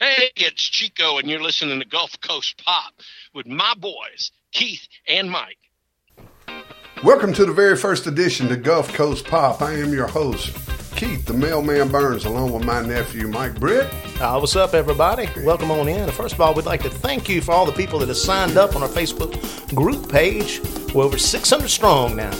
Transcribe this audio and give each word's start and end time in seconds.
Hey, 0.00 0.30
it's 0.36 0.62
Chico, 0.62 1.18
and 1.18 1.28
you're 1.28 1.42
listening 1.42 1.80
to 1.80 1.84
Gulf 1.84 2.20
Coast 2.20 2.62
Pop 2.64 2.94
with 3.34 3.48
my 3.48 3.74
boys, 3.76 4.30
Keith 4.52 4.86
and 5.08 5.28
Mike. 5.28 5.58
Welcome 7.02 7.32
to 7.32 7.44
the 7.44 7.52
very 7.52 7.76
first 7.76 8.06
edition 8.06 8.52
of 8.52 8.62
Gulf 8.62 8.92
Coast 8.92 9.24
Pop. 9.24 9.60
I 9.60 9.72
am 9.72 9.92
your 9.92 10.06
host, 10.06 10.54
Keith, 10.94 11.26
the 11.26 11.32
mailman 11.32 11.88
Burns, 11.88 12.26
along 12.26 12.52
with 12.52 12.64
my 12.64 12.80
nephew, 12.80 13.26
Mike 13.26 13.58
Britt. 13.58 13.92
Uh, 14.20 14.38
what's 14.38 14.54
up, 14.54 14.72
everybody? 14.72 15.28
Welcome 15.42 15.72
on 15.72 15.88
in. 15.88 16.08
First 16.12 16.34
of 16.34 16.40
all, 16.40 16.54
we'd 16.54 16.64
like 16.64 16.84
to 16.84 16.90
thank 16.90 17.28
you 17.28 17.40
for 17.40 17.50
all 17.50 17.66
the 17.66 17.72
people 17.72 17.98
that 17.98 18.06
have 18.06 18.16
signed 18.16 18.56
up 18.56 18.76
on 18.76 18.84
our 18.84 18.88
Facebook 18.88 19.74
group 19.74 20.08
page. 20.08 20.60
We're 20.94 21.06
over 21.06 21.18
600 21.18 21.68
strong 21.68 22.14
now. 22.14 22.30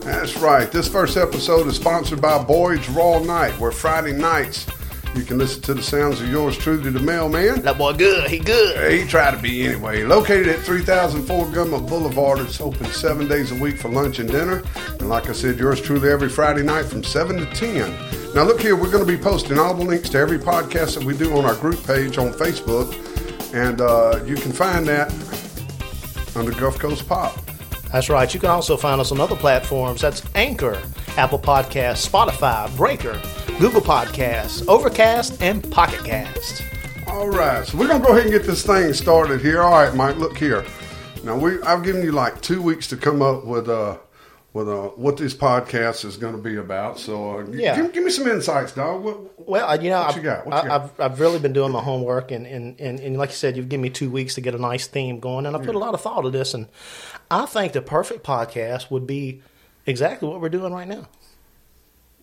That's 0.00 0.36
right. 0.38 0.68
This 0.72 0.88
first 0.88 1.16
episode 1.16 1.68
is 1.68 1.76
sponsored 1.76 2.20
by 2.20 2.42
Boyd's 2.42 2.88
Raw 2.88 3.20
Night, 3.20 3.56
where 3.60 3.70
Friday 3.70 4.12
nights 4.12 4.66
you 5.16 5.24
can 5.24 5.38
listen 5.38 5.62
to 5.62 5.74
the 5.74 5.82
sounds 5.82 6.20
of 6.20 6.28
yours 6.28 6.58
truly, 6.58 6.90
the 6.90 7.00
mailman. 7.00 7.62
That 7.62 7.78
boy 7.78 7.94
good. 7.94 8.30
He 8.30 8.38
good. 8.38 8.92
He 8.92 9.06
tried 9.06 9.32
to 9.32 9.38
be 9.38 9.66
anyway. 9.66 10.04
Located 10.04 10.48
at 10.48 10.60
3004 10.60 11.46
Gumma 11.46 11.80
Boulevard, 11.80 12.40
it's 12.40 12.60
open 12.60 12.86
seven 12.86 13.26
days 13.26 13.52
a 13.52 13.54
week 13.54 13.78
for 13.78 13.88
lunch 13.88 14.18
and 14.18 14.30
dinner. 14.30 14.62
And 14.98 15.08
like 15.08 15.28
I 15.28 15.32
said, 15.32 15.58
yours 15.58 15.80
truly 15.80 16.10
every 16.10 16.28
Friday 16.28 16.62
night 16.62 16.84
from 16.84 17.02
7 17.02 17.36
to 17.36 17.46
10. 17.46 17.90
Now, 18.34 18.42
look 18.44 18.60
here, 18.60 18.76
we're 18.76 18.90
going 18.90 19.06
to 19.06 19.10
be 19.10 19.16
posting 19.16 19.58
all 19.58 19.72
the 19.72 19.84
links 19.84 20.10
to 20.10 20.18
every 20.18 20.38
podcast 20.38 20.98
that 20.98 21.04
we 21.04 21.16
do 21.16 21.36
on 21.36 21.46
our 21.46 21.54
group 21.54 21.82
page 21.86 22.18
on 22.18 22.32
Facebook. 22.32 22.92
And 23.54 23.80
uh, 23.80 24.22
you 24.26 24.34
can 24.34 24.52
find 24.52 24.86
that 24.86 25.10
under 26.36 26.52
Gulf 26.52 26.78
Coast 26.78 27.08
Pop. 27.08 27.45
That's 27.92 28.08
right. 28.10 28.32
You 28.32 28.40
can 28.40 28.50
also 28.50 28.76
find 28.76 29.00
us 29.00 29.12
on 29.12 29.20
other 29.20 29.36
platforms. 29.36 30.00
That's 30.00 30.22
Anchor, 30.34 30.80
Apple 31.16 31.38
Podcasts, 31.38 32.06
Spotify, 32.08 32.74
Breaker, 32.76 33.20
Google 33.58 33.80
Podcasts, 33.80 34.66
Overcast, 34.68 35.40
and 35.40 35.68
Pocket 35.70 36.04
Cast. 36.04 36.62
All 37.06 37.28
right, 37.28 37.64
so 37.66 37.78
we're 37.78 37.86
gonna 37.88 38.04
go 38.04 38.10
ahead 38.12 38.24
and 38.24 38.32
get 38.32 38.42
this 38.44 38.66
thing 38.66 38.92
started 38.92 39.40
here. 39.40 39.62
All 39.62 39.70
right, 39.72 39.94
Mike, 39.94 40.16
look 40.16 40.36
here. 40.36 40.64
Now 41.24 41.36
we, 41.38 41.60
I've 41.62 41.82
given 41.84 42.02
you 42.02 42.12
like 42.12 42.40
two 42.42 42.60
weeks 42.60 42.88
to 42.88 42.96
come 42.96 43.22
up 43.22 43.44
with 43.46 43.68
uh, 43.68 43.96
with 44.52 44.68
uh, 44.68 44.88
what 44.96 45.16
this 45.18 45.34
podcast 45.34 46.04
is 46.04 46.16
going 46.16 46.34
to 46.34 46.40
be 46.42 46.56
about. 46.56 46.98
So 46.98 47.40
uh, 47.40 47.44
Yeah. 47.50 47.76
give, 47.76 47.92
give 47.92 48.04
me 48.04 48.10
some 48.10 48.26
insights, 48.26 48.72
dog. 48.72 49.02
What, 49.04 49.46
Well, 49.48 49.82
you 49.82 49.90
know, 49.90 50.00
What 50.00 50.16
I've, 50.16 50.24
you 50.24 50.30
you? 50.30 50.70
I've, 50.70 51.00
I've 51.00 51.20
really 51.20 51.38
been 51.38 51.52
doing 51.52 51.72
my 51.72 51.82
homework, 51.82 52.30
and, 52.30 52.46
and, 52.46 52.80
and, 52.80 52.98
and 52.98 53.18
like 53.18 53.28
you 53.30 53.34
said, 53.36 53.56
you've 53.56 53.68
given 53.68 53.82
me 53.82 53.90
two 53.90 54.08
weeks 54.10 54.34
to 54.36 54.40
get 54.40 54.54
a 54.54 54.58
nice 54.58 54.86
theme 54.86 55.20
going, 55.20 55.44
and 55.44 55.54
I 55.54 55.58
put 55.62 55.74
a 55.74 55.78
lot 55.78 55.92
of 55.92 56.00
thought 56.00 56.22
to 56.22 56.30
this, 56.30 56.54
and 56.54 56.68
I 57.30 57.46
think 57.46 57.72
the 57.72 57.82
perfect 57.82 58.24
podcast 58.24 58.90
would 58.90 59.06
be 59.06 59.42
exactly 59.86 60.28
what 60.28 60.40
we're 60.40 60.48
doing 60.48 60.72
right 60.72 60.86
now. 60.88 61.08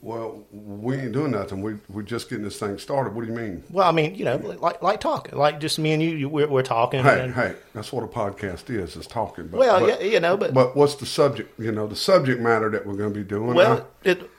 well, 0.02 0.44
we 0.52 0.98
ain't 0.98 1.14
doing 1.14 1.32
nothing. 1.32 1.62
We 1.62 1.76
we're 1.90 2.02
just 2.04 2.30
getting 2.30 2.44
this 2.44 2.60
thing 2.60 2.78
started. 2.78 3.16
What 3.16 3.26
do 3.26 3.32
you 3.32 3.38
mean? 3.38 3.64
Well, 3.70 3.88
I 3.88 3.92
mean, 3.92 4.16
you 4.16 4.26
know, 4.26 4.36
like 4.38 4.82
like 4.82 5.00
talking, 5.00 5.38
like 5.38 5.60
just 5.60 5.80
me 5.80 5.94
and 5.94 6.02
you, 6.04 6.12
you 6.12 6.30
we're, 6.30 6.48
we're 6.48 6.62
talking. 6.64 7.04
Hey, 7.04 7.22
and, 7.22 7.34
hey, 7.34 7.56
that's 7.74 7.92
what 7.94 8.04
a 8.04 8.08
podcast 8.08 8.70
is. 8.70 8.96
Is 8.96 9.08
talking. 9.08 9.48
But, 9.48 9.60
Well, 9.60 9.80
but, 9.80 10.02
yeah, 10.02 10.08
you 10.08 10.20
know, 10.20 10.36
but, 10.38 10.54
but 10.54 10.76
what's 10.76 10.96
the 10.96 11.06
subject? 11.06 11.58
You 11.60 11.72
know, 11.72 11.88
the 11.88 11.96
subject 11.96 12.42
matter 12.42 12.70
that 12.72 12.86
we're 12.86 12.96
going 12.96 13.14
to 13.14 13.20
be 13.20 13.26
doing. 13.26 13.54
well, 13.54 13.88
I- 14.06 14.10
it 14.10 14.30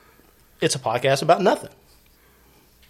it's 0.61 0.75
a 0.75 0.79
podcast 0.79 1.21
about 1.21 1.41
nothing. 1.41 1.71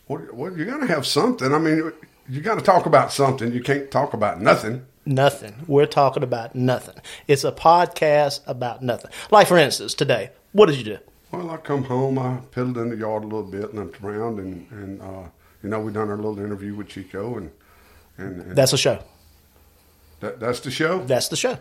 what, 0.07 0.33
what 0.33 0.55
you 0.55 0.65
got 0.65 0.77
to 0.81 0.87
have 0.87 1.05
something. 1.05 1.53
I 1.53 1.57
mean, 1.57 1.91
you 2.29 2.41
got 2.41 2.55
to 2.55 2.61
talk 2.63 2.85
about 2.85 3.11
something. 3.11 3.51
You 3.51 3.61
can't 3.61 3.89
talk 3.89 4.13
about 4.13 4.39
nothing. 4.41 4.85
Nothing. 5.05 5.55
We're 5.67 5.85
talking 5.85 6.23
about 6.23 6.55
nothing. 6.55 6.95
It's 7.27 7.43
a 7.43 7.51
podcast 7.51 8.39
about 8.47 8.81
nothing. 8.81 9.11
Like 9.31 9.47
for 9.47 9.57
instance, 9.57 9.93
today, 9.93 10.31
what 10.51 10.65
did 10.67 10.77
you 10.77 10.83
do? 10.83 10.97
Well, 11.31 11.51
I 11.51 11.57
come 11.57 11.83
home, 11.83 12.17
I 12.17 12.39
piddled 12.51 12.77
in 12.81 12.89
the 12.89 12.95
yard 12.97 13.23
a 13.23 13.27
little 13.27 13.43
bit, 13.43 13.69
and 13.71 13.75
looked 13.75 14.01
around, 14.01 14.39
and 14.39 14.67
and 14.71 15.01
uh, 15.01 15.23
you 15.61 15.69
know 15.69 15.79
we 15.79 15.91
done 15.91 16.09
our 16.09 16.15
little 16.15 16.39
interview 16.39 16.73
with 16.75 16.87
Chico, 16.87 17.37
and 17.37 17.51
and, 18.17 18.41
and 18.41 18.55
That's 18.55 18.73
a 18.73 18.77
show. 18.77 18.99
that, 20.21 20.39
that's 20.39 20.61
the 20.61 20.71
show. 20.71 21.03
That's 21.05 21.27
the 21.27 21.35
show. 21.35 21.57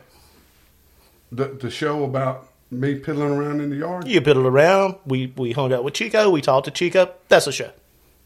The 1.32 1.46
the 1.48 1.70
show 1.70 2.04
about 2.04 2.48
me 2.70 2.94
piddling 2.94 3.32
around 3.32 3.60
in 3.60 3.70
the 3.70 3.76
yard. 3.76 4.06
You 4.06 4.20
piddled 4.20 4.46
around. 4.46 4.96
We 5.04 5.32
we 5.36 5.52
hung 5.52 5.72
out 5.72 5.84
with 5.84 5.94
Chico. 5.94 6.30
We 6.30 6.40
talked 6.40 6.66
to 6.66 6.70
Chico. 6.70 7.12
That's 7.28 7.46
a 7.46 7.52
show. 7.52 7.72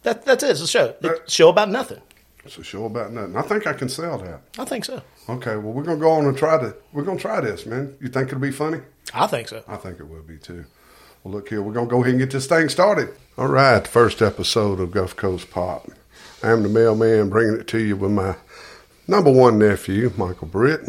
That 0.03 0.25
that's 0.25 0.45
it. 0.45 0.51
It's 0.51 0.61
a 0.61 0.69
show. 0.69 0.95
It's 1.01 1.21
a 1.29 1.31
show 1.31 1.49
about 1.49 1.71
nothing. 1.71 2.01
A 2.57 2.65
show 2.65 2.87
about 2.87 3.13
nothing. 3.13 3.37
I 3.37 3.43
think 3.43 3.67
I 3.67 3.75
can 3.75 3.89
sell 3.91 4.17
that. 4.19 4.41
I 4.59 4.65
think 4.65 4.85
so. 4.87 5.03
Okay, 5.29 5.57
well 5.57 5.73
we're 5.73 5.83
gonna 5.83 6.01
go 6.01 6.11
on 6.13 6.25
and 6.25 6.37
try 6.37 6.59
to. 6.59 6.75
We're 6.93 7.05
gonna 7.05 7.19
try 7.19 7.41
this, 7.41 7.67
man. 7.67 7.95
You 8.01 8.09
think 8.09 8.29
it'll 8.29 8.41
be 8.41 8.51
funny? 8.51 8.81
I 9.13 9.27
think 9.27 9.49
so. 9.49 9.63
I 9.69 9.77
think 9.77 10.01
it 10.01 10.09
will 10.09 10.23
be 10.23 10.39
too. 10.39 10.65
Well, 11.23 11.35
look 11.35 11.49
here, 11.51 11.61
we're 11.61 11.75
gonna 11.75 11.87
go 11.89 12.01
ahead 12.01 12.13
and 12.13 12.19
get 12.21 12.31
this 12.31 12.47
thing 12.47 12.69
started. 12.71 13.11
All 13.37 13.49
right, 13.49 13.87
first 13.87 14.23
episode 14.23 14.81
of 14.81 14.93
Gulf 14.93 15.15
Coast 15.15 15.51
Pop. 15.51 15.89
I 16.43 16.51
am 16.51 16.63
the 16.63 16.69
mailman 16.69 17.29
bringing 17.29 17.61
it 17.61 17.67
to 17.69 17.79
you 17.79 17.97
with 17.97 18.13
my 18.13 18.37
number 19.07 19.31
one 19.31 19.59
nephew, 19.59 20.13
Michael 20.17 20.49
Britt. 20.49 20.89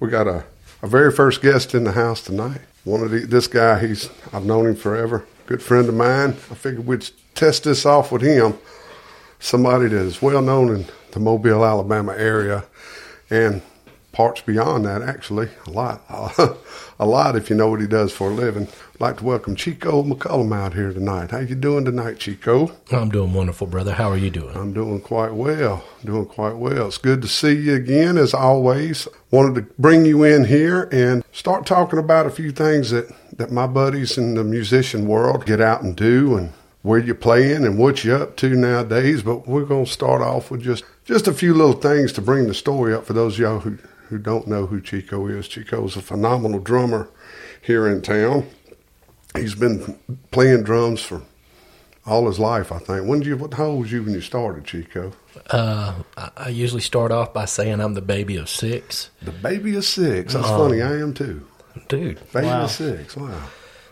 We 0.00 0.08
got 0.08 0.26
a, 0.26 0.44
a 0.82 0.88
very 0.88 1.12
first 1.12 1.40
guest 1.40 1.74
in 1.74 1.84
the 1.84 1.92
house 1.92 2.22
tonight. 2.22 2.62
One 2.84 3.02
of 3.02 3.10
the, 3.10 3.20
this 3.20 3.46
guy, 3.46 3.78
he's 3.78 4.10
I've 4.32 4.44
known 4.44 4.66
him 4.66 4.74
forever. 4.76 5.24
Good 5.46 5.62
friend 5.62 5.88
of 5.88 5.94
mine. 5.94 6.30
I 6.50 6.54
figured 6.54 6.86
we'd 6.86 7.08
test 7.34 7.64
this 7.64 7.84
off 7.86 8.10
with 8.10 8.22
him. 8.22 8.58
Somebody 9.40 9.88
that 9.88 9.96
is 9.96 10.20
well 10.20 10.42
known 10.42 10.74
in 10.74 10.86
the 11.12 11.18
Mobile, 11.18 11.64
Alabama 11.64 12.12
area, 12.12 12.64
and 13.30 13.62
parts 14.12 14.42
beyond 14.42 14.84
that. 14.84 15.00
Actually, 15.00 15.48
a 15.66 15.70
lot, 15.70 16.02
a 16.98 17.06
lot. 17.06 17.36
If 17.36 17.48
you 17.48 17.56
know 17.56 17.68
what 17.68 17.80
he 17.80 17.86
does 17.86 18.12
for 18.12 18.30
a 18.30 18.34
living. 18.34 18.68
I'd 18.94 19.00
like 19.00 19.16
to 19.18 19.24
welcome 19.24 19.56
Chico 19.56 20.02
McCullum 20.02 20.54
out 20.54 20.74
here 20.74 20.92
tonight. 20.92 21.30
How 21.30 21.38
you 21.38 21.54
doing 21.54 21.86
tonight, 21.86 22.18
Chico? 22.18 22.72
I'm 22.92 23.08
doing 23.08 23.32
wonderful, 23.32 23.66
brother. 23.66 23.94
How 23.94 24.10
are 24.10 24.16
you 24.18 24.28
doing? 24.28 24.54
I'm 24.54 24.74
doing 24.74 25.00
quite 25.00 25.32
well. 25.32 25.84
Doing 26.04 26.26
quite 26.26 26.56
well. 26.56 26.88
It's 26.88 26.98
good 26.98 27.22
to 27.22 27.28
see 27.28 27.54
you 27.54 27.74
again, 27.76 28.18
as 28.18 28.34
always. 28.34 29.08
Wanted 29.30 29.54
to 29.54 29.74
bring 29.78 30.04
you 30.04 30.22
in 30.22 30.44
here 30.44 30.86
and 30.92 31.24
start 31.32 31.64
talking 31.64 31.98
about 31.98 32.26
a 32.26 32.30
few 32.30 32.52
things 32.52 32.90
that, 32.90 33.10
that 33.38 33.50
my 33.50 33.66
buddies 33.66 34.18
in 34.18 34.34
the 34.34 34.44
musician 34.44 35.06
world 35.06 35.46
get 35.46 35.62
out 35.62 35.82
and 35.82 35.96
do 35.96 36.36
and 36.36 36.52
where 36.82 36.98
you're 36.98 37.14
playing 37.14 37.64
and 37.64 37.78
what 37.78 38.04
you're 38.04 38.22
up 38.22 38.36
to 38.38 38.50
nowadays. 38.54 39.22
But 39.22 39.46
we're 39.46 39.64
going 39.64 39.84
to 39.86 39.90
start 39.90 40.22
off 40.22 40.50
with 40.50 40.62
just, 40.62 40.84
just 41.04 41.28
a 41.28 41.34
few 41.34 41.54
little 41.54 41.74
things 41.74 42.12
to 42.14 42.22
bring 42.22 42.46
the 42.46 42.54
story 42.54 42.94
up 42.94 43.04
for 43.06 43.12
those 43.12 43.34
of 43.34 43.40
y'all 43.40 43.60
who, 43.60 43.78
who 44.08 44.18
don't 44.18 44.46
know 44.46 44.66
who 44.66 44.80
Chico 44.80 45.26
is. 45.26 45.46
Chico's 45.48 45.96
a 45.96 46.02
phenomenal 46.02 46.58
drummer 46.60 47.08
here 47.60 47.86
in 47.88 48.02
town. 48.02 48.46
He's 49.36 49.54
been 49.54 49.98
playing 50.32 50.64
drums 50.64 51.02
for 51.02 51.22
all 52.06 52.26
his 52.26 52.38
life, 52.40 52.72
I 52.72 52.78
think. 52.78 53.06
When 53.06 53.20
did 53.20 53.28
you? 53.28 53.36
What 53.36 53.54
how 53.54 53.66
old 53.66 53.80
was 53.82 53.92
you 53.92 54.02
when 54.02 54.14
you 54.14 54.20
started, 54.20 54.64
Chico? 54.64 55.12
Uh, 55.48 55.94
I, 56.36 56.48
usually 56.48 56.80
start 56.80 57.12
off 57.12 57.32
by 57.32 57.44
saying 57.44 57.78
I'm 57.80 57.94
the 57.94 58.00
baby 58.02 58.36
of 58.36 58.48
six, 58.48 59.10
The 59.22 59.30
baby 59.30 59.76
of 59.76 59.84
six. 59.84 60.32
That's 60.32 60.48
funny. 60.48 60.82
I 60.82 60.94
am 60.94 61.14
too. 61.14 61.46
dude. 61.88 62.18
Baby 62.32 62.46
Wow. 62.46 62.62
of 62.64 62.70
six. 62.72 63.16
Wow. 63.16 63.40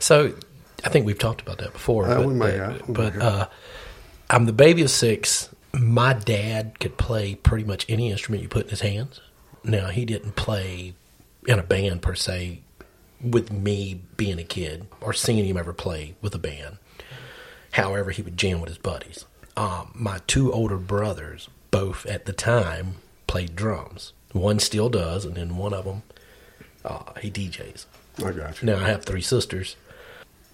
So 0.00 0.34
I 0.84 0.88
think 0.88 1.06
we've 1.06 1.18
talked 1.18 1.40
about 1.40 1.58
that 1.58 1.72
before. 1.72 2.06
Uh, 2.06 2.18
but, 2.18 2.26
we 2.26 2.34
may 2.34 2.52
have. 2.52 2.88
We 2.88 2.94
but 2.94 3.16
uh, 3.20 3.48
I'm 4.30 4.46
the 4.46 4.52
baby 4.52 4.82
of 4.82 4.90
six. 4.90 5.48
My 5.72 6.12
dad 6.12 6.78
could 6.80 6.96
play 6.96 7.34
pretty 7.34 7.64
much 7.64 7.84
any 7.88 8.10
instrument 8.10 8.42
you 8.42 8.48
put 8.48 8.64
in 8.64 8.70
his 8.70 8.80
hands. 8.80 9.20
Now 9.64 9.88
he 9.88 10.04
didn't 10.04 10.36
play 10.36 10.94
in 11.46 11.58
a 11.58 11.62
band 11.62 12.02
per 12.02 12.14
se 12.14 12.62
with 13.20 13.52
me 13.52 14.00
being 14.16 14.38
a 14.38 14.44
kid 14.44 14.86
or 15.00 15.12
seeing 15.12 15.44
him 15.44 15.56
ever 15.56 15.72
play 15.72 16.14
with 16.22 16.34
a 16.34 16.38
band. 16.38 16.78
However, 17.72 18.10
he 18.10 18.22
would 18.22 18.36
jam 18.36 18.60
with 18.60 18.68
his 18.68 18.78
buddies. 18.78 19.24
Um, 19.56 19.90
my 19.94 20.20
two 20.26 20.52
older 20.52 20.76
brothers, 20.76 21.48
both 21.70 22.06
at 22.06 22.26
the 22.26 22.32
time, 22.32 22.96
played 23.26 23.56
drums. 23.56 24.12
One 24.32 24.58
still 24.58 24.88
does, 24.88 25.24
and 25.24 25.36
then 25.36 25.56
one 25.56 25.74
of 25.74 25.84
them, 25.84 26.02
uh, 26.84 27.12
he 27.20 27.30
DJs. 27.30 27.86
I 28.24 28.32
got 28.32 28.62
you. 28.62 28.66
Now 28.66 28.78
I 28.78 28.88
have 28.88 29.04
three 29.04 29.20
sisters, 29.20 29.76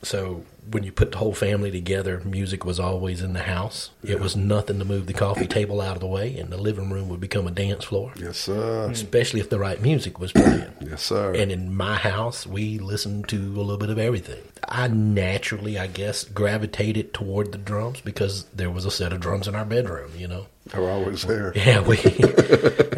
so 0.03 0.44
when 0.71 0.82
you 0.82 0.93
put 0.93 1.12
the 1.12 1.19
whole 1.19 1.34
family 1.34 1.71
together, 1.71 2.21
music 2.25 2.65
was 2.65 2.81
always 2.81 3.21
in 3.21 3.32
the 3.32 3.43
house. 3.43 3.91
It 4.03 4.21
was 4.21 4.34
nothing 4.34 4.78
to 4.78 4.84
move 4.84 5.06
the 5.06 5.12
coffee 5.12 5.47
table 5.47 5.81
out 5.81 5.97
of 5.97 6.00
the 6.00 6.06
way, 6.06 6.37
and 6.38 6.50
the 6.50 6.56
living 6.56 6.91
room 6.91 7.08
would 7.08 7.20
become 7.20 7.46
a 7.46 7.50
dance 7.50 7.85
floor. 7.85 8.12
Yes, 8.17 8.38
sir. 8.38 8.87
Hmm. 8.87 8.93
Especially 8.93 9.41
if 9.41 9.50
the 9.50 9.58
right 9.58 9.81
music 9.81 10.19
was 10.19 10.32
playing. 10.32 10.73
Yes, 10.81 11.02
sir. 11.02 11.35
And 11.35 11.52
in 11.52 11.75
my 11.75 11.96
house, 11.96 12.46
we 12.46 12.79
listened 12.79 13.29
to 13.29 13.37
a 13.37 13.62
little 13.62 13.76
bit 13.76 13.91
of 13.91 13.99
everything. 13.99 14.43
I 14.69 14.88
naturally, 14.88 15.78
I 15.78 15.87
guess, 15.87 16.25
gravitated 16.25 17.12
toward 17.14 17.52
the 17.52 17.58
drums 17.58 18.00
because 18.00 18.44
there 18.55 18.70
was 18.70 18.84
a 18.84 18.90
set 18.90 19.12
of 19.12 19.20
drums 19.20 19.49
in 19.49 19.55
our 19.55 19.64
bedroom, 19.64 20.11
you 20.16 20.28
know. 20.28 20.46
They're 20.66 20.88
always 20.90 21.22
there. 21.22 21.52
Yeah, 21.56 21.81
we. 21.81 21.99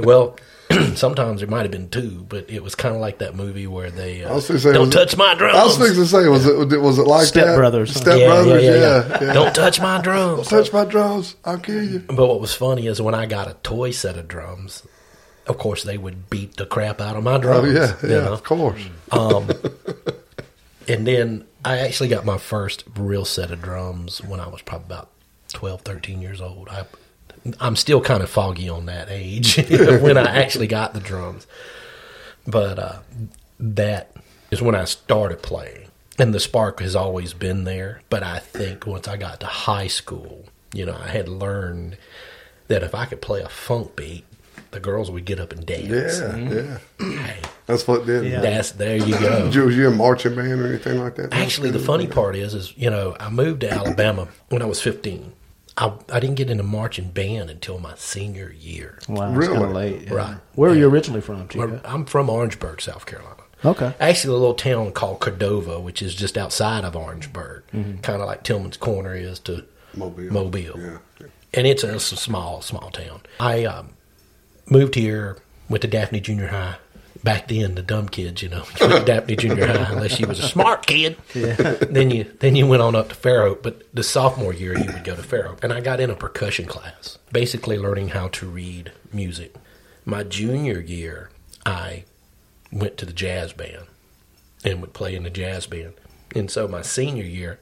well, 0.00 0.36
sometimes 0.94 1.40
there 1.40 1.48
might 1.48 1.62
have 1.62 1.70
been 1.70 1.88
two, 1.88 2.24
but 2.28 2.48
it 2.50 2.62
was 2.62 2.74
kind 2.74 2.94
of 2.94 3.00
like 3.00 3.18
that 3.18 3.34
movie 3.34 3.66
where 3.66 3.90
they 3.90 4.22
uh, 4.24 4.30
I 4.30 4.34
was 4.34 4.46
gonna 4.48 4.60
say, 4.60 4.72
don't 4.72 4.86
was 4.86 4.94
it- 4.94 4.98
touch 4.98 5.16
my 5.16 5.34
drums. 5.34 5.56
I 5.56 5.64
was 5.64 5.76
fixing 5.78 6.02
to 6.02 6.06
say, 6.06 6.28
was 6.28 6.46
it 6.46 6.80
was 6.80 6.98
it 6.98 7.06
like 7.06 7.26
Step 7.26 7.46
that? 7.46 7.56
Brothers. 7.56 7.94
Step 7.94 8.18
Yeah, 8.18 8.26
Brothers. 8.26 8.62
yeah, 8.62 8.70
Yeah, 8.70 9.08
yeah, 9.20 9.24
yeah. 9.26 9.32
Don't 9.32 9.54
touch 9.54 9.80
my 9.80 10.00
drums. 10.00 10.48
Don't 10.48 10.60
touch 10.62 10.72
my 10.72 10.84
drums. 10.84 11.36
I'll 11.44 11.58
kill 11.58 11.82
you. 11.82 11.98
But 12.00 12.26
what 12.28 12.40
was 12.40 12.52
funny 12.54 12.86
is 12.86 13.00
when 13.02 13.14
I 13.14 13.26
got 13.26 13.48
a 13.48 13.54
toy 13.62 13.90
set 13.92 14.16
of 14.16 14.28
drums, 14.28 14.82
of 15.46 15.58
course 15.58 15.82
they 15.84 15.98
would 15.98 16.28
beat 16.30 16.56
the 16.56 16.66
crap 16.66 17.00
out 17.00 17.16
of 17.16 17.22
my 17.24 17.34
Oh 17.34 17.38
drums. 17.38 17.72
yeah, 17.74 17.96
you 18.02 18.08
yeah. 18.14 18.24
know? 18.24 18.32
Of 18.32 18.42
course. 18.44 18.82
Um, 19.12 19.48
and 20.88 21.06
then 21.06 21.44
I 21.66 21.78
actually 21.78 22.08
got 22.08 22.24
my 22.24 22.38
first 22.38 22.84
real 22.96 23.24
set 23.24 23.50
of 23.50 23.60
drums 23.60 24.22
when 24.22 24.38
I 24.38 24.46
was 24.46 24.62
probably 24.62 24.86
about 24.86 25.10
12, 25.52 25.80
13 25.80 26.22
years 26.22 26.40
old. 26.40 26.68
I 26.68 26.86
I'm 27.60 27.74
still 27.74 28.00
kind 28.00 28.22
of 28.22 28.30
foggy 28.30 28.68
on 28.68 28.86
that 28.86 29.08
age 29.10 29.56
when 29.70 30.16
I 30.16 30.42
actually 30.42 30.68
got 30.68 30.94
the 30.94 31.00
drums. 31.00 31.46
But 32.46 32.78
uh, 32.78 32.98
that 33.58 34.12
is 34.52 34.62
when 34.62 34.76
I 34.76 34.84
started 34.84 35.42
playing. 35.42 35.88
And 36.18 36.32
the 36.32 36.40
spark 36.40 36.80
has 36.80 36.94
always 36.94 37.34
been 37.34 37.64
there. 37.64 38.00
But 38.10 38.22
I 38.22 38.38
think 38.38 38.86
once 38.86 39.08
I 39.08 39.16
got 39.16 39.40
to 39.40 39.46
high 39.46 39.88
school, 39.88 40.44
you 40.72 40.86
know, 40.86 40.96
I 40.96 41.08
had 41.08 41.28
learned 41.28 41.98
that 42.68 42.84
if 42.84 42.94
I 42.94 43.06
could 43.06 43.20
play 43.20 43.42
a 43.42 43.48
funk 43.48 43.96
beat, 43.96 44.24
the 44.76 44.80
girls 44.80 45.10
would 45.10 45.24
get 45.24 45.40
up 45.40 45.52
and 45.52 45.66
dance. 45.66 46.20
Yeah, 46.20 46.36
yeah. 46.36 46.78
Hey, 47.26 47.38
That's 47.66 47.86
what 47.88 48.06
did. 48.06 48.24
Yeah. 48.30 48.40
that's 48.40 48.70
there 48.72 48.96
you 48.96 49.18
go. 49.18 49.46
Was 49.66 49.76
you 49.76 49.88
a 49.88 49.90
marching 49.90 50.34
band 50.36 50.60
or 50.60 50.68
anything 50.68 50.98
like 51.00 51.16
that? 51.16 51.32
Actually, 51.34 51.70
the 51.70 51.78
funny 51.80 52.06
part 52.06 52.36
is, 52.36 52.54
is 52.54 52.72
you 52.76 52.90
know, 52.90 53.16
I 53.18 53.28
moved 53.30 53.62
to 53.62 53.70
Alabama 53.70 54.28
when 54.50 54.62
I 54.62 54.66
was 54.66 54.80
15. 54.80 55.32
I, 55.78 55.92
I 56.12 56.20
didn't 56.20 56.36
get 56.36 56.48
into 56.50 56.62
marching 56.62 57.10
band 57.10 57.50
until 57.50 57.78
my 57.78 57.94
senior 57.96 58.50
year. 58.50 58.98
Wow, 59.08 59.28
it's 59.28 59.36
Really? 59.36 59.58
kind 59.58 59.74
late. 59.74 60.02
yeah. 60.02 60.14
Right. 60.14 60.36
Where 60.54 60.70
are 60.70 60.74
you 60.74 60.88
originally 60.88 61.20
from, 61.20 61.48
Chico? 61.48 61.80
I'm 61.84 62.06
from 62.06 62.30
Orangeburg, 62.30 62.80
South 62.80 63.04
Carolina. 63.04 63.42
Okay. 63.64 63.92
Actually, 64.00 64.34
a 64.34 64.38
little 64.38 64.54
town 64.54 64.92
called 64.92 65.20
Cordova, 65.20 65.80
which 65.80 66.00
is 66.02 66.14
just 66.14 66.38
outside 66.38 66.84
of 66.84 66.94
Orangeburg, 66.96 67.64
Mm-hmm. 67.74 67.98
kind 68.00 68.20
of 68.22 68.26
like 68.28 68.42
Tillman's 68.44 68.76
Corner 68.76 69.14
is 69.16 69.38
to 69.40 69.64
Mobile. 69.94 70.32
Mobile. 70.32 70.78
Yeah. 70.80 70.98
and 71.52 71.66
it's 71.66 71.82
a, 71.84 71.94
it's 71.94 72.12
a 72.12 72.16
small, 72.16 72.62
small 72.62 72.90
town. 72.90 73.20
I 73.40 73.64
um, 73.64 73.90
moved 74.68 74.94
here, 74.94 75.36
went 75.68 75.82
to 75.82 75.88
Daphne 75.88 76.20
Junior 76.20 76.48
High. 76.48 76.76
Back 77.24 77.48
then, 77.48 77.74
the 77.74 77.82
dumb 77.82 78.08
kids, 78.08 78.42
you 78.42 78.48
know, 78.48 78.64
you 78.80 78.86
went 78.86 79.06
to 79.06 79.12
Daphne 79.12 79.36
Junior 79.36 79.66
High 79.66 79.92
unless 79.92 80.20
you 80.20 80.28
was 80.28 80.38
a 80.38 80.46
smart 80.46 80.86
kid. 80.86 81.16
then 81.32 82.10
you 82.10 82.24
then 82.38 82.54
you 82.54 82.66
went 82.66 82.82
on 82.82 82.94
up 82.94 83.08
to 83.08 83.14
Fair 83.14 83.42
Oak. 83.42 83.62
But 83.62 83.82
the 83.92 84.04
sophomore 84.04 84.52
year, 84.52 84.78
you 84.78 84.84
would 84.92 85.02
go 85.02 85.16
to 85.16 85.22
Fair 85.22 85.48
Oak, 85.48 85.64
and 85.64 85.72
I 85.72 85.80
got 85.80 85.98
in 85.98 86.10
a 86.10 86.14
percussion 86.14 86.66
class, 86.66 87.18
basically 87.32 87.78
learning 87.78 88.10
how 88.10 88.28
to 88.28 88.46
read 88.46 88.92
music. 89.12 89.54
My 90.04 90.22
junior 90.22 90.78
year, 90.78 91.30
I 91.64 92.04
went 92.70 92.96
to 92.98 93.06
the 93.06 93.12
jazz 93.12 93.52
band 93.52 93.86
and 94.64 94.80
would 94.80 94.92
play 94.92 95.16
in 95.16 95.24
the 95.24 95.30
jazz 95.30 95.66
band. 95.66 95.94
And 96.34 96.50
so 96.50 96.68
my 96.68 96.82
senior 96.82 97.24
year, 97.24 97.58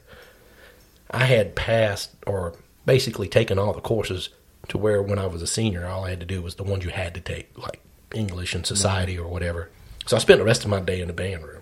I 1.09 1.25
had 1.25 1.55
passed 1.55 2.11
or 2.27 2.55
basically 2.85 3.27
taken 3.27 3.57
all 3.57 3.73
the 3.73 3.81
courses 3.81 4.29
to 4.69 4.77
where 4.77 5.01
when 5.01 5.19
I 5.19 5.27
was 5.27 5.41
a 5.41 5.47
senior, 5.47 5.87
all 5.87 6.05
I 6.05 6.09
had 6.11 6.19
to 6.19 6.25
do 6.25 6.41
was 6.41 6.55
the 6.55 6.63
ones 6.63 6.83
you 6.83 6.91
had 6.91 7.13
to 7.15 7.21
take, 7.21 7.57
like 7.57 7.81
English 8.13 8.55
and 8.55 8.65
society 8.65 9.17
or 9.17 9.27
whatever. 9.27 9.69
So 10.05 10.15
I 10.15 10.19
spent 10.19 10.39
the 10.39 10.45
rest 10.45 10.63
of 10.63 10.69
my 10.69 10.79
day 10.79 11.01
in 11.01 11.07
the 11.07 11.13
band 11.13 11.43
room. 11.43 11.61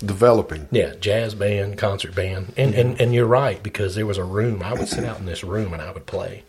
Developing. 0.00 0.68
Yeah, 0.70 0.94
jazz 0.94 1.34
band, 1.34 1.78
concert 1.78 2.14
band. 2.14 2.52
And, 2.56 2.74
and, 2.74 3.00
and 3.00 3.12
you're 3.12 3.26
right, 3.26 3.60
because 3.62 3.94
there 3.94 4.06
was 4.06 4.18
a 4.18 4.24
room. 4.24 4.62
I 4.62 4.72
would 4.72 4.88
sit 4.88 5.04
out 5.04 5.18
in 5.18 5.26
this 5.26 5.42
room 5.42 5.72
and 5.72 5.82
I 5.82 5.90
would 5.90 6.06
play. 6.06 6.44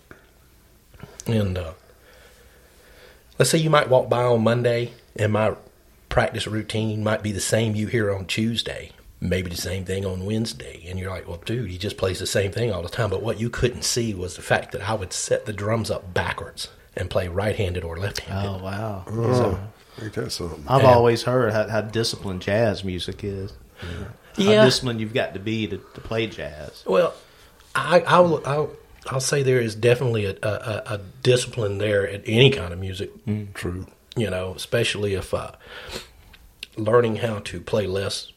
And 1.25 1.57
uh, 1.57 1.73
let's 3.37 3.49
say 3.49 3.57
you 3.57 3.69
might 3.69 3.89
walk 3.89 4.09
by 4.09 4.23
on 4.23 4.43
Monday 4.43 4.93
and 5.15 5.33
my 5.33 5.55
practice 6.09 6.47
routine 6.47 7.03
might 7.03 7.23
be 7.23 7.31
the 7.31 7.39
same 7.39 7.75
you 7.75 7.87
hear 7.87 8.13
on 8.13 8.25
Tuesday. 8.25 8.91
Maybe 9.21 9.49
the 9.49 9.57
same 9.57 9.83
thing 9.83 10.05
on 10.05 10.25
Wednesday. 10.25 10.85
And 10.87 10.97
you're 10.97 11.09
like, 11.09 11.27
well, 11.27 11.41
dude, 11.43 11.69
he 11.69 11.77
just 11.77 11.97
plays 11.97 12.19
the 12.19 12.27
same 12.27 12.51
thing 12.51 12.71
all 12.71 12.81
the 12.81 12.87
time. 12.89 13.09
But 13.09 13.21
what 13.21 13.39
you 13.39 13.49
couldn't 13.49 13.83
see 13.83 14.13
was 14.13 14.35
the 14.37 14.41
fact 14.41 14.71
that 14.71 14.87
I 14.87 14.93
would 14.93 15.11
set 15.11 15.45
the 15.45 15.51
drums 15.53 15.91
up 15.91 16.13
backwards 16.13 16.69
and 16.95 17.09
play 17.09 17.27
right 17.27 17.55
handed 17.55 17.83
or 17.83 17.97
left 17.97 18.21
handed. 18.21 18.49
Oh 18.49 18.63
wow. 18.63 19.03
Oh, 19.09 19.59
ain't 20.01 20.13
that 20.13 20.31
something? 20.31 20.63
I've 20.67 20.83
Yeah. 20.83 20.87
always 20.93 21.23
heard 21.23 21.51
how, 21.51 21.67
how 21.67 21.81
disciplined 21.81 22.41
jazz 22.41 22.83
music 22.85 23.23
is. 23.23 23.51
How 24.37 24.43
Yeah. 24.43 24.63
disciplined 24.63 25.01
you've 25.01 25.13
got 25.13 25.33
to 25.33 25.39
be 25.39 25.67
to, 25.67 25.77
to 25.77 26.01
play 26.01 26.27
jazz. 26.27 26.83
Well, 26.87 27.13
I, 27.75 27.99
I 28.01 28.19
will. 28.21 28.41
I'll, 28.45 28.71
I'll 29.07 29.19
say 29.19 29.43
there 29.43 29.59
is 29.59 29.75
definitely 29.75 30.25
a, 30.25 30.35
a, 30.41 30.83
a 30.95 31.01
discipline 31.23 31.77
there 31.77 32.07
at 32.07 32.21
any 32.25 32.49
kind 32.51 32.71
of 32.73 32.79
music. 32.79 33.11
True. 33.53 33.85
You 34.15 34.29
know, 34.29 34.53
especially 34.55 35.13
if 35.15 35.33
uh, 35.33 35.51
learning 36.77 37.17
how 37.17 37.39
to 37.39 37.59
play 37.61 37.85
less 37.87 38.31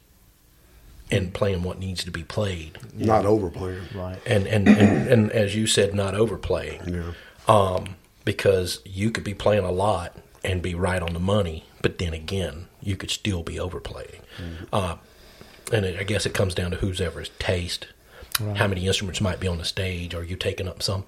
and 1.12 1.32
playing 1.32 1.62
what 1.62 1.78
needs 1.78 2.02
to 2.04 2.10
be 2.10 2.24
played, 2.24 2.78
Not 2.94 3.26
overplaying. 3.26 3.82
Right. 3.94 4.18
and 4.26 4.46
and, 4.46 4.66
and, 4.68 5.08
and 5.12 5.30
as 5.32 5.54
you 5.54 5.66
said, 5.66 5.94
not 5.94 6.14
overplaying. 6.14 6.80
Yeah. 6.88 7.12
Um, 7.54 7.96
because 8.24 8.80
you 8.84 9.10
could 9.10 9.24
be 9.24 9.34
playing 9.34 9.64
a 9.64 9.72
lot 9.72 10.16
and 10.44 10.62
be 10.62 10.74
right 10.74 11.02
on 11.02 11.12
the 11.12 11.20
money, 11.20 11.64
but 11.82 11.98
then 11.98 12.12
again, 12.14 12.66
you 12.80 12.96
could 12.96 13.10
still 13.10 13.42
be 13.42 13.58
overplaying. 13.60 14.22
Uh, 14.72 14.96
and 15.72 15.84
it, 15.84 15.98
I 15.98 16.04
guess 16.04 16.24
it 16.26 16.32
comes 16.34 16.54
down 16.54 16.70
to 16.70 16.76
who's 16.78 17.00
ever's 17.00 17.30
taste. 17.38 17.86
How 18.56 18.66
many 18.66 18.86
instruments 18.86 19.20
might 19.20 19.40
be 19.40 19.48
on 19.48 19.58
the 19.58 19.64
stage? 19.64 20.14
Are 20.14 20.22
you 20.24 20.36
taking 20.36 20.66
up 20.68 20.82
some 20.82 21.04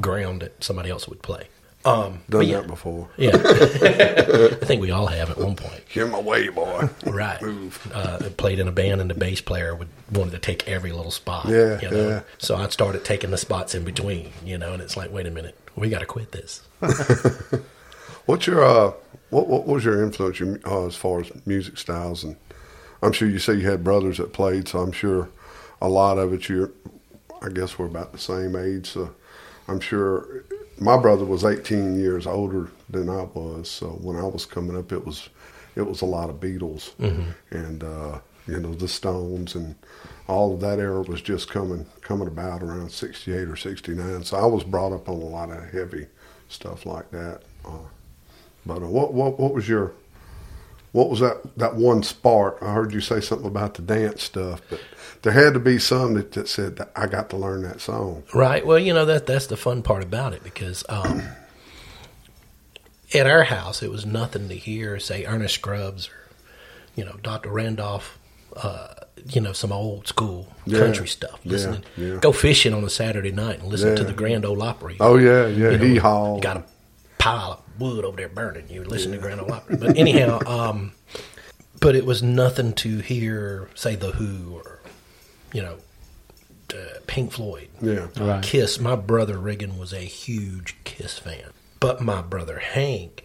ground 0.00 0.42
that 0.42 0.62
somebody 0.64 0.88
else 0.90 1.06
would 1.08 1.22
play? 1.22 1.48
Um, 1.84 2.20
Done 2.30 2.46
yeah, 2.46 2.60
that 2.60 2.68
before. 2.68 3.08
yeah. 3.16 3.30
I 3.34 4.64
think 4.64 4.80
we 4.80 4.90
all 4.92 5.08
have 5.08 5.30
at 5.30 5.38
one 5.38 5.56
point. 5.56 5.82
Get 5.92 6.08
my 6.08 6.20
way, 6.20 6.48
boy. 6.48 6.88
Right. 7.04 7.42
Move. 7.42 7.90
Uh, 7.92 8.18
I 8.24 8.28
played 8.28 8.60
in 8.60 8.68
a 8.68 8.72
band, 8.72 9.00
and 9.00 9.10
the 9.10 9.14
bass 9.14 9.40
player 9.40 9.74
would 9.74 9.88
wanted 10.12 10.30
to 10.32 10.38
take 10.38 10.68
every 10.68 10.92
little 10.92 11.10
spot. 11.10 11.46
Yeah, 11.48 11.80
you 11.80 11.90
know? 11.90 12.08
yeah. 12.08 12.20
So 12.38 12.56
I 12.56 12.68
started 12.68 13.04
taking 13.04 13.30
the 13.30 13.38
spots 13.38 13.74
in 13.74 13.84
between, 13.84 14.30
you 14.44 14.58
know, 14.58 14.72
and 14.72 14.82
it's 14.82 14.96
like, 14.96 15.12
wait 15.12 15.26
a 15.26 15.30
minute, 15.30 15.58
we 15.74 15.88
got 15.88 16.00
to 16.00 16.06
quit 16.06 16.32
this. 16.32 16.62
What's 18.26 18.46
your 18.46 18.64
uh? 18.64 18.92
What 19.30 19.48
what 19.48 19.66
was 19.66 19.84
your 19.84 20.02
influence 20.02 20.38
your, 20.38 20.60
uh, 20.64 20.86
as 20.86 20.94
far 20.94 21.20
as 21.20 21.32
music 21.46 21.78
styles? 21.78 22.22
And 22.22 22.36
I'm 23.02 23.12
sure 23.12 23.28
you 23.28 23.38
say 23.38 23.54
you 23.54 23.68
had 23.68 23.82
brothers 23.82 24.18
that 24.18 24.32
played, 24.32 24.68
so 24.68 24.80
I'm 24.80 24.92
sure 24.92 25.30
a 25.80 25.88
lot 25.88 26.18
of 26.18 26.32
it. 26.32 26.48
You're, 26.48 26.70
I 27.40 27.48
guess 27.48 27.78
we're 27.78 27.86
about 27.86 28.12
the 28.12 28.18
same 28.18 28.54
age, 28.54 28.90
so 28.90 29.14
I'm 29.66 29.80
sure. 29.80 30.44
My 30.82 30.96
brother 30.96 31.24
was 31.24 31.44
18 31.44 31.98
years 31.98 32.26
older 32.26 32.70
than 32.90 33.08
I 33.08 33.22
was, 33.22 33.70
so 33.70 33.86
when 34.02 34.16
I 34.16 34.24
was 34.24 34.44
coming 34.44 34.76
up, 34.76 34.92
it 34.92 35.06
was 35.06 35.28
it 35.76 35.82
was 35.82 36.02
a 36.02 36.06
lot 36.06 36.28
of 36.28 36.40
Beatles 36.40 36.92
and 37.50 37.84
uh, 37.84 38.18
you 38.46 38.60
know 38.60 38.74
the 38.74 38.88
Stones 38.88 39.54
and 39.54 39.74
all 40.28 40.54
of 40.54 40.60
that 40.60 40.78
era 40.78 41.02
was 41.02 41.22
just 41.22 41.48
coming 41.50 41.86
coming 42.00 42.28
about 42.28 42.62
around 42.62 42.90
68 42.90 43.48
or 43.48 43.56
69. 43.56 44.24
So 44.24 44.36
I 44.36 44.46
was 44.46 44.64
brought 44.64 44.92
up 44.92 45.08
on 45.08 45.14
a 45.14 45.18
lot 45.24 45.50
of 45.50 45.70
heavy 45.70 46.06
stuff 46.48 46.84
like 46.84 47.10
that. 47.12 47.42
Uh, 47.64 47.86
but 48.66 48.82
uh, 48.82 48.86
what 48.86 49.14
what 49.14 49.38
what 49.38 49.54
was 49.54 49.68
your 49.68 49.92
what 50.92 51.08
was 51.10 51.20
that 51.20 51.40
that 51.56 51.74
one 51.76 52.02
spark? 52.02 52.58
I 52.62 52.72
heard 52.72 52.92
you 52.92 53.00
say 53.00 53.20
something 53.20 53.46
about 53.46 53.74
the 53.74 53.82
dance 53.82 54.22
stuff, 54.22 54.60
but 54.70 54.80
there 55.22 55.32
had 55.32 55.54
to 55.54 55.60
be 55.60 55.78
some 55.78 56.14
that, 56.14 56.32
that 56.32 56.48
said 56.48 56.76
that 56.76 56.90
I 56.94 57.06
got 57.06 57.30
to 57.30 57.36
learn 57.36 57.62
that 57.62 57.80
song. 57.80 58.22
Right. 58.34 58.64
Well, 58.66 58.78
you 58.78 58.92
know 58.92 59.04
that 59.06 59.26
that's 59.26 59.46
the 59.46 59.56
fun 59.56 59.82
part 59.82 60.02
about 60.02 60.32
it 60.34 60.42
because 60.44 60.84
um, 60.88 61.22
at 63.14 63.26
our 63.26 63.44
house 63.44 63.82
it 63.82 63.90
was 63.90 64.06
nothing 64.06 64.48
to 64.48 64.54
hear, 64.54 64.98
say 64.98 65.24
Ernest 65.24 65.54
Scruggs 65.54 66.08
or 66.08 66.28
you 66.96 67.04
know 67.04 67.16
Dr. 67.22 67.50
Randolph, 67.50 68.18
uh, 68.56 68.88
you 69.28 69.40
know 69.40 69.52
some 69.52 69.72
old 69.72 70.06
school 70.08 70.48
Yeah. 70.66 70.78
country 70.80 71.08
stuff. 71.08 71.40
Yeah, 71.44 71.52
Listening, 71.52 71.84
yeah. 71.96 72.18
go 72.20 72.32
fishing 72.32 72.74
on 72.74 72.84
a 72.84 72.90
Saturday 72.90 73.32
night 73.32 73.60
and 73.60 73.68
listen 73.68 73.96
to 73.96 74.04
the 74.04 74.12
Grand 74.12 74.44
Ole 74.44 74.62
Opry. 74.62 74.96
Oh 75.00 75.16
yeah, 75.16 75.46
yeah, 75.46 75.70
You 75.70 75.78
know, 75.78 75.84
hee 75.84 75.96
haw. 75.96 76.38
Got 76.40 76.56
a 76.58 76.64
pile 77.18 77.52
of 77.52 77.61
wood 77.78 78.04
over 78.04 78.16
there 78.16 78.28
burning. 78.28 78.68
You 78.68 78.84
listen 78.84 79.12
to 79.12 79.18
Grand 79.18 79.40
Ole 79.40 79.52
Opry. 79.52 79.76
But 79.76 79.96
anyhow, 79.96 80.40
um, 80.46 80.92
but 81.80 81.96
it 81.96 82.04
was 82.06 82.22
nothing 82.22 82.72
to 82.74 82.98
hear, 82.98 83.68
say 83.74 83.96
the 83.96 84.12
Who 84.12 84.54
or 84.56 84.80
you 85.52 85.62
know 85.62 85.76
uh, 86.72 86.98
Pink 87.06 87.32
Floyd. 87.32 87.68
Yeah, 87.80 88.08
Right. 88.18 88.42
Kiss. 88.42 88.78
My 88.78 88.96
brother 88.96 89.38
Regan 89.38 89.78
was 89.78 89.92
a 89.92 90.00
huge 90.00 90.76
Kiss 90.84 91.18
fan, 91.18 91.50
but 91.80 92.00
my 92.00 92.22
brother 92.22 92.58
Hank, 92.58 93.24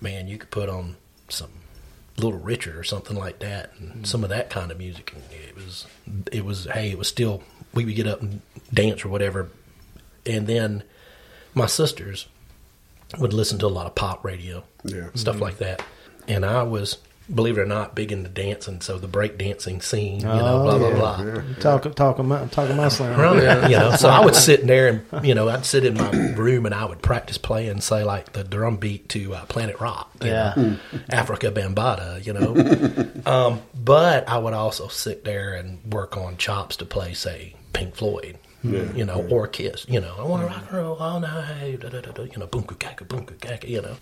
man, 0.00 0.28
you 0.28 0.38
could 0.38 0.50
put 0.50 0.68
on 0.68 0.96
some 1.28 1.50
Little 2.16 2.38
Richard 2.38 2.76
or 2.76 2.84
something 2.84 3.16
like 3.16 3.38
that, 3.40 3.72
and 3.78 4.06
some 4.06 4.24
of 4.24 4.30
that 4.30 4.50
kind 4.50 4.70
of 4.70 4.78
music. 4.78 5.12
And 5.14 5.22
it 5.32 5.56
was, 5.56 5.86
it 6.32 6.44
was. 6.44 6.64
Hey, 6.66 6.90
it 6.90 6.98
was 6.98 7.08
still. 7.08 7.42
We 7.74 7.84
would 7.84 7.96
get 7.96 8.06
up 8.06 8.22
and 8.22 8.40
dance 8.72 9.04
or 9.04 9.08
whatever, 9.08 9.50
and 10.26 10.46
then 10.46 10.82
my 11.54 11.66
sisters 11.66 12.26
would 13.18 13.32
listen 13.32 13.58
to 13.60 13.66
a 13.66 13.68
lot 13.68 13.86
of 13.86 13.94
pop 13.94 14.24
radio, 14.24 14.64
Yeah. 14.84 15.06
stuff 15.14 15.40
like 15.40 15.58
that, 15.58 15.82
and 16.26 16.44
I 16.44 16.62
was. 16.64 16.98
Believe 17.34 17.58
it 17.58 17.60
or 17.60 17.66
not, 17.66 17.94
big 17.94 18.10
into 18.10 18.30
dancing, 18.30 18.80
so 18.80 18.96
the 18.96 19.06
break 19.06 19.36
dancing 19.36 19.82
scene, 19.82 20.20
you 20.20 20.24
know, 20.26 20.60
Oh, 20.60 20.62
blah 20.62 20.78
blah 20.78 20.88
yeah. 20.88 20.94
blah. 20.96 21.22
yeah. 21.24 21.42
Talk, 21.60 21.94
talk, 21.94 22.18
my, 22.24 22.46
talk 22.46 22.74
my 22.74 22.88
slam. 22.88 23.20
Right. 23.20 23.68
You 23.70 23.76
know, 23.76 23.90
so 23.96 24.08
I 24.08 24.24
would 24.24 24.34
sit 24.48 24.60
in 24.60 24.66
there 24.66 24.88
and 25.12 25.26
you 25.26 25.34
know 25.34 25.46
I'd 25.46 25.66
sit 25.66 25.84
in 25.84 25.92
my 25.92 26.10
room 26.32 26.64
and 26.64 26.74
I 26.74 26.86
would 26.86 27.02
practice 27.02 27.36
playing, 27.36 27.82
say 27.82 28.02
like 28.02 28.32
the 28.32 28.44
drum 28.44 28.78
beat 28.78 29.10
to 29.10 29.34
uh, 29.34 29.44
Planet 29.44 29.78
Rock, 29.78 30.10
Yeah. 30.24 30.54
know, 30.56 30.76
Afrika 31.10 31.50
Bambaataa, 31.52 32.24
you 32.24 32.32
know. 32.32 33.30
um, 33.30 33.60
but 33.74 34.26
I 34.26 34.38
would 34.38 34.54
also 34.54 34.88
sit 34.88 35.24
there 35.26 35.52
and 35.52 35.80
work 35.92 36.16
on 36.16 36.38
chops 36.38 36.76
to 36.76 36.86
play, 36.86 37.12
say 37.12 37.56
Pink 37.74 37.94
Floyd, 37.94 38.38
you 38.62 39.04
know, 39.04 39.26
or 39.30 39.46
Kiss. 39.46 39.86
You 39.88 40.00
know, 40.00 40.14
I 40.18 40.22
want 40.22 40.42
to 40.42 40.48
rock 40.48 40.64
and 40.68 40.76
roll 40.78 40.96
all 40.96 41.20
night, 41.20 41.80
da, 41.80 41.88
da, 41.88 42.00
da, 42.00 42.10
da, 42.12 42.22
you 42.24 42.38
know, 42.38 42.46
boom 42.46 42.64
kaka 42.64 43.04
boom 43.04 43.26
kaka, 43.26 43.68
you 43.68 43.82
know. 43.82 43.96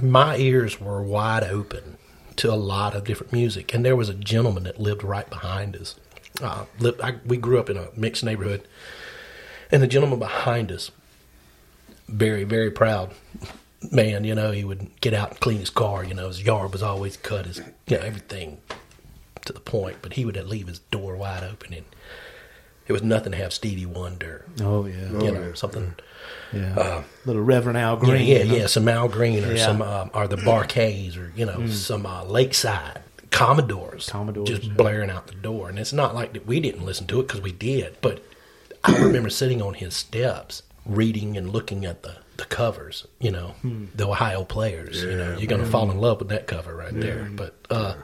My 0.00 0.36
ears 0.36 0.80
were 0.80 1.02
wide 1.02 1.44
open 1.44 1.96
to 2.36 2.52
a 2.52 2.56
lot 2.56 2.94
of 2.94 3.04
different 3.04 3.32
music, 3.32 3.74
and 3.74 3.84
there 3.84 3.96
was 3.96 4.08
a 4.08 4.14
gentleman 4.14 4.64
that 4.64 4.80
lived 4.80 5.02
right 5.02 5.28
behind 5.28 5.76
us. 5.76 5.96
Uh, 6.40 6.64
lived, 6.78 7.00
I, 7.00 7.16
we 7.26 7.36
grew 7.36 7.58
up 7.58 7.68
in 7.68 7.76
a 7.76 7.88
mixed 7.96 8.24
neighborhood, 8.24 8.66
and 9.70 9.82
the 9.82 9.86
gentleman 9.86 10.18
behind 10.18 10.72
us 10.72 10.90
very, 12.08 12.44
very 12.44 12.70
proud 12.70 13.12
man. 13.90 14.24
You 14.24 14.34
know, 14.34 14.52
he 14.52 14.64
would 14.64 14.88
get 15.00 15.14
out 15.14 15.30
and 15.30 15.40
clean 15.40 15.58
his 15.58 15.70
car. 15.70 16.04
You 16.04 16.14
know, 16.14 16.28
his 16.28 16.42
yard 16.42 16.72
was 16.72 16.82
always 16.82 17.16
cut. 17.16 17.46
His 17.46 17.58
you 17.86 17.96
know 17.96 18.02
everything 18.02 18.58
to 19.44 19.52
the 19.52 19.60
point, 19.60 19.98
but 20.02 20.14
he 20.14 20.24
would 20.24 20.36
leave 20.46 20.68
his 20.68 20.78
door 20.78 21.16
wide 21.16 21.42
open, 21.42 21.72
and 21.74 21.86
it 22.86 22.92
was 22.92 23.02
nothing 23.02 23.32
to 23.32 23.38
have 23.38 23.52
Stevie 23.52 23.86
Wonder. 23.86 24.44
Oh 24.60 24.86
yeah, 24.86 25.08
You 25.10 25.16
Oh, 25.16 25.30
know, 25.30 25.42
yeah. 25.48 25.54
something. 25.54 25.94
yeah. 26.52 27.02
Little 27.24 27.42
Reverend 27.42 27.78
Al 27.78 27.96
Green. 27.96 28.26
yeah, 28.26 28.38
you 28.38 28.44
know? 28.44 28.56
yeah. 28.56 28.66
Some 28.66 28.88
Al 28.88 29.08
Green 29.08 29.44
or 29.44 29.54
Yeah. 29.54 29.64
some 29.66 29.82
um, 29.82 30.10
or 30.14 30.26
the 30.28 30.36
Bar-Kays 30.36 31.16
or 31.16 31.32
you 31.36 31.46
know 31.46 31.66
some 31.68 32.04
uh, 32.06 32.24
Lakeside 32.24 33.00
Commodores, 33.30 34.08
Commodores, 34.10 34.48
just 34.48 34.64
yeah. 34.64 34.74
blaring 34.74 35.10
out 35.10 35.26
the 35.26 35.34
door. 35.34 35.68
And 35.70 35.78
it's 35.78 35.92
not 35.92 36.14
like 36.14 36.34
that 36.34 36.46
we 36.46 36.60
didn't 36.60 36.84
listen 36.84 37.06
to 37.08 37.20
it 37.20 37.28
because 37.28 37.40
we 37.40 37.52
did, 37.52 37.96
but 38.02 38.22
I 38.84 38.96
remember 38.98 39.30
sitting 39.30 39.62
on 39.62 39.74
his 39.74 39.94
steps 39.96 40.62
reading 40.84 41.36
and 41.36 41.50
looking 41.50 41.84
at 41.86 42.02
the 42.02 42.16
the 42.36 42.44
covers. 42.44 43.06
You 43.20 43.30
know, 43.30 43.54
the 43.94 44.08
Ohio 44.08 44.44
players. 44.44 45.02
you 45.02 45.16
know, 45.16 45.36
you're 45.38 45.46
gonna 45.46 45.64
fall 45.64 45.90
in 45.90 45.98
love 45.98 46.18
with 46.18 46.28
that 46.28 46.46
cover 46.46 46.74
right 46.76 46.92
there. 46.92 47.28
But 47.34 47.54
uh, 47.70 47.94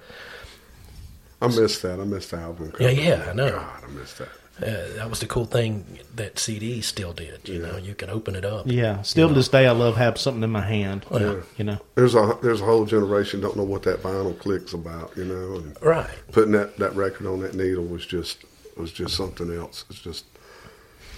I 1.42 1.46
missed 1.48 1.82
that. 1.82 2.00
I 2.00 2.04
missed 2.04 2.30
the 2.30 2.38
album. 2.38 2.72
Yeah, 2.80 2.88
cover. 2.90 3.00
yeah, 3.00 3.26
I 3.30 3.32
know. 3.34 3.50
God, 3.50 3.84
I 3.84 3.90
missed 3.92 4.18
that. 4.18 4.28
Uh, 4.62 4.94
that 4.96 5.08
was 5.08 5.20
the 5.20 5.26
cool 5.26 5.44
thing 5.44 5.98
that 6.16 6.38
CD 6.38 6.80
still 6.80 7.12
did. 7.12 7.48
You 7.48 7.60
know, 7.60 7.76
you 7.76 7.94
can 7.94 8.10
open 8.10 8.34
it 8.34 8.44
up. 8.44 8.66
Yeah, 8.66 9.02
still 9.02 9.28
to 9.28 9.34
this 9.34 9.48
day, 9.48 9.66
I 9.66 9.70
love 9.72 9.96
having 9.96 10.18
something 10.18 10.42
in 10.42 10.50
my 10.50 10.62
hand. 10.62 11.06
Yeah. 11.10 11.36
You 11.56 11.64
know, 11.64 11.78
There's 11.94 12.14
a 12.14 12.36
there's 12.42 12.60
a 12.60 12.64
whole 12.64 12.84
generation 12.84 13.40
don't 13.40 13.56
know 13.56 13.64
what 13.64 13.82
that 13.84 14.02
vinyl 14.02 14.36
click's 14.38 14.72
about, 14.72 15.16
you 15.16 15.24
know, 15.24 15.56
and 15.56 15.76
Right. 15.82 16.10
putting 16.32 16.52
that, 16.52 16.76
that 16.78 16.94
record 16.96 17.26
on 17.26 17.40
that 17.40 17.54
needle 17.54 17.84
was 17.84 18.04
just 18.04 18.44
was 18.76 18.92
just 18.92 19.16
something 19.16 19.52
else. 19.54 19.84
It's 19.90 20.00
just 20.00 20.24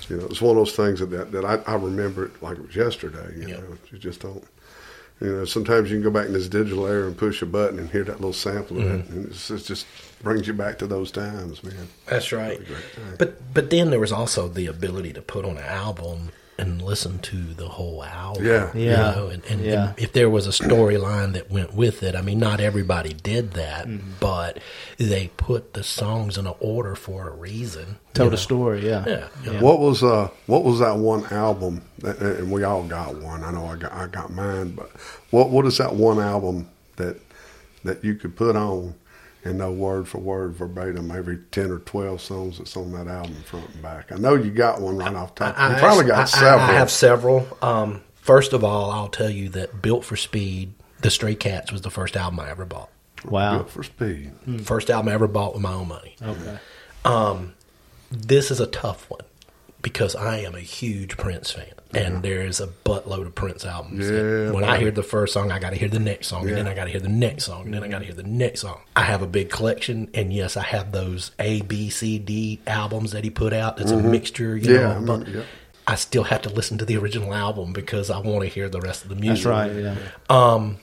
you 0.08 0.16
know, 0.16 0.26
it's 0.26 0.40
one 0.42 0.56
of 0.56 0.66
those 0.66 0.74
things 0.74 1.00
that 1.00 1.06
that, 1.10 1.32
that 1.32 1.44
I, 1.44 1.56
I 1.70 1.76
remember 1.76 2.26
it 2.26 2.42
like 2.42 2.58
it 2.58 2.66
was 2.66 2.76
yesterday. 2.76 3.32
You 3.36 3.48
Yeah. 3.48 3.56
know, 3.58 3.76
you 3.90 3.98
just 3.98 4.20
don't. 4.20 4.44
You 5.20 5.36
know, 5.36 5.44
sometimes 5.44 5.90
you 5.90 5.96
can 5.96 6.02
go 6.02 6.10
back 6.10 6.26
in 6.26 6.32
this 6.32 6.48
digital 6.48 6.86
era 6.86 7.06
and 7.06 7.16
push 7.16 7.42
a 7.42 7.46
button 7.46 7.78
and 7.78 7.90
hear 7.90 8.04
that 8.04 8.16
little 8.16 8.32
sample 8.32 8.78
of 8.78 8.84
it, 8.84 8.88
mm-hmm. 8.88 9.12
and 9.12 9.26
it's, 9.26 9.50
it 9.50 9.58
just 9.58 9.86
brings 10.22 10.46
you 10.46 10.54
back 10.54 10.78
to 10.78 10.86
those 10.86 11.10
times, 11.10 11.62
man. 11.62 11.88
That's 12.06 12.32
right. 12.32 12.58
time. 12.66 13.16
But 13.18 13.52
but 13.52 13.68
then 13.68 13.90
there 13.90 14.00
was 14.00 14.12
also 14.12 14.48
the 14.48 14.66
ability 14.66 15.12
to 15.12 15.22
put 15.22 15.44
on 15.44 15.58
an 15.58 15.64
album 15.64 16.30
and 16.60 16.82
listen 16.82 17.18
to 17.18 17.36
the 17.54 17.68
whole 17.68 18.04
album. 18.04 18.44
Yeah. 18.44 18.70
You 18.74 18.84
Yeah. 18.90 18.96
know, 19.14 19.26
and, 19.28 19.42
and, 19.46 19.60
Yeah. 19.62 19.88
and 19.90 19.98
if 19.98 20.12
there 20.12 20.28
was 20.30 20.46
a 20.46 20.50
storyline 20.50 21.32
that 21.32 21.50
went 21.50 21.74
with 21.74 22.02
it, 22.02 22.14
I 22.14 22.22
mean, 22.22 22.38
not 22.38 22.60
everybody 22.60 23.12
did 23.12 23.52
that, 23.54 23.86
Mm-hmm. 23.88 24.10
but 24.20 24.58
they 24.98 25.30
put 25.36 25.72
the 25.74 25.82
songs 25.82 26.36
in 26.38 26.46
an 26.46 26.54
order 26.60 26.94
for 26.94 27.28
a 27.28 27.32
reason. 27.32 27.96
told 28.14 28.26
you 28.26 28.28
a 28.28 28.30
know. 28.32 28.36
story. 28.36 28.86
Yeah, 28.86 29.04
Yeah. 29.06 29.24
yeah. 29.44 29.60
What 29.60 29.78
was 29.80 30.02
uh 30.02 30.28
what 30.46 30.64
was 30.64 30.78
that 30.80 30.96
one 30.98 31.24
album? 31.32 31.82
That, 32.00 32.18
and 32.20 32.50
we 32.50 32.64
all 32.64 32.82
got 32.84 33.16
one. 33.16 33.42
I 33.44 33.50
know 33.52 33.66
I 33.66 33.76
got 33.76 33.92
I 33.92 34.06
got 34.06 34.32
mine, 34.32 34.70
but 34.72 34.90
what 35.30 35.50
what 35.50 35.64
is 35.66 35.78
that 35.78 35.94
one 35.94 36.18
album 36.20 36.68
that 36.96 37.16
that 37.84 38.04
you 38.04 38.14
could 38.14 38.36
put 38.36 38.56
on 38.56 38.94
and 39.44 39.58
know 39.58 39.72
word 39.72 40.06
for 40.08 40.18
word 40.18 40.52
verbatim 40.54 41.10
every 41.10 41.38
ten 41.50 41.70
or 41.70 41.78
twelve 41.78 42.20
songs 42.20 42.58
that's 42.58 42.76
on 42.76 42.92
that 42.92 43.08
album 43.08 43.36
front 43.44 43.68
and 43.72 43.82
back? 43.82 44.12
I 44.12 44.16
know 44.16 44.34
you 44.34 44.50
got 44.50 44.80
one 44.80 44.96
right 44.96 45.14
off 45.14 45.34
top. 45.34 45.56
You 45.58 45.78
probably 45.78 46.04
got 46.04 46.18
I- 46.18 46.22
I- 46.22 46.24
several. 46.26 46.60
I 46.60 46.72
have 46.72 46.90
several. 46.90 47.58
Um, 47.62 48.02
first 48.16 48.52
of 48.52 48.62
all, 48.64 48.90
I'll 48.90 49.08
tell 49.08 49.30
you 49.30 49.48
that 49.50 49.80
Built 49.82 50.04
for 50.04 50.16
Speed, 50.16 50.72
The 51.00 51.10
Stray 51.10 51.34
Cats 51.34 51.72
was 51.72 51.80
the 51.82 51.90
first 51.90 52.16
album 52.16 52.40
I 52.40 52.50
ever 52.50 52.64
bought. 52.66 52.90
Wow. 53.24 53.56
Built 53.58 53.70
for 53.70 53.82
speed. 53.82 54.32
First 54.64 54.88
album 54.90 55.08
I 55.10 55.12
ever 55.14 55.26
bought 55.28 55.52
with 55.54 55.62
my 55.62 55.72
own 55.74 55.88
money. 55.88 56.16
Okay. 56.22 56.58
this 58.10 58.50
is 58.50 58.60
a 58.60 58.66
tough 58.66 59.08
one 59.10 59.20
because 59.82 60.14
I 60.14 60.38
am 60.38 60.54
a 60.54 60.60
huge 60.60 61.16
Prince 61.16 61.50
fan, 61.52 61.72
and 61.94 62.22
there 62.22 62.42
is 62.42 62.60
a 62.60 62.66
buttload 62.66 63.26
of 63.26 63.34
Prince 63.34 63.64
albums. 63.64 64.08
Yeah, 64.10 64.50
when 64.50 64.64
I 64.64 64.78
hear 64.78 64.90
the 64.90 65.02
first 65.02 65.32
song, 65.32 65.50
I 65.50 65.58
got 65.58 65.70
to 65.70 65.76
hear 65.76 65.88
the 65.88 65.98
next 65.98 66.26
song, 66.28 66.46
and 66.48 66.56
then 66.56 66.68
I 66.68 66.74
got 66.74 66.84
to 66.84 66.90
hear 66.90 67.00
the 67.00 67.08
next 67.08 67.44
song, 67.44 67.64
and 67.66 67.74
then 67.74 67.82
I 67.82 67.88
got 67.88 68.00
to 68.00 68.04
hear 68.04 68.14
the 68.14 68.22
next 68.22 68.60
song. 68.60 68.80
I 68.94 69.02
have 69.02 69.22
a 69.22 69.26
big 69.26 69.50
collection, 69.50 70.08
and 70.14 70.32
yes, 70.32 70.56
I 70.56 70.62
have 70.62 70.92
those 70.92 71.30
A, 71.38 71.62
B, 71.62 71.90
C, 71.90 72.18
D 72.18 72.60
albums 72.66 73.12
that 73.12 73.24
he 73.24 73.30
put 73.30 73.52
out. 73.52 73.80
It's 73.80 73.90
a 73.90 73.96
mixture, 73.96 74.56
you 74.56 74.62
Mm-hmm. 74.68 74.74
Yeah, 74.74 74.98
know. 75.00 75.14
I 75.14 75.18
but 75.18 75.28
yeah. 75.28 75.42
I 75.86 75.94
still 75.96 76.24
have 76.24 76.42
to 76.42 76.50
listen 76.50 76.78
to 76.78 76.84
the 76.84 76.96
original 76.98 77.34
album 77.34 77.72
because 77.72 78.10
I 78.10 78.18
want 78.20 78.42
to 78.42 78.46
hear 78.48 78.68
the 78.68 78.80
rest 78.80 79.02
of 79.02 79.08
the 79.08 79.16
music. 79.16 79.44
That's 79.44 79.46
right. 79.46 79.72
Yeah. 80.28 80.74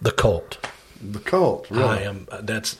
The 0.00 0.10
Cult. 0.12 0.58
The 1.00 1.18
cult. 1.20 1.70
Really. 1.70 1.84
I 1.84 1.96
am. 2.02 2.26
uh, 2.30 2.40
That's 2.42 2.78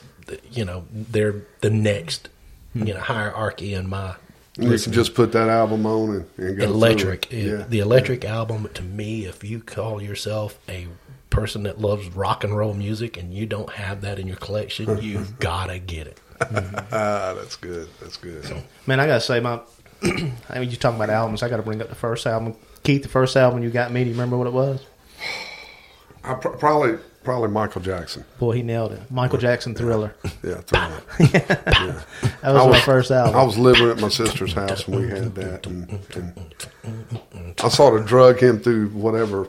you 0.51 0.63
know 0.65 0.85
they're 0.91 1.43
the 1.61 1.69
next 1.69 2.29
Hmm. 2.73 2.87
you 2.87 2.93
know 2.93 2.99
hierarchy 3.01 3.73
in 3.75 3.87
my 3.89 4.15
You 4.57 4.77
can 4.77 4.93
just 4.93 5.15
put 5.15 5.31
that 5.31 5.49
album 5.49 5.85
on 5.85 6.09
and, 6.09 6.25
and 6.37 6.57
go 6.57 6.65
through 6.65 6.73
electric. 6.73 7.33
it. 7.33 7.47
Yeah. 7.47 7.65
The 7.67 7.79
electric 7.79 8.23
album 8.23 8.69
to 8.75 8.83
me, 8.83 9.25
if 9.25 9.43
you 9.43 9.59
call 9.59 10.01
yourself 10.01 10.59
a 10.69 10.87
person 11.31 11.63
that 11.63 11.81
loves 11.81 12.07
rock 12.09 12.43
and 12.43 12.55
roll 12.55 12.75
music 12.75 13.17
and 13.17 13.33
you 13.33 13.47
don't 13.47 13.71
have 13.71 14.01
that 14.01 14.19
in 14.19 14.27
your 14.27 14.37
collection, 14.37 14.97
you've 15.01 15.39
gotta 15.39 15.79
get 15.79 16.07
it. 16.07 16.19
Ah, 16.91 17.33
that's 17.35 17.55
good. 17.55 17.87
That's 18.01 18.17
good. 18.17 18.43
Man, 18.85 18.99
I 18.99 19.07
gotta 19.07 19.21
say, 19.21 19.39
my. 19.39 19.61
I 20.03 20.59
mean, 20.59 20.69
you 20.69 20.75
talking 20.75 20.97
about 20.97 21.09
albums? 21.09 21.41
I 21.41 21.47
got 21.49 21.57
to 21.57 21.63
bring 21.63 21.81
up 21.81 21.87
the 21.87 21.95
first 21.95 22.27
album. 22.27 22.55
Keith, 22.83 23.03
the 23.03 23.09
first 23.09 23.37
album 23.37 23.63
you 23.63 23.69
got 23.69 23.91
me. 23.93 24.03
Do 24.03 24.09
you 24.09 24.15
remember 24.15 24.37
what 24.37 24.47
it 24.47 24.53
was? 24.53 24.85
I 26.23 26.33
pr- 26.33 26.49
probably 26.49 26.97
probably 27.23 27.49
Michael 27.49 27.81
Jackson. 27.81 28.23
Boy, 28.39 28.55
he 28.57 28.63
nailed 28.63 28.91
it. 28.91 29.01
Michael 29.11 29.37
Jackson 29.39 29.73
Thriller. 29.75 30.15
Yeah, 30.43 30.55
Thriller. 30.61 31.01
That 32.41 32.53
was 32.53 32.65
I 32.65 32.69
my 32.69 32.79
first 32.81 33.11
album. 33.11 33.35
I 33.35 33.43
was 33.43 33.57
living 33.57 33.89
at 33.89 33.99
my 33.99 34.09
sister's 34.09 34.51
house 34.53 34.85
and 34.87 34.95
we 34.97 35.07
had 35.07 35.33
that, 35.35 35.65
and, 35.65 35.89
and 36.15 37.55
I 37.63 37.69
sort 37.69 37.99
of 37.99 38.05
drug 38.05 38.39
him 38.41 38.59
through 38.59 38.89
whatever 38.89 39.47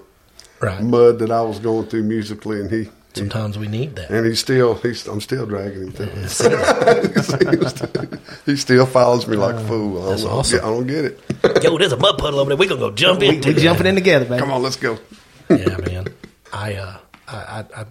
Right. 0.60 0.80
mud 0.80 1.18
that 1.18 1.30
I 1.32 1.42
was 1.42 1.58
going 1.58 1.88
through 1.88 2.04
musically, 2.04 2.60
and 2.60 2.70
he. 2.70 2.84
he 2.84 2.90
Sometimes 3.14 3.58
we 3.58 3.66
need 3.66 3.96
that. 3.96 4.10
and 4.10 4.24
he 4.24 4.34
still, 4.36 4.74
he's, 4.76 5.06
I'm 5.08 5.20
still 5.20 5.44
dragging 5.46 5.88
him 5.88 5.92
through. 5.92 6.10
it. 6.14 8.20
he 8.46 8.56
still 8.56 8.86
follows 8.86 9.26
me 9.26 9.36
like 9.36 9.56
a 9.56 9.66
fool. 9.66 10.06
I 10.06 10.10
That's 10.10 10.22
don't, 10.22 10.32
awesome. 10.32 10.60
I 10.60 10.68
don't 10.68 10.86
get 10.86 11.04
it. 11.06 11.20
Yo, 11.62 11.76
there's 11.76 11.92
a 11.92 11.96
mud 11.96 12.18
puddle 12.18 12.38
over 12.40 12.50
there. 12.50 12.56
We're 12.56 12.68
gonna 12.68 12.80
go 12.80 12.90
jump 12.92 13.20
in. 13.22 13.40
we 13.40 13.50
it. 13.50 13.58
jumping 13.58 13.86
in 13.86 13.94
together, 13.96 14.28
man. 14.28 14.38
Come 14.38 14.52
on, 14.52 14.62
let's 14.62 14.76
go. 14.76 14.98
yeah, 15.50 15.76
man. 15.78 16.06
I, 16.52 16.74
uh, 16.74 16.98
I, 17.34 17.60
I, 17.60 17.82
I 17.82 17.86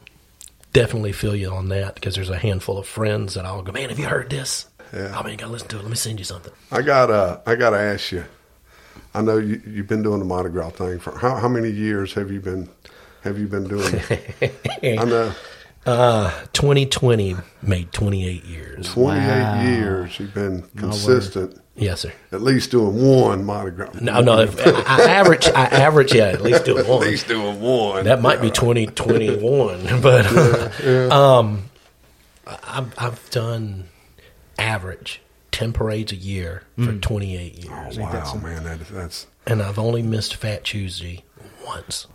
definitely 0.71 1.11
feel 1.11 1.35
you 1.35 1.49
on 1.49 1.69
that 1.69 1.95
because 1.95 2.15
there's 2.15 2.29
a 2.29 2.37
handful 2.37 2.77
of 2.77 2.87
friends 2.87 3.35
that 3.35 3.45
I'll 3.45 3.61
go, 3.61 3.71
man, 3.71 3.89
have 3.89 3.99
you 3.99 4.07
heard 4.07 4.29
this? 4.29 4.67
Yeah. 4.93 5.17
I 5.17 5.23
mean, 5.23 5.33
you 5.33 5.37
gotta 5.37 5.51
listen 5.51 5.67
to 5.69 5.77
it. 5.77 5.81
Let 5.81 5.89
me 5.89 5.95
send 5.95 6.19
you 6.19 6.25
something. 6.25 6.53
I 6.71 6.81
got 6.81 7.09
uh, 7.09 7.39
I 7.45 7.55
got 7.55 7.71
to 7.71 7.79
ask 7.79 8.11
you. 8.11 8.25
I 9.15 9.21
know 9.21 9.37
you, 9.37 9.61
you've 9.65 9.87
been 9.87 10.03
doing 10.03 10.19
the 10.19 10.25
Mardi 10.25 10.49
Gras 10.49 10.71
thing 10.71 10.99
for 10.99 11.17
how, 11.17 11.35
how 11.35 11.47
many 11.47 11.69
years 11.69 12.13
have 12.13 12.31
you 12.31 12.39
been 12.39 12.69
have 13.21 13.39
you 13.39 13.47
been 13.47 13.67
doing 13.67 14.01
it? 14.09 14.55
I 14.99 15.05
know 15.05 15.33
Uh, 15.85 16.31
2020 16.53 17.35
made 17.61 17.91
28 17.91 18.45
years. 18.45 18.93
28 18.93 19.19
Wow. 19.27 19.61
years 19.63 20.19
you've 20.19 20.33
been 20.33 20.63
consistent. 20.77 21.59
Yes, 21.75 22.01
sir. 22.01 22.13
At 22.31 22.41
least 22.41 22.71
doing 22.71 23.01
one 23.01 23.43
Mardi 23.43 23.75
Gras. 23.75 23.89
No, 23.99 24.21
no. 24.21 24.33
I, 24.43 24.83
I 24.87 25.01
average, 25.09 25.47
I 25.47 25.65
average, 25.65 26.13
yeah, 26.13 26.25
at 26.27 26.41
least 26.41 26.65
doing 26.65 26.87
one. 26.87 27.03
At 27.03 27.09
least 27.09 27.27
doing 27.27 27.59
one. 27.59 28.05
That 28.05 28.21
might 28.21 28.41
be 28.41 28.49
2021, 28.51 30.01
but 30.01 31.11
um, 31.11 31.69
I've, 32.47 32.93
I've 32.97 33.29
done 33.31 33.85
average 34.59 35.19
10 35.51 35.73
parades 35.73 36.11
a 36.11 36.15
year 36.15 36.63
for 36.77 36.93
28 36.93 37.55
years. 37.65 37.97
Oh, 37.97 38.01
wow, 38.01 38.35
man, 38.41 38.63
that, 38.63 38.79
that's 38.89 39.27
And 39.47 39.61
I've 39.61 39.79
only 39.79 40.01
missed 40.03 40.35
Fat 40.35 40.63
Tuesday 40.63 41.23
once. 41.65 42.07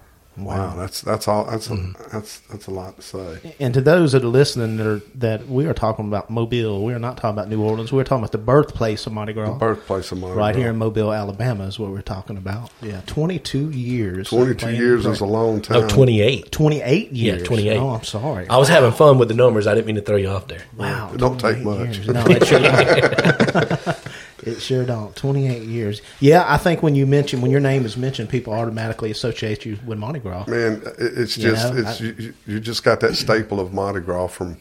Wow. 0.45 0.75
That's 0.77 1.01
that's 1.03 1.27
all. 1.29 1.45
That's 1.45 1.69
Mm-hmm. 1.69 2.03
a, 2.03 2.09
that's 2.11 2.39
that's 2.41 2.67
a 2.67 2.71
lot 2.71 2.97
to 2.97 3.03
say. 3.03 3.55
And 3.61 3.75
to 3.75 3.81
those 3.81 4.13
that 4.13 4.23
are 4.25 4.29
listening, 4.29 4.77
that, 4.79 4.87
are, 4.87 5.01
that 5.17 5.49
we 5.49 5.67
are 5.67 5.75
talking 5.75 6.07
about 6.09 6.31
Mobile. 6.31 6.85
We 6.85 6.93
are 6.95 6.99
not 6.99 7.17
talking 7.17 7.31
about 7.39 7.49
New 7.49 7.63
Orleans. 7.63 7.93
We're 7.93 8.05
talking 8.05 8.23
about 8.23 8.33
the 8.33 8.39
birthplace 8.39 9.07
of 9.07 9.13
Mardi 9.13 9.33
Gras. 9.33 9.59
Birthplace 9.59 10.13
of 10.13 10.19
Mardi 10.19 10.37
right 10.39 10.55
here 10.57 10.71
in 10.71 10.77
Mobile, 10.77 11.13
Alabama, 11.13 11.65
is 11.65 11.79
what 11.79 11.91
we're 11.91 12.01
talking 12.03 12.37
about. 12.37 12.71
Yeah, 12.83 13.01
twenty-two 13.07 13.71
years. 13.71 14.29
22 14.31 14.73
years 14.75 15.07
is 15.07 15.21
a 15.21 15.27
long 15.27 15.61
time. 15.61 15.81
No, 15.83 15.89
28. 15.89 16.51
Twenty-eight 16.53 17.13
Yeah, 17.13 17.35
years. 17.35 17.47
28. 17.47 17.77
Oh, 17.79 17.91
I'm 17.91 18.05
sorry. 18.05 18.49
I 18.49 18.57
was 18.57 18.69
having 18.69 18.93
fun 18.93 19.19
with 19.19 19.29
the 19.29 19.35
numbers. 19.35 19.67
I 19.67 19.75
didn't 19.75 19.87
mean 19.87 19.97
to 19.97 20.03
throw 20.03 20.17
you 20.17 20.29
off 20.29 20.47
there. 20.49 20.63
Wow, 20.77 21.11
It 21.13 21.19
don't 21.19 21.39
take 21.39 21.59
much. 21.63 21.99
years. 21.99 22.09
No, 22.09 22.25
it 24.45 24.61
sure 24.61 24.85
don't. 24.85 24.99
don't. 24.99 25.17
Twenty-eight 25.17 25.63
years. 25.63 26.03
Yeah, 26.21 26.45
I 26.47 26.57
think 26.57 26.83
when 26.83 26.95
you 26.95 27.07
mention 27.07 27.41
when 27.41 27.51
your 27.51 27.61
name 27.61 27.85
is 27.85 27.97
mentioned, 27.97 28.29
people 28.29 28.53
automatically 28.53 29.11
associate 29.11 29.65
you 29.65 29.79
with 29.87 29.99
Mardi 29.99 30.19
Gras. 30.21 30.47
Man, 30.47 30.83
it- 30.99 31.19
it's 31.19 31.37
You 31.37 31.51
just 31.51 31.73
know, 31.75 31.81
it's 31.81 32.01
I- 32.01 32.05
you, 32.05 32.35
you- 32.47 32.61
just 32.61 32.83
got 32.85 33.01
that 33.01 33.15
staple 33.17 33.61
of 33.61 33.73
Mardi 33.73 34.01
Gras 34.01 34.29
from, 34.29 34.57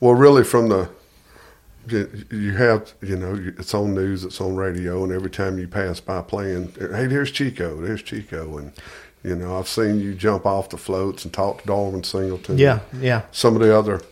well, 0.00 0.14
really 0.14 0.44
from 0.44 0.68
the. 0.68 0.88
You 1.88 2.08
you 2.30 2.52
have, 2.52 2.92
you 3.02 3.16
know, 3.16 3.40
it's 3.58 3.72
on 3.74 3.94
news, 3.94 4.22
it's 4.24 4.40
on 4.40 4.54
radio, 4.54 5.02
and 5.02 5.12
every 5.12 5.30
time 5.30 5.58
you 5.58 5.66
pass 5.66 5.98
by 5.98 6.20
playing, 6.20 6.72
hey, 6.78 7.06
there's 7.06 7.30
Chico, 7.30 7.80
there's 7.80 8.02
Chico, 8.02 8.58
and 8.58 8.72
you 9.24 9.34
know, 9.34 9.58
I've 9.58 9.66
seen 9.66 9.98
you 9.98 10.14
jump 10.14 10.44
off 10.46 10.68
the 10.68 10.76
floats 10.76 11.24
and 11.24 11.32
talk 11.32 11.62
to 11.62 11.66
Darwin 11.66 12.04
Singleton. 12.04 12.58
Yeah, 12.58 12.80
yeah. 13.00 13.22
Some 13.32 13.54
of 13.56 13.62
the 13.62 13.74
other, 13.76 14.02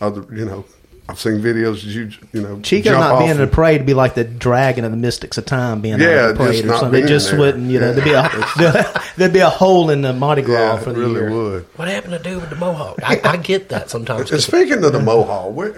other, 0.00 0.24
you 0.34 0.44
know, 0.46 0.64
I've 1.08 1.18
seen 1.18 1.40
videos. 1.40 1.82
You 1.84 2.10
you 2.32 2.40
know, 2.40 2.60
Chico 2.60 2.90
jump 2.90 3.00
not 3.00 3.18
being 3.18 3.30
in 3.32 3.36
the 3.36 3.42
and- 3.44 3.52
parade 3.52 3.80
would 3.80 3.86
be 3.86 3.92
like 3.94 4.14
the 4.14 4.24
dragon 4.24 4.84
of 4.84 4.90
the 4.92 4.96
mystics 4.96 5.36
of 5.36 5.44
time 5.44 5.80
being 5.80 5.98
Yeah, 6.00 6.06
out 6.26 6.30
of 6.30 6.38
the 6.38 6.44
just 6.44 6.50
parade 6.52 6.64
or 6.64 6.68
not 6.68 6.80
something. 6.80 7.04
It 7.04 7.08
just 7.08 7.30
there. 7.30 7.38
wouldn't, 7.40 7.70
you 7.70 7.80
know, 7.80 7.92
Yeah. 7.92 7.92
there'd 7.92 8.72
be 8.72 8.78
a 8.78 9.02
there'd 9.16 9.32
be 9.32 9.38
a 9.40 9.50
hole 9.50 9.90
in 9.90 10.02
the 10.02 10.12
Mardi 10.12 10.42
Gras 10.42 10.58
Yeah, 10.58 10.76
for 10.78 10.92
the 10.92 11.00
really 11.00 11.20
year. 11.20 11.30
would. 11.30 11.62
What 11.76 11.88
happened 11.88 12.12
to 12.12 12.18
do 12.20 12.38
with 12.38 12.50
the 12.50 12.56
mohawk? 12.56 12.98
I, 13.02 13.20
I 13.24 13.36
get 13.36 13.68
that 13.70 13.90
sometimes. 13.90 14.20
And 14.22 14.30
'cause 14.30 14.44
speaking 14.46 14.82
of 14.84 14.92
the 14.92 15.00
mohawk, 15.00 15.52
where, 15.54 15.74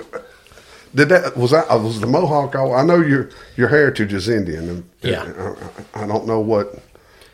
did 0.95 1.09
that 1.09 1.37
was 1.37 1.50
that 1.52 1.66
uh, 1.71 1.78
was 1.78 2.00
the 2.00 2.07
mohawk? 2.07 2.54
I 2.54 2.85
know 2.85 3.00
your 3.00 3.31
your 3.57 3.69
heritage 3.69 4.12
is 4.12 4.28
Indian. 4.28 4.69
And, 4.69 4.83
uh, 5.04 5.09
Yeah. 5.09 5.54
I, 5.95 6.04
I 6.04 6.07
don't 6.07 6.26
know 6.26 6.40
what. 6.40 6.78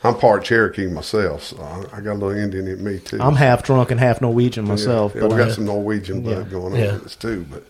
I'm 0.03 0.17
part 0.17 0.45
Cherokee 0.45 0.87
myself, 0.87 1.43
so 1.43 1.61
I, 1.61 1.99
I 1.99 2.01
got 2.01 2.13
a 2.13 2.15
little 2.15 2.31
Indian 2.31 2.67
in 2.69 2.83
me 2.83 3.01
too. 3.01 3.19
I'm 3.21 3.35
half 3.35 3.63
drunk 3.63 3.91
and 3.91 4.01
half 4.01 4.23
Norwegian 4.23 4.67
myself, 4.67 5.13
Yeah, 5.15 5.21
yeah, 5.21 5.29
but 5.29 5.35
we 5.37 5.43
got 5.43 5.51
I- 5.51 5.55
some 5.55 5.67
Norwegian 5.67 6.23
blood 6.23 6.47
Yeah. 6.47 6.51
going 6.53 6.73
on 6.73 6.79
Yeah. 6.79 6.93
with 6.95 7.05
us 7.05 7.17
too, 7.17 7.45
but 7.51 7.65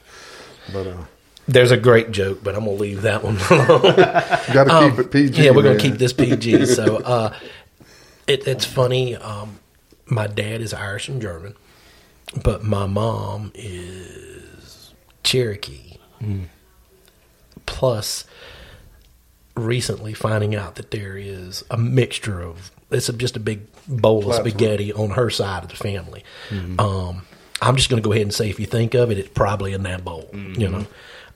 but 0.72 0.86
uh, 0.86 1.04
There's 1.48 1.70
a 1.70 1.76
great 1.76 2.10
joke, 2.12 2.40
but 2.42 2.54
I'm 2.54 2.64
gonna 2.64 2.76
leave 2.76 3.02
that 3.02 3.22
one 3.24 3.36
alone. 3.50 3.96
got 4.52 4.64
to 4.64 4.90
keep 4.90 4.98
it 4.98 5.10
PG. 5.10 5.38
Um, 5.38 5.44
yeah, 5.44 5.50
we're 5.52 5.62
gonna 5.62 5.78
keep 5.78 5.94
this 5.96 6.12
PG. 6.12 6.66
So 6.66 6.98
uh, 6.98 7.34
it, 8.26 8.46
it's 8.46 8.64
funny. 8.64 9.16
Um, 9.16 9.58
my 10.06 10.26
dad 10.26 10.60
is 10.60 10.72
Irish 10.74 11.08
and 11.08 11.20
German, 11.22 11.54
but 12.42 12.62
my 12.64 12.86
mom 12.86 13.52
is 13.54 14.92
Cherokee. 15.24 15.96
Plus, 17.66 18.24
recently 19.56 20.14
finding 20.14 20.54
out 20.54 20.74
that 20.76 20.90
there 20.90 21.16
is 21.16 21.64
a 21.70 21.76
mixture 21.76 22.40
of 22.42 22.70
it's 22.90 23.08
just 23.12 23.36
a 23.36 23.40
big 23.40 23.60
bowl 23.86 24.28
of 24.30 24.34
spaghetti 24.36 24.92
on 24.92 25.10
her 25.10 25.30
side 25.30 25.62
of 25.62 25.70
the 25.70 25.76
family. 25.76 26.24
Um, 26.78 27.22
I'm 27.62 27.76
just 27.76 27.90
going 27.90 28.02
to 28.02 28.06
go 28.06 28.12
ahead 28.12 28.22
and 28.22 28.34
say, 28.34 28.48
if 28.48 28.58
you 28.60 28.66
think 28.66 28.94
of 28.94 29.10
it, 29.10 29.18
it's 29.18 29.28
probably 29.28 29.72
in 29.72 29.82
that 29.84 30.04
bowl. 30.04 30.28
You 30.32 30.68
know. 30.68 30.86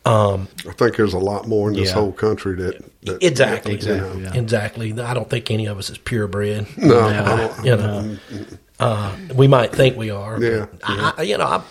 Um, 0.06 0.48
I 0.68 0.72
think 0.72 0.96
there's 0.96 1.14
a 1.14 1.18
lot 1.18 1.48
more 1.48 1.70
in 1.70 1.76
this 1.76 1.88
Yeah. 1.88 1.94
whole 1.94 2.12
country 2.12 2.54
that, 2.56 2.84
that 3.04 3.22
Exactly, 3.22 3.76
you 3.76 3.86
know, 3.86 3.94
Exactly, 4.12 4.22
yeah. 4.22 4.34
exactly. 4.34 5.00
I 5.00 5.14
don't 5.14 5.30
think 5.30 5.50
any 5.50 5.64
of 5.66 5.78
us 5.78 5.88
is 5.88 5.96
purebred. 5.96 6.66
No, 6.76 6.98
Uh, 7.00 7.06
I 7.08 7.36
don't- 7.36 7.64
you 7.64 7.76
know, 7.76 8.16
uh, 8.80 9.16
we 9.34 9.46
might 9.48 9.72
think 9.72 9.96
we 9.96 10.10
are. 10.10 10.38
but 10.38 10.44
Yeah, 10.46 10.66
I, 10.82 11.12
I, 11.18 11.22
you 11.22 11.38
know, 11.38 11.44
I, 11.46 11.62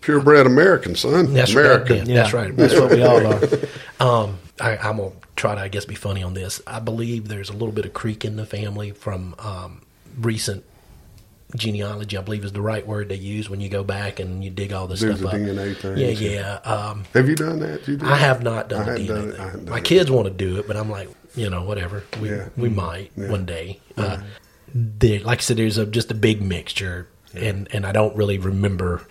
purebred 0.00 0.46
American 0.46 0.96
son. 0.96 1.32
that's 1.32 1.52
American. 1.52 1.98
right. 1.98 2.06
That's 2.08 2.32
right. 2.32 2.56
That's 2.56 2.74
what 2.74 2.90
we 2.90 3.02
all 3.02 3.24
are. 3.26 3.40
Um, 4.00 4.38
I, 4.60 4.76
I'm 4.76 4.96
gonna 4.96 5.12
try 5.36 5.54
to, 5.54 5.60
I 5.60 5.68
guess, 5.68 5.84
be 5.84 5.94
funny 5.94 6.24
on 6.24 6.34
this. 6.34 6.60
I 6.66 6.80
believe 6.80 7.28
there's 7.28 7.48
a 7.48 7.52
little 7.52 7.70
bit 7.72 7.86
of 7.86 7.94
creek 7.94 8.24
in 8.24 8.34
the 8.34 8.44
family 8.44 8.90
from 8.90 9.36
um, 9.38 9.82
recent 10.18 10.64
genealogy. 11.54 12.16
I 12.18 12.20
believe 12.22 12.44
is 12.44 12.52
the 12.52 12.60
right 12.60 12.86
word 12.86 13.08
they 13.08 13.14
use 13.16 13.48
when 13.48 13.60
you 13.60 13.68
go 13.68 13.84
back 13.84 14.20
and 14.20 14.42
you 14.44 14.50
dig 14.50 14.72
all 14.72 14.86
this 14.86 15.00
Do 15.00 15.14
stuff 15.16 15.32
up. 15.34 15.40
DNA 15.40 15.76
thing. 15.76 15.96
Yeah, 15.96 16.08
yeah. 16.08 16.54
Um, 16.64 17.04
Have 17.14 17.28
you 17.28 17.36
done 17.36 17.60
that? 17.60 17.86
You 17.86 17.98
I 18.02 18.16
have 18.16 18.42
not 18.42 18.68
done 18.68 18.88
I 18.88 18.94
the 18.94 19.00
DNA 19.00 19.06
done 19.08 19.28
it. 19.28 19.52
thing. 19.52 19.64
My 19.70 19.78
it. 19.78 19.84
kids 19.84 20.10
want 20.10 20.26
to 20.26 20.32
do 20.34 20.58
it, 20.58 20.66
but 20.66 20.76
I'm 20.76 20.90
like, 20.90 21.08
you 21.36 21.48
know, 21.50 21.62
whatever. 21.64 22.04
We 22.20 22.30
Yeah. 22.30 22.48
we 22.56 22.68
might 22.68 23.12
Yeah. 23.16 23.30
one 23.30 23.44
day. 23.46 23.80
Uh, 23.96 24.18
there, 24.74 25.20
like 25.20 25.38
I 25.38 25.42
said, 25.42 25.56
there's 25.56 25.78
a, 25.78 25.86
just 25.86 26.10
a 26.10 26.14
big 26.14 26.42
mixture, 26.42 27.06
and 27.34 27.68
and 27.72 27.86
I 27.86 27.92
don't 27.92 28.16
really 28.16 28.38
remember 28.38 29.02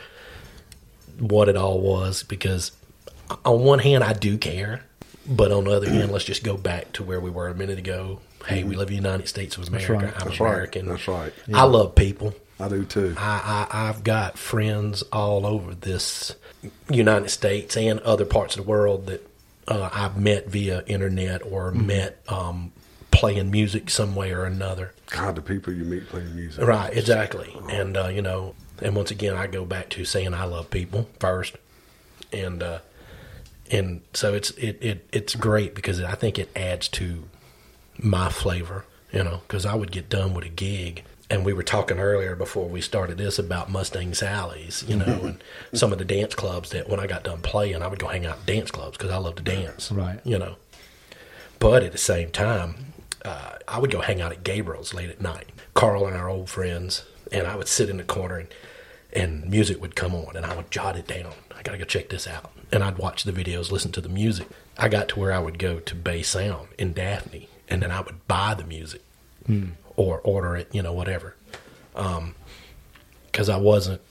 what 1.19 1.47
it 1.47 1.55
all 1.55 1.79
was 1.79 2.23
because 2.23 2.71
on 3.45 3.61
one 3.63 3.79
hand 3.79 4.03
I 4.03 4.13
do 4.13 4.37
care, 4.37 4.81
but 5.27 5.51
on 5.51 5.63
the 5.65 5.71
other 5.71 5.89
hand, 5.89 6.11
let's 6.11 6.25
just 6.25 6.43
go 6.43 6.57
back 6.57 6.91
to 6.93 7.03
where 7.03 7.19
we 7.21 7.29
were 7.29 7.47
a 7.47 7.55
minute 7.55 7.77
ago. 7.77 8.19
Hey, 8.45 8.63
we 8.63 8.75
live 8.75 8.89
in 8.89 8.95
the 8.95 9.01
United 9.01 9.27
States 9.27 9.57
of 9.57 9.67
America. 9.67 9.93
right. 9.93 10.03
I'm 10.03 10.27
That's 10.27 10.39
right. 10.39 10.49
American. 10.51 10.87
That's 10.87 11.07
right. 11.07 11.33
I 11.53 11.63
love 11.63 11.95
people. 11.95 12.33
I 12.59 12.69
do 12.69 12.85
too. 12.85 13.15
I, 13.17 13.67
I, 13.71 13.89
I've 13.89 14.03
got 14.03 14.37
friends 14.37 15.01
all 15.11 15.45
over 15.45 15.73
this 15.73 16.35
United 16.89 17.29
States 17.29 17.75
and 17.75 17.99
other 18.01 18.25
parts 18.25 18.55
of 18.55 18.65
the 18.65 18.69
world 18.69 19.07
that 19.07 19.27
uh, 19.67 19.89
I've 19.91 20.17
met 20.17 20.47
via 20.47 20.83
internet 20.85 21.41
or 21.45 21.71
met 21.71 22.21
um, 22.27 22.71
playing 23.11 23.51
music 23.51 23.89
some 23.89 24.15
way 24.15 24.31
or 24.31 24.45
another. 24.45 24.93
God, 25.09 25.35
the 25.35 25.41
people 25.41 25.73
you 25.73 25.83
meet 25.83 26.07
playing 26.07 26.35
music. 26.35 26.63
Right, 26.63 26.95
exactly. 26.95 27.55
And, 27.69 27.95
uh, 27.97 28.07
you 28.07 28.21
know, 28.21 28.55
and 28.81 28.95
once 28.95 29.11
again, 29.11 29.35
I 29.35 29.47
go 29.47 29.65
back 29.65 29.89
to 29.91 30.05
saying 30.05 30.33
I 30.33 30.45
love 30.45 30.69
people 30.69 31.09
first. 31.19 31.55
And, 32.31 32.61
uh, 32.61 32.79
and 33.71 34.01
so 34.13 34.33
it's, 34.33 34.51
it, 34.51 34.77
it, 34.81 35.07
it's 35.11 35.35
great 35.35 35.75
because 35.75 36.01
I 36.01 36.15
think 36.15 36.37
it 36.39 36.49
adds 36.55 36.87
to 36.89 37.23
my 37.97 38.29
flavor, 38.29 38.85
you 39.11 39.23
know, 39.23 39.41
because 39.47 39.65
I 39.65 39.75
would 39.75 39.91
get 39.91 40.09
done 40.09 40.33
with 40.33 40.45
a 40.45 40.49
gig. 40.49 41.03
And 41.29 41.45
we 41.45 41.53
were 41.53 41.63
talking 41.63 41.99
earlier 41.99 42.35
before 42.35 42.67
we 42.67 42.81
started 42.81 43.17
this 43.17 43.39
about 43.39 43.71
Mustang 43.71 44.13
Sally's, 44.13 44.83
you 44.87 44.95
know, 44.95 45.05
and 45.23 45.43
some 45.73 45.91
of 45.91 45.97
the 45.97 46.05
dance 46.05 46.35
clubs 46.35 46.69
that 46.71 46.89
when 46.89 46.99
I 46.99 47.07
got 47.07 47.23
done 47.23 47.41
playing, 47.41 47.81
I 47.81 47.87
would 47.87 47.99
go 47.99 48.07
hang 48.07 48.25
out 48.25 48.39
in 48.39 48.55
dance 48.55 48.71
clubs 48.71 48.97
because 48.97 49.11
I 49.11 49.17
love 49.17 49.35
to 49.35 49.43
dance, 49.43 49.91
Right. 49.91 50.19
You 50.23 50.37
know, 50.37 50.55
but 51.59 51.81
at 51.81 51.91
the 51.91 51.97
same 51.97 52.29
time, 52.29 52.93
uh, 53.23 53.53
I 53.67 53.79
would 53.79 53.89
go 53.89 54.01
hang 54.01 54.21
out 54.21 54.31
at 54.31 54.43
Gabriel's 54.43 54.93
late 54.93 55.09
at 55.09 55.21
night. 55.21 55.47
Carl 55.73 56.05
and 56.05 56.15
our 56.15 56.29
old 56.29 56.49
friends, 56.49 57.05
and 57.31 57.47
I 57.47 57.55
would 57.55 57.67
sit 57.69 57.89
in 57.89 57.97
the 57.97 58.03
corner 58.03 58.37
and, 58.37 58.47
and 59.13 59.49
music 59.49 59.81
would 59.81 59.95
come 59.95 60.13
on, 60.13 60.35
and 60.35 60.45
I 60.45 60.55
would 60.55 60.69
jot 60.69 60.97
it 60.97 61.07
down. 61.07 61.31
I 61.55 61.61
gotta 61.63 61.77
go 61.77 61.85
check 61.85 62.09
this 62.09 62.27
out, 62.27 62.51
and 62.71 62.83
I'd 62.83 62.97
watch 62.97 63.23
the 63.23 63.31
videos, 63.31 63.71
listen 63.71 63.91
to 63.93 64.01
the 64.01 64.09
music. 64.09 64.47
I 64.77 64.89
got 64.89 65.07
to 65.09 65.19
where 65.19 65.31
I 65.31 65.39
would 65.39 65.57
go 65.57 65.79
to 65.79 65.95
Bay 65.95 66.21
Sound 66.21 66.67
in 66.77 66.93
Daphne, 66.93 67.47
and 67.69 67.81
then 67.81 67.91
I 67.91 68.01
would 68.01 68.27
buy 68.27 68.53
the 68.53 68.63
music 68.63 69.01
hmm. 69.45 69.69
or 69.95 70.19
order 70.21 70.55
it, 70.55 70.69
you 70.73 70.81
know, 70.81 70.93
whatever, 70.93 71.35
um, 71.95 72.35
because 73.25 73.49
I 73.49 73.57
wasn't 73.57 74.01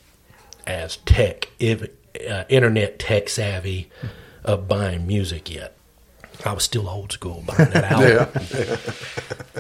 as 0.67 0.97
tech, 0.99 1.49
if, 1.59 1.89
uh, 2.29 2.45
internet 2.49 2.99
tech 2.99 3.29
savvy 3.29 3.91
of 4.45 4.69
buying 4.69 5.07
music 5.07 5.53
yet. 5.53 5.75
I 6.45 6.53
was 6.53 6.65
still 6.65 6.89
old 6.89 7.13
school 7.13 7.45
buying 7.47 7.71
that 7.71 7.93
album. 7.93 8.29
Yeah, 8.53 8.77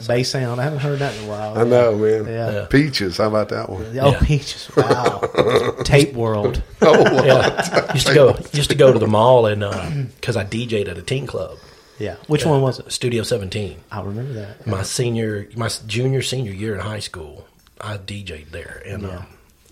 Bass 0.09 0.31
sound. 0.31 0.61
I 0.61 0.65
haven't 0.65 0.81
heard 0.81 0.99
that 0.99 1.15
in 1.17 1.25
a 1.25 1.29
while. 1.29 1.59
I 1.59 1.65
know, 1.65 1.97
man. 1.97 2.27
Yeah. 2.27 2.67
Peaches. 2.69 3.19
How 3.19 3.29
about 3.29 3.51
that 3.51 3.69
one? 3.69 3.85
Oh, 4.01 4.13
Yeah. 4.13 4.21
peaches! 4.21 4.71
Wow, 4.77 5.21
tape 5.85 6.15
world. 6.15 6.63
Oh, 6.81 7.25
yeah. 7.25 7.93
used 7.93 8.07
to 8.09 8.15
go 8.15 8.37
used 8.53 8.71
to 8.71 8.77
go 8.77 8.93
to 8.93 8.99
the 8.99 9.07
mall 9.07 9.47
and 9.47 9.63
uh, 9.63 9.91
because 10.17 10.37
I 10.37 10.45
DJ'd 10.45 10.89
at 10.89 10.99
a 10.99 11.03
teen 11.03 11.27
club, 11.27 11.59
Yeah, 11.99 12.17
which 12.27 12.45
one 12.45 12.63
was 12.63 12.79
it? 12.81 12.91
Studio 12.91 13.23
Seventeen. 13.23 13.79
I 13.91 14.01
remember 14.03 14.33
that. 14.35 14.67
My 14.67 14.83
senior, 14.83 15.49
my 15.57 15.69
junior 15.87 16.23
senior 16.23 16.53
year 16.53 16.75
in 16.75 16.81
high 16.81 17.01
school, 17.01 17.47
I 17.81 17.97
DJ'd 17.99 18.51
there, 18.53 18.83
and 18.87 19.05
uh, 19.07 19.23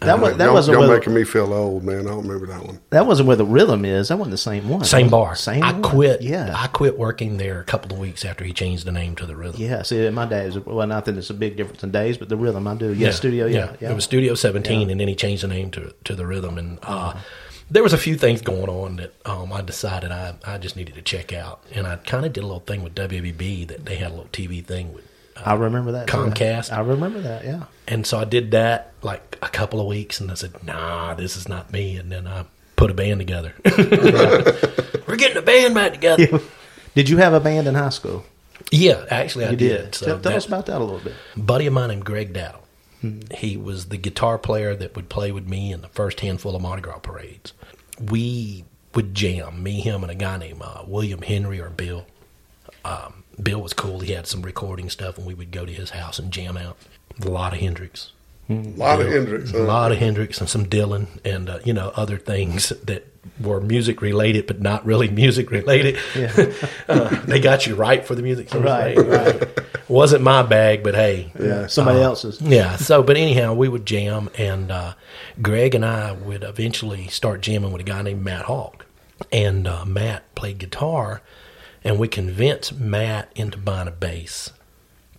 That 0.01 0.21
was 0.21 0.37
that 0.37 0.45
y'all, 0.45 0.55
wasn't 0.55 0.79
y'all 0.79 0.89
where 0.89 0.99
making 0.99 1.13
me 1.15 1.25
feel 1.25 1.53
old, 1.53 1.85
man. 1.85 2.07
I 2.07 2.11
don't 2.11 2.27
remember 2.27 2.47
that 2.47 2.65
one. 2.65 2.81
that 2.91 3.07
wasn't 3.07 3.27
where 3.27 3.37
the 3.37 3.45
rhythm 3.45 3.85
is. 3.85 4.09
That 4.09 4.17
wasn't 4.17 4.33
the 4.33 4.39
same 4.39 4.69
one. 4.69 4.85
same 4.85 5.09
bar. 5.11 5.35
Same. 5.35 5.63
I 5.63 5.73
one. 5.73 5.83
quit. 5.83 6.23
Yeah. 6.23 6.53
I 6.57 6.69
quit 6.69 6.99
working 6.99 7.37
there 7.37 7.61
a 7.61 7.65
couple 7.65 7.93
of 7.93 7.99
weeks 7.99 8.25
after 8.25 8.45
he 8.45 8.53
changed 8.53 8.87
the 8.87 8.93
name 8.93 9.15
to 9.17 9.27
the 9.27 9.37
Rhythm. 9.37 9.61
yeah. 9.61 9.83
See, 9.83 10.09
my 10.11 10.27
days. 10.27 10.59
Well, 10.59 10.87
not 10.87 11.05
that 11.05 11.17
it's 11.19 11.31
a 11.31 11.35
big 11.35 11.57
difference 11.57 11.83
in 11.83 11.91
days, 11.91 12.17
but 12.17 12.29
the 12.29 12.37
rhythm 12.37 12.67
I 12.67 12.75
do. 12.77 12.95
Yeah, 12.95 13.11
studio. 13.11 13.47
Yeah, 13.47 13.77
yeah. 13.81 13.91
It 13.91 13.95
was 13.95 14.05
Studio 14.05 14.35
17, 14.35 14.91
and 14.91 15.01
then 15.01 15.09
he 15.09 15.15
changed 15.15 15.43
the 15.43 15.49
name 15.49 15.71
to 15.73 15.95
to 16.05 16.15
the 16.15 16.27
Rhythm. 16.27 16.57
And 16.59 16.79
uh, 16.83 17.15
there 17.71 17.83
was 17.83 17.93
a 17.93 17.99
few 17.99 18.17
things 18.17 18.41
going 18.43 18.69
on 18.69 18.97
that 18.97 19.15
um, 19.27 19.53
I 19.53 19.61
decided 19.63 20.11
I, 20.11 20.35
I 20.45 20.59
just 20.59 20.77
needed 20.77 20.95
to 20.97 21.03
check 21.03 21.33
out. 21.33 21.63
And 21.73 21.87
I 21.87 21.97
kind 21.97 22.25
of 22.27 22.33
did 22.33 22.43
a 22.43 22.47
little 22.47 22.61
thing 22.61 22.83
with 22.83 22.95
WBB 22.95 23.69
that 23.69 23.85
they 23.85 23.97
had 23.97 24.09
a 24.09 24.15
little 24.15 24.31
TV 24.33 24.65
thing 24.65 24.93
with. 24.93 25.07
I 25.37 25.55
remember 25.55 25.93
that. 25.93 26.07
too. 26.09 26.17
Comcast. 26.17 26.73
I 26.73 26.81
remember 26.81 27.21
that. 27.21 27.45
Yeah. 27.45 27.65
And 27.89 28.07
so 28.07 28.19
I 28.19 28.25
did 28.25 28.51
that 28.51 28.93
like 29.03 29.39
a 29.41 29.49
couple 29.49 29.81
of 29.81 29.87
weeks, 29.87 30.21
and 30.21 30.31
I 30.31 30.35
said, 30.35 30.63
"Nah, 30.65 31.15
this 31.15 31.35
is 31.37 31.49
not 31.49 31.73
me." 31.73 31.97
And 31.97 32.13
then 32.13 32.27
I 32.27 32.45
put 32.77 32.91
a 32.91 32.95
band 32.95 33.21
together. 33.21 33.55
We're 33.65 35.17
getting 35.17 35.39
a 35.39 35.43
band 35.43 35.75
back 35.75 35.93
together. 35.95 36.41
Did 36.95 37.09
you 37.09 37.17
have 37.19 37.33
a 37.33 37.41
band 37.41 37.67
in 37.69 37.75
high 37.75 37.89
school? 37.91 38.25
Yeah, 38.71 39.05
actually, 39.11 39.47
I 39.47 39.51
did. 39.51 39.59
did. 39.59 39.95
So 39.95 40.07
tell, 40.07 40.15
tell 40.21 40.33
that- 40.33 40.37
us 40.37 40.47
about 40.47 40.67
that 40.67 40.77
a 40.79 40.85
little 40.85 40.99
bit. 41.01 41.15
buddy 41.37 41.67
of 41.67 41.73
mine 41.73 41.89
named 41.89 42.05
Greg 42.05 42.33
Dowdle. 42.35 42.57
He 43.35 43.57
was 43.57 43.87
the 43.87 43.97
guitar 43.97 44.37
player 44.37 44.77
that 44.77 44.95
would 44.95 45.09
play 45.09 45.33
with 45.33 45.49
me 45.49 45.73
in 45.73 45.81
the 45.81 45.89
first 45.89 46.21
handful 46.21 46.55
of 46.55 46.61
Mardi 46.61 46.83
Gras 46.83 46.99
parades. 46.99 47.55
We 48.01 48.65
would 48.95 49.15
jam, 49.15 49.63
me, 49.63 49.81
him, 49.81 50.03
and 50.03 50.11
a 50.11 50.15
guy 50.15 50.37
named 50.39 50.63
uh, 50.63 50.85
William 50.87 51.23
Henry 51.23 51.61
or 51.61 51.71
Bill. 51.71 52.07
Um, 52.85 53.25
Bill 53.41 53.61
was 53.61 53.73
cool. 53.73 54.01
He 54.01 54.13
had 54.13 54.27
some 54.27 54.43
recording 54.43 54.89
stuff, 54.91 55.19
and 55.19 55.27
we 55.27 55.35
would 55.35 55.51
go 55.51 55.65
to 55.65 55.73
his 55.73 55.91
house 55.91 56.19
and 56.19 56.33
jam 56.33 56.57
out. 56.57 56.77
A 57.23 57.29
lot 57.29 57.53
of 57.53 57.61
Hendrix. 57.61 58.13
A 58.51 58.55
lot 58.77 59.01
of 59.01 59.07
Hendrix. 59.09 59.53
A 59.53 59.59
lot 59.63 59.93
of 59.93 59.99
Hendrix 59.99 60.41
and 60.41 60.49
some 60.49 60.67
Dylan 60.67 61.07
and 61.25 61.49
uh, 61.49 61.59
you 61.65 61.73
know 61.73 61.93
other 61.95 62.17
things 62.19 62.71
that 62.85 63.07
were 63.41 63.61
music 63.61 64.01
related 64.03 64.47
but 64.47 64.61
not 64.61 64.85
really 64.85 65.09
music 65.23 65.51
related. 65.51 65.99
uh, 66.89 67.09
they 67.27 67.39
got 67.41 67.67
you 67.67 67.75
right 67.77 68.05
for 68.05 68.15
the 68.15 68.23
music, 68.23 68.53
Right, 68.53 68.97
right. 68.97 69.49
Wasn't 69.89 70.23
my 70.23 70.43
bag, 70.43 70.83
but 70.83 70.95
hey, 70.95 71.33
Yeah. 71.39 71.67
Somebody 71.69 72.01
else's. 72.01 72.41
yeah. 72.41 72.77
So, 72.77 73.03
but 73.03 73.17
anyhow, 73.17 73.55
we 73.55 73.69
would 73.69 73.87
jam, 73.87 74.31
and 74.39 74.71
uh, 74.71 74.95
Greg 75.43 75.75
and 75.75 75.85
I 75.85 76.13
would 76.13 76.43
eventually 76.45 77.09
start 77.09 77.41
jamming 77.41 77.73
with 77.73 77.81
a 77.81 77.85
guy 77.85 78.03
named 78.03 78.25
Matt 78.25 78.45
Hawk, 78.47 78.87
and 79.33 79.67
uh, 79.67 79.85
Matt 79.85 80.33
played 80.35 80.59
guitar, 80.59 81.23
and 81.85 81.99
we 81.99 82.07
convinced 82.09 82.79
Matt 82.79 83.31
into 83.35 83.59
buying 83.59 83.89
a 83.89 83.93
bass 83.93 84.51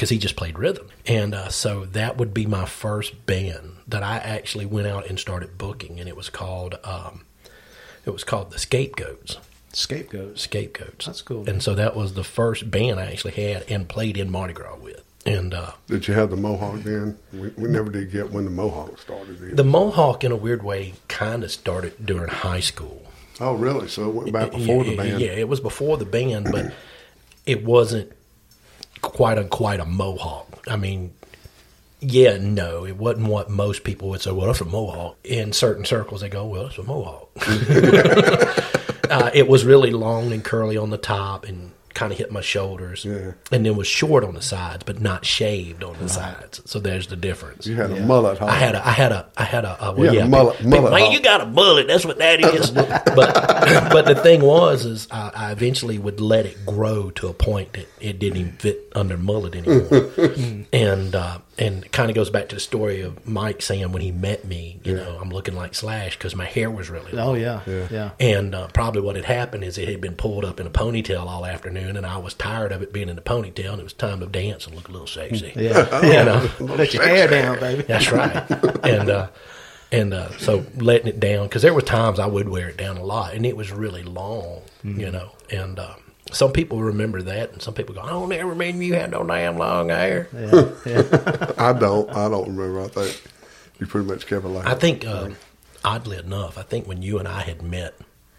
because 0.02 0.10
he 0.10 0.18
just 0.18 0.36
played 0.36 0.58
rhythm, 0.58 0.88
and 1.06 1.36
uh, 1.36 1.48
so 1.50 1.86
that 1.86 2.18
would 2.18 2.34
be 2.34 2.48
my 2.48 2.66
first 2.66 3.28
band 3.28 3.74
that 3.88 4.02
I 4.02 4.18
actually 4.18 4.66
went 4.66 4.88
out 4.88 5.08
and 5.08 5.20
started 5.20 5.60
booking, 5.60 6.00
and 6.00 6.10
it 6.10 6.18
was 6.18 6.28
called 6.28 6.80
um, 6.84 7.24
It 8.04 8.10
was 8.10 8.24
called 8.24 8.50
the 8.50 8.58
Scapegoats. 8.58 9.38
Scapegoats. 9.74 10.42
Scapegoats. 10.42 11.06
That's 11.06 11.22
cool. 11.22 11.48
And 11.48 11.62
so 11.62 11.76
that 11.76 11.96
was 11.96 12.16
the 12.16 12.24
first 12.24 12.72
band 12.72 13.00
I 13.00 13.12
actually 13.12 13.34
had 13.34 13.64
and 13.70 13.88
played 13.88 14.18
in 14.18 14.32
Mardi 14.32 14.54
Gras 14.54 14.76
with. 14.78 15.04
And 15.24 15.54
uh, 15.54 15.74
Did 15.86 16.08
you 16.08 16.16
have 16.16 16.32
the 16.32 16.36
Mohawk 16.36 16.80
then? 16.80 17.20
We, 17.32 17.50
we 17.50 17.70
never 17.70 17.92
did 17.92 18.12
get 18.12 18.32
when 18.32 18.46
the 18.46 18.50
Mohawk 18.50 18.98
started. 18.98 19.38
Either. 19.38 19.54
the 19.54 19.64
Mohawk, 19.64 20.24
in 20.24 20.32
a 20.32 20.36
weird 20.36 20.64
way, 20.64 20.96
kind 21.10 21.44
of 21.44 21.52
started 21.52 22.04
during 22.04 22.28
high 22.28 22.60
school. 22.60 23.04
oh, 23.40 23.54
really? 23.54 23.88
So 23.88 24.10
it 24.10 24.16
went 24.16 24.34
back 24.34 24.50
before 24.50 24.84
yeah, 24.84 24.90
the 24.90 24.98
band. 24.98 25.22
Yeah, 25.22 25.34
it 25.34 25.48
was 25.48 25.60
before 25.60 25.98
the 25.98 26.06
band, 26.06 26.48
but 26.52 26.74
it 27.46 27.64
wasn't 27.64 28.14
quite 29.02 29.38
a 29.38 29.46
quite 29.46 29.80
a 29.80 29.86
mohawk. 29.86 30.64
I 30.68 30.76
mean, 30.76 31.14
yeah, 32.00 32.38
no, 32.38 32.86
it 32.86 32.98
wasn't 32.98 33.28
what 33.28 33.50
most 33.50 33.84
people 33.84 34.10
would 34.10 34.22
say. 34.22 34.32
Well, 34.32 34.48
that's 34.48 34.62
a 34.62 34.66
mohawk. 34.66 35.18
In 35.24 35.54
certain 35.54 35.86
circles, 35.86 36.22
they 36.22 36.30
go, 36.30 36.46
"Well, 36.46 36.64
that's 36.64 36.78
a 36.78 36.84
mohawk." 36.84 37.30
uh, 39.10 39.32
it 39.34 39.48
was 39.48 39.66
really 39.66 39.92
long 39.92 40.32
and 40.32 40.44
curly 40.44 40.78
on 40.78 40.90
the 40.90 40.98
top 40.98 41.46
and 41.46 41.72
kind 41.94 42.12
of 42.12 42.18
hit 42.18 42.32
my 42.32 42.42
shoulders, 42.42 43.04
Yeah. 43.06 43.32
and 43.52 43.66
then 43.66 43.76
was 43.76 43.88
short 43.88 44.24
on 44.24 44.34
the 44.36 44.42
sides, 44.42 44.84
but 44.86 45.00
not 45.02 45.26
shaved 45.26 45.84
on 45.84 45.96
the 46.00 46.08
sides. 46.10 46.62
So 46.66 46.80
there's 46.80 47.08
the 47.08 47.16
difference. 47.16 47.66
You 47.68 47.76
had 47.76 47.92
a 47.92 48.00
mullet. 48.06 48.38
Huh? 48.40 48.46
I 48.48 48.56
had 48.56 48.76
a, 48.76 48.88
I 48.88 48.92
had 48.92 49.12
a, 49.12 49.30
I 49.38 49.44
had 49.44 49.66
a, 49.66 49.70
uh, 49.90 49.94
well, 49.98 50.14
Yeah, 50.14 50.22
yeah, 50.22 50.28
mullet- 50.28 50.58
people- 50.58 50.72
people, 50.72 50.82
mullet 50.82 50.94
man, 50.94 51.02
hawk. 51.04 51.14
you 51.14 51.22
got 51.22 51.42
a 51.42 51.46
mullet. 51.46 51.88
That's 51.88 52.06
what 52.06 52.18
that 52.20 52.40
is. 52.44 52.72
but, 52.72 53.16
but 53.16 54.06
the 54.06 54.16
thing 54.16 54.42
was, 54.42 54.86
is 54.86 55.08
I, 55.12 55.32
I 55.36 55.52
eventually 55.52 55.98
would 55.98 56.20
let 56.22 56.46
it 56.46 56.66
grow 56.66 57.10
to 57.12 57.28
a 57.28 57.34
point 57.34 57.74
that 57.74 57.88
it 58.00 58.20
didn't 58.20 58.38
even 58.38 58.52
fit 58.54 58.92
under 58.96 59.18
mullet 59.18 59.56
anymore, 59.56 60.12
and 60.74 61.16
uh, 61.16 61.40
and 61.58 61.84
it 61.86 61.92
kind 61.92 62.10
of 62.10 62.16
goes 62.16 62.30
back 62.30 62.50
to 62.50 62.56
the 62.56 62.62
story 62.62 63.02
of 63.02 63.28
Mike 63.28 63.62
saying 63.62 63.92
when 63.92 64.02
he 64.02 64.12
met 64.12 64.46
me, 64.46 64.80
you 64.84 64.96
know, 64.96 65.20
I'm 65.22 65.30
looking 65.30 65.56
like 65.56 65.76
Slash 65.76 66.18
because 66.18 66.36
my 66.36 66.46
hair 66.46 66.72
was 66.72 66.90
really 66.90 67.12
long. 67.12 67.28
Oh 67.30 67.34
yeah, 67.34 67.62
yeah. 67.68 68.12
And 68.20 68.56
uh, 68.56 68.68
probably 68.68 69.02
what 69.02 69.16
had 69.16 69.26
happened 69.26 69.64
is 69.64 69.78
it 69.78 69.88
had 69.88 70.02
been 70.02 70.16
pulled 70.16 70.46
up 70.46 70.60
in 70.60 70.66
a 70.68 70.72
ponytail 70.72 71.26
all 71.26 71.46
afternoon, 71.46 71.98
and 71.98 72.06
I 72.06 72.18
was 72.18 72.34
tired 72.34 72.72
of 72.72 72.82
it 72.82 72.94
being 72.94 73.10
in 73.10 73.18
a 73.18 73.22
ponytail, 73.22 73.72
and 73.72 73.80
it 73.80 73.84
was 73.84 73.94
time 73.94 74.22
to 74.22 74.28
dance 74.28 74.66
and 74.66 74.76
look 74.76 74.88
a 74.88 74.92
little 74.92 75.08
sexy. 75.08 75.52
Yeah, 75.56 76.02
You 76.06 76.26
know? 76.26 76.50
Let 76.76 76.94
your 76.94 77.04
hair 77.04 77.28
down, 77.28 77.60
baby. 77.60 77.84
That's 77.84 78.12
right. 78.12 78.50
and 78.86 79.10
uh, 79.10 79.28
and 79.92 80.14
uh, 80.14 80.30
so 80.38 80.66
letting 80.78 81.08
it 81.08 81.20
down 81.20 81.48
because 81.48 81.62
there 81.64 81.74
were 81.74 81.82
times 81.82 82.18
I 82.18 82.26
would 82.26 82.48
wear 82.48 82.70
it 82.70 82.78
down 82.78 82.98
a 82.98 83.04
lot, 83.04 83.34
and 83.34 83.46
it 83.46 83.58
was 83.58 83.72
really 83.72 84.04
long, 84.04 84.62
you 84.84 85.12
know. 85.12 85.32
And 85.52 85.78
uh, 85.80 85.96
some 86.32 86.52
people 86.52 86.82
remember 86.82 87.22
that, 87.24 87.52
and 87.52 87.62
some 87.62 87.74
people 87.74 87.96
go, 87.96 88.02
"I 88.02 88.10
don't 88.10 88.32
ever 88.32 88.50
remember 88.50 88.84
you 88.84 88.94
had 88.94 89.12
no 89.12 89.24
damn 89.24 89.58
long 89.58 89.90
hair." 89.90 90.28
Yeah, 90.34 90.70
yeah. 90.86 91.52
I 91.58 91.74
don't. 91.74 92.10
I 92.10 92.30
don't 92.30 92.56
remember. 92.56 92.82
I 92.82 92.88
think 92.88 93.22
you 93.80 93.88
pretty 93.88 94.08
much 94.08 94.28
kept 94.28 94.46
it 94.46 94.48
like 94.48 94.66
I 94.66 94.76
think, 94.76 95.06
uh, 95.06 95.30
oddly 95.84 96.18
enough, 96.18 96.58
I 96.58 96.62
think 96.64 96.88
when 96.88 97.02
you 97.02 97.20
and 97.20 97.28
I 97.28 97.42
had 97.42 97.62
met, 97.62 97.96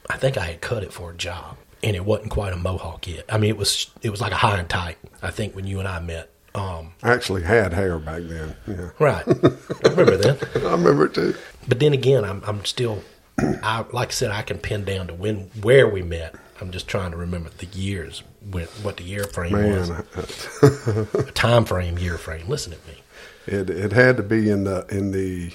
I 0.08 0.16
think 0.16 0.38
I 0.38 0.44
had 0.44 0.60
cut 0.60 0.82
it 0.84 0.92
for 0.92 1.10
a 1.10 1.14
job, 1.14 1.56
and 1.82 1.96
it 1.96 2.04
wasn't 2.04 2.30
quite 2.30 2.52
a 2.52 2.56
mohawk 2.56 3.06
yet. 3.06 3.24
I 3.28 3.38
mean, 3.38 3.50
it 3.50 3.56
was 3.56 3.90
it 4.02 4.10
was 4.10 4.20
like 4.20 4.32
a 4.32 4.36
high 4.36 4.58
and 4.58 4.68
tight. 4.68 4.98
I 5.20 5.30
think 5.30 5.54
when 5.54 5.66
you 5.66 5.78
and 5.78 5.88
I 5.88 6.00
met. 6.00 6.28
Um, 6.54 6.92
I 7.02 7.14
actually 7.14 7.42
had 7.42 7.72
hair 7.72 7.98
back 7.98 8.22
then. 8.24 8.54
Yeah, 8.66 8.90
right, 8.98 9.26
I 9.26 9.88
remember 9.88 10.18
that. 10.18 10.50
I 10.66 10.72
remember 10.72 11.06
it 11.06 11.14
too. 11.14 11.34
But 11.66 11.80
then 11.80 11.94
again, 11.94 12.24
I'm 12.24 12.42
I'm 12.46 12.64
still, 12.66 13.02
I 13.38 13.86
like 13.92 14.08
I 14.08 14.12
said, 14.12 14.30
I 14.30 14.42
can 14.42 14.58
pin 14.58 14.84
down 14.84 15.06
to 15.06 15.14
when 15.14 15.50
where 15.62 15.88
we 15.88 16.02
met. 16.02 16.34
I'm 16.60 16.70
just 16.70 16.86
trying 16.88 17.10
to 17.10 17.16
remember 17.16 17.50
the 17.58 17.66
years, 17.66 18.22
when, 18.50 18.66
what 18.82 18.96
the 18.98 19.02
year 19.04 19.24
frame 19.24 19.52
was, 19.52 19.90
Man, 19.90 21.06
time 21.34 21.64
frame, 21.64 21.98
year 21.98 22.18
frame. 22.18 22.48
Listen 22.48 22.72
at 22.72 22.86
me. 22.86 23.02
it 23.46 23.68
it 23.70 23.92
had 23.92 24.16
to 24.18 24.22
be 24.22 24.48
in 24.50 24.64
the 24.64 24.86
in 24.88 25.10
the 25.12 25.52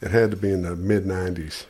it 0.00 0.10
had 0.10 0.30
to 0.30 0.36
be 0.36 0.52
in 0.52 0.62
the 0.62 0.76
mid 0.76 1.04
'90s 1.04 1.64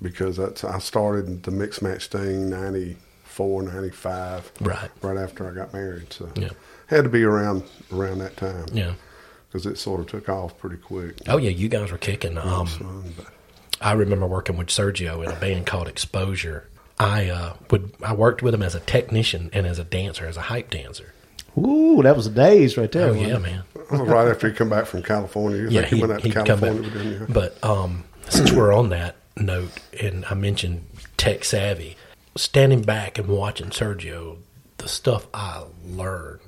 because 0.00 0.36
that's 0.36 0.64
I 0.64 0.78
started 0.78 1.42
the 1.42 1.50
mix 1.50 1.80
match 1.82 2.06
thing 2.08 2.48
94, 2.50 3.62
95, 3.62 4.52
Right. 4.60 4.90
right 5.02 5.16
after 5.16 5.48
I 5.50 5.54
got 5.54 5.72
married. 5.72 6.12
So 6.12 6.28
Yeah. 6.34 6.50
had 6.88 7.04
to 7.04 7.10
be 7.10 7.22
around 7.24 7.64
around 7.92 8.18
that 8.18 8.36
time. 8.36 8.66
Yeah. 8.72 8.94
because 9.48 9.64
it 9.66 9.78
sort 9.78 10.00
of 10.00 10.06
took 10.06 10.28
off 10.28 10.58
pretty 10.58 10.76
quick. 10.76 11.16
Oh 11.28 11.36
yeah, 11.38 11.50
you 11.50 11.68
guys 11.68 11.90
were 11.92 11.98
kicking. 11.98 12.36
Um, 12.38 13.14
I 13.80 13.92
remember 13.92 14.26
working 14.26 14.56
with 14.56 14.68
Sergio 14.68 15.24
in 15.24 15.30
a 15.30 15.36
band 15.36 15.66
called 15.66 15.88
Exposure. 15.88 16.68
I 16.98 17.28
uh, 17.28 17.54
would 17.70 17.92
I 18.02 18.14
worked 18.14 18.42
with 18.42 18.54
him 18.54 18.62
as 18.62 18.74
a 18.74 18.80
technician 18.80 19.50
and 19.52 19.66
as 19.66 19.78
a 19.78 19.84
dancer, 19.84 20.26
as 20.26 20.36
a 20.36 20.42
hype 20.42 20.70
dancer. 20.70 21.12
Ooh, 21.58 22.02
that 22.02 22.16
was 22.16 22.28
the 22.28 22.34
days 22.34 22.76
right 22.76 22.90
there. 22.90 23.10
Oh 23.10 23.12
yeah, 23.14 23.38
man. 23.38 23.62
Right 23.90 24.28
after 24.28 24.48
he 24.48 24.54
come 24.54 24.68
back 24.68 24.86
from 24.86 25.02
California, 25.02 25.58
you 25.58 25.68
Yeah, 25.68 25.82
think 25.82 25.90
he, 25.90 25.96
he, 25.96 26.02
went 26.02 26.12
out 26.12 26.20
to 26.20 26.26
he'd 26.26 26.34
come 26.34 26.44
back. 26.44 26.60
California 26.60 27.20
with. 27.20 27.32
But 27.32 27.64
um, 27.64 28.04
since 28.28 28.50
we're 28.52 28.74
on 28.74 28.88
that 28.90 29.16
note, 29.36 29.70
and 30.02 30.24
I 30.24 30.34
mentioned 30.34 30.86
tech 31.16 31.44
savvy, 31.44 31.96
standing 32.34 32.82
back 32.82 33.18
and 33.18 33.28
watching 33.28 33.68
Sergio, 33.70 34.38
the 34.78 34.88
stuff 34.88 35.26
I 35.32 35.64
learned 35.84 36.40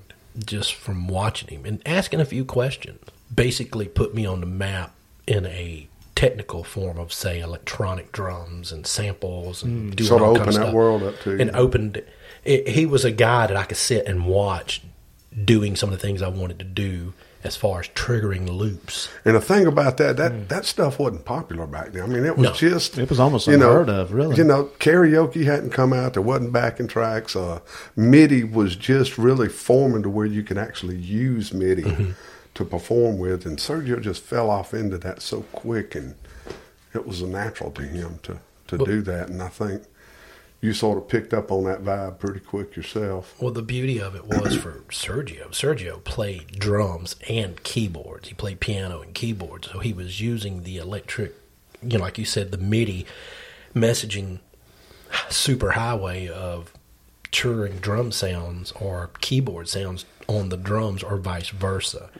just 0.45 0.75
from 0.75 1.09
watching 1.09 1.49
him 1.49 1.65
and 1.65 1.83
asking 1.87 2.21
a 2.21 2.25
few 2.25 2.45
questions 2.45 2.99
basically 3.35 3.87
put 3.87 4.15
me 4.15 4.27
on 4.27 4.41
the 4.41 4.47
map 4.47 4.95
in 5.27 5.47
a 5.47 5.89
technical 6.19 6.65
form 6.65 6.99
of 6.99 7.13
say 7.13 7.39
electronic 7.39 8.11
drums 8.11 8.73
and 8.73 8.87
samples 8.87 9.63
and 9.63 9.95
doing 9.95 10.09
Sort 10.09 10.21
of 10.23 10.29
all 10.29 10.35
kinds 10.35 10.49
opened 10.49 10.57
that 10.57 10.63
stuff. 10.67 10.75
world 10.75 11.03
up 11.05 11.21
to 11.21 11.31
you. 11.31 11.39
and 11.41 11.51
opened 11.55 12.03
it, 12.45 12.69
he 12.69 12.87
was 12.87 13.05
a 13.05 13.13
guy 13.13 13.47
that 13.47 13.57
I 13.57 13.63
could 13.65 13.77
sit 13.77 14.05
and 14.07 14.27
watch 14.27 14.83
doing 15.45 15.77
some 15.77 15.91
of 15.93 15.95
the 16.01 16.05
things 16.05 16.21
I 16.21 16.29
wanted 16.29 16.59
to 16.59 16.65
do 16.65 17.13
as 17.45 17.55
far 17.55 17.79
as 17.79 17.87
triggering 17.91 18.49
loops. 18.49 19.09
And 19.25 19.37
the 19.37 19.41
thing 19.41 19.65
about 19.69 19.97
that, 19.99 20.17
that 20.17 20.49
that 20.49 20.65
stuff 20.65 20.99
wasn't 20.99 21.25
popular 21.25 21.69
back 21.69 21.93
then. 21.93 22.03
I 22.03 22.07
mean, 22.07 22.25
it 22.25 22.37
was 22.37 22.49
No. 22.49 22.53
just 22.53 22.99
It 22.99 23.09
was 23.09 23.21
almost 23.21 23.47
you 23.47 23.57
know, 23.57 23.71
unheard 23.71 23.89
of, 23.89 24.13
really. 24.13 24.35
You 24.37 24.43
know, 24.43 24.71
karaoke 24.81 25.45
hadn't 25.45 25.71
come 25.71 25.93
out. 25.93 26.15
There 26.15 26.23
wasn't 26.23 26.53
backing 26.53 26.89
tracks. 26.89 27.37
Uh, 27.37 27.61
MIDI 27.95 28.43
was 28.43 28.75
just 28.75 29.19
really 29.19 29.49
forming 29.49 30.03
to 30.03 30.09
where 30.11 30.27
you 30.27 30.43
could 30.43 30.59
actually 30.59 30.97
use 30.97 31.53
MIDI 31.55 31.83
Mm-hmm. 31.85 32.11
To 32.59 32.64
perform 32.64 33.18
with. 33.18 33.47
And 33.47 33.57
Sergio 33.57 34.01
just 34.01 34.21
fell 34.23 34.51
off 34.51 34.75
into 34.75 34.99
that 34.99 35.23
so 35.23 35.42
quick, 35.53 35.94
and 35.94 36.16
it 36.92 37.07
was 37.07 37.23
a 37.23 37.27
natural 37.27 37.71
to 37.71 37.83
him 37.83 38.18
to 38.25 38.40
to 38.66 38.79
do 38.79 39.01
that. 39.03 39.29
And 39.29 39.40
I 39.40 39.49
think 39.49 39.85
you 40.61 40.75
sort 40.75 40.99
of 40.99 41.09
picked 41.09 41.33
up 41.33 41.53
on 41.53 41.64
that 41.64 41.85
vibe 41.85 42.18
pretty 42.18 42.40
quick 42.40 42.75
yourself. 42.75 43.40
Well, 43.40 43.53
the 43.53 43.62
beauty 43.62 44.01
of 44.01 44.16
it 44.16 44.27
was 44.27 44.57
for 44.57 44.81
Sergio. 44.90 45.51
Sergio 45.51 46.03
played 46.03 46.59
drums 46.59 47.14
and 47.29 47.62
keyboards. 47.62 48.29
He 48.29 48.35
played 48.35 48.59
piano 48.59 49.01
and 49.01 49.14
keyboards, 49.14 49.71
so 49.71 49.79
he 49.79 49.92
was 49.92 50.21
using 50.21 50.64
the 50.64 50.79
electric, 50.79 51.35
you 51.81 51.99
know, 51.99 52.05
like 52.05 52.18
you 52.18 52.25
said, 52.25 52.51
the 52.51 52.59
MIDI 52.59 53.07
messaging 53.73 54.40
super 55.31 55.71
highway 55.71 56.27
of 56.29 56.73
triggering 57.31 57.81
drum 57.81 58.11
sounds 58.11 58.73
or 58.73 59.11
keyboard 59.21 59.68
sounds 59.68 60.05
on 60.29 60.51
the 60.51 60.57
drums 60.57 61.03
or 61.03 61.17
vice 61.17 61.49
versa. 61.51 62.11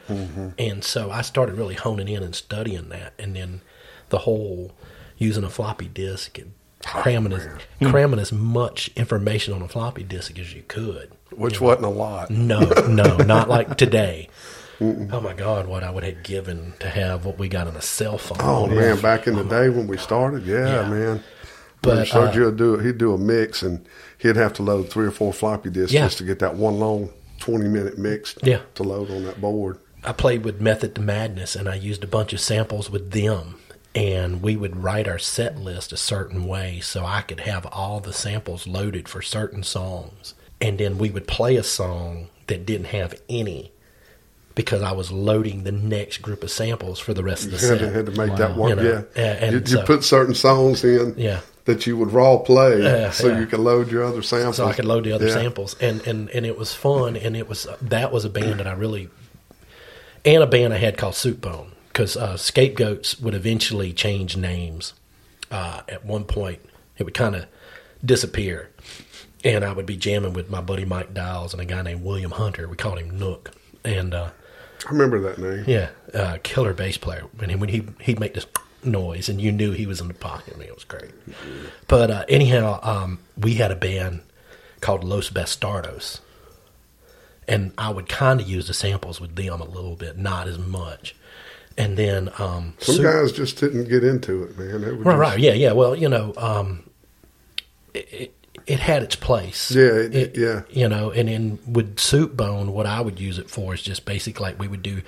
And 0.57 0.83
so 0.83 1.11
I 1.11 1.21
started 1.21 1.55
really 1.55 1.75
honing 1.75 2.07
in 2.07 2.23
and 2.23 2.35
studying 2.35 2.89
that, 2.89 3.13
and 3.19 3.35
then 3.35 3.61
the 4.09 4.19
whole 4.19 4.71
using 5.17 5.43
a 5.43 5.49
floppy 5.49 5.87
disk 5.87 6.37
and 6.39 6.53
cramming 6.83 7.33
as 7.33 7.47
cramming 7.83 8.19
as 8.19 8.31
much 8.31 8.89
information 8.95 9.53
on 9.53 9.61
a 9.61 9.67
floppy 9.67 10.03
disk 10.03 10.37
as 10.39 10.53
you 10.53 10.63
could. 10.67 11.11
Which 11.31 11.61
wasn't 11.61 11.85
a 11.85 11.89
lot. 11.89 12.29
No, 12.31 12.61
no, 12.87 13.17
not 13.17 13.47
like 13.47 13.77
today. 13.77 14.27
Oh 14.81 15.19
my 15.21 15.33
God, 15.33 15.67
what 15.67 15.83
I 15.83 15.91
would 15.91 16.03
have 16.05 16.23
given 16.23 16.73
to 16.79 16.89
have 16.89 17.25
what 17.25 17.37
we 17.37 17.49
got 17.49 17.67
on 17.67 17.75
a 17.75 17.81
cell 17.81 18.17
phone. 18.17 18.37
Oh 18.39 18.65
man, 18.65 18.99
back 19.01 19.27
in 19.27 19.35
the 19.35 19.43
day 19.43 19.69
when 19.69 19.87
we 19.87 19.97
started, 19.97 20.45
yeah, 20.45 20.81
Yeah. 20.83 20.89
man. 20.89 21.23
But, 21.81 22.09
But 22.09 22.11
uh, 22.15 22.31
Sergio 22.31 22.45
would 22.45 22.57
do 22.57 22.75
it. 22.75 22.85
He'd 22.85 22.97
do 22.97 23.13
a 23.13 23.17
mix, 23.17 23.61
and 23.61 23.85
he'd 24.17 24.35
have 24.37 24.53
to 24.53 24.63
load 24.63 24.89
three 24.89 25.05
or 25.05 25.11
four 25.11 25.31
floppy 25.33 25.69
disks 25.69 25.93
Yeah. 25.93 26.05
just 26.05 26.17
to 26.19 26.23
get 26.23 26.39
that 26.39 26.55
one 26.55 26.79
long 26.79 27.09
twenty 27.39 27.67
minute 27.67 27.97
mix 27.97 28.35
Yeah. 28.43 28.61
to 28.75 28.83
load 28.83 29.09
on 29.11 29.23
that 29.25 29.39
board. 29.41 29.79
I 30.03 30.11
played 30.13 30.45
with 30.45 30.61
Method 30.61 30.95
to 30.95 31.01
Madness 31.01 31.55
and 31.55 31.67
I 31.67 31.75
used 31.75 32.03
a 32.03 32.07
bunch 32.07 32.31
of 32.33 32.39
samples 32.39 32.89
with 32.89 33.11
them. 33.11 33.55
And 33.95 34.43
we 34.43 34.55
would 34.55 34.83
write 34.83 35.07
our 35.07 35.17
set 35.17 35.57
list 35.57 35.91
a 35.91 35.97
certain 35.97 36.45
way 36.45 36.79
so 36.79 37.03
I 37.05 37.21
could 37.21 37.39
have 37.41 37.65
all 37.65 37.99
the 37.99 38.13
samples 38.13 38.67
loaded 38.67 39.09
for 39.09 39.21
certain 39.23 39.63
songs. 39.63 40.35
And 40.61 40.77
then 40.77 40.99
we 40.99 41.09
would 41.09 41.27
play 41.27 41.55
a 41.55 41.63
song 41.63 42.27
that 42.47 42.65
didn't 42.67 42.87
have 42.87 43.19
any 43.27 43.71
because 44.53 44.81
I 44.83 44.91
was 44.91 45.11
loading 45.11 45.63
the 45.63 45.71
next 45.71 46.17
group 46.21 46.43
of 46.43 46.51
samples 46.51 46.99
for 46.99 47.13
the 47.15 47.23
rest 47.23 47.45
of 47.45 47.51
the 47.51 47.57
You 47.57 47.67
had 47.71 47.79
to, 47.79 47.85
set. 47.85 47.95
had 47.95 48.05
to 48.05 48.11
make 48.11 48.37
that 48.37 48.55
work. 48.55 48.69
You 48.69 48.75
know, 48.75 48.83
yeah, 48.83 49.21
and- 49.23 49.43
and 49.43 49.51
you, 49.53 49.59
you 49.59 49.81
so- 49.81 49.85
put 49.85 50.03
certain 50.03 50.35
songs 50.35 50.83
in. 50.83 51.15
Yeah. 51.17 51.39
That 51.69 51.85
you 51.87 51.95
would 51.97 52.11
raw 52.11 52.37
play, 52.39 52.81
Yeah, 52.81 53.11
so 53.11 53.27
yeah. 53.27 53.39
you 53.39 53.45
could 53.45 53.59
load 53.59 53.91
your 53.91 54.03
other 54.03 54.21
samples. 54.23 54.57
so 54.57 54.65
I 54.65 54.73
could 54.73 54.85
load 54.85 55.03
the 55.03 55.11
other 55.13 55.27
Yeah. 55.27 55.33
samples, 55.33 55.75
and, 55.79 56.01
and 56.07 56.29
and 56.31 56.45
it 56.45 56.57
was 56.57 56.73
fun, 56.73 57.15
and 57.15 57.37
it 57.37 57.47
was 57.47 57.67
that 57.81 58.11
was 58.11 58.25
a 58.25 58.29
band 58.29 58.59
that 58.59 58.67
I 58.67 58.73
really, 58.73 59.09
and 60.25 60.41
a 60.43 60.47
band 60.47 60.73
I 60.73 60.77
had 60.77 60.97
called 60.97 61.15
Soup 61.15 61.39
Bone 61.39 61.71
because 61.89 62.17
uh, 62.17 62.37
Scapegoats 62.37 63.19
would 63.19 63.33
eventually 63.35 63.93
change 63.93 64.35
names. 64.35 64.93
Uh, 65.51 65.81
at 65.87 66.05
one 66.05 66.23
point, 66.25 66.59
it 66.97 67.03
would 67.03 67.13
kind 67.13 67.35
of 67.35 67.45
disappear, 68.03 68.69
and 69.43 69.63
I 69.63 69.71
would 69.73 69.85
be 69.85 69.97
jamming 69.97 70.33
with 70.33 70.49
my 70.49 70.61
buddy 70.61 70.85
Mike 70.85 71.13
Dials 71.13 71.53
and 71.53 71.61
a 71.61 71.65
guy 71.65 71.81
named 71.81 72.03
William 72.03 72.31
Hunter. 72.31 72.67
We 72.67 72.75
called 72.77 72.99
him 72.99 73.17
Nook, 73.19 73.51
and 73.85 74.13
uh, 74.13 74.29
I 74.87 74.91
remember 74.91 75.19
that 75.21 75.37
name. 75.37 75.65
yeah, 75.67 75.89
uh, 76.13 76.37
killer 76.43 76.73
bass 76.73 76.97
player. 76.97 77.25
And 77.41 77.59
when 77.59 77.69
he 77.69 77.83
he'd 78.01 78.19
make 78.19 78.33
this 78.33 78.45
noise, 78.83 79.29
and 79.29 79.39
you 79.41 79.51
knew 79.51 79.71
he 79.71 79.85
was 79.85 79.99
in 80.01 80.07
the 80.07 80.13
pocket. 80.13 80.53
I 80.55 80.59
mean, 80.59 80.67
it 80.69 80.75
was 80.75 80.83
great. 80.83 81.11
But 81.87 82.11
uh, 82.11 82.25
anyhow, 82.29 82.79
um, 82.81 83.19
we 83.37 83.55
had 83.55 83.71
a 83.71 83.75
band 83.75 84.21
called 84.81 85.03
Los 85.03 85.29
Bastardos, 85.29 86.19
and 87.47 87.71
I 87.77 87.89
would 87.91 88.07
kind 88.07 88.39
of 88.39 88.47
use 88.47 88.67
the 88.67 88.73
samples 88.73 89.19
with 89.19 89.35
them 89.35 89.59
a 89.61 89.65
little 89.65 89.95
bit, 89.95 90.17
not 90.17 90.47
as 90.47 90.57
much. 90.57 91.15
And 91.77 91.97
then 91.97 92.29
um, 92.37 92.73
Some 92.79 92.95
Su- 92.95 93.03
guys 93.03 93.31
just 93.31 93.57
didn't 93.57 93.87
get 93.89 94.03
into 94.03 94.43
it, 94.43 94.57
man. 94.57 94.81
Right, 94.81 94.95
just- 94.95 95.05
right, 95.05 95.39
yeah, 95.39 95.53
yeah. 95.53 95.71
Well, 95.71 95.95
you 95.95 96.09
know, 96.09 96.33
um, 96.37 96.89
it, 97.93 98.07
it, 98.13 98.35
it 98.67 98.79
had 98.79 99.03
its 99.03 99.15
place. 99.15 99.71
Yeah, 99.71 99.83
it- 99.93 100.37
yeah. 100.37 100.61
You 100.69 100.87
know, 100.89 101.11
and 101.11 101.27
then 101.29 101.59
with 101.67 101.99
soup 101.99 102.35
bone, 102.37 102.71
what 102.73 102.85
I 102.85 103.01
would 103.01 103.19
use 103.19 103.37
it 103.39 103.49
for 103.49 103.73
is 103.73 103.81
just 103.81 104.05
basically 104.05 104.43
like 104.43 104.59
we 104.59 104.67
would 104.67 104.83
do. 104.83 105.01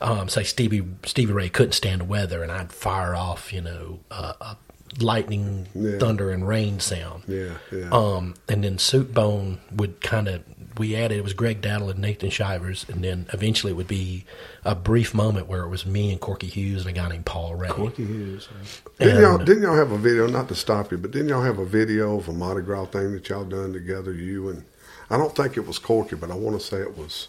Um, 0.00 0.28
say 0.28 0.42
Stevie 0.44 0.84
Stevie 1.04 1.32
Ray 1.32 1.48
couldn't 1.48 1.72
stand 1.72 2.00
the 2.00 2.04
weather, 2.06 2.42
and 2.42 2.50
I'd 2.50 2.72
fire 2.72 3.14
off, 3.14 3.52
you 3.52 3.60
know, 3.60 4.00
uh, 4.10 4.32
a 4.40 4.56
lightning, 4.98 5.68
Yeah. 5.74 5.98
thunder, 5.98 6.30
and 6.30 6.46
rain 6.48 6.80
sound. 6.80 7.22
Yeah, 7.28 7.54
yeah. 7.72 7.90
Um, 7.92 8.34
and 8.48 8.64
then 8.64 8.78
soup 8.78 9.12
bone 9.14 9.60
would 9.70 10.00
kind 10.00 10.26
of 10.28 10.42
we 10.80 10.96
added 10.96 11.18
it 11.18 11.22
was 11.22 11.34
Greg 11.34 11.60
Daddle 11.60 11.90
and 11.90 12.00
Nathan 12.00 12.30
Shivers, 12.30 12.86
and 12.88 13.04
then 13.04 13.26
eventually 13.32 13.72
it 13.72 13.76
would 13.76 13.86
be 13.86 14.24
a 14.64 14.74
brief 14.74 15.14
moment 15.14 15.46
where 15.46 15.62
it 15.62 15.68
was 15.68 15.84
me 15.86 16.10
and 16.10 16.20
Corky 16.20 16.46
Hughes 16.48 16.80
and 16.84 16.90
a 16.90 16.92
guy 17.00 17.08
named 17.08 17.26
Paul 17.26 17.54
Ray. 17.54 17.68
Corky 17.68 18.04
Hughes. 18.04 18.48
Didn't 18.98 19.12
And- 19.16 19.22
y'all, 19.22 19.38
didn't 19.38 19.62
y'all 19.62 19.76
have 19.76 19.92
a 19.92 19.98
video? 19.98 20.26
Not 20.26 20.48
to 20.48 20.54
stop 20.54 20.90
you, 20.90 20.98
but 20.98 21.10
didn't 21.12 21.28
y'all 21.28 21.42
have 21.42 21.58
a 21.58 21.64
video 21.64 22.16
of 22.18 22.28
a 22.28 22.32
Mardi 22.32 22.62
Gras 22.62 22.86
thing 22.86 23.12
that 23.12 23.28
y'all 23.28 23.44
done 23.44 23.72
together? 23.72 24.12
You 24.12 24.48
and 24.48 24.64
I 25.10 25.16
don't 25.18 25.36
think 25.36 25.56
it 25.56 25.66
was 25.66 25.78
Corky, 25.78 26.16
but 26.16 26.30
I 26.30 26.34
want 26.34 26.58
to 26.60 26.66
say 26.66 26.78
it 26.78 26.96
was. 26.96 27.28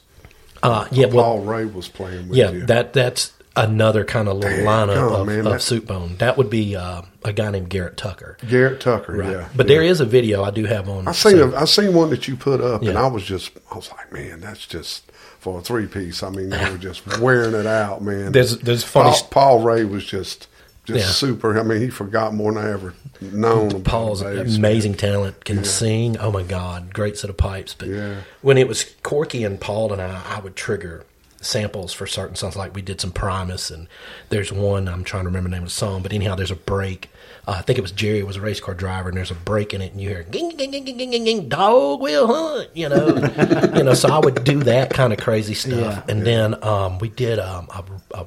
Uh, 0.64 0.88
yeah, 0.92 1.08
well, 1.08 1.24
Paul 1.26 1.40
Ray 1.42 1.66
was 1.66 1.88
playing 1.88 2.30
with 2.30 2.38
Yeah, 2.38 2.52
you. 2.52 2.66
that 2.68 2.94
that's 2.94 3.34
another 3.56 4.06
kind 4.06 4.28
of 4.28 4.38
little 4.38 4.58
Damn, 4.58 4.66
lineup 4.66 5.12
on, 5.14 5.22
of, 5.22 5.28
man, 5.28 5.48
of 5.48 5.62
soup 5.62 5.88
bone. 5.88 6.16
That 6.18 6.38
would 6.38 6.50
be 6.50 6.76
uh, 6.76 7.02
a 7.24 7.34
guy 7.34 7.52
named 7.52 7.70
Garrett 7.70 7.98
Tucker. 7.98 8.38
Garrett 8.48 8.80
Tucker. 8.82 9.14
Right. 9.18 9.32
Yeah, 9.32 9.50
but 9.56 9.66
yeah. 9.68 9.76
there 9.76 9.84
is 9.84 10.00
a 10.00 10.06
video 10.06 10.44
I 10.44 10.52
do 10.52 10.66
have 10.66 10.88
on. 10.90 11.08
I 11.08 11.12
seen 11.12 11.40
a, 11.40 11.56
I 11.56 11.66
seen 11.66 11.94
one 11.94 12.10
that 12.12 12.28
you 12.28 12.36
put 12.36 12.62
up, 12.62 12.82
and 12.82 12.98
I 12.98 13.08
was 13.08 13.24
just 13.24 13.52
I 13.72 13.76
was 13.76 13.92
like, 13.92 14.12
man, 14.12 14.40
that's 14.42 14.66
just 14.66 15.12
for 15.40 15.60
a 15.60 15.62
three 15.62 15.88
piece. 15.88 16.24
I 16.24 16.30
mean, 16.30 16.50
they 16.50 16.70
were 16.70 16.78
just 16.78 17.06
wearing 17.20 17.54
it 17.56 17.66
out, 17.66 18.02
man. 18.02 18.32
There's- 18.32 18.58
there's 18.58 18.84
funny 18.84 19.10
Paul, 19.12 19.28
Paul 19.30 19.64
Ray 19.64 19.84
was 19.84 20.06
just 20.06 20.48
just 20.86 21.00
Yeah. 21.06 21.12
super. 21.12 21.60
I 21.60 21.64
mean, 21.64 21.80
he 21.82 21.90
forgot 21.90 22.34
more 22.34 22.52
than 22.54 22.66
I 22.66 22.72
ever 22.72 22.96
known. 23.22 23.84
Paul's 23.84 24.24
bass, 24.24 24.56
amazing 24.58 24.96
talent, 24.96 25.46
can 25.46 25.64
sing. 25.64 26.18
Oh 26.18 26.32
my 26.32 26.42
God, 26.44 26.92
great 26.94 27.18
set 27.18 27.30
of 27.30 27.38
pipes. 27.38 27.76
But 27.78 27.90
Yeah. 27.90 28.16
when 28.42 28.58
it 28.58 28.68
was 28.68 28.84
Corky 29.04 29.44
and 29.44 29.60
Paul 29.62 29.94
and 29.94 30.02
I, 30.02 30.22
I 30.38 30.40
would 30.40 30.56
trigger 30.56 31.06
samples 31.42 31.92
for 31.94 32.08
certain 32.08 32.36
songs. 32.36 32.56
Like 32.56 32.74
we 32.76 32.82
did 32.82 33.02
some 33.02 33.12
Primus, 33.12 33.70
and 33.72 33.88
there's 34.30 34.52
one 34.52 34.88
I'm 34.88 35.04
trying 35.04 35.24
to 35.24 35.30
remember 35.30 35.50
the 35.50 35.56
name 35.56 35.64
of 35.64 35.70
the 35.70 35.76
song. 35.76 36.02
But 36.02 36.14
anyhow, 36.14 36.36
there's 36.36 36.52
a 36.52 36.56
break. 36.56 37.10
Uh, 37.48 37.56
I 37.58 37.62
think 37.64 37.80
it 37.80 37.82
was 37.82 37.92
Jerry 37.92 38.22
was 38.24 38.38
a 38.38 38.42
race 38.42 38.60
car 38.60 38.74
driver, 38.76 39.10
and 39.10 39.18
there's 39.18 39.32
a 39.32 39.36
break 39.36 39.74
in 39.74 39.82
it, 39.82 39.92
and 39.92 40.00
you 40.02 40.10
hear 40.10 40.24
ging 40.24 40.56
ging 40.58 40.72
ging 40.72 40.86
ging 40.86 40.98
ging 41.12 41.26
ging, 41.26 41.50
dog 41.50 42.00
will 42.00 42.28
hunt. 42.28 42.70
You 42.76 42.90
know, 42.90 43.08
you 43.76 43.84
know. 43.84 43.94
So 43.96 44.10
I 44.10 44.20
would 44.20 44.44
do 44.44 44.60
that 44.64 44.92
kind 44.92 45.12
of 45.12 45.20
crazy 45.20 45.54
stuff, 45.56 45.80
Yeah. 45.80 46.04
and 46.08 46.26
then 46.26 46.64
um, 46.64 47.00
we 47.00 47.10
did 47.10 47.40
um, 47.40 47.68
a, 47.74 47.84
a 48.22 48.26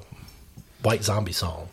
White 0.83 1.05
Zombie 1.05 1.33
song 1.33 1.69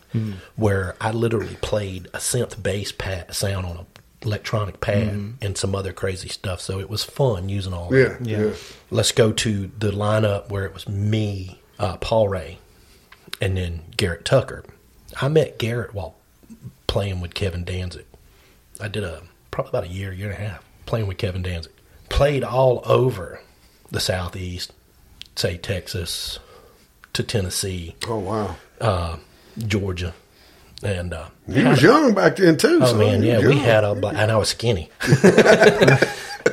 where 0.56 0.94
I 1.00 1.10
literally 1.10 1.56
played 1.62 2.06
a 2.14 2.18
synth 2.18 2.62
bass 2.62 2.92
pad 2.92 3.34
sound 3.34 3.66
on 3.66 3.76
a 3.78 3.91
electronic 4.22 4.80
pad 4.80 5.34
and 5.40 5.56
some 5.58 5.74
other 5.74 5.92
crazy 5.92 6.28
stuff. 6.28 6.60
So 6.60 6.78
it 6.80 6.88
was 6.90 7.04
fun 7.04 7.48
using 7.48 7.72
all 7.72 7.94
Yeah, 7.94 8.08
that. 8.18 8.26
yeah. 8.26 8.38
Yeah. 8.46 8.52
Let's 8.90 9.12
go 9.12 9.32
to 9.32 9.70
the 9.78 9.90
lineup 9.90 10.48
where 10.48 10.64
it 10.64 10.74
was 10.74 10.88
me, 10.88 11.60
uh, 11.78 11.96
Paul 11.98 12.28
Ray, 12.28 12.58
and 13.40 13.56
then 13.56 13.82
Garrett 13.96 14.24
Tucker. 14.24 14.64
I 15.20 15.28
met 15.28 15.58
Garrett 15.58 15.94
while 15.94 16.16
playing 16.86 17.20
with 17.20 17.34
Kevin 17.34 17.64
Danzig. 17.64 18.06
I 18.80 18.88
did 18.88 19.04
a 19.04 19.22
probably 19.50 19.70
about 19.70 19.84
a 19.84 19.88
year, 19.88 20.12
year 20.12 20.30
and 20.30 20.38
a 20.42 20.48
half 20.48 20.64
playing 20.86 21.06
with 21.06 21.18
Kevin 21.18 21.42
Danzig. 21.42 21.72
Played 22.08 22.44
all 22.44 22.82
over 22.84 23.40
the 23.90 24.00
southeast, 24.00 24.72
say 25.36 25.56
Texas 25.56 26.38
to 27.12 27.22
Tennessee, 27.22 27.94
Oh 28.08 28.18
wow, 28.18 28.56
uh, 28.80 29.16
Georgia, 29.58 30.14
and 30.82 31.12
uh, 31.12 31.26
he 31.52 31.64
was 31.64 31.82
young 31.82 32.14
back 32.14 32.36
then 32.36 32.56
too. 32.56 32.80
Oh 32.82 32.86
son. 32.86 32.98
man, 32.98 33.22
yeah, 33.22 33.38
was 33.38 33.46
we 33.46 33.58
had 33.58 33.84
a 33.84 33.92
and 33.92 34.30
I 34.30 34.36
was 34.36 34.48
skinny, 34.48 34.90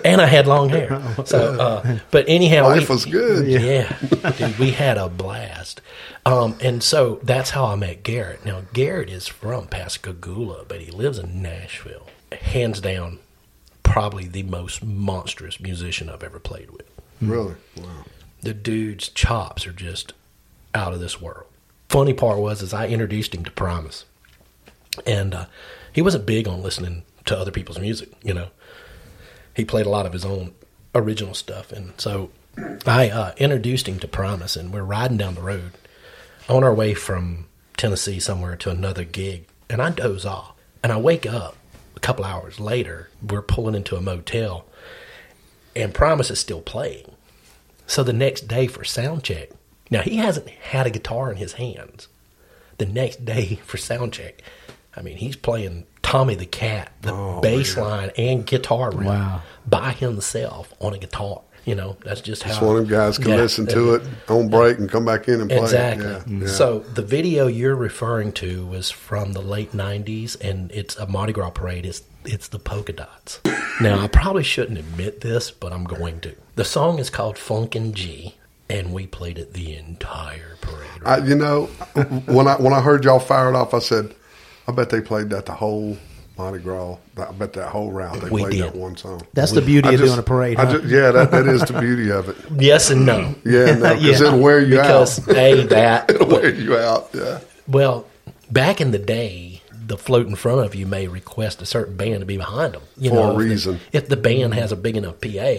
and 0.06 0.22
I 0.22 0.26
had 0.26 0.48
long 0.48 0.70
hair. 0.70 1.02
So, 1.26 1.60
uh, 1.60 2.00
but 2.12 2.26
anyhow, 2.28 2.64
Life 2.64 2.90
we, 2.90 2.96
was 2.96 3.06
good. 3.06 3.48
Yeah, 3.48 3.96
dude, 4.38 4.60
we 4.60 4.72
had 4.72 4.98
a 4.98 5.10
blast. 5.10 5.82
Um, 6.26 6.58
and 6.62 6.84
so 6.84 7.20
that's 7.24 7.52
how 7.52 7.66
I 7.66 7.76
met 7.76 8.04
Garrett. 8.04 8.46
Now 8.46 8.64
Garrett 8.74 9.10
is 9.10 9.28
from 9.28 9.68
Pascagoula, 9.68 10.66
but 10.68 10.82
he 10.82 10.92
lives 10.92 11.18
in 11.18 11.42
Nashville. 11.42 12.08
Hands 12.32 12.80
down, 12.80 13.20
probably 13.84 14.28
the 14.28 14.44
most 14.44 14.84
monstrous 14.84 15.60
musician 15.60 16.10
I've 16.10 16.24
ever 16.24 16.40
played 16.40 16.70
with. 16.72 16.86
Really? 17.22 17.56
Wow. 17.78 18.06
The 18.42 18.54
dude's 18.54 19.10
chops 19.10 19.66
are 19.66 19.74
just 19.74 20.14
out 20.74 20.94
of 20.94 21.00
this 21.00 21.20
world. 21.20 21.46
Funny 21.90 22.14
part 22.14 22.40
was 22.40 22.62
is 22.62 22.74
I 22.74 22.88
introduced 22.88 23.34
him 23.34 23.44
to 23.44 23.52
Primus, 23.52 24.06
and 25.06 25.34
uh, 25.34 25.46
he 25.94 26.02
wasn't 26.02 26.26
big 26.26 26.48
on 26.48 26.62
listening 26.62 27.04
to 27.26 27.38
other 27.38 27.52
people's 27.52 27.80
music. 27.80 28.12
You 28.22 28.34
know, 28.34 28.48
he 29.56 29.66
played 29.66 29.86
a 29.86 29.90
lot 29.90 30.06
of 30.06 30.14
his 30.14 30.26
own 30.26 30.54
original 30.96 31.34
stuff, 31.34 31.72
and 31.72 31.94
so 32.00 32.32
I 32.86 33.10
uh, 33.10 33.34
introduced 33.38 33.88
him 33.88 34.00
to 34.00 34.08
Primus, 34.08 34.56
and 34.56 34.74
we're 34.74 34.84
riding 34.84 35.18
down 35.18 35.36
the 35.36 35.42
road 35.42 35.72
on 36.48 36.64
our 36.64 36.74
way 36.74 36.94
from 36.94 37.46
Tennessee 37.78 38.20
somewhere 38.20 38.56
to 38.58 38.70
another 38.70 39.04
gig, 39.04 39.46
and 39.70 39.82
I 39.82 39.92
doze 39.92 40.26
off, 40.26 40.54
and 40.84 40.92
I 40.92 40.98
wake 40.98 41.26
up 41.26 41.56
a 41.96 42.00
couple 42.00 42.26
hours 42.26 42.60
later. 42.60 43.10
We're 43.22 43.42
pulling 43.42 43.76
into 43.76 43.96
a 43.96 44.02
motel, 44.02 44.66
and 45.76 45.94
Primus 45.94 46.32
is 46.32 46.40
still 46.40 46.62
playing. 46.62 47.12
So 47.88 48.04
the 48.04 48.14
next 48.14 48.48
day 48.48 48.68
for 48.68 48.84
sound 48.84 49.24
check, 49.24 49.50
now 49.90 50.02
he 50.02 50.18
hasn't 50.18 50.50
had 50.50 50.86
a 50.86 50.92
guitar 50.92 51.32
in 51.32 51.38
his 51.38 51.54
hands. 51.54 52.08
The 52.78 52.86
next 52.86 53.26
day 53.26 53.56
for 53.66 53.78
sound 53.78 54.14
check, 54.14 54.42
I 55.00 55.02
mean 55.02 55.18
he's 55.18 55.36
playing 55.38 55.86
Tommy 56.04 56.36
the 56.36 56.46
Cat, 56.46 56.92
the 57.02 57.14
Oh, 57.14 57.40
bass 57.42 57.76
man. 57.78 57.86
line 57.86 58.12
and 58.18 58.46
guitar 58.46 58.92
riff 58.92 59.08
Wow. 59.08 59.42
by 59.68 59.92
himself 59.92 60.74
on 60.82 60.94
a 60.94 60.98
guitar. 60.98 61.42
You 61.66 61.76
know, 61.76 61.98
that's 62.04 62.22
just 62.22 62.42
how 62.44 62.50
Just 62.52 62.62
one 62.64 62.78
of 62.78 62.88
them 62.88 62.98
guys 62.98 63.18
can 63.18 63.30
Yeah, 63.32 63.36
listen 63.38 63.68
to 63.68 63.86
yeah. 63.86 63.96
it 63.98 64.02
on 64.32 64.50
break 64.50 64.80
and 64.80 64.90
come 64.90 65.06
back 65.06 65.28
in 65.28 65.40
and 65.42 65.50
play. 65.50 65.60
it. 65.60 65.64
Exactly. 65.64 66.06
Yeah, 66.38 66.42
yeah. 66.42 66.48
So 66.48 66.80
the 66.80 67.02
video 67.04 67.48
you're 67.48 67.76
referring 67.76 68.32
to 68.34 68.66
was 68.66 68.90
from 68.90 69.34
the 69.34 69.42
late 69.42 69.72
'90s, 69.74 70.36
and 70.42 70.72
it's 70.72 70.96
a 70.98 71.06
Mardi 71.06 71.32
Gras 71.34 71.52
parade. 71.52 71.86
It's 71.86 72.02
it's 72.26 72.48
the 72.48 72.60
polka 72.60 72.94
dots. 72.94 73.40
now 73.80 74.00
I 74.00 74.08
probably 74.08 74.44
shouldn't 74.44 74.80
admit 74.80 75.22
this, 75.22 75.52
but 75.52 75.72
I'm 75.72 75.84
going 75.84 76.20
to. 76.22 76.34
The 76.56 76.66
song 76.66 76.98
is 77.00 77.10
called 77.10 77.36
Funkin' 77.36 77.94
G, 77.94 78.36
and 78.70 78.92
we 78.92 79.06
played 79.06 79.38
it 79.38 79.54
the 79.54 79.76
entire 79.76 80.56
parade. 80.62 81.02
I, 81.06 81.18
you 81.20 81.36
know, 81.36 81.66
when 82.26 82.48
I 82.48 82.56
when 82.56 82.74
I 82.74 82.82
heard 82.82 83.04
y'all 83.06 83.20
fire 83.20 83.50
it 83.50 83.56
off, 83.56 83.74
I 83.76 83.80
said, 83.80 84.16
I 84.70 84.72
bet 84.72 84.90
they 84.90 85.02
played 85.02 85.30
that 85.32 85.46
the 85.48 85.54
whole 85.54 85.98
Mardi 86.38 86.60
Gras. 86.60 86.96
I 87.18 87.32
bet 87.32 87.54
that 87.54 87.70
whole 87.70 87.92
route 87.92 88.22
they 88.22 88.30
We 88.30 88.42
played 88.44 88.54
did. 88.54 88.62
that 88.64 88.76
one 88.76 88.96
song. 88.96 89.22
That's 89.34 89.52
the 89.52 89.62
beauty 89.62 89.90
I 89.90 89.94
of 89.94 90.00
just- 90.00 90.08
doing 90.10 90.20
a 90.20 90.24
parade. 90.24 90.58
I 90.60 90.66
Huh? 90.66 90.72
just- 90.78 90.86
yeah, 90.86 91.12
that, 91.12 91.32
that 91.32 91.48
is 91.48 91.62
the 91.64 91.80
beauty 91.80 92.12
of 92.12 92.30
it. 92.30 92.36
yes 92.62 92.90
and 92.92 93.06
no, 93.06 93.36
Yeah, 93.44 93.76
no, 93.76 93.96
because 93.96 94.04
Yeah. 94.22 94.28
it'll 94.28 94.40
wear 94.40 94.60
you 94.62 94.78
because 94.78 95.28
out. 95.28 95.36
a 95.36 95.64
that 95.70 96.10
It'll 96.12 96.28
wear 96.28 96.54
you 96.54 96.78
out. 96.78 97.10
Yeah. 97.14 97.40
Well, 97.68 98.06
back 98.52 98.80
in 98.80 98.92
the 98.92 99.00
day, 99.00 99.62
the 99.86 99.98
float 99.98 100.28
in 100.28 100.36
front 100.36 100.62
of 100.66 100.76
you 100.76 100.86
may 100.86 101.08
request 101.08 101.62
a 101.62 101.66
certain 101.66 101.98
band 101.98 102.20
to 102.20 102.26
be 102.26 102.38
behind 102.38 102.74
them. 102.76 102.84
You 102.98 103.10
For 103.10 103.16
know, 103.16 103.24
a 103.24 103.32
if 103.32 103.38
the- 103.38 103.44
reason. 103.44 103.80
if 103.92 104.08
the 104.08 104.18
band 104.18 104.54
has 104.54 104.72
a 104.72 104.76
big 104.78 104.96
enough 104.96 105.20
PA, 105.20 105.56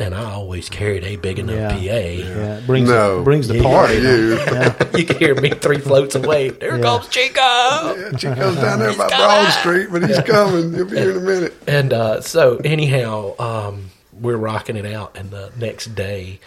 and 0.00 0.14
I 0.14 0.32
always 0.32 0.68
carried 0.68 1.04
a 1.04 1.16
big 1.16 1.38
enough 1.38 1.80
yeah. 1.80 1.94
PA, 1.94 2.38
Yeah, 2.40 2.60
brings 2.66 2.88
No. 2.88 3.18
the, 3.18 3.22
brings 3.22 3.48
the 3.48 3.56
Yeah, 3.58 3.62
party. 3.62 3.94
You. 3.96 4.98
you 4.98 5.04
can 5.06 5.16
hear 5.18 5.34
me 5.34 5.50
three 5.50 5.78
floats 5.78 6.14
away. 6.14 6.48
There 6.60 6.76
Yeah. 6.76 6.82
comes 6.82 7.08
Chico. 7.08 7.40
Yeah, 7.40 8.10
Chico's 8.16 8.56
down 8.56 8.78
there 8.80 8.96
by 8.96 9.04
He's 9.08 9.16
Broad. 9.16 9.50
Street, 9.52 9.88
but 9.92 10.02
he's 10.08 10.20
coming. 10.20 10.72
He'll 10.74 10.84
be 10.86 10.96
here 10.96 11.10
in 11.12 11.16
a 11.16 11.20
minute. 11.20 11.54
And 11.66 11.92
uh, 11.92 12.20
so, 12.22 12.56
anyhow, 12.64 13.34
um, 13.38 13.90
we're 14.12 14.36
rocking 14.36 14.76
it 14.76 14.86
out. 14.86 15.16
And 15.16 15.30
the 15.30 15.52
next 15.58 15.94
day, 15.94 16.40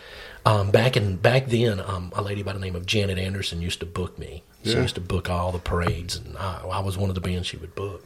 um, 0.46 0.72
back 0.72 0.98
in 0.98 1.16
back 1.18 1.48
then, 1.48 1.80
um, 1.80 2.12
a 2.16 2.22
lady 2.22 2.44
by 2.44 2.54
the 2.54 2.60
name 2.60 2.76
of 2.76 2.86
Janet 2.86 3.18
Anderson 3.18 3.62
used 3.62 3.80
to 3.80 3.86
book 3.86 4.18
me. 4.20 4.44
She 4.63 4.72
Yeah. 4.74 4.82
used 4.82 4.96
to 4.96 5.02
book 5.02 5.30
all 5.30 5.52
the 5.52 5.60
parades, 5.60 6.16
and 6.16 6.38
I, 6.38 6.62
I 6.72 6.80
was 6.80 6.98
one 6.98 7.10
of 7.10 7.16
the 7.16 7.22
bands 7.22 7.48
she 7.48 7.58
would 7.58 7.76
book. 7.76 8.06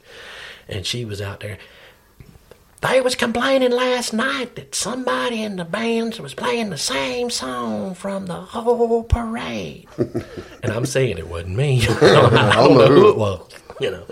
And 0.69 0.85
she 0.85 1.05
was 1.05 1.21
out 1.21 1.39
there. 1.39 1.57
They 2.81 3.01
was 3.01 3.15
complaining 3.15 3.71
last 3.71 4.13
night 4.13 4.55
that 4.55 4.75
somebody 4.75 5.41
in 5.41 5.55
the 5.55 5.65
bands 5.65 6.19
was 6.19 6.35
playing 6.35 6.69
the 6.69 6.77
same 6.77 7.31
song 7.31 7.95
from 7.95 8.27
the 8.27 8.35
whole 8.35 9.03
parade. 9.03 9.87
and 9.97 10.71
I'm 10.71 10.85
saying 10.85 11.17
it 11.17 11.27
wasn't 11.27 11.55
me. 11.55 11.87
I 11.87 12.53
don't 12.55 12.77
know 12.77 12.87
who 12.87 13.09
it 13.09 13.17
was. 13.17 13.51
you 13.81 13.91
know. 13.91 14.05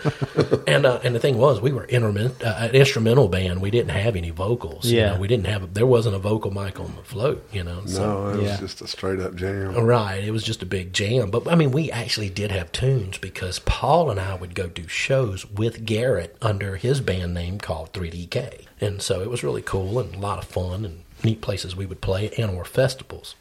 And 0.67 0.85
uh, 0.85 0.99
and 1.03 1.15
the 1.15 1.19
thing 1.19 1.37
was, 1.37 1.59
we 1.61 1.71
were 1.71 1.87
intermin- 1.87 2.41
uh, 2.43 2.67
an 2.67 2.71
instrumental 2.75 3.27
band. 3.27 3.61
We 3.61 3.71
didn't 3.71 3.91
have 3.91 4.15
any 4.15 4.29
vocals. 4.29 4.85
you 4.85 4.99
Yeah. 4.99 5.13
know. 5.13 5.19
we 5.19 5.27
didn't 5.27 5.47
have. 5.47 5.63
A, 5.63 5.67
there 5.67 5.85
wasn't 5.85 6.15
a 6.15 6.19
vocal 6.19 6.51
mic 6.51 6.79
on 6.79 6.95
the 6.95 7.03
float. 7.03 7.47
You 7.51 7.63
know. 7.63 7.85
So, 7.85 8.01
No, 8.05 8.29
it 8.29 8.37
was 8.37 8.45
Yeah. 8.51 8.57
just 8.59 8.81
a 8.81 8.87
straight 8.87 9.19
up 9.19 9.35
jam. 9.35 9.73
Right, 9.75 10.23
it 10.23 10.31
was 10.31 10.43
just 10.43 10.61
a 10.63 10.65
big 10.65 10.93
jam. 10.93 11.29
But 11.31 11.47
I 11.47 11.55
mean, 11.55 11.71
we 11.71 11.91
actually 11.91 12.29
did 12.29 12.51
have 12.51 12.71
tunes 12.71 13.17
because 13.17 13.59
Paul 13.59 14.09
and 14.11 14.19
I 14.19 14.35
would 14.35 14.55
go 14.55 14.67
do 14.67 14.87
shows 14.87 15.45
with 15.49 15.85
Garrett 15.85 16.35
under 16.41 16.75
his 16.77 17.01
band 17.01 17.33
name 17.33 17.57
called 17.59 17.93
3DK. 17.93 18.61
And 18.81 19.01
so 19.01 19.21
it 19.21 19.29
was 19.29 19.43
really 19.43 19.61
cool 19.61 19.99
and 19.99 20.15
a 20.15 20.19
lot 20.19 20.37
of 20.37 20.45
fun 20.45 20.83
and 20.85 21.01
neat 21.23 21.41
places 21.41 21.75
we 21.75 21.85
would 21.85 22.01
play 22.01 22.29
and 22.37 22.51
or 22.51 22.65
festivals. 22.65 23.35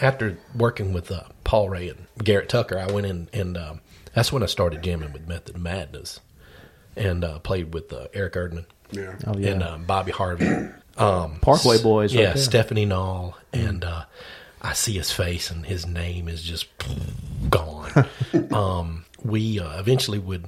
After 0.00 0.38
working 0.54 0.92
with 0.92 1.10
uh, 1.10 1.22
Paul 1.44 1.68
Ray 1.70 1.88
and 1.88 2.06
Garrett 2.22 2.48
Tucker, 2.48 2.78
I 2.78 2.90
went 2.90 3.06
in 3.06 3.28
and 3.32 3.56
um, 3.56 3.80
that's 4.16 4.32
when 4.32 4.42
I 4.42 4.46
started 4.46 4.82
jamming 4.82 5.12
with 5.12 5.28
Method 5.28 5.56
Madness 5.56 6.18
and 6.96 7.22
uh, 7.22 7.38
played 7.38 7.72
with 7.72 7.92
uh, 7.92 8.08
Eric 8.12 8.32
Erdman 8.34 8.64
Yeah. 8.90 9.14
Oh 9.26 9.36
yeah, 9.36 9.50
and 9.52 9.62
um, 9.62 9.84
Bobby 9.84 10.10
Harvey. 10.10 10.48
Um, 10.98 11.38
Parkway 11.40 11.80
Boys. 11.82 12.14
yeah, 12.14 12.32
there. 12.32 12.36
Stephanie 12.38 12.86
Nall, 12.86 13.34
and 13.52 13.84
uh, 13.84 14.04
I 14.62 14.72
see 14.72 14.94
his 14.94 15.12
face, 15.12 15.50
and 15.50 15.66
his 15.66 15.86
name 15.86 16.26
is 16.26 16.42
just 16.42 16.66
gone. 17.50 18.06
um, 18.52 19.04
we 19.22 19.60
uh, 19.60 19.78
eventually 19.78 20.18
would 20.18 20.46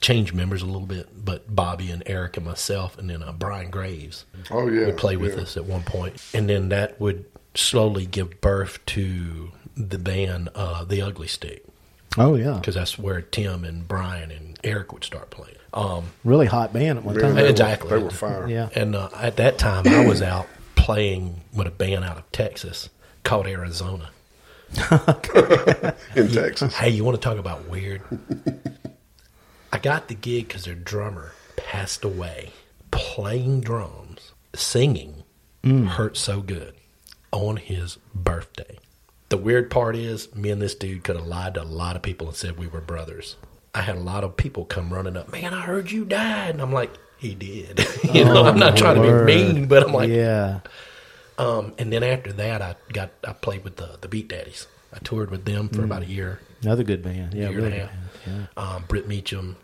change 0.00 0.32
members 0.32 0.62
a 0.62 0.66
little 0.66 0.86
bit, 0.86 1.08
but 1.24 1.54
Bobby 1.54 1.90
and 1.90 2.02
Eric 2.06 2.38
and 2.38 2.46
myself, 2.46 2.96
and 2.96 3.10
then 3.10 3.22
uh, 3.22 3.32
Brian 3.32 3.70
Graves 3.70 4.24
Oh 4.50 4.66
yeah. 4.68 4.86
would 4.86 4.96
play 4.96 5.18
with 5.18 5.36
yeah. 5.36 5.42
us 5.42 5.58
at 5.58 5.66
one 5.66 5.82
point, 5.82 6.22
and 6.32 6.48
then 6.48 6.70
that 6.70 6.98
would 6.98 7.26
slowly 7.54 8.06
give 8.06 8.40
birth 8.40 8.78
to 8.86 9.50
the 9.76 9.98
band 9.98 10.48
uh, 10.54 10.84
The 10.84 11.02
Ugly 11.02 11.26
Stick, 11.28 11.66
Oh 12.18 12.34
yeah, 12.34 12.54
because 12.54 12.74
that's 12.74 12.98
where 12.98 13.20
Tim 13.22 13.64
and 13.64 13.86
Brian 13.86 14.30
and 14.30 14.58
Eric 14.64 14.92
would 14.92 15.04
start 15.04 15.30
playing. 15.30 15.56
Um, 15.72 16.06
really 16.24 16.46
hot 16.46 16.72
band 16.72 16.98
at 16.98 17.04
one 17.04 17.14
time. 17.16 17.34
they 17.36 17.42
were- 17.42 17.48
Exactly. 17.48 17.90
They 17.90 18.02
were 18.02 18.10
fire. 18.10 18.48
Yeah, 18.48 18.68
And 18.74 18.96
uh, 18.96 19.08
at 19.14 19.36
that 19.36 19.58
time, 19.58 19.86
I 19.86 20.04
was 20.04 20.20
out 20.20 20.48
playing 20.74 21.40
with 21.54 21.66
a 21.68 21.70
band 21.70 22.04
out 22.04 22.18
of 22.18 22.30
Texas 22.32 22.88
called 23.22 23.46
Arizona. 23.46 24.10
In 26.16 26.28
Texas. 26.28 26.74
Hey, 26.74 26.90
you 26.90 27.04
want 27.04 27.16
to 27.16 27.20
talk 27.20 27.38
about 27.38 27.68
weird? 27.68 28.02
I 29.72 29.78
got 29.78 30.08
the 30.08 30.14
gig 30.14 30.48
because 30.48 30.64
their 30.64 30.74
drummer 30.74 31.32
passed 31.56 32.04
away 32.04 32.50
playing 32.90 33.60
drums, 33.60 34.32
singing 34.54 35.22
Hurt 35.64 36.16
So 36.16 36.40
Good 36.40 36.74
on 37.32 37.56
his 37.58 37.98
birthday. 38.14 38.78
The 39.30 39.36
weird 39.38 39.70
part 39.70 39.96
is, 39.96 40.34
me 40.34 40.50
and 40.50 40.60
this 40.60 40.74
dude 40.74 41.04
could 41.04 41.16
have 41.16 41.26
lied 41.26 41.54
to 41.54 41.62
a 41.62 41.64
lot 41.64 41.96
of 41.96 42.02
people 42.02 42.26
and 42.28 42.36
said 42.36 42.58
we 42.58 42.66
were 42.66 42.80
brothers. 42.80 43.36
I 43.74 43.82
had 43.82 43.96
a 43.96 44.00
lot 44.00 44.24
of 44.24 44.36
people 44.36 44.64
come 44.64 44.92
running 44.92 45.16
up, 45.16 45.30
man, 45.32 45.54
I 45.54 45.60
heard 45.60 45.90
you 45.90 46.04
died. 46.04 46.50
And 46.50 46.60
I'm 46.60 46.72
like, 46.72 46.90
he 47.16 47.34
did. 47.34 47.86
you 48.12 48.24
know, 48.24 48.44
I'm 48.44 48.58
not 48.58 48.76
trying 48.76 48.96
to 48.96 49.02
be 49.02 49.34
mean, 49.34 49.66
but 49.66 49.84
I'm 49.84 49.92
like, 49.92 50.10
yeah, 50.10 50.60
um, 51.38 51.72
and 51.78 51.92
then 51.92 52.02
after 52.02 52.32
that, 52.34 52.60
I 52.60 52.74
got 52.92 53.10
I 53.26 53.32
played 53.32 53.62
with 53.64 53.76
the 53.76 53.96
the 54.00 54.08
Beat 54.08 54.28
Daddies. 54.28 54.66
I 54.92 54.98
toured 54.98 55.30
with 55.30 55.44
them 55.44 55.68
for 55.68 55.84
about 55.84 56.02
a 56.02 56.06
year, 56.06 56.40
another 56.62 56.82
good 56.82 57.02
band. 57.02 57.32
Yeah, 57.34 57.50
year 57.50 57.58
really 57.60 57.72
and 57.78 57.82
a 57.82 57.86
half. 57.86 57.92
Yeah. 58.26 58.46
Um, 58.56 58.84
Britt 58.88 59.06
Meacham, 59.06 59.56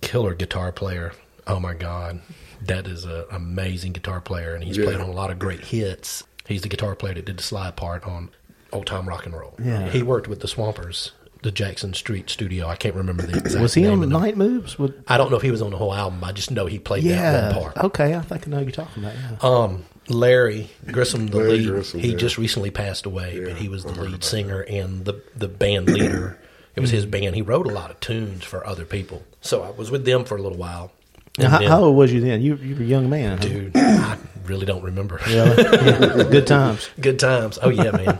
killer 0.00 0.34
guitar 0.34 0.72
player. 0.72 1.12
Oh 1.46 1.60
my 1.60 1.74
God, 1.74 2.20
that 2.62 2.86
is 2.86 3.04
an 3.04 3.24
amazing 3.30 3.92
guitar 3.92 4.20
player, 4.20 4.54
and 4.54 4.64
he's 4.64 4.78
Yeah. 4.78 4.84
played 4.86 5.00
on 5.00 5.08
a 5.08 5.12
lot 5.12 5.30
of 5.30 5.38
great 5.38 5.60
hits. 5.60 6.24
He's 6.46 6.62
the 6.62 6.68
guitar 6.68 6.94
player 6.94 7.14
that 7.14 7.24
did 7.26 7.36
the 7.38 7.42
slide 7.42 7.76
part 7.76 8.04
on 8.04 8.30
Old 8.74 8.86
Time 8.86 9.08
Rock 9.08 9.26
and 9.26 9.34
Roll. 9.34 9.54
Yeah. 9.62 9.88
he 9.88 10.02
worked 10.02 10.28
with 10.28 10.40
the 10.40 10.48
Swampers, 10.48 11.12
the 11.42 11.50
Jackson 11.50 11.94
Street 11.94 12.28
studio. 12.30 12.66
I 12.66 12.76
can't 12.76 12.94
remember 12.94 13.22
the 13.22 13.38
exact. 13.38 13.62
Was 13.62 13.74
he 13.74 13.82
name 13.82 13.92
on 13.92 14.00
the. 14.00 14.06
Night 14.06 14.36
Moves? 14.36 14.78
With, 14.78 14.94
I 15.08 15.16
don't 15.16 15.30
know 15.30 15.36
if 15.36 15.42
he 15.42 15.50
was 15.50 15.62
on 15.62 15.70
the 15.70 15.76
whole 15.76 15.94
album. 15.94 16.22
I 16.24 16.32
just 16.32 16.50
know 16.50 16.66
he 16.66 16.78
played 16.78 17.04
yeah. 17.04 17.32
that 17.32 17.54
one 17.56 17.62
part. 17.72 17.84
Okay, 17.86 18.14
I 18.14 18.20
think 18.22 18.46
I 18.46 18.50
know 18.50 18.58
who 18.58 18.62
you're 18.64 18.72
talking 18.72 19.04
about. 19.04 19.14
Yeah. 19.16 19.36
Um, 19.48 19.84
Larry 20.08 20.68
Grissom, 20.90 21.28
the 21.28 21.38
Larry 21.38 21.58
lead, 21.58 21.68
Grissom, 21.68 22.00
he 22.00 22.10
yeah. 22.10 22.16
just 22.16 22.36
recently 22.36 22.70
passed 22.70 23.06
away, 23.06 23.38
Yeah, 23.38 23.44
but 23.48 23.56
he 23.56 23.68
was 23.68 23.84
the 23.84 23.92
lead 23.92 24.08
about 24.08 24.24
singer 24.24 24.60
and 24.60 25.04
the 25.04 25.22
the 25.34 25.48
band 25.48 25.88
leader. 25.88 26.38
It 26.76 26.80
was 26.80 26.90
his 26.90 27.06
band. 27.06 27.36
He 27.36 27.42
wrote 27.42 27.66
a 27.66 27.70
lot 27.70 27.90
of 27.90 28.00
tunes 28.00 28.42
for 28.44 28.66
other 28.66 28.84
people. 28.84 29.22
So 29.40 29.62
I 29.62 29.70
was 29.70 29.90
with 29.90 30.04
them 30.04 30.24
for 30.24 30.36
a 30.36 30.42
little 30.42 30.58
while. 30.58 30.90
Now, 31.38 31.44
And 31.44 31.52
how, 31.52 31.58
then- 31.60 31.68
how 31.68 31.84
old 31.84 31.96
was 31.96 32.12
you 32.12 32.20
then? 32.20 32.42
You 32.42 32.56
you 32.56 32.74
were 32.74 32.82
a 32.82 32.84
young 32.84 33.08
man, 33.08 33.38
huh? 33.38 33.44
dude, 33.44 33.76
I 33.76 34.18
really 34.44 34.66
don't 34.66 34.82
remember. 34.82 35.20
Really? 35.26 35.62
Yeah. 35.62 36.24
Good 36.30 36.46
times. 36.46 36.90
Good 37.00 37.18
times. 37.18 37.58
Oh 37.62 37.70
yeah, 37.70 37.90
man. 37.92 38.18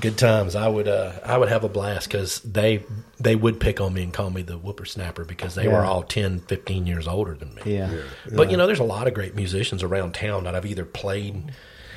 Good 0.00 0.18
times. 0.18 0.54
I 0.56 0.68
would 0.68 0.88
uh, 0.88 1.12
I 1.24 1.38
would 1.38 1.48
have 1.48 1.64
a 1.64 1.68
blast 1.68 2.08
because 2.08 2.40
they 2.40 2.82
they 3.18 3.36
would 3.36 3.60
pick 3.60 3.80
on 3.80 3.94
me 3.94 4.02
and 4.02 4.12
call 4.12 4.30
me 4.30 4.42
the 4.42 4.54
whippersnapper 4.56 5.24
because 5.24 5.54
they 5.54 5.68
were 5.68 5.84
all 5.84 6.02
10, 6.02 6.40
15 6.40 6.86
years 6.86 7.06
older 7.06 7.34
than 7.34 7.54
me. 7.54 7.76
Yeah. 7.76 7.94
But 8.32 8.50
you 8.50 8.56
know, 8.56 8.66
there's 8.66 8.80
a 8.80 8.84
lot 8.84 9.06
of 9.06 9.14
great 9.14 9.34
musicians 9.34 9.82
around 9.82 10.14
town 10.14 10.44
that 10.44 10.54
I've 10.54 10.66
either 10.66 10.84
played 10.84 11.52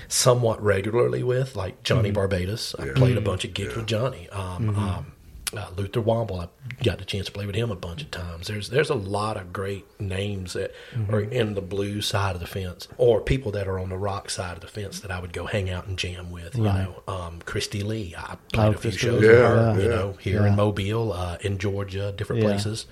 somewhat 0.08 0.62
regularly 0.64 1.24
with, 1.24 1.56
like 1.56 1.84
Johnny 1.84 2.12
Barbados. 2.12 2.76
I 2.80 2.90
played 2.90 3.18
a 3.18 3.22
bunch 3.22 3.44
of 3.46 3.54
gigs 3.54 3.76
with 3.76 3.88
Johnny. 3.88 4.30
Um, 4.30 4.70
um, 4.78 5.12
uh, 5.58 5.70
Luther 5.76 6.02
Womble, 6.02 6.40
I 6.42 6.84
got 6.84 7.00
the 7.00 7.06
chance 7.06 7.26
to 7.26 7.32
play 7.32 7.46
with 7.46 7.56
him 7.56 7.72
a 7.72 7.76
bunch 7.76 8.02
of 8.04 8.12
times. 8.12 8.48
There's 8.48 8.70
there's 8.70 8.90
a 8.90 8.96
lot 8.96 9.38
of 9.38 9.52
great 9.52 9.86
names 10.00 10.54
that 10.54 10.72
are 11.10 11.22
in 11.22 11.56
the 11.56 11.62
blues 11.62 12.06
side 12.06 12.36
of 12.36 12.42
the 12.42 12.48
fence, 12.48 12.88
or 12.98 13.20
people 13.22 13.52
that 13.54 13.68
are 13.68 13.80
on 13.80 13.90
the 13.90 13.98
rock 13.98 14.30
side 14.30 14.54
of 14.56 14.62
the 14.62 14.68
fence 14.68 15.00
that 15.00 15.12
I 15.12 15.20
would 15.20 15.34
go 15.34 15.46
hang 15.46 15.70
out 15.70 15.88
and 15.88 15.98
jam 15.98 16.32
with. 16.32 16.56
You 16.56 16.64
know, 16.64 17.04
um, 17.08 17.40
Christy 17.46 17.82
Lee, 17.84 18.14
I 18.18 18.38
played 18.54 18.66
Oh, 18.68 18.70
a 18.70 18.74
few 18.74 18.92
Christy 18.92 18.98
shows 19.08 19.22
Lee. 19.22 19.28
with 19.28 19.38
Yeah, 19.38 19.74
her. 19.74 19.82
You 19.82 19.90
know, 19.90 20.12
here 20.20 20.42
Yeah. 20.42 20.48
in 20.48 20.56
Mobile, 20.56 21.14
uh, 21.14 21.38
in 21.42 21.58
Georgia, 21.58 22.14
different 22.16 22.42
Yeah. 22.44 22.50
places. 22.50 22.86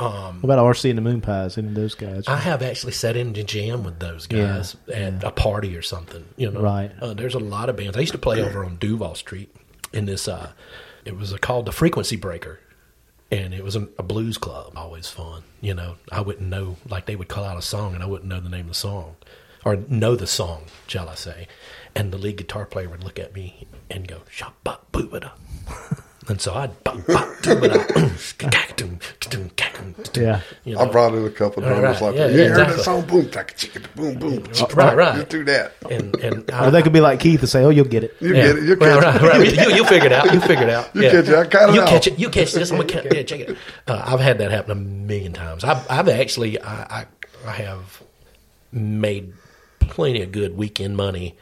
Um, 0.00 0.40
What 0.42 0.44
about 0.54 0.58
RC 0.58 0.88
and 0.90 0.98
the 0.98 1.02
Moon 1.02 1.20
Pies? 1.20 1.56
Any 1.56 1.68
of 1.68 1.74
those 1.74 1.94
guys? 1.94 2.24
I 2.26 2.36
have 2.36 2.60
actually 2.62 2.92
sat 2.92 3.16
in 3.16 3.34
to 3.34 3.44
jam 3.44 3.84
with 3.84 4.00
those 4.00 4.26
Yeah, 4.30 4.46
guys 4.56 4.76
at 4.92 5.22
a 5.22 5.30
party 5.30 5.76
or 5.76 5.82
something. 5.82 6.24
You 6.36 6.50
know, 6.50 6.60
Right. 6.60 6.90
Uh, 7.00 7.14
there's 7.14 7.34
a 7.34 7.38
lot 7.38 7.68
of 7.68 7.76
bands. 7.76 7.96
I 7.96 8.00
used 8.00 8.12
to 8.12 8.18
play 8.18 8.42
over 8.42 8.64
on 8.64 8.76
Duval 8.76 9.14
Street 9.14 9.54
in 9.92 10.06
this. 10.06 10.26
Uh, 10.26 10.50
it 11.04 11.16
was 11.16 11.32
uh 11.32 11.38
called 11.38 11.66
the 11.66 11.72
Frequency 11.72 12.16
Breaker, 12.16 12.60
and 13.30 13.54
it 13.54 13.64
was 13.64 13.76
a, 13.76 13.88
a 13.98 14.02
blues 14.02 14.38
club. 14.38 14.72
Always 14.76 15.08
fun. 15.08 15.42
You 15.60 15.74
know, 15.74 15.96
I 16.10 16.20
wouldn't 16.20 16.48
know 16.48 16.76
like 16.88 17.06
they 17.06 17.16
would 17.16 17.28
call 17.28 17.44
out 17.44 17.58
a 17.58 17.62
song, 17.62 17.94
and 17.94 18.02
I 18.02 18.06
wouldn't 18.06 18.28
know 18.28 18.40
the 18.40 18.48
name 18.48 18.62
of 18.62 18.68
the 18.68 18.74
song, 18.74 19.16
or 19.64 19.76
know 19.76 20.16
the 20.16 20.26
song, 20.26 20.64
shall 20.86 21.08
I 21.08 21.14
say? 21.14 21.48
And 21.94 22.12
the 22.12 22.18
lead 22.18 22.36
guitar 22.36 22.66
player 22.66 22.88
would 22.88 23.04
look 23.04 23.18
at 23.18 23.34
me 23.34 23.66
and 23.90 24.08
go, 24.08 24.22
"Shop 24.30 24.54
bop 24.64 24.90
boo 24.92 25.08
ba 25.08 25.20
da." 25.20 25.30
And 26.28 26.40
so 26.40 26.54
I'd 26.54 26.84
bop 26.84 27.04
bop 27.06 27.28
doo 27.42 27.56
ba 27.56 27.68
da, 27.68 27.78
Yeah. 30.14 30.40
You 30.64 30.78
I 30.78 30.88
brought 30.88 31.14
in 31.14 31.24
a 31.24 31.30
couple 31.30 31.64
of 31.64 31.68
Right, 31.70 31.80
drummers 31.80 32.00
like 32.00 32.14
yeah, 32.14 32.26
that. 32.28 32.32
You 32.32 32.38
yeah, 32.38 32.48
heard 32.48 32.50
exactly. 32.52 32.76
that 32.76 32.82
song? 32.84 33.02
Boom, 33.06 33.28
taka, 33.30 33.54
chicka, 33.54 33.94
boom, 33.96 34.18
boom. 34.18 34.44
Right, 34.76 34.96
right. 34.96 35.16
Just 35.16 35.28
do 35.30 35.44
that. 35.44 35.72
and 35.90 36.14
and 36.20 36.50
or 36.62 36.70
they 36.70 36.82
could 36.82 36.92
be 36.92 37.00
like 37.00 37.18
Keith 37.18 37.40
and 37.40 37.48
say, 37.48 37.64
"Oh, 37.64 37.70
you'll 37.70 37.86
get 37.86 38.04
it." 38.04 38.16
You 38.20 38.34
Yeah. 38.36 38.46
get 38.46 38.56
it. 38.58 38.62
You 38.64 38.74
right, 38.76 39.02
catch 39.02 39.02
right, 39.02 39.16
it. 39.16 39.56
right. 39.58 39.68
You, 39.68 39.74
you 39.76 39.84
figure 39.84 40.06
it 40.06 40.12
out. 40.12 40.32
You 40.32 40.40
figure 40.40 40.64
it 40.64 40.70
out. 40.70 40.90
You 40.94 41.02
catch 41.02 41.28
it. 41.28 41.34
I 41.34 41.46
cut 41.46 41.68
it 41.70 41.74
you 41.74 41.80
out. 41.80 41.88
catch 41.88 42.06
it. 42.06 42.18
You 42.18 42.30
catch 42.30 42.52
this. 42.52 42.70
I'm 42.70 42.76
gonna 42.76 42.88
catch, 42.88 43.04
yeah, 43.12 43.22
check 43.24 43.40
it. 43.40 43.56
Uh, 43.88 44.02
I've 44.06 44.20
had 44.20 44.38
that 44.38 44.50
happen 44.52 44.70
a 44.70 44.74
million 44.76 45.32
times. 45.32 45.64
I've, 45.64 45.90
I've 45.90 46.08
actually, 46.08 46.60
I, 46.60 47.00
I, 47.00 47.06
I 47.46 47.50
have 47.52 48.00
made 48.70 49.32
plenty 49.80 50.22
of 50.22 50.30
good 50.32 50.56
weekend 50.56 50.96
money, 50.96 51.36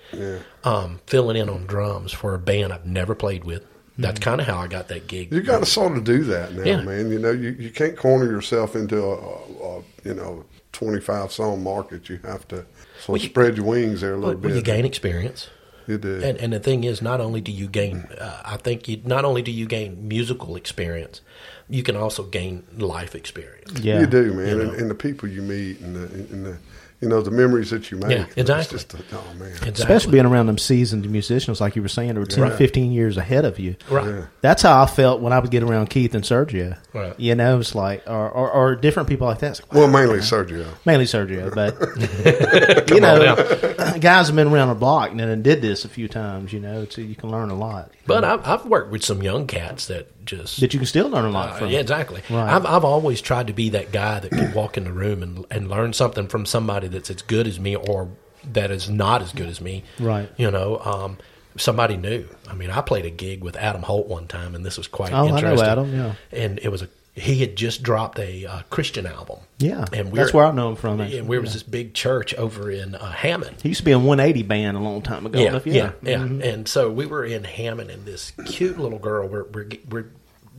um, 0.64 1.00
filling 1.06 1.36
in 1.36 1.48
on 1.50 1.66
drums 1.66 2.12
for 2.12 2.34
a 2.34 2.38
band 2.38 2.72
I've 2.72 2.86
never 2.86 3.14
played 3.14 3.44
with. 3.44 3.64
That's 4.00 4.20
kind 4.20 4.40
of 4.40 4.46
how 4.46 4.58
I 4.58 4.66
got 4.66 4.88
that 4.88 5.06
gig. 5.06 5.32
You 5.32 5.42
got 5.42 5.60
to 5.60 5.66
sort 5.66 5.96
of 5.96 6.04
do 6.04 6.24
that 6.24 6.52
now, 6.54 6.62
Yeah. 6.64 6.82
man. 6.82 7.10
You 7.10 7.18
know, 7.18 7.30
you, 7.30 7.50
you 7.50 7.70
can't 7.70 7.96
corner 7.96 8.24
yourself 8.26 8.74
into 8.76 9.02
a, 9.02 9.14
a, 9.14 9.78
a 9.78 9.82
you 10.04 10.14
know 10.14 10.44
twenty 10.72 11.00
five 11.00 11.32
song 11.32 11.62
market. 11.62 12.08
You 12.08 12.18
have 12.24 12.46
to 12.48 12.64
sort 13.00 13.20
of 13.20 13.26
spread 13.26 13.56
your 13.56 13.66
wings 13.66 14.00
there 14.00 14.14
a 14.14 14.16
little 14.16 14.30
Well, 14.34 14.38
bit. 14.48 14.54
you 14.56 14.62
gain 14.62 14.84
experience. 14.84 15.48
You 15.86 15.98
do. 15.98 16.20
And, 16.22 16.38
and 16.38 16.52
the 16.52 16.60
thing 16.60 16.84
is, 16.84 17.02
not 17.02 17.20
only 17.20 17.40
do 17.40 17.50
you 17.50 17.66
gain, 17.66 18.04
uh, 18.18 18.42
I 18.44 18.58
think 18.58 18.86
you 18.86 19.00
not 19.04 19.24
only 19.24 19.42
do 19.42 19.50
you 19.50 19.66
gain 19.66 20.06
musical 20.06 20.54
experience, 20.54 21.20
you 21.68 21.82
can 21.82 21.96
also 21.96 22.22
gain 22.22 22.64
life 22.76 23.14
experience. 23.16 23.80
Yeah. 23.80 24.00
You 24.00 24.06
do, 24.06 24.32
man, 24.34 24.46
You 24.48 24.60
and, 24.60 24.74
and 24.76 24.90
the 24.90 24.94
people 24.94 25.28
you 25.28 25.42
meet, 25.42 25.80
and 25.80 25.96
the, 25.96 26.02
and 26.34 26.46
the 26.46 26.58
you 27.00 27.08
know 27.08 27.22
the 27.22 27.30
memories 27.30 27.70
that 27.70 27.90
you 27.90 27.96
make. 27.96 28.10
Yeah, 28.10 28.24
It's 28.36 28.50
exactly. 28.50 28.78
just 28.78 28.94
a, 28.94 28.98
oh 29.12 29.34
man, 29.38 29.48
Exactly. 29.52 29.70
Especially 29.72 30.12
being 30.12 30.26
around 30.26 30.46
them 30.46 30.58
seasoned 30.58 31.08
musicians, 31.08 31.60
like 31.60 31.74
you 31.76 31.82
were 31.82 31.88
saying, 31.88 32.10
who 32.14 32.20
were 32.20 32.26
10, 32.26 32.44
Right. 32.44 32.52
15 32.58 32.92
years 32.92 33.16
ahead 33.16 33.44
of 33.44 33.58
you. 33.58 33.76
right. 33.88 34.06
Yeah. 34.06 34.26
That's 34.42 34.62
how 34.62 34.82
I 34.82 34.86
felt 34.86 35.20
when 35.20 35.32
I 35.32 35.38
would 35.38 35.50
get 35.50 35.62
around 35.62 35.88
Keith 35.90 36.14
and 36.14 36.22
Sergio. 36.24 36.76
Right. 36.92 37.18
You 37.18 37.34
know, 37.34 37.60
it's 37.60 37.74
like, 37.74 38.02
or, 38.06 38.28
or, 38.30 38.50
or 38.50 38.76
different 38.76 39.08
people 39.08 39.26
like 39.26 39.38
that. 39.38 39.50
It's 39.52 39.60
like, 39.62 39.72
well, 39.72 39.88
mainly 39.88 40.18
Sergio. 40.18 40.66
mainly 40.84 41.04
Sergio, 41.06 41.54
but 41.54 42.90
you 42.90 43.00
know, 43.00 43.96
guys 44.00 44.27
have 44.27 44.37
been 44.37 44.48
around 44.48 44.68
the 44.68 44.75
block 44.75 45.10
and 45.10 45.20
then 45.20 45.42
did 45.42 45.62
this 45.62 45.85
a 45.85 45.88
few 45.88 46.08
times. 46.08 46.52
You 46.52 46.60
know, 46.60 46.87
so 46.87 47.00
you 47.00 47.14
can 47.14 47.31
learn 47.31 47.50
a 47.50 47.54
lot. 47.54 47.92
But 48.06 48.25
I've, 48.25 48.46
I've 48.46 48.66
worked 48.66 48.90
with 48.90 49.04
some 49.04 49.22
young 49.22 49.46
cats 49.46 49.87
that 49.87 50.19
just 50.31 50.60
that 50.60 50.72
you 50.72 50.78
can 50.81 50.87
still 50.87 51.08
learn 51.08 51.24
a 51.24 51.31
lot 51.31 51.50
Uh, 51.50 51.52
from. 51.54 51.68
yeah, 51.70 51.81
exactly. 51.81 52.22
Right. 52.31 52.48
I've 52.54 52.64
I've 52.66 52.85
always 52.85 53.20
tried 53.20 53.48
to 53.48 53.52
be 53.52 53.68
that 53.70 53.92
guy 53.92 54.20
that 54.20 54.31
can 54.31 54.52
walk 54.54 54.76
in 54.76 54.85
the 54.85 54.92
room 54.92 55.22
and 55.22 55.44
and 55.50 55.68
learn 55.68 55.92
something 55.92 56.28
from 56.28 56.46
somebody 56.46 56.88
that's 56.88 57.10
as 57.10 57.22
good 57.22 57.46
as 57.46 57.58
me 57.58 57.76
or 57.76 58.08
that 58.52 58.70
is 58.70 58.88
not 58.88 59.20
as 59.22 59.33
good 59.33 59.48
as 59.48 59.60
me. 59.60 59.83
Right. 59.98 60.28
You 60.38 60.50
know, 60.50 60.78
um, 60.85 61.18
somebody 61.56 61.96
new. 61.96 62.24
I 62.48 62.54
mean, 62.54 62.70
I 62.70 62.81
played 62.81 63.04
a 63.04 63.10
gig 63.10 63.42
with 63.42 63.56
Adam 63.56 63.83
Holt 63.83 64.06
one 64.06 64.26
time, 64.28 64.54
and 64.54 64.64
this 64.64 64.78
was 64.78 64.87
quite 64.87 65.12
Oh, 65.12 65.16
I 65.26 65.28
know 65.31 65.37
interesting. 65.37 65.68
Adam, 65.68 65.94
yeah. 65.94 66.12
And 66.33 66.58
it 66.62 66.68
was 66.70 66.83
a 66.83 66.88
he 67.12 67.40
had 67.40 67.56
just 67.56 67.83
dropped 67.83 68.18
a 68.20 68.46
uh, 68.46 68.62
Christian 68.70 69.04
album. 69.04 69.40
Yeah, 69.58 69.85
and 69.92 70.12
that's 70.12 70.33
where 70.33 70.46
I 70.46 70.52
know 70.52 70.70
him 70.70 70.76
from. 70.76 71.00
actually. 71.00 71.18
And 71.18 71.28
we 71.28 71.38
was 71.40 71.52
this 71.52 71.64
big 71.64 71.92
church 71.92 72.33
over 72.35 72.70
in 72.70 72.94
uh, 72.94 73.10
Hammond. 73.10 73.56
He 73.62 73.68
used 73.70 73.81
to 73.81 73.85
be 73.85 73.90
in 73.90 74.04
180 74.04 74.44
band 74.46 74.76
a 74.76 74.81
long 74.81 75.02
time 75.02 75.26
ago. 75.26 75.38
Yeah, 75.40 75.58
yeah, 75.66 75.92
yeah. 76.02 76.18
Mhm. 76.18 76.42
And 76.42 76.68
so 76.68 76.88
we 76.90 77.04
were 77.06 77.24
in 77.24 77.42
Hammond, 77.44 77.90
and 77.90 78.06
this 78.06 78.33
cute 78.46 78.78
little 78.78 79.00
girl. 79.00 79.26
We're 79.28 79.44
we're, 79.52 79.68
we're 79.90 80.06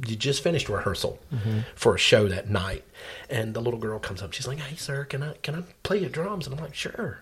you 0.08 0.16
just 0.16 0.43
finished 0.43 0.70
rehearsal 0.70 1.20
for 1.76 1.95
a 1.95 1.99
show 1.99 2.28
that 2.28 2.49
night, 2.49 2.84
and 3.30 3.54
the 3.54 3.62
little 3.62 3.80
girl 3.80 3.99
comes 3.99 4.22
up. 4.22 4.34
She's 4.34 4.47
like, 4.47 4.60
"Hey, 4.60 4.76
sir, 4.76 5.06
can 5.06 5.24
I 5.24 5.34
can 5.43 5.56
I 5.56 5.64
play 5.84 5.97
your 5.99 6.10
drums?" 6.10 6.47
And 6.47 6.56
I'm 6.56 6.62
like, 6.64 6.76
"Sure," 6.76 7.20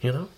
you 0.00 0.12
know. 0.12 0.28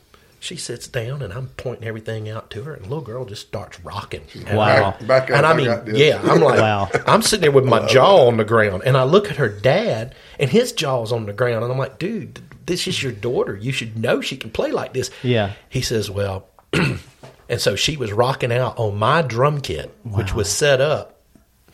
She 0.43 0.57
sits 0.57 0.89
down, 0.89 1.21
and 1.21 1.35
I'm 1.35 1.49
pointing 1.59 1.87
everything 1.87 2.27
out 2.31 2.49
to 2.53 2.63
her, 2.63 2.73
and 2.73 2.83
the 2.87 2.89
little 2.89 3.05
girl 3.05 3.27
just 3.27 3.47
starts 3.47 3.79
rocking. 3.85 4.23
And 4.47 4.57
Wow. 4.57 4.93
Back, 4.93 5.07
back 5.07 5.31
and 5.31 5.45
I 5.45 5.51
I 5.51 5.55
mean, 5.55 5.67
got 5.67 5.87
yeah, 5.89 6.19
I'm 6.25 6.41
like, 6.41 6.59
Wow. 6.59 6.89
I'm 7.07 7.21
sitting 7.21 7.43
there 7.43 7.51
with 7.51 7.67
my 7.67 7.87
jaw 7.89 8.27
on 8.27 8.39
the 8.39 8.45
ground, 8.45 8.83
and 8.87 8.97
I 8.97 9.03
look 9.03 9.29
at 9.31 9.37
her 9.37 9.51
dad, 9.51 10.15
and 10.39 10.49
his 10.49 10.73
jaw's 10.73 11.13
on 11.13 11.27
the 11.27 11.35
ground, 11.35 11.63
and 11.63 11.71
I'm 11.71 11.77
like, 11.79 11.99
dude, 11.99 12.41
this 12.65 12.89
is 12.89 13.03
your 13.03 13.13
daughter. 13.13 13.55
You 13.55 13.71
should 13.71 13.99
know 13.99 14.23
she 14.23 14.39
can 14.39 14.51
play 14.51 14.71
like 14.73 14.95
this. 14.95 15.11
Yeah. 15.23 15.53
He 15.69 15.83
says, 15.83 16.11
well, 16.11 16.47
and 16.73 17.61
so 17.61 17.77
she 17.77 17.99
was 17.99 18.11
rocking 18.11 18.51
out 18.51 18.79
on 18.79 18.97
my 18.97 19.21
drum 19.21 19.61
kit, 19.61 19.95
which 20.05 20.33
was 20.35 20.49
set 20.51 20.81
up 20.81 21.20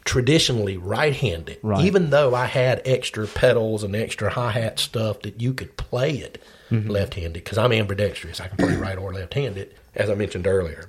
traditionally 0.07 0.77
right-handed. 0.79 1.59
Right. 1.63 1.85
Even 1.85 2.11
though 2.11 2.35
I 2.35 2.47
had 2.47 2.81
extra 2.87 3.27
pedals 3.27 3.83
and 3.83 3.95
extra 3.95 4.31
hi-hat 4.31 4.79
stuff 4.79 5.21
that 5.23 5.41
you 5.41 5.53
could 5.53 5.77
play 5.77 6.13
it 6.19 6.43
Mm-hmm. 6.71 6.91
left-handed 6.91 7.35
because 7.35 7.59
I'm 7.59 7.71
ambidextrous. 7.71 8.41
I 8.41 8.49
can 8.49 8.57
play 8.57 8.75
right 8.77 8.99
or 8.99 9.13
left-handed, 9.15 9.73
as 9.95 10.11
I 10.11 10.17
mentioned 10.17 10.49
earlier. 10.49 10.89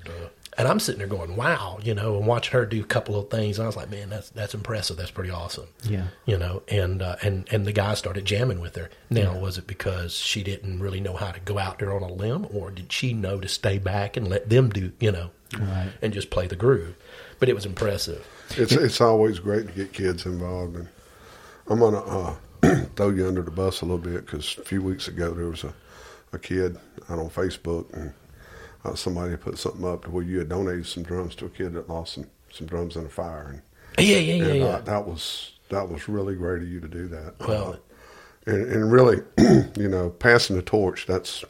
And 0.57 0.67
I'm 0.67 0.79
sitting 0.79 0.97
there 0.97 1.07
going, 1.07 1.35
"Wow," 1.35 1.77
you 1.83 1.93
know, 1.93 2.17
and 2.17 2.25
watching 2.25 2.53
her 2.53 2.65
do 2.65 2.81
a 2.81 2.83
couple 2.83 3.15
of 3.15 3.29
things. 3.29 3.59
I 3.59 3.67
was 3.67 3.75
like, 3.75 3.91
"Man, 3.91 4.09
that's 4.09 4.31
that's 4.31 4.55
impressive. 4.55 4.97
That's 4.97 5.11
pretty 5.11 5.29
awesome." 5.29 5.67
Yeah. 5.83 6.07
you 6.25 6.35
know, 6.35 6.63
and 6.67 7.03
uh, 7.03 7.17
and 7.21 7.47
and 7.51 7.67
the 7.67 7.73
guy 7.73 7.93
started 7.93 8.25
jamming 8.25 8.59
with 8.59 8.75
her. 8.75 8.89
Now, 9.11 9.37
was 9.37 9.59
it 9.59 9.67
because 9.67 10.15
she 10.15 10.41
didn't 10.41 10.79
really 10.79 10.99
know 10.99 11.13
how 11.15 11.29
to 11.29 11.39
go 11.41 11.59
out 11.59 11.77
there 11.77 11.93
on 11.93 12.01
a 12.01 12.11
limb, 12.11 12.47
or 12.51 12.71
did 12.71 12.91
she 12.91 13.13
know 13.13 13.39
to 13.39 13.47
stay 13.47 13.77
back 13.77 14.17
and 14.17 14.27
let 14.27 14.49
them 14.49 14.71
do, 14.71 14.93
you 14.99 15.11
know, 15.11 15.29
Right. 15.59 15.91
and 16.01 16.11
just 16.11 16.31
play 16.31 16.47
the 16.47 16.55
groove? 16.55 16.95
But 17.39 17.49
it 17.49 17.53
was 17.53 17.67
impressive. 17.67 18.25
It's 18.51 18.71
it's 18.71 19.01
always 19.01 19.39
great 19.39 19.67
to 19.67 19.73
get 19.73 19.93
kids 19.93 20.25
involved, 20.25 20.75
and 20.75 20.87
I'm 21.67 21.79
gonna 21.79 21.99
uh, 21.99 22.35
throw 22.95 23.09
you 23.09 23.27
under 23.27 23.41
the 23.41 23.51
bus 23.51 23.81
a 23.81 23.85
little 23.85 23.97
bit 23.97 24.25
because 24.25 24.57
a 24.57 24.63
few 24.63 24.81
weeks 24.81 25.07
ago 25.07 25.31
there 25.33 25.47
was 25.47 25.63
a, 25.63 25.73
a 26.33 26.39
kid 26.39 26.77
out 27.09 27.19
on 27.19 27.29
Facebook 27.29 27.91
and 27.93 28.13
uh, 28.85 28.95
somebody 28.95 29.35
put 29.35 29.57
something 29.57 29.85
up 29.85 30.05
to 30.05 30.11
where 30.11 30.23
you 30.23 30.39
had 30.39 30.49
donated 30.49 30.85
some 30.87 31.03
drums 31.03 31.35
to 31.35 31.45
a 31.45 31.49
kid 31.49 31.73
that 31.73 31.89
lost 31.89 32.13
some, 32.13 32.25
some 32.51 32.67
drums 32.67 32.95
in 32.95 33.05
a 33.05 33.09
fire, 33.09 33.61
and, 33.97 34.07
Yeah, 34.07 34.17
yeah, 34.17 34.33
yeah, 34.35 34.45
and 34.45 34.59
yeah. 34.59 34.65
uh, 34.65 34.81
that 34.81 35.05
was 35.05 35.51
that 35.69 35.89
was 35.89 36.07
really 36.07 36.35
great 36.35 36.61
of 36.63 36.69
you 36.69 36.79
to 36.79 36.87
do 36.87 37.07
that. 37.09 37.35
Well- 37.47 37.73
Uh, 37.73 37.77
and, 38.45 38.71
and 38.71 38.91
really, 38.93 39.17
you 39.77 39.89
know, 39.89 40.09
passing 40.09 40.55
the 40.55 40.61
torch. 40.61 41.05
That's 41.05 41.43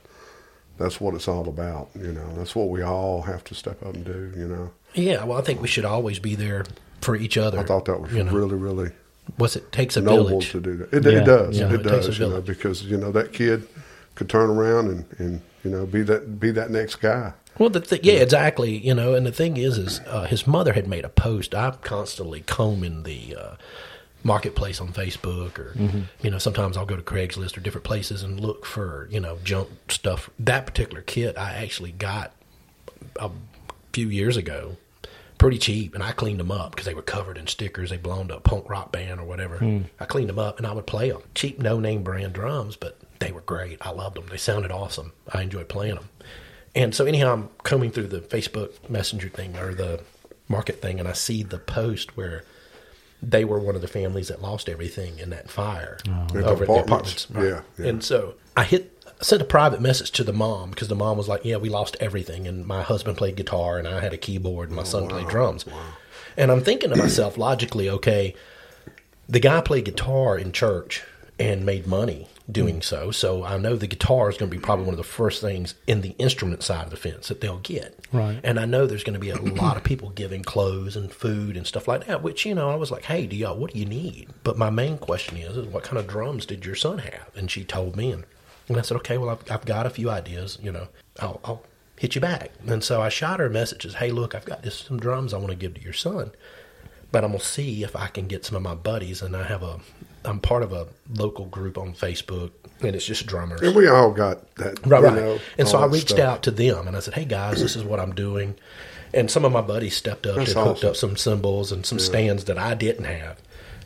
that's 0.79 0.99
what 0.99 1.13
it's 1.13 1.27
all 1.27 1.47
about. 1.47 1.89
You 1.93 2.11
know, 2.11 2.33
that's 2.35 2.55
what 2.55 2.69
we 2.69 2.81
all 2.81 3.21
have 3.21 3.43
to 3.45 3.53
step 3.55 3.83
up 3.85 3.93
and 3.93 4.03
do. 4.03 4.33
You 4.35 4.47
know, 4.47 4.71
Yeah, 4.95 5.23
well, 5.23 5.37
I 5.37 5.41
think 5.43 5.61
we 5.61 5.67
should 5.67 5.85
always 5.85 6.17
be 6.17 6.33
there 6.33 6.65
for 7.07 7.15
each 7.15 7.37
other. 7.37 7.57
I 7.59 7.63
thought 7.63 7.85
that 7.85 7.99
was 8.01 8.11
you 8.13 8.23
know. 8.23 8.31
really, 8.31 8.55
really 8.55 8.91
What's 9.37 9.55
it 9.55 9.71
takes 9.71 9.95
a 9.97 10.01
village. 10.01 10.51
to 10.51 10.59
do 10.61 10.73
that. 10.77 10.93
It, 10.93 11.03
Yeah. 11.05 11.21
it 11.21 11.25
does. 11.25 11.57
Yeah, 11.59 11.67
it, 11.67 11.79
it 11.79 11.83
does. 11.83 12.19
You 12.19 12.27
know, 12.29 12.41
because 12.41 12.83
you 12.83 12.97
know 12.97 13.11
that 13.13 13.31
kid 13.33 13.67
could 14.15 14.29
turn 14.29 14.49
around 14.49 14.85
and, 14.93 15.05
and 15.19 15.41
you 15.63 15.71
know 15.71 15.85
be 15.85 16.01
that 16.03 16.39
be 16.39 16.51
that 16.51 16.69
next 16.69 16.95
guy. 16.97 17.31
Well, 17.57 17.69
the 17.69 17.79
th- 17.79 18.03
yeah, 18.03 18.19
exactly. 18.27 18.77
You 18.77 18.93
know, 18.93 19.15
and 19.15 19.25
the 19.25 19.31
thing 19.31 19.57
is, 19.57 19.77
is 19.77 19.99
uh, 20.07 20.25
his 20.25 20.45
mother 20.45 20.73
had 20.73 20.87
made 20.87 21.05
a 21.05 21.09
post. 21.09 21.55
I'm 21.55 21.73
constantly 21.81 22.41
combing 22.41 23.03
the 23.03 23.35
uh, 23.35 23.55
marketplace 24.23 24.79
on 24.81 24.89
Facebook, 24.93 25.57
or 25.59 25.73
you 26.21 26.29
know, 26.31 26.37
sometimes 26.37 26.77
I'll 26.77 26.85
go 26.85 26.95
to 26.97 27.01
Craigslist 27.13 27.57
or 27.57 27.61
different 27.61 27.85
places 27.85 28.21
and 28.23 28.39
look 28.39 28.65
for 28.65 29.07
you 29.11 29.19
know 29.19 29.39
junk 29.43 29.69
stuff. 29.89 30.29
That 30.39 30.65
particular 30.67 31.01
kit 31.01 31.37
I 31.37 31.53
actually 31.63 31.93
got 31.93 32.31
a 33.15 33.29
few 33.93 34.07
years 34.09 34.37
ago, 34.37 34.77
pretty 35.37 35.57
cheap, 35.57 35.93
and 35.93 36.03
I 36.03 36.11
cleaned 36.11 36.39
them 36.39 36.51
up 36.51 36.71
because 36.71 36.85
they 36.85 36.93
were 36.93 37.01
covered 37.01 37.37
in 37.37 37.47
stickers. 37.47 37.89
They 37.89 37.97
belonged 37.97 38.29
to 38.29 38.37
a 38.37 38.39
punk 38.39 38.69
rock 38.69 38.91
band 38.91 39.19
or 39.19 39.23
whatever. 39.23 39.57
Hmm. 39.57 39.81
I 39.99 40.05
cleaned 40.05 40.29
them 40.29 40.39
up 40.39 40.57
and 40.57 40.67
I 40.67 40.73
would 40.73 40.87
play 40.87 41.11
them. 41.11 41.21
Cheap, 41.35 41.59
no 41.59 41.79
name 41.79 42.03
brand 42.03 42.33
drums, 42.33 42.75
but 42.75 42.97
they 43.19 43.31
were 43.31 43.41
great. 43.41 43.77
I 43.81 43.91
loved 43.91 44.17
them. 44.17 44.25
They 44.29 44.37
sounded 44.37 44.71
awesome. 44.71 45.13
I 45.31 45.41
enjoyed 45.43 45.69
playing 45.69 45.95
them. 45.95 46.09
And 46.75 46.93
so, 46.93 47.05
anyhow, 47.05 47.33
I'm 47.33 47.49
combing 47.63 47.91
through 47.91 48.07
the 48.07 48.19
Facebook 48.19 48.89
Messenger 48.89 49.29
thing 49.29 49.57
or 49.57 49.73
the 49.73 50.01
market 50.47 50.81
thing, 50.81 50.99
and 50.99 51.07
I 51.07 51.13
see 51.13 51.43
the 51.43 51.57
post 51.57 52.15
where 52.15 52.43
they 53.21 53.43
were 53.43 53.59
one 53.59 53.75
of 53.75 53.81
the 53.81 53.87
families 53.87 54.27
that 54.27 54.41
lost 54.41 54.69
everything 54.69 55.17
in 55.17 55.31
that 55.31 55.49
fire 55.49 55.97
oh. 56.07 56.11
At 56.11 56.27
the 56.27 56.45
over 56.45 56.63
at 56.63 56.67
the 56.67 56.73
apartments. 56.73 57.25
apartments. 57.25 57.31
Right. 57.31 57.45
Yeah, 57.45 57.61
yeah. 57.83 57.89
And 57.89 58.03
so 58.03 58.35
I 58.55 58.63
hit 58.63 58.96
sent 59.21 59.41
a 59.41 59.45
private 59.45 59.81
message 59.81 60.11
to 60.11 60.23
the 60.23 60.33
mom 60.33 60.71
because 60.71 60.87
the 60.87 60.95
mom 60.95 61.17
was 61.17 61.27
like, 61.27 61.43
"Yeah, 61.43 61.57
we 61.57 61.69
lost 61.69 61.97
everything, 61.99 62.47
and 62.47 62.65
my 62.65 62.81
husband 62.81 63.17
played 63.17 63.35
guitar, 63.35 63.77
and 63.77 63.87
I 63.87 63.99
had 63.99 64.13
a 64.13 64.17
keyboard, 64.17 64.69
and 64.69 64.75
my 64.75 64.83
oh, 64.83 64.85
son 64.85 65.07
played 65.07 65.27
drums." 65.27 65.65
And 66.35 66.51
I'm 66.51 66.61
thinking 66.61 66.91
to 66.91 66.95
myself, 66.95 67.37
logically, 67.37 67.89
okay, 67.89 68.35
the 69.27 69.39
guy 69.39 69.61
played 69.61 69.85
guitar 69.85 70.37
in 70.37 70.51
church 70.51 71.03
and 71.39 71.65
made 71.65 71.87
money 71.87 72.27
doing 72.49 72.77
mm. 72.77 72.83
so. 72.83 73.11
So 73.11 73.43
I 73.43 73.57
know 73.57 73.75
the 73.75 73.87
guitar 73.87 74.29
is 74.29 74.37
going 74.37 74.49
to 74.49 74.55
be 74.55 74.61
probably 74.61 74.85
one 74.85 74.93
of 74.93 74.97
the 74.97 75.03
first 75.03 75.41
things 75.41 75.75
in 75.85 76.01
the 76.01 76.15
instrument 76.17 76.63
side 76.63 76.85
of 76.85 76.91
the 76.91 76.97
fence 76.97 77.27
that 77.27 77.41
they'll 77.41 77.59
get. 77.59 77.99
Right. 78.11 78.39
And 78.43 78.59
I 78.59 78.65
know 78.65 78.85
there's 78.85 79.03
going 79.03 79.15
to 79.15 79.19
be 79.19 79.29
a 79.29 79.41
lot 79.41 79.77
of 79.77 79.83
people 79.83 80.09
giving 80.09 80.43
clothes 80.43 80.95
and 80.95 81.11
food 81.11 81.57
and 81.57 81.67
stuff 81.67 81.87
like 81.87 82.05
that, 82.05 82.23
which, 82.23 82.45
you 82.45 82.55
know, 82.55 82.69
I 82.69 82.75
was 82.75 82.91
like, 82.91 83.05
hey, 83.05 83.27
do 83.27 83.35
y'all, 83.35 83.57
what 83.57 83.73
do 83.73 83.79
you 83.79 83.85
need? 83.85 84.29
But 84.43 84.57
my 84.57 84.69
main 84.69 84.97
question 84.97 85.37
is, 85.37 85.57
is 85.57 85.67
what 85.67 85.83
kind 85.83 85.97
of 85.97 86.07
drums 86.07 86.45
did 86.45 86.65
your 86.65 86.75
son 86.75 86.99
have? 86.99 87.31
And 87.35 87.51
she 87.51 87.63
told 87.63 87.95
me, 87.95 88.11
and, 88.11 88.23
and 88.67 88.77
I 88.77 88.81
said, 88.81 88.97
okay, 88.97 89.17
well, 89.17 89.29
I've, 89.29 89.51
I've 89.51 89.65
got 89.65 89.85
a 89.85 89.89
few 89.89 90.09
ideas, 90.09 90.57
you 90.61 90.71
know, 90.71 90.87
I'll, 91.19 91.39
I'll 91.43 91.63
hit 91.97 92.15
you 92.15 92.21
back. 92.21 92.51
And 92.65 92.83
so 92.83 93.01
I 93.01 93.09
shot 93.09 93.39
her 93.39 93.47
a 93.47 93.49
message 93.49 93.85
as, 93.85 93.95
hey, 93.95 94.11
look, 94.11 94.35
I've 94.35 94.45
got 94.45 94.63
this, 94.63 94.79
some 94.79 94.99
drums 94.99 95.33
I 95.33 95.37
want 95.37 95.49
to 95.49 95.55
give 95.55 95.73
to 95.75 95.81
your 95.81 95.93
son 95.93 96.31
but 97.11 97.23
I'm 97.23 97.31
gonna 97.31 97.43
see 97.43 97.83
if 97.83 97.95
I 97.95 98.07
can 98.07 98.27
get 98.27 98.45
some 98.45 98.55
of 98.55 98.61
my 98.61 98.75
buddies. 98.75 99.21
And 99.21 99.35
I 99.35 99.43
have 99.43 99.63
a, 99.63 99.79
I'm 100.25 100.39
part 100.39 100.63
of 100.63 100.73
a 100.73 100.87
local 101.15 101.45
group 101.45 101.77
on 101.77 101.93
Facebook, 101.93 102.51
and 102.81 102.95
it's 102.95 103.05
just 103.05 103.25
drummers. 103.25 103.61
And 103.61 103.75
we 103.75 103.87
all 103.87 104.11
got 104.11 104.55
that. 104.55 104.85
Right, 104.85 105.03
right. 105.03 105.13
know, 105.13 105.39
and 105.57 105.67
so 105.67 105.79
I 105.79 105.85
reached 105.85 106.09
stuff. 106.09 106.19
out 106.19 106.43
to 106.43 106.51
them 106.51 106.87
and 106.87 106.95
I 106.95 106.99
said, 106.99 107.13
"Hey 107.13 107.25
guys, 107.25 107.61
this 107.61 107.75
is 107.75 107.83
what 107.83 107.99
I'm 107.99 108.13
doing." 108.13 108.55
And 109.13 109.31
some 109.31 109.45
of 109.45 109.53
my 109.53 109.61
buddies 109.61 109.95
stepped 109.95 110.27
up 110.27 110.35
That's 110.35 110.53
and 110.53 110.67
hooked 110.67 110.83
up 110.83 110.97
some 110.97 111.15
cymbals 111.15 111.71
and 111.71 111.85
some 111.85 111.97
stands 111.97 112.43
that 112.43 112.57
I 112.57 112.73
didn't 112.73 113.05
have. 113.05 113.41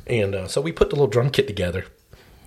And 0.07 0.33
uh, 0.33 0.47
so 0.47 0.61
we 0.61 0.71
put 0.71 0.89
the 0.89 0.95
little 0.95 1.07
drum 1.07 1.29
kit 1.29 1.45
together. 1.45 1.85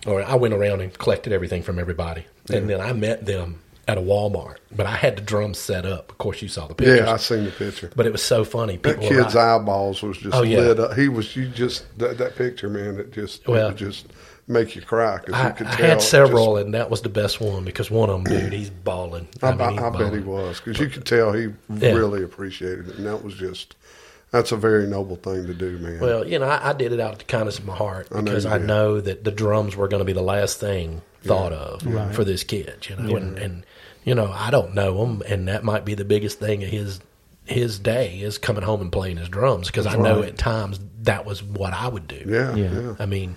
Or 0.06 0.22
I 0.22 0.34
went 0.34 0.54
around 0.54 0.80
and 0.80 0.92
collected 0.96 1.32
everything 1.32 1.62
from 1.62 1.78
everybody, 1.78 2.26
and 2.52 2.68
then 2.68 2.80
I 2.80 2.92
met 2.92 3.24
them 3.26 3.60
at 3.88 3.96
a 3.98 4.00
Walmart. 4.00 4.56
But 4.74 4.86
I 4.86 4.96
had 4.96 5.16
the 5.16 5.22
drums 5.22 5.58
set 5.58 5.86
up. 5.86 6.10
Of 6.10 6.18
course, 6.18 6.40
you 6.42 6.48
saw 6.48 6.66
the 6.66 6.74
picture. 6.74 6.96
Yeah, 6.96 7.12
I 7.12 7.16
seen 7.16 7.44
the 7.44 7.50
picture. 7.50 7.90
but 7.96 8.06
it 8.06 8.12
was 8.12 8.22
so 8.22 8.44
funny. 8.44 8.76
That 8.78 8.98
People 9.00 9.16
were 9.16 9.22
kid's 9.22 9.34
like- 9.34 9.44
eyeballs 9.60 10.02
was 10.02 10.18
just 10.18 10.34
Oh, 10.34 10.42
yeah. 10.42 10.58
lit 10.60 10.80
up. 10.80 10.94
He 10.94 11.08
was 11.08 11.34
you 11.36 11.48
just 11.48 11.84
that, 11.98 12.18
that 12.18 12.36
picture, 12.36 12.68
man. 12.68 12.98
It 12.98 13.12
just 13.12 13.46
Well- 13.48 13.68
it 13.70 13.76
just 13.76 14.06
make 14.46 14.76
you 14.76 14.82
cry 14.82 15.16
because 15.18 15.34
I, 15.34 15.48
you 15.48 15.54
could 15.54 15.66
I 15.68 15.76
tell. 15.76 15.86
had 15.86 16.02
several, 16.02 16.54
just- 16.56 16.64
and 16.66 16.74
that 16.74 16.90
was 16.90 17.00
the 17.00 17.08
best 17.08 17.40
one 17.40 17.64
because 17.64 17.90
one 17.90 18.10
of 18.10 18.24
them, 18.24 18.40
dude, 18.40 18.52
he's 18.52 18.68
bawling. 18.68 19.26
I, 19.42 19.52
mean, 19.52 19.60
I, 19.62 19.70
he's 19.72 19.80
I 19.80 19.90
bet 19.90 20.12
he 20.12 20.18
was 20.20 20.60
because 20.60 20.78
you 20.80 20.88
could 20.88 21.06
tell 21.06 21.32
he 21.32 21.48
Yeah. 21.74 21.92
really 21.92 22.22
appreciated 22.22 22.88
it, 22.90 22.96
and 22.96 23.06
that 23.06 23.24
was 23.24 23.34
just 23.34 23.74
that's 24.34 24.52
a 24.52 24.56
very 24.56 24.86
noble 24.86 25.16
thing 25.16 25.46
to 25.46 25.54
do, 25.54 25.78
man. 25.78 26.00
Well, 26.00 26.26
you 26.26 26.38
know, 26.38 26.46
I, 26.46 26.70
I 26.70 26.72
did 26.72 26.92
it 26.92 26.98
out 27.00 27.12
of 27.12 27.18
the 27.20 27.24
kindness 27.24 27.58
of 27.58 27.66
my 27.66 27.74
heart 27.76 28.08
I 28.10 28.16
know 28.16 28.22
because 28.22 28.46
I 28.46 28.58
know 28.58 29.00
that 29.00 29.22
the 29.24 29.30
drums 29.30 29.76
were 29.76 29.86
going 29.88 30.00
to 30.00 30.04
be 30.04 30.12
the 30.12 30.22
last 30.22 30.58
thing 30.58 31.02
thought 31.22 31.52
of 31.52 31.82
for 32.14 32.24
this 32.24 32.42
kid. 32.44 32.86
You 32.90 32.96
know, 32.96 33.16
and, 33.16 33.38
and 33.38 33.66
you 34.04 34.14
know, 34.14 34.30
I 34.30 34.50
don't 34.50 34.74
know 34.74 35.04
him, 35.04 35.22
and 35.26 35.48
that 35.48 35.62
might 35.64 35.84
be 35.84 35.94
the 35.94 36.04
biggest 36.04 36.38
thing 36.40 36.62
of 36.64 36.68
his 36.68 37.00
his 37.46 37.78
day 37.78 38.20
is 38.20 38.38
coming 38.38 38.62
home 38.64 38.80
and 38.80 38.90
playing 38.90 39.18
his 39.18 39.28
drums 39.28 39.68
because 39.68 39.86
I 39.86 39.96
know 39.96 40.22
at 40.22 40.36
times 40.38 40.80
that 41.02 41.24
was 41.26 41.42
what 41.42 41.72
I 41.74 41.88
would 41.88 42.08
do. 42.08 42.24
yeah, 42.26 42.54
Yeah. 42.56 42.80
yeah. 42.80 42.94
I 42.98 43.06
mean, 43.06 43.36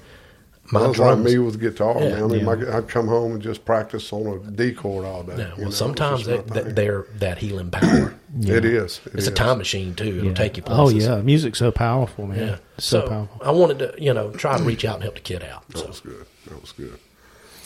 my 0.71 0.81
Well, 0.81 0.89
it's 0.91 0.99
like 0.99 1.07
drums. 1.15 1.25
me 1.25 1.37
with 1.39 1.59
guitar, 1.59 1.95
Yeah. 2.01 2.09
man. 2.09 2.23
I 2.23 2.27
mean, 2.27 2.39
Yeah. 2.39 2.55
my, 2.55 2.77
I'd 2.77 2.87
come 2.89 3.07
home 3.07 3.33
and 3.33 3.41
just 3.41 3.63
practice 3.65 4.11
on 4.11 4.27
a 4.27 4.51
D 4.51 4.73
chord 4.73 5.05
all 5.05 5.23
day. 5.23 5.35
yeah, 5.37 5.51
well, 5.55 5.65
know, 5.65 5.71
sometimes 5.71 6.25
just 6.25 6.29
my 6.29 6.35
they, 6.37 6.59
they, 6.59 6.65
thing. 6.65 6.75
they're 6.75 7.05
that 7.19 7.37
healing 7.39 7.71
power. 7.71 8.13
It 8.41 8.65
is. 8.65 8.99
It 9.05 9.15
It's 9.15 9.27
a 9.27 9.31
time 9.31 9.57
machine 9.57 9.95
too. 9.95 10.03
It'll 10.17 10.25
Yeah. 10.25 10.33
take 10.33 10.57
you 10.57 10.63
places. 10.63 11.07
Oh 11.07 11.15
yeah, 11.15 11.21
music's 11.21 11.57
so 11.59 11.71
powerful, 11.71 12.27
man. 12.27 12.39
Yeah. 12.39 12.55
So, 12.77 13.01
So, 13.01 13.07
powerful. 13.09 13.41
I 13.43 13.51
wanted 13.51 13.79
to, 13.79 13.93
you 13.97 14.13
know, 14.13 14.31
try 14.31 14.57
to 14.57 14.63
reach 14.63 14.83
out 14.85 14.95
and 14.95 15.03
help 15.03 15.15
the 15.15 15.21
kid 15.21 15.43
out. 15.43 15.67
That 15.69 15.77
So 15.79 15.87
was 15.87 15.99
good. 16.01 16.25
That 16.47 16.61
was 16.61 16.71
good. 16.73 16.99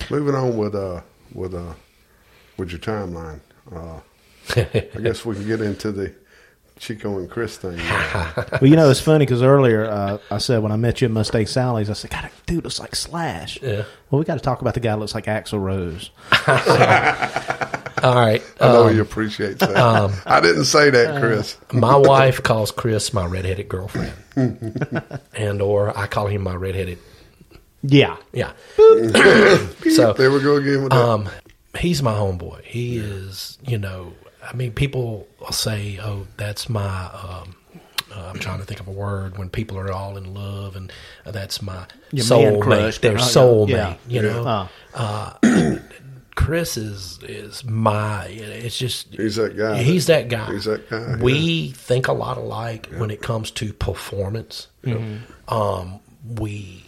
Moving 0.09 0.35
on 0.35 0.55
with 0.57 0.75
uh 0.75 1.01
with 1.33 1.53
uh 1.55 1.73
with 2.57 2.69
your 2.69 2.79
timeline. 2.79 3.39
Uh, 3.75 3.99
I 4.55 4.99
guess 5.01 5.25
we 5.25 5.35
can 5.35 5.47
get 5.47 5.61
into 5.61 5.91
the 5.91 6.13
Chico 6.81 7.19
and 7.19 7.29
Chris 7.29 7.57
thing. 7.57 7.77
now. 7.77 8.33
Well, 8.59 8.69
you 8.69 8.75
know, 8.75 8.89
it's 8.89 8.99
funny 8.99 9.23
because 9.25 9.43
earlier 9.43 9.85
uh, 9.85 10.17
I 10.31 10.39
said 10.39 10.63
when 10.63 10.71
I 10.71 10.77
met 10.77 10.99
you 10.99 11.05
at 11.05 11.11
Mustang 11.11 11.45
Sally's, 11.45 11.89
I 11.91 11.93
said, 11.93 12.09
God, 12.09 12.23
that 12.23 12.31
dude 12.47 12.63
looks 12.63 12.79
like 12.79 12.95
Slash. 12.95 13.61
Yeah. 13.61 13.83
Well, 14.09 14.17
we 14.19 14.25
got 14.25 14.33
to 14.33 14.39
talk 14.41 14.61
about 14.61 14.73
the 14.73 14.79
guy 14.79 14.91
that 14.91 14.97
looks 14.97 15.13
like 15.13 15.25
Axl 15.25 15.61
Rose. 15.61 16.09
All 18.03 18.15
right. 18.15 18.41
I 18.59 18.67
know 18.71 18.87
um, 18.87 18.93
he 18.93 18.99
appreciates 18.99 19.59
that. 19.59 19.77
I 20.25 20.39
didn't 20.39 20.65
say 20.65 20.89
that, 20.89 21.21
Chris. 21.21 21.55
my 21.71 21.95
wife 21.95 22.41
calls 22.41 22.71
Chris 22.71 23.13
my 23.13 23.25
redheaded 23.27 23.69
girlfriend, 23.69 24.13
and 25.35 25.61
or 25.61 25.95
I 25.95 26.07
call 26.07 26.25
him 26.27 26.41
my 26.41 26.55
redheaded. 26.55 26.97
Yeah. 27.83 28.17
Yeah. 28.33 28.53
so 28.77 30.13
there 30.13 30.31
we 30.31 30.41
go 30.41 30.55
again 30.55 30.81
with 30.83 30.91
that. 30.91 30.99
um, 30.99 31.29
he's 31.77 32.01
my 32.01 32.13
homeboy. 32.13 32.63
He 32.63 32.97
is, 32.97 33.59
you 33.63 33.77
know, 33.77 34.13
I 34.43 34.53
mean, 34.53 34.71
people 34.71 35.27
will 35.39 35.51
say, 35.51 35.99
"Oh, 36.01 36.27
that's 36.37 36.69
my." 36.69 37.05
Um, 37.05 37.55
uh, 38.13 38.29
I'm 38.33 38.39
trying 38.39 38.59
to 38.59 38.65
think 38.65 38.79
of 38.81 38.87
a 38.87 38.91
word 38.91 39.37
when 39.37 39.49
people 39.49 39.77
are 39.77 39.91
all 39.91 40.17
in 40.17 40.33
love, 40.33 40.75
and 40.75 40.91
uh, 41.25 41.31
that's 41.31 41.61
my 41.61 41.85
Your 42.11 42.25
man 42.27 42.53
soulmate. 42.55 42.61
crush, 42.61 42.97
Their 42.99 43.11
oh, 43.13 43.15
yeah. 43.15 43.21
soulmate, 43.21 43.69
Yeah. 43.69 43.95
you 44.07 44.21
know. 44.23 44.69
Uh, 44.93 45.33
Chris 46.35 46.75
is 46.77 47.19
is 47.23 47.63
my. 47.63 48.25
It's 48.25 48.77
just 48.77 49.13
He's 49.13 49.35
that 49.35 49.55
guy. 49.55 49.83
He's 49.83 50.07
that 50.07 50.27
guy. 50.29 50.51
He's 50.51 50.65
that 50.65 50.89
guy, 50.89 51.17
We 51.21 51.71
think 51.71 52.07
a 52.07 52.13
lot 52.13 52.37
alike 52.37 52.89
when 52.97 53.11
it 53.11 53.21
comes 53.21 53.51
to 53.51 53.71
performance. 53.73 54.67
Um, 55.47 55.99
we 56.25 56.83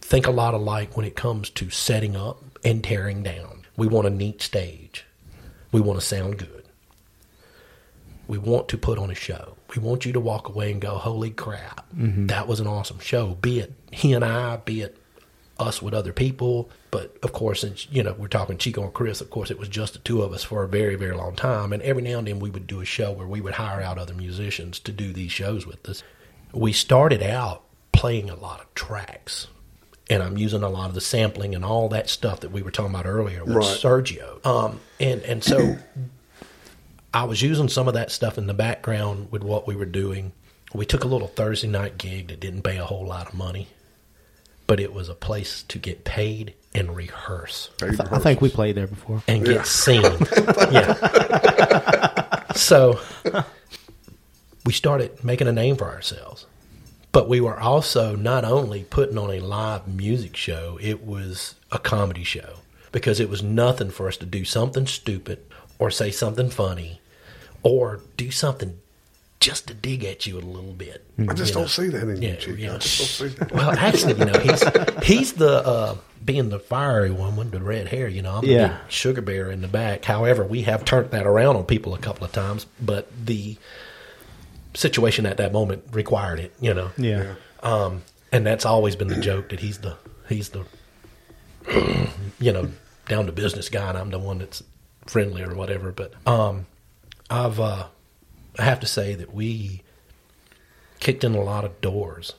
think 0.00 0.26
a 0.26 0.30
lot 0.30 0.54
alike 0.54 0.96
when 0.96 1.06
it 1.06 1.16
comes 1.16 1.50
to 1.50 1.70
setting 1.70 2.16
up 2.16 2.42
and 2.64 2.84
tearing 2.84 3.22
down. 3.22 3.62
We 3.76 3.86
want 3.88 4.06
a 4.06 4.10
neat 4.10 4.42
stage. 4.42 5.04
We 5.72 5.80
want 5.80 5.98
to 5.98 6.04
sound 6.06 6.38
good. 6.38 6.61
We 8.32 8.38
want 8.38 8.68
to 8.68 8.78
put 8.78 8.98
on 8.98 9.10
a 9.10 9.14
show. 9.14 9.56
We 9.76 9.82
want 9.82 10.06
you 10.06 10.12
to 10.14 10.20
walk 10.20 10.48
away 10.48 10.72
and 10.72 10.80
go, 10.80 10.96
"Holy 10.96 11.28
crap, 11.30 11.84
that 11.92 12.48
was 12.48 12.60
an 12.60 12.66
awesome 12.66 12.98
show!" 12.98 13.34
Be 13.42 13.60
it 13.60 13.74
he 13.90 14.14
and 14.14 14.24
I, 14.24 14.56
be 14.56 14.80
it 14.80 14.96
us 15.58 15.82
with 15.82 15.92
other 15.92 16.14
people. 16.14 16.70
But 16.90 17.14
of 17.22 17.34
course, 17.34 17.60
since 17.60 17.86
you 17.90 18.02
know 18.02 18.14
we're 18.14 18.28
talking 18.28 18.56
Chico 18.56 18.84
and 18.84 18.94
Chris, 18.94 19.20
of 19.20 19.28
course 19.28 19.50
it 19.50 19.58
was 19.58 19.68
just 19.68 19.92
the 19.92 19.98
two 19.98 20.22
of 20.22 20.32
us 20.32 20.42
for 20.42 20.62
a 20.62 20.68
very, 20.68 20.94
very 20.94 21.14
long 21.14 21.36
time. 21.36 21.74
And 21.74 21.82
every 21.82 22.02
now 22.02 22.16
and 22.20 22.26
then 22.26 22.38
we 22.40 22.48
would 22.48 22.66
do 22.66 22.80
a 22.80 22.86
show 22.86 23.12
where 23.12 23.26
we 23.26 23.42
would 23.42 23.52
hire 23.54 23.82
out 23.82 23.98
other 23.98 24.14
musicians 24.14 24.78
to 24.80 24.92
do 24.92 25.12
these 25.12 25.30
shows 25.30 25.66
with 25.66 25.86
us. 25.86 26.02
We 26.54 26.72
started 26.72 27.22
out 27.22 27.64
playing 27.92 28.30
a 28.30 28.34
lot 28.34 28.60
of 28.62 28.74
tracks. 28.74 29.48
And 30.10 30.22
I'm 30.22 30.36
using 30.38 30.62
a 30.62 30.68
lot 30.70 30.88
of 30.88 30.94
the 30.94 31.00
sampling 31.00 31.54
and 31.54 31.64
all 31.64 31.88
that 31.90 32.08
stuff 32.10 32.40
that 32.40 32.50
we 32.50 32.60
were 32.62 32.70
talking 32.70 32.94
about 32.94 33.06
earlier 33.06 33.44
with 33.44 33.56
Right. 33.56 33.66
Sergio. 33.66 34.44
Um, 34.44 34.80
and 34.98 35.20
and 35.22 35.44
so 35.44 35.76
I 37.14 37.24
was 37.24 37.42
using 37.42 37.68
some 37.68 37.88
of 37.88 37.94
that 37.94 38.10
stuff 38.10 38.38
in 38.38 38.46
the 38.46 38.54
background 38.54 39.30
with 39.30 39.42
what 39.42 39.66
we 39.66 39.76
were 39.76 39.84
doing. 39.84 40.32
We 40.72 40.86
took 40.86 41.04
a 41.04 41.08
little 41.08 41.28
Thursday 41.28 41.68
night 41.68 41.98
gig 41.98 42.28
that 42.28 42.40
didn't 42.40 42.62
pay 42.62 42.78
a 42.78 42.84
whole 42.84 43.06
lot 43.06 43.28
of 43.28 43.34
money, 43.34 43.68
but 44.66 44.80
it 44.80 44.94
was 44.94 45.10
a 45.10 45.14
place 45.14 45.62
to 45.64 45.78
get 45.78 46.04
paid 46.04 46.54
and 46.74 46.96
rehearse 46.96 47.68
Paid 47.78 48.00
I 48.00 48.18
think 48.18 48.40
we 48.40 48.48
played 48.48 48.76
there 48.76 48.86
before. 48.86 49.22
and 49.28 49.44
get 49.44 49.66
seen. 49.66 50.02
yeah. 50.70 52.50
So 52.54 52.98
we 54.64 54.72
started 54.72 55.22
making 55.22 55.48
a 55.48 55.52
name 55.52 55.76
for 55.76 55.90
ourselves. 55.90 56.46
But 57.12 57.28
we 57.28 57.42
were 57.42 57.60
also 57.60 58.16
not 58.16 58.46
only 58.46 58.84
putting 58.84 59.18
on 59.18 59.30
a 59.30 59.40
live 59.40 59.86
music 59.86 60.34
show, 60.34 60.78
it 60.80 61.04
was 61.04 61.56
a 61.70 61.78
comedy 61.78 62.24
show 62.24 62.60
because 62.90 63.20
it 63.20 63.28
was 63.28 63.42
nothing 63.42 63.90
for 63.90 64.08
us 64.08 64.16
to 64.18 64.24
do 64.24 64.46
something 64.46 64.86
stupid 64.86 65.40
or 65.78 65.90
say 65.90 66.10
something 66.10 66.48
funny 66.48 67.01
or 67.62 68.00
do 68.16 68.30
something 68.30 68.78
just 69.40 69.66
to 69.68 69.74
dig 69.74 70.04
at 70.04 70.24
you 70.26 70.38
a 70.38 70.40
little 70.40 70.72
bit. 70.72 71.04
I 71.18 71.34
just 71.34 71.48
you 71.48 71.54
don't 71.54 71.62
know. 71.64 71.66
see 71.66 71.88
that 71.88 72.08
in 72.08 72.22
Yeah, 72.22 72.30
you, 72.30 72.36
Chico. 72.36 72.56
yeah. 72.56 72.74
I 72.74 72.78
just 72.78 73.20
don't 73.20 73.30
see 73.30 73.36
that. 73.38 73.52
Well, 73.52 73.70
actually, 73.72 74.14
you 74.14 74.24
know, 74.26 74.38
he's 74.38 74.62
he's 75.04 75.32
the 75.32 75.66
uh, 75.66 75.96
being 76.24 76.48
the 76.48 76.60
fiery 76.60 77.10
one 77.10 77.34
with 77.36 77.50
the 77.50 77.60
red 77.60 77.88
hair. 77.88 78.06
You 78.06 78.22
know, 78.22 78.34
I'm 78.36 78.42
the 78.42 78.52
Yeah. 78.52 78.68
big 78.68 78.76
sugar 78.90 79.20
bear 79.20 79.50
in 79.50 79.60
the 79.60 79.68
back. 79.68 80.04
However, 80.04 80.44
we 80.44 80.62
have 80.62 80.84
turned 80.84 81.10
that 81.10 81.26
around 81.26 81.56
on 81.56 81.64
people 81.64 81.92
a 81.94 81.98
couple 81.98 82.24
of 82.24 82.30
times, 82.32 82.66
but 82.80 83.08
the 83.26 83.56
situation 84.74 85.26
at 85.26 85.36
that 85.38 85.52
moment 85.52 85.82
required 85.92 86.38
it. 86.38 86.52
You 86.60 86.74
know, 86.74 86.90
Yeah. 86.96 87.34
um, 87.64 88.02
and 88.30 88.46
that's 88.46 88.64
always 88.64 88.94
been 88.96 89.08
the 89.08 89.20
joke 89.20 89.48
that 89.48 89.58
he's 89.60 89.78
the 89.78 89.96
he's 90.28 90.50
the 90.50 90.64
you 92.38 92.52
know 92.52 92.70
down 93.08 93.26
to 93.26 93.32
business 93.32 93.68
guy, 93.68 93.88
and 93.88 93.98
I'm 93.98 94.10
the 94.10 94.18
one 94.20 94.38
that's 94.38 94.62
friendly 95.06 95.42
or 95.42 95.54
whatever. 95.54 95.90
But 95.92 96.12
um, 96.26 96.66
I've 97.32 97.58
uh, 97.58 97.86
I 98.58 98.62
have 98.62 98.80
to 98.80 98.86
say 98.86 99.14
that 99.14 99.32
we 99.34 99.82
kicked 101.00 101.24
in 101.24 101.34
a 101.34 101.40
lot 101.42 101.64
of 101.64 101.80
doors 101.80 102.34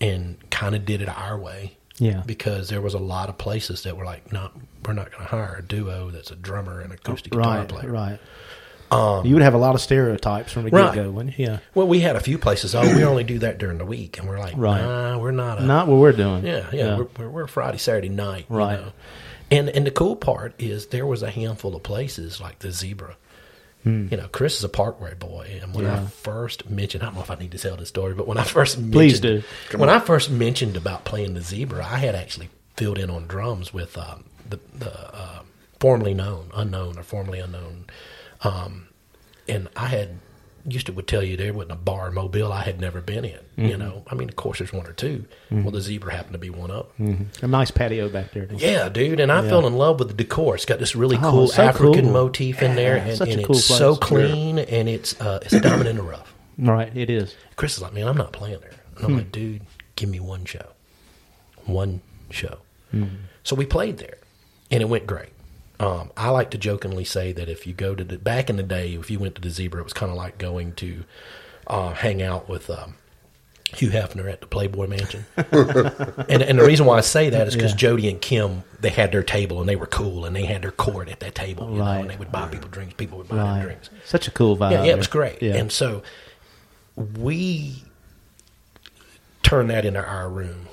and 0.00 0.36
kind 0.50 0.74
of 0.74 0.84
did 0.84 1.00
it 1.02 1.08
our 1.08 1.38
way. 1.38 1.76
Yeah. 1.98 2.22
Because 2.26 2.68
there 2.68 2.82
was 2.82 2.92
a 2.92 2.98
lot 2.98 3.30
of 3.30 3.38
places 3.38 3.84
that 3.84 3.96
were 3.96 4.04
like, 4.04 4.30
no, 4.30 4.50
we're 4.84 4.92
not 4.92 5.10
going 5.10 5.22
to 5.22 5.28
hire 5.30 5.56
a 5.58 5.62
duo 5.62 6.10
that's 6.10 6.30
a 6.30 6.36
drummer 6.36 6.80
and 6.80 6.92
acoustic 6.92 7.32
guitar 7.32 7.60
Right. 7.60 7.68
player. 7.68 7.90
Right. 7.90 8.18
Right. 8.92 9.22
You 9.24 9.32
would 9.32 9.42
have 9.42 9.54
a 9.54 9.58
lot 9.58 9.74
of 9.74 9.80
stereotypes 9.80 10.52
from 10.52 10.64
the 10.64 10.70
Right. 10.70 10.94
get 10.94 11.04
go, 11.04 11.10
wouldn't 11.10 11.38
you? 11.38 11.46
Yeah. 11.46 11.58
Well, 11.74 11.88
we 11.88 12.00
had 12.00 12.14
a 12.14 12.20
few 12.20 12.36
places. 12.38 12.74
Oh, 12.74 12.82
we 12.94 13.02
only 13.02 13.24
do 13.24 13.38
that 13.40 13.56
during 13.58 13.78
the 13.78 13.86
week, 13.86 14.18
and 14.18 14.28
we're 14.28 14.38
like, 14.38 14.54
Right. 14.56 14.80
nah, 14.82 15.16
we're 15.18 15.30
not. 15.32 15.58
A, 15.58 15.62
Not 15.64 15.88
what 15.88 15.96
we're 15.96 16.12
doing. 16.12 16.44
Yeah, 16.46 16.66
yeah, 16.72 16.98
We're, 16.98 17.06
we're, 17.18 17.28
we're 17.30 17.46
Friday, 17.46 17.78
Saturday 17.78 18.10
night, 18.10 18.44
you 18.50 18.56
Right. 18.56 18.78
know. 18.78 18.92
And 19.50 19.68
and 19.70 19.86
the 19.86 19.90
cool 19.90 20.14
part 20.16 20.54
is 20.58 20.88
there 20.88 21.06
was 21.06 21.22
a 21.22 21.30
handful 21.30 21.74
of 21.74 21.82
places 21.82 22.40
like 22.40 22.58
the 22.60 22.70
Zebra. 22.70 23.16
You 23.86 24.16
know, 24.16 24.26
Chris 24.32 24.58
is 24.58 24.64
a 24.64 24.68
Parkway 24.68 25.14
boy, 25.14 25.60
and 25.62 25.72
when 25.72 25.86
I 25.86 25.98
Hmm. 25.98 26.06
First 26.06 26.68
mentioned, 26.68 27.04
I 27.04 27.06
don't 27.06 27.14
know 27.14 27.20
if 27.22 27.30
I 27.30 27.36
need 27.36 27.52
to 27.52 27.58
tell 27.58 27.76
this 27.76 27.88
story, 27.88 28.14
but 28.14 28.26
when 28.26 28.36
I 28.36 28.42
first 28.42 28.76
mentioned, 28.78 28.92
Please 28.92 29.20
do. 29.20 29.42
when 29.76 29.88
I 29.88 30.00
first 30.00 30.28
mentioned 30.28 30.76
about 30.76 31.04
playing 31.04 31.34
the 31.34 31.40
Zebra, 31.40 31.84
I 31.84 31.98
had 31.98 32.16
actually 32.16 32.48
filled 32.76 32.98
in 32.98 33.10
on 33.10 33.28
drums 33.28 33.72
with 33.72 33.96
um, 33.96 34.24
the 34.48 34.58
the 34.76 34.90
uh, 35.14 35.42
formerly 35.78 36.14
known, 36.14 36.50
unknown, 36.52 36.98
or 36.98 37.04
formerly 37.04 37.38
unknown, 37.38 37.84
um, 38.42 38.88
and 39.48 39.68
I 39.76 39.86
had 39.86 40.18
used 40.68 40.86
to 40.86 40.92
would 40.92 41.06
tell 41.06 41.22
you 41.22 41.36
there 41.36 41.52
wasn't 41.52 41.72
a 41.72 41.76
bar 41.76 42.08
in 42.08 42.14
Mobile 42.14 42.52
I 42.52 42.62
had 42.64 42.80
never 42.80 43.00
been 43.00 43.24
in. 43.24 43.38
Mm-hmm. 43.38 43.64
You 43.66 43.76
know, 43.76 44.02
I 44.10 44.14
mean, 44.14 44.28
of 44.28 44.36
course 44.36 44.58
there's 44.58 44.72
one 44.72 44.86
or 44.86 44.92
2 44.92 45.24
Well, 45.50 45.70
the 45.70 45.80
Zebra 45.80 46.12
happened 46.12 46.32
to 46.34 46.38
be 46.38 46.50
one 46.50 46.70
of 46.70 46.86
them. 46.98 47.30
A 47.42 47.46
nice 47.46 47.70
patio 47.70 48.08
back 48.08 48.32
there. 48.32 48.48
Yeah, 48.56 48.88
dude, 48.88 49.20
and 49.20 49.30
I 49.32 49.48
fell 49.48 49.66
in 49.66 49.74
love 49.74 49.98
with 49.98 50.08
the 50.08 50.14
decor. 50.14 50.54
It's 50.56 50.64
got 50.64 50.78
this 50.78 50.96
really 50.96 51.16
Oh, 51.16 51.30
cool 51.30 51.48
so 51.48 51.62
African 51.62 52.04
cool. 52.04 52.12
motif 52.12 52.62
in 52.62 52.74
there, 52.76 52.96
Yeah, 52.96 53.12
and, 53.12 53.20
and 53.20 53.44
cool 53.44 53.56
it's 53.56 53.64
so 53.64 53.96
place. 53.96 54.08
clean, 54.30 54.58
and 54.58 54.88
it's 54.88 55.20
uh, 55.20 55.38
it's 55.42 55.52
a 55.54 55.60
diamond 55.60 55.88
in 55.88 55.96
the 55.96 56.02
rough. 56.02 56.34
Right. 56.58 56.90
It 56.96 57.10
is. 57.10 57.34
Chris 57.56 57.76
is 57.76 57.82
like, 57.82 57.92
man, 57.92 58.08
I'm 58.08 58.16
not 58.16 58.32
playing 58.32 58.60
there. 58.60 58.72
And 58.96 59.04
I'm 59.04 59.16
like, 59.16 59.30
dude, 59.30 59.60
give 59.94 60.08
me 60.08 60.20
one 60.20 60.44
show, 60.46 60.66
one 61.64 62.00
show. 62.30 62.58
So 63.42 63.54
we 63.54 63.66
played 63.66 63.98
there, 63.98 64.16
and 64.70 64.82
it 64.82 64.88
went 64.88 65.06
great. 65.06 65.28
Um, 65.78 66.10
I 66.16 66.30
like 66.30 66.50
to 66.52 66.58
jokingly 66.58 67.04
say 67.04 67.32
that 67.32 67.48
if 67.48 67.66
you 67.66 67.72
go 67.74 67.94
to 67.94 68.02
the 68.04 68.16
back 68.18 68.48
in 68.48 68.56
the 68.56 68.62
day, 68.62 68.94
if 68.94 69.10
you 69.10 69.18
went 69.18 69.34
to 69.34 69.40
the 69.42 69.50
Zebra, 69.50 69.80
it 69.80 69.84
was 69.84 69.92
kind 69.92 70.10
of 70.10 70.16
like 70.16 70.38
going 70.38 70.72
to 70.74 71.04
uh, 71.66 71.92
hang 71.92 72.22
out 72.22 72.48
with 72.48 72.70
um, 72.70 72.94
Hugh 73.74 73.90
Hefner 73.90 74.32
at 74.32 74.40
the 74.40 74.46
Playboy 74.46 74.86
Mansion. 74.86 75.26
and, 75.36 76.42
and 76.42 76.58
the 76.58 76.64
reason 76.64 76.86
why 76.86 76.96
I 76.96 77.02
say 77.02 77.28
that 77.30 77.46
is 77.48 77.54
because 77.54 77.72
Yeah. 77.72 77.76
Jody 77.76 78.08
and 78.08 78.20
Kim 78.20 78.62
they 78.80 78.88
had 78.90 79.12
their 79.12 79.22
table 79.22 79.60
and 79.60 79.68
they 79.68 79.76
were 79.76 79.86
cool 79.86 80.24
and 80.24 80.34
they 80.34 80.46
had 80.46 80.62
their 80.62 80.70
court 80.70 81.08
at 81.10 81.20
that 81.20 81.34
table, 81.34 81.68
you 81.70 81.76
know, 81.78 81.84
Right. 81.84 81.98
and 82.00 82.10
they 82.10 82.16
would 82.16 82.32
buy 82.32 82.48
people 82.48 82.68
drinks. 82.70 82.94
People 82.94 83.18
would 83.18 83.28
buy 83.28 83.36
them 83.36 83.62
drinks. 83.62 83.90
Such 84.06 84.28
a 84.28 84.30
cool 84.30 84.56
vibe. 84.56 84.70
Yeah, 84.72 84.84
yeah, 84.84 84.92
it 84.92 84.98
was 84.98 85.08
great. 85.08 85.42
Yeah. 85.42 85.56
And 85.56 85.70
so 85.70 86.02
we 86.96 87.82
turned 89.42 89.70
that 89.70 89.84
into 89.84 90.02
our 90.04 90.28
room 90.28 90.68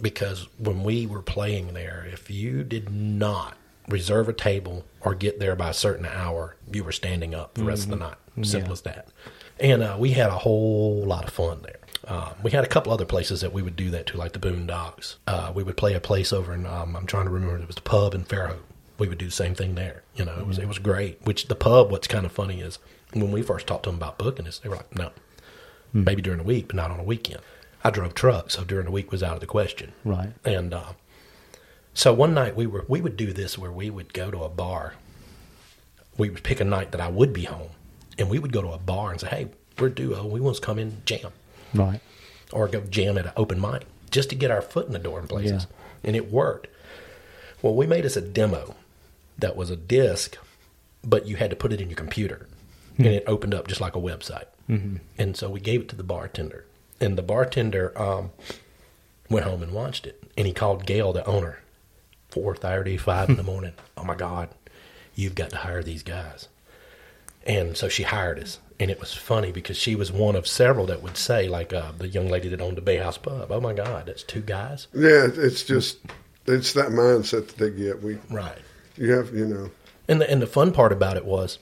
because 0.00 0.48
when 0.58 0.82
we 0.82 1.06
were 1.06 1.22
playing 1.22 1.74
there, 1.74 2.06
if 2.12 2.30
you 2.30 2.62
did 2.64 2.90
not 2.90 3.56
reserve 3.92 4.28
a 4.28 4.32
table 4.32 4.84
or 5.02 5.14
get 5.14 5.38
there 5.38 5.54
by 5.54 5.70
a 5.70 5.74
certain 5.74 6.06
hour, 6.06 6.56
you 6.72 6.82
were 6.82 6.92
standing 6.92 7.34
up 7.34 7.54
the 7.54 7.64
rest 7.64 7.84
of 7.84 7.90
the 7.90 7.96
night. 7.96 8.16
Simple 8.42 8.68
Yeah. 8.70 8.72
as 8.72 8.80
that. 8.82 9.08
And 9.60 9.82
uh, 9.82 9.96
we 9.98 10.12
had 10.12 10.30
a 10.30 10.38
whole 10.38 11.04
lot 11.04 11.24
of 11.24 11.30
fun 11.32 11.60
there. 11.62 11.78
Um, 12.08 12.30
we 12.42 12.50
had 12.50 12.64
a 12.64 12.68
couple 12.68 12.92
other 12.92 13.04
places 13.04 13.42
that 13.42 13.52
we 13.52 13.62
would 13.62 13.76
do 13.76 13.90
that 13.90 14.06
to, 14.06 14.16
like 14.16 14.32
the 14.32 14.38
Boondocks. 14.40 15.16
Uh, 15.26 15.52
we 15.54 15.62
would 15.62 15.76
play 15.76 15.94
a 15.94 16.00
place 16.00 16.32
over 16.32 16.52
in, 16.54 16.66
um, 16.66 16.96
I'm 16.96 17.06
trying 17.06 17.26
to 17.26 17.30
remember, 17.30 17.56
it 17.58 17.66
was 17.66 17.76
the 17.76 17.82
pub 17.82 18.14
in 18.14 18.24
Fairhope. 18.24 18.58
We 18.98 19.08
would 19.08 19.18
do 19.18 19.26
the 19.26 19.30
same 19.32 19.54
thing 19.54 19.74
there. 19.74 20.02
You 20.16 20.24
know, 20.24 20.36
it 20.38 20.46
was 20.46 20.58
it 20.58 20.66
was 20.68 20.78
great. 20.78 21.20
Which 21.22 21.48
the 21.48 21.54
pub, 21.54 21.90
what's 21.90 22.06
kind 22.08 22.24
of 22.26 22.32
funny 22.32 22.60
is 22.60 22.78
when 23.12 23.30
we 23.32 23.42
first 23.42 23.66
talked 23.66 23.84
to 23.84 23.90
them 23.90 23.96
about 23.98 24.18
booking 24.18 24.44
this, 24.46 24.58
they 24.58 24.68
were 24.68 24.76
like, 24.76 24.94
no, 24.96 25.10
maybe 25.92 26.22
during 26.22 26.38
the 26.38 26.44
week, 26.44 26.68
but 26.68 26.76
not 26.76 26.90
on 26.90 27.00
a 27.00 27.04
weekend. 27.04 27.40
I 27.84 27.90
drove 27.90 28.14
trucks, 28.14 28.54
so 28.54 28.64
during 28.64 28.86
the 28.86 28.92
week 28.92 29.10
was 29.12 29.22
out 29.22 29.34
of 29.34 29.40
the 29.40 29.46
question. 29.46 29.92
Right. 30.04 30.32
And 30.44 30.72
uh, 30.72 30.92
so 31.94 32.12
one 32.12 32.34
night 32.34 32.56
we 32.56 32.66
were 32.66 32.84
we 32.88 33.00
would 33.00 33.16
do 33.16 33.32
this 33.32 33.58
where 33.58 33.70
we 33.72 33.90
would 33.90 34.12
go 34.12 34.30
to 34.30 34.42
a 34.44 34.48
bar. 34.48 34.94
We 36.18 36.30
would 36.30 36.42
pick 36.42 36.60
a 36.60 36.64
night 36.64 36.92
that 36.92 37.00
I 37.00 37.08
would 37.08 37.32
be 37.32 37.44
home, 37.44 37.70
and 38.18 38.28
we 38.30 38.38
would 38.38 38.52
go 38.52 38.62
to 38.62 38.72
a 38.72 38.78
bar 38.78 39.10
and 39.12 39.20
say, 39.20 39.28
"Hey, 39.28 39.48
we're 39.78 39.86
a 39.88 39.90
duo. 39.90 40.26
We 40.26 40.40
want 40.40 40.56
to 40.56 40.62
come 40.62 40.78
in 40.78 40.98
jam, 41.04 41.32
Right. 41.74 42.00
or 42.52 42.68
go 42.68 42.80
jam 42.82 43.16
at 43.18 43.26
an 43.26 43.32
open 43.36 43.60
mic 43.60 43.82
just 44.10 44.28
to 44.30 44.36
get 44.36 44.50
our 44.50 44.62
foot 44.62 44.86
in 44.86 44.92
the 44.92 44.98
door 44.98 45.20
in 45.20 45.26
places." 45.28 45.66
And 46.04 46.16
it 46.16 46.30
worked. 46.32 46.66
Well, 47.62 47.74
we 47.74 47.86
made 47.86 48.04
us 48.04 48.16
a 48.16 48.20
demo 48.20 48.74
that 49.38 49.56
was 49.56 49.70
a 49.70 49.76
disc, 49.76 50.36
but 51.04 51.26
you 51.26 51.36
had 51.36 51.50
to 51.50 51.56
put 51.56 51.72
it 51.72 51.80
in 51.80 51.88
your 51.88 51.96
computer, 51.96 52.46
and 52.98 53.06
it 53.06 53.24
opened 53.26 53.54
up 53.54 53.68
just 53.68 53.80
like 53.80 53.94
a 53.96 54.00
website. 54.00 54.46
Mm-hmm. 54.68 54.96
And 55.18 55.36
so 55.36 55.48
we 55.48 55.60
gave 55.60 55.82
it 55.82 55.88
to 55.90 55.96
the 55.96 56.02
bartender, 56.02 56.64
and 57.00 57.16
the 57.16 57.22
bartender 57.22 57.92
um, 58.00 58.30
went 59.30 59.46
home 59.46 59.62
and 59.62 59.72
watched 59.72 60.06
it, 60.06 60.22
and 60.36 60.46
he 60.46 60.52
called 60.52 60.84
Gail, 60.86 61.12
the 61.12 61.24
owner, 61.24 61.60
four 62.32 62.56
thirty, 62.56 62.96
five 62.96 63.28
in 63.30 63.36
the 63.36 63.42
morning. 63.44 63.74
Oh 63.96 64.04
my 64.04 64.16
God, 64.16 64.48
you've 65.14 65.34
got 65.36 65.50
to 65.50 65.58
hire 65.58 65.82
these 65.82 66.02
guys. 66.02 66.48
And 67.46 67.76
so 67.76 67.88
she 67.88 68.02
hired 68.04 68.38
us. 68.40 68.58
And 68.80 68.90
it 68.90 68.98
was 68.98 69.12
funny 69.14 69.52
because 69.52 69.76
she 69.76 69.94
was 69.94 70.10
one 70.10 70.34
of 70.34 70.46
several 70.46 70.86
that 70.86 71.02
would 71.02 71.16
say, 71.16 71.46
like 71.48 71.72
uh, 71.72 71.92
the 71.96 72.08
young 72.08 72.28
lady 72.28 72.48
that 72.48 72.60
owned 72.60 72.76
the 72.76 72.80
Bay 72.82 72.96
House 72.96 73.18
Pub, 73.18 73.50
oh 73.50 73.60
my 73.60 73.72
God, 73.72 74.06
that's 74.06 74.24
two 74.24 74.40
guys. 74.40 74.88
Yeah, 74.92 75.28
it's 75.32 75.62
just 75.62 75.98
it's 76.46 76.72
that 76.72 76.88
mindset 76.88 77.46
that 77.48 77.58
they 77.58 77.70
get. 77.70 78.02
We 78.02 78.18
Right. 78.30 78.58
you 78.96 79.12
have 79.12 79.32
you 79.34 79.46
know 79.46 79.70
And 80.08 80.20
the, 80.20 80.28
and 80.30 80.42
the 80.42 80.46
fun 80.48 80.72
part 80.72 80.90
about 80.92 81.16
it 81.16 81.24
was, 81.24 81.58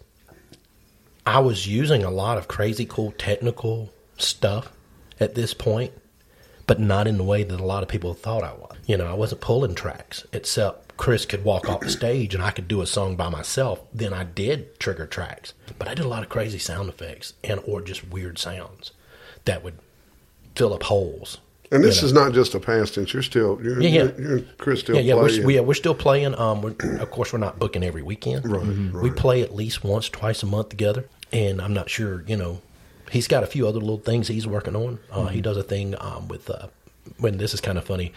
I 1.26 1.40
was 1.40 1.66
using 1.66 2.02
a 2.04 2.10
lot 2.10 2.38
of 2.38 2.48
crazy, 2.48 2.86
cool 2.86 3.12
technical 3.18 3.92
stuff 4.16 4.72
at 5.18 5.34
this 5.34 5.52
point, 5.52 5.92
but 6.66 6.80
not 6.80 7.06
in 7.06 7.18
the 7.18 7.24
way 7.24 7.42
that 7.42 7.60
a 7.60 7.64
lot 7.64 7.82
of 7.82 7.88
people 7.88 8.14
thought 8.14 8.42
I 8.42 8.52
was. 8.54 8.76
You 8.86 8.96
know, 8.96 9.06
I 9.06 9.14
wasn't 9.14 9.40
pulling 9.40 9.74
tracks, 9.74 10.26
except 10.32 10.96
Chris 10.96 11.24
could 11.26 11.44
walk 11.44 11.68
off 11.68 11.80
the 11.80 11.90
stage 11.90 12.34
and 12.34 12.42
I 12.42 12.50
could 12.50 12.68
do 12.68 12.82
a 12.82 12.86
song 12.86 13.16
by 13.16 13.28
myself. 13.28 13.80
Then 13.92 14.12
I 14.12 14.24
did 14.24 14.78
trigger 14.80 15.06
tracks, 15.06 15.54
but 15.78 15.88
I 15.88 15.94
did 15.94 16.04
a 16.04 16.08
lot 16.08 16.22
of 16.22 16.28
crazy 16.28 16.58
sound 16.58 16.88
effects 16.88 17.34
and 17.44 17.60
or 17.66 17.80
just 17.80 18.08
weird 18.08 18.38
sounds 18.38 18.92
that 19.44 19.62
would 19.64 19.78
fill 20.54 20.74
up 20.74 20.82
holes. 20.84 21.38
And 21.72 21.84
this 21.84 21.96
you 21.96 22.02
know. 22.02 22.06
is 22.06 22.12
not 22.12 22.32
just 22.32 22.54
a 22.54 22.60
past 22.60 22.94
tense. 22.96 23.12
You're 23.14 23.22
still, 23.22 23.60
you're, 23.62 23.80
Yeah, 23.80 23.88
yeah. 23.88 24.02
you're, 24.18 24.20
you're 24.38 24.40
Chris 24.58 24.80
still 24.80 24.96
yeah, 24.96 25.02
yeah, 25.02 25.14
playing. 25.14 25.44
we're, 25.46 25.50
yeah, 25.52 25.60
we're 25.60 25.74
still 25.74 25.94
playing. 25.94 26.34
Um, 26.34 26.62
we're, 26.62 26.74
of 26.98 27.10
course, 27.12 27.32
we're 27.32 27.38
not 27.38 27.60
booking 27.60 27.84
every 27.84 28.02
weekend. 28.02 28.50
Right, 28.50 28.62
We 28.66 29.10
right. 29.10 29.16
play 29.16 29.42
at 29.42 29.54
least 29.54 29.84
once, 29.84 30.08
twice 30.08 30.42
a 30.42 30.46
month 30.46 30.70
together, 30.70 31.04
and 31.32 31.62
I'm 31.62 31.72
not 31.72 31.88
sure. 31.88 32.24
You 32.26 32.36
know, 32.36 32.60
he's 33.12 33.28
got 33.28 33.44
a 33.44 33.46
few 33.46 33.68
other 33.68 33.78
little 33.78 33.98
things 33.98 34.26
he's 34.26 34.48
working 34.48 34.74
on. 34.74 34.98
Uh, 35.12 35.18
Mm-hmm. 35.20 35.28
He 35.34 35.40
does 35.40 35.56
a 35.56 35.62
thing 35.62 35.94
um, 36.00 36.26
with 36.26 36.50
uh, 36.50 36.66
when 37.18 37.38
this 37.38 37.54
is 37.54 37.60
kind 37.60 37.78
of 37.78 37.84
funny. 37.84 38.12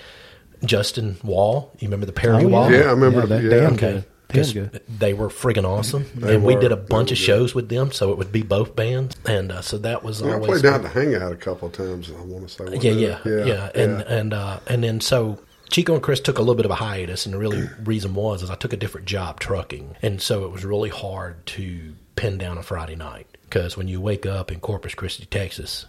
Justin 0.65 1.17
Wall, 1.23 1.71
you 1.79 1.87
remember 1.87 2.05
the 2.05 2.13
Perry 2.13 2.43
Oh, 2.45 2.47
Wall? 2.47 2.71
Yeah, 2.71 2.81
I 2.81 2.91
remember. 2.91 3.21
Yeah, 3.21 3.25
that 3.27 3.43
yeah. 3.43 3.49
damn 3.49 3.73
Okay. 3.73 3.91
good. 3.93 4.05
Damn 4.29 4.41
'Cause 4.43 4.53
good. 4.53 4.81
They 4.99 5.13
were 5.13 5.29
friggin' 5.29 5.63
awesome, 5.63 6.05
They 6.15 6.33
and 6.35 6.43
we 6.43 6.55
did 6.55 6.71
a 6.71 6.75
bunch 6.77 7.11
of 7.11 7.17
good. 7.19 7.23
shows 7.23 7.53
with 7.53 7.69
them, 7.69 7.91
so 7.91 8.11
it 8.11 8.17
would 8.17 8.31
be 8.31 8.41
both 8.41 8.75
bands, 8.75 9.15
and 9.27 9.51
uh, 9.51 9.61
so 9.61 9.77
that 9.79 10.03
was 10.03 10.21
Yeah, 10.21 10.37
I 10.37 10.39
played 10.39 10.61
fun. 10.61 10.71
down 10.71 10.81
the 10.81 10.89
Hangout 10.89 11.31
a 11.31 11.35
couple 11.35 11.67
of 11.67 11.73
times. 11.75 12.09
I 12.09 12.19
want 12.23 12.47
to 12.47 12.53
say. 12.53 12.63
wasn't 12.63 12.83
Yeah, 12.83 13.19
yeah, 13.25 13.45
yeah, 13.45 13.69
and 13.75 14.01
and 14.01 14.33
uh, 14.33 14.59
and 14.65 14.83
then 14.83 15.01
so 15.01 15.37
Chico 15.69 15.93
and 15.93 16.01
Chris 16.01 16.19
took 16.19 16.37
a 16.39 16.41
little 16.41 16.55
bit 16.55 16.65
of 16.65 16.71
a 16.71 16.75
hiatus, 16.75 17.25
and 17.27 17.35
the 17.35 17.37
really 17.37 17.69
reason 17.83 18.15
was 18.15 18.41
is 18.41 18.49
I 18.49 18.55
took 18.55 18.73
a 18.73 18.77
different 18.77 19.05
job 19.05 19.39
trucking, 19.39 19.97
and 20.01 20.19
so 20.19 20.45
it 20.45 20.51
was 20.51 20.65
really 20.65 20.89
hard 20.89 21.45
to 21.47 21.93
pin 22.15 22.39
down 22.39 22.57
a 22.57 22.63
Friday 22.63 22.95
night 22.95 23.27
because 23.43 23.77
when 23.77 23.87
you 23.87 24.01
wake 24.01 24.25
up 24.25 24.51
in 24.51 24.59
Corpus 24.61 24.95
Christi, 24.95 25.25
Texas, 25.25 25.85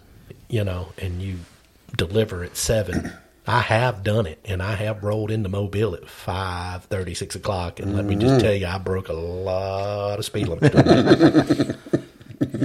you 0.51 0.65
know, 0.65 0.89
and 1.01 1.23
you 1.23 1.37
deliver 1.97 2.45
at 2.45 2.59
seven. 2.59 3.11
I 3.47 3.61
have 3.61 4.03
done 4.03 4.27
it, 4.27 4.39
and 4.45 4.63
I 4.63 4.75
have 4.75 5.05
rolled 5.05 5.31
into 5.31 5.49
Mobile 5.49 5.95
at 5.95 6.09
five 6.09 6.85
thirty, 6.85 7.15
six 7.15 7.35
o'clock, 7.35 7.79
and 7.79 7.95
let 7.95 8.05
me 8.05 8.15
just 8.15 8.35
mm-hmm. 8.35 8.41
tell 8.41 8.55
you, 8.55 8.67
I 8.67 8.79
broke 8.79 9.09
a 9.09 9.13
lot 9.13 10.19
of 10.19 10.25
speed 10.25 10.49
limits. 10.49 11.77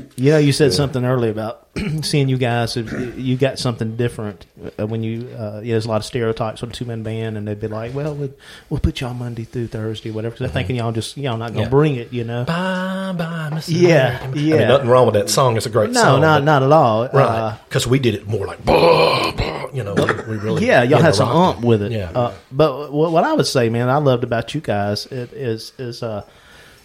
You 0.15 0.31
know, 0.31 0.37
you 0.37 0.51
said 0.51 0.73
something 0.73 1.05
earlier 1.05 1.31
about 1.31 1.67
seeing 2.01 2.27
you 2.29 2.37
guys. 2.37 2.75
You 2.75 3.37
got 3.37 3.57
something 3.57 3.95
different 3.95 4.45
uh, 4.79 4.85
when 4.85 5.01
you. 5.03 5.29
Uh, 5.29 5.61
yeah, 5.63 5.73
there's 5.73 5.85
a 5.85 5.89
lot 5.89 5.97
of 5.97 6.05
stereotypes 6.05 6.61
with 6.61 6.71
a 6.71 6.73
two 6.73 6.83
man 6.85 7.03
band, 7.03 7.37
and 7.37 7.47
they'd 7.47 7.59
be 7.59 7.67
like, 7.67 7.93
"Well, 7.93 8.13
we'll, 8.15 8.33
we'll 8.69 8.79
put 8.81 8.99
y'all 9.01 9.13
Monday 9.13 9.45
through 9.45 9.67
Thursday, 9.67 10.11
whatever." 10.11 10.33
Because 10.35 10.47
they're 10.51 10.53
thinking 10.53 10.75
y'all 10.75 10.91
just 10.91 11.15
y'all 11.17 11.37
not 11.37 11.51
gonna 11.53 11.63
Yeah. 11.63 11.69
bring 11.69 11.95
it, 11.95 12.11
you 12.11 12.23
know. 12.25 12.43
bye, 12.43 13.13
bye, 13.17 13.49
Miss 13.53 13.69
Yeah, 13.69 14.17
American. 14.17 14.37
I 14.37 14.41
yeah. 14.41 14.57
mean, 14.57 14.67
nothing 14.67 14.89
wrong 14.89 15.05
with 15.05 15.15
that 15.15 15.29
song. 15.29 15.55
It's 15.57 15.65
a 15.65 15.69
great 15.69 15.91
No, 15.91 16.01
song. 16.01 16.21
No, 16.21 16.27
not 16.27 16.43
not 16.43 16.63
at 16.63 16.71
all. 16.71 17.03
Right. 17.07 17.15
Uh, 17.25 17.57
Because 17.69 17.87
we 17.87 17.99
did 17.99 18.15
it 18.15 18.27
more 18.27 18.45
like, 18.45 18.63
blah, 18.65 19.31
blah, 19.31 19.69
you 19.73 19.83
know, 19.83 19.93
we 19.93 20.35
really. 20.37 20.65
yeah, 20.65 20.83
y'all 20.83 21.01
had 21.01 21.15
some 21.15 21.29
ump 21.29 21.61
with 21.63 21.81
it. 21.81 21.91
Yeah. 21.93 22.11
Uh, 22.13 22.33
but 22.51 22.91
what, 22.91 23.11
what 23.11 23.23
I 23.23 23.33
would 23.33 23.47
say, 23.47 23.69
man, 23.69 23.89
I 23.89 23.97
loved 23.97 24.23
about 24.25 24.53
you 24.53 24.59
guys 24.61 25.05
it 25.05 25.31
is 25.33 25.71
is 25.77 26.03
uh, 26.03 26.23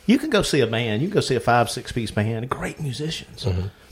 you 0.07 0.19
can 0.19 0.31
go 0.31 0.43
see 0.43 0.61
a 0.61 0.67
band, 0.67 1.03
you 1.03 1.09
can 1.09 1.15
go 1.15 1.21
see 1.21 1.35
a 1.35 1.41
five 1.41 1.71
six 1.71 1.93
piece 1.93 2.11
band, 2.11 2.49
great 2.49 2.81
musicians, 2.81 3.47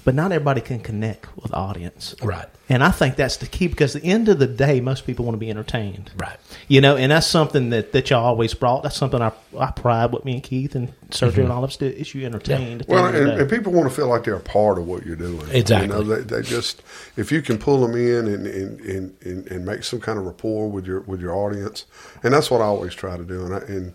but 0.04 0.14
not 0.16 0.32
everybody 0.32 0.60
can 0.60 0.80
connect 0.80 1.28
with 1.36 1.54
audience. 1.54 2.14
Mm-hmm. 2.18 2.26
Right. 2.26 2.46
And 2.68 2.82
I 2.82 2.90
think 2.90 3.16
that's 3.16 3.36
the 3.36 3.46
key 3.46 3.68
because 3.68 3.94
at 3.94 4.02
the 4.02 4.08
end 4.08 4.28
of 4.30 4.38
the 4.38 4.46
day, 4.46 4.80
most 4.80 5.06
people 5.06 5.26
want 5.26 5.34
to 5.34 5.38
be 5.38 5.50
entertained. 5.50 6.10
Right. 6.16 6.36
You 6.68 6.80
know, 6.80 6.96
and 6.96 7.12
that's 7.12 7.26
something 7.26 7.68
that, 7.70 7.92
that 7.92 8.08
y'all 8.10 8.24
always 8.24 8.54
brought. 8.54 8.82
That's 8.82 8.96
something 8.96 9.20
I, 9.20 9.30
I 9.58 9.70
pride 9.72 10.10
with 10.12 10.24
me 10.24 10.34
and 10.34 10.42
Keith 10.42 10.74
and 10.74 10.88
Sergio 11.10 11.32
Mm-hmm. 11.32 11.40
and 11.42 11.52
all 11.52 11.64
of 11.64 11.70
us 11.70 11.76
do 11.76 11.86
is 11.86 12.14
you 12.14 12.24
entertained. 12.24 12.80
at 12.80 12.86
the 12.88 12.92
Well, 12.94 13.06
end 13.08 13.16
and, 13.16 13.40
and 13.42 13.50
people 13.50 13.72
want 13.72 13.88
to 13.90 13.94
feel 13.94 14.08
like 14.08 14.24
they're 14.24 14.34
a 14.34 14.40
part 14.40 14.78
of 14.78 14.86
what 14.86 15.04
you're 15.04 15.16
doing. 15.16 15.46
Exactly. 15.50 15.86
You 15.88 15.92
know, 15.92 16.02
they, 16.02 16.22
they 16.22 16.42
just 16.42 16.82
if 17.16 17.30
you 17.30 17.42
can 17.42 17.58
pull 17.58 17.86
them 17.86 17.94
in 17.94 18.26
and 18.26 18.46
and, 18.46 18.80
and, 18.80 19.16
and 19.22 19.46
and 19.50 19.64
make 19.66 19.84
some 19.84 20.00
kind 20.00 20.18
of 20.18 20.24
rapport 20.24 20.68
with 20.70 20.86
your 20.86 21.00
with 21.02 21.20
your 21.20 21.34
audience, 21.34 21.84
and 22.22 22.32
that's 22.32 22.50
what 22.50 22.60
I 22.60 22.64
always 22.64 22.94
try 22.94 23.16
to 23.18 23.24
do, 23.24 23.44
and 23.44 23.54
I, 23.54 23.58
and 23.58 23.92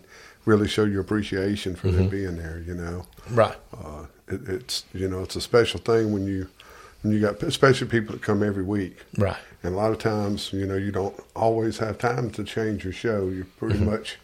really 0.48 0.66
show 0.68 0.84
your 0.84 1.00
appreciation 1.02 1.76
for 1.76 1.88
Mm-hmm. 1.88 1.96
them 1.98 2.08
being 2.08 2.36
there. 2.38 2.62
You 2.66 2.74
know, 2.74 3.06
Right. 3.30 3.56
uh, 3.76 4.06
it, 4.26 4.48
it's 4.48 4.84
you 4.94 5.08
know 5.08 5.20
it's 5.22 5.36
a 5.36 5.40
special 5.40 5.78
thing 5.80 6.12
when 6.12 6.26
you 6.26 6.48
when 7.02 7.12
you 7.12 7.20
got 7.20 7.42
especially 7.42 7.86
people 7.88 8.14
that 8.14 8.22
come 8.22 8.42
every 8.42 8.64
week. 8.64 8.96
Right. 9.16 9.36
And 9.62 9.74
a 9.74 9.76
lot 9.76 9.92
of 9.92 9.98
times, 9.98 10.52
you 10.52 10.66
know, 10.66 10.76
you 10.76 10.90
don't 10.92 11.14
always 11.36 11.78
have 11.78 11.98
time 11.98 12.30
to 12.30 12.44
change 12.44 12.84
your 12.84 12.92
show. 12.92 13.28
You're 13.28 13.44
pretty 13.58 13.76
Mm-hmm. 13.76 13.90
much 13.90 14.18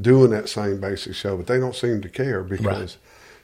doing 0.00 0.30
that 0.30 0.48
same 0.48 0.80
basic 0.80 1.14
show, 1.14 1.36
but 1.36 1.46
they 1.46 1.58
don't 1.58 1.74
seem 1.74 2.00
to 2.02 2.08
care 2.08 2.42
because, 2.44 2.98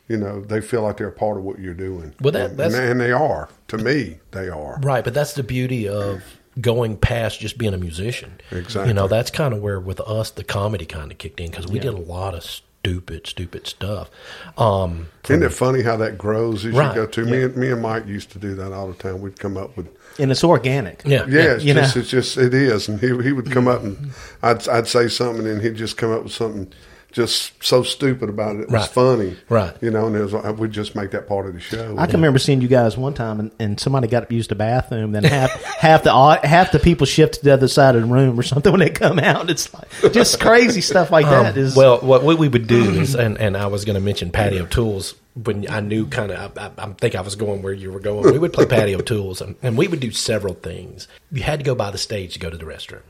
you 0.08 0.16
know, 0.16 0.40
they 0.40 0.60
feel 0.60 0.82
like 0.82 0.96
they're 0.98 1.10
part 1.10 1.36
of 1.36 1.42
what 1.44 1.58
you're 1.58 1.74
doing. 1.74 2.14
Well, 2.20 2.30
that- 2.32 2.50
and, 2.50 2.58
that's- 2.58 2.74
and 2.90 3.00
they 3.00 3.10
are. 3.12 3.48
To 3.68 3.78
me, 3.78 4.18
they 4.30 4.48
are. 4.48 4.78
Right. 4.80 5.02
But 5.02 5.14
that's 5.14 5.32
the 5.32 5.42
beauty 5.42 5.88
of 5.88 6.22
going 6.60 6.96
past 6.96 7.40
just 7.40 7.58
being 7.58 7.74
a 7.74 7.78
musician. 7.78 8.40
Exactly. 8.50 8.88
You 8.88 8.94
know, 8.94 9.08
that's 9.08 9.30
kind 9.30 9.52
of 9.54 9.60
where 9.60 9.80
with 9.80 10.00
us 10.00 10.30
the 10.30 10.44
comedy 10.44 10.86
kind 10.86 11.10
of 11.10 11.18
kicked 11.18 11.40
in 11.40 11.50
because 11.50 11.66
we 11.66 11.78
did 11.78 11.94
a 11.94 11.96
lot 11.98 12.34
of 12.34 12.44
stupid, 12.44 13.26
stupid 13.26 13.66
stuff. 13.66 14.10
Um, 14.58 15.08
Isn't 15.24 15.42
it 15.42 15.52
funny 15.52 15.82
how 15.82 15.96
that 15.96 16.18
grows 16.18 16.64
as 16.64 16.74
Right. 16.74 16.88
you 16.94 17.02
go 17.02 17.06
to? 17.06 17.24
Me 17.24 17.42
and 17.42 17.56
me 17.56 17.70
and 17.70 17.80
Mike 17.82 18.06
used 18.06 18.30
to 18.32 18.38
do 18.38 18.54
that 18.56 18.72
all 18.72 18.86
the 18.88 18.94
time. 18.94 19.20
We'd 19.20 19.38
come 19.38 19.56
up 19.56 19.76
with 19.76 19.88
and 20.18 20.30
it's 20.30 20.44
organic. 20.44 21.02
yeah. 21.04 21.24
Yeah, 21.28 21.54
it's 21.54 21.64
You 21.64 21.74
just 21.74 21.96
know? 21.96 22.00
it's 22.02 22.10
just 22.10 22.36
it 22.36 22.54
is, 22.54 22.88
and 22.88 23.00
he 23.00 23.08
he 23.22 23.32
would 23.32 23.50
come 23.50 23.66
up 23.66 23.82
and 23.82 24.10
I'd 24.42 24.68
I'd 24.68 24.86
say 24.86 25.08
something, 25.08 25.46
and 25.46 25.60
he'd 25.62 25.76
just 25.76 25.96
come 25.96 26.12
up 26.12 26.22
with 26.24 26.32
something 26.32 26.72
just 27.14 27.52
so 27.64 27.82
stupid 27.82 28.28
about 28.28 28.56
it. 28.56 28.62
It 28.62 28.70
was 28.70 28.82
Right. 28.82 28.90
funny, 28.90 29.36
Right. 29.48 29.72
You 29.80 29.90
know, 29.90 30.06
and 30.06 30.16
it 30.16 30.20
was 30.20 30.32
like, 30.32 30.58
we'd 30.58 30.72
just 30.72 30.94
make 30.96 31.12
that 31.12 31.28
part 31.28 31.46
of 31.46 31.54
the 31.54 31.60
show. 31.60 31.94
I 31.96 32.06
can 32.06 32.16
remember 32.16 32.38
seeing 32.38 32.60
you 32.60 32.68
guys 32.68 32.96
one 32.96 33.14
time, 33.14 33.38
and, 33.40 33.50
and 33.60 33.78
somebody 33.80 34.08
got 34.08 34.24
up 34.24 34.28
to 34.28 34.42
the 34.42 34.54
bathroom. 34.54 35.12
Then 35.12 35.24
half 35.24 35.50
half 35.62 36.02
the 36.02 36.12
half 36.44 36.72
the 36.72 36.80
people 36.80 37.06
shifted 37.06 37.38
to 37.38 37.44
the 37.44 37.52
other 37.52 37.68
side 37.68 37.94
of 37.94 38.02
the 38.02 38.08
room 38.08 38.38
or 38.38 38.42
something 38.42 38.72
when 38.72 38.80
they 38.80 38.90
come 38.90 39.18
out. 39.20 39.48
It's 39.48 39.72
like 39.72 40.12
just 40.12 40.40
crazy 40.40 40.80
stuff 40.80 41.10
like 41.10 41.26
that. 41.26 41.56
Is 41.56 41.76
Um, 41.76 41.82
well, 41.82 41.98
what 42.00 42.24
we 42.24 42.34
we 42.34 42.48
would 42.48 42.66
do 42.66 42.90
is, 43.00 43.14
and, 43.14 43.38
and 43.38 43.56
I 43.56 43.68
was 43.68 43.84
going 43.84 43.94
to 43.94 44.00
mention 44.00 44.30
patio 44.30 44.66
tools 44.66 45.14
when 45.34 45.68
I 45.70 45.80
knew 45.80 46.06
kind 46.06 46.30
of, 46.32 46.58
I, 46.58 46.64
I, 46.66 46.70
I 46.84 46.92
think 46.94 47.14
I 47.14 47.20
was 47.20 47.36
going 47.36 47.62
where 47.62 47.72
you 47.72 47.90
were 47.92 48.00
going. 48.00 48.32
We 48.32 48.38
would 48.38 48.52
play 48.52 48.66
patio 48.66 48.98
tools, 49.02 49.40
and, 49.40 49.54
and 49.62 49.76
we 49.78 49.86
would 49.88 50.00
do 50.00 50.10
several 50.10 50.54
things. 50.54 51.06
You 51.30 51.42
had 51.42 51.60
to 51.60 51.64
go 51.64 51.74
by 51.74 51.90
the 51.90 51.98
stage 51.98 52.34
to 52.34 52.38
go 52.40 52.50
to 52.50 52.56
the 52.56 52.64
restroom. 52.64 53.02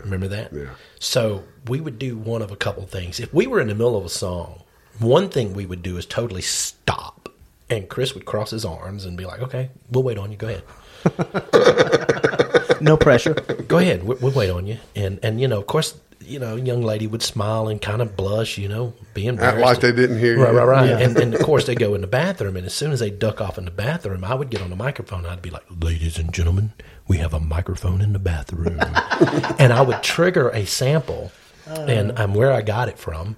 Remember 0.00 0.28
that? 0.28 0.52
Yeah. 0.52 0.70
So 0.98 1.44
we 1.68 1.80
would 1.80 1.98
do 1.98 2.16
one 2.16 2.42
of 2.42 2.50
a 2.50 2.56
couple 2.56 2.84
things. 2.86 3.20
If 3.20 3.32
we 3.32 3.46
were 3.46 3.60
in 3.60 3.68
the 3.68 3.74
middle 3.74 3.96
of 3.96 4.04
a 4.04 4.08
song, 4.08 4.62
one 4.98 5.28
thing 5.28 5.54
we 5.54 5.66
would 5.66 5.82
do 5.82 5.96
is 5.96 6.06
totally 6.06 6.42
stop, 6.42 7.28
and 7.70 7.88
Chris 7.88 8.14
would 8.14 8.24
cross 8.24 8.50
his 8.50 8.64
arms 8.64 9.04
and 9.04 9.16
be 9.16 9.24
like, 9.24 9.40
"Okay, 9.40 9.70
we'll 9.90 10.04
wait 10.04 10.18
on 10.18 10.30
you. 10.30 10.36
Go 10.36 10.48
ahead." 10.48 10.62
no 12.80 12.96
pressure. 12.96 13.34
go 13.34 13.78
ahead. 13.78 14.04
We'll, 14.04 14.18
we'll 14.18 14.32
wait 14.32 14.50
on 14.50 14.66
you. 14.66 14.78
And 14.94 15.18
and 15.22 15.40
you 15.40 15.48
know, 15.48 15.58
of 15.58 15.66
course, 15.66 15.94
you 16.24 16.38
know, 16.38 16.56
young 16.56 16.82
lady 16.82 17.06
would 17.06 17.22
smile 17.22 17.68
and 17.68 17.80
kind 17.80 18.00
of 18.02 18.16
blush. 18.16 18.58
You 18.58 18.68
know, 18.68 18.94
be 19.14 19.26
embarrassed. 19.26 19.60
like 19.64 19.80
they 19.80 19.92
didn't 19.92 20.18
hear 20.18 20.36
you. 20.36 20.42
Right, 20.42 20.54
right, 20.54 20.64
right. 20.66 20.88
Yeah. 20.88 20.98
And, 20.98 21.16
and 21.18 21.34
of 21.34 21.40
course, 21.42 21.66
they 21.66 21.74
go 21.74 21.94
in 21.94 22.00
the 22.00 22.06
bathroom. 22.06 22.56
And 22.56 22.66
as 22.66 22.74
soon 22.74 22.92
as 22.92 23.00
they 23.00 23.10
duck 23.10 23.40
off 23.40 23.58
in 23.58 23.64
the 23.64 23.70
bathroom, 23.70 24.24
I 24.24 24.34
would 24.34 24.50
get 24.50 24.62
on 24.62 24.70
the 24.70 24.76
microphone. 24.76 25.26
I'd 25.26 25.42
be 25.42 25.50
like, 25.50 25.64
"Ladies 25.80 26.18
and 26.18 26.32
gentlemen, 26.32 26.72
we 27.08 27.18
have 27.18 27.34
a 27.34 27.40
microphone 27.40 28.00
in 28.00 28.12
the 28.12 28.18
bathroom," 28.18 28.78
and 29.58 29.72
I 29.72 29.82
would 29.82 30.02
trigger 30.02 30.48
a 30.50 30.64
sample, 30.66 31.32
and 31.66 32.18
I'm 32.18 32.34
where 32.34 32.52
I 32.52 32.62
got 32.62 32.88
it 32.88 32.98
from 32.98 33.36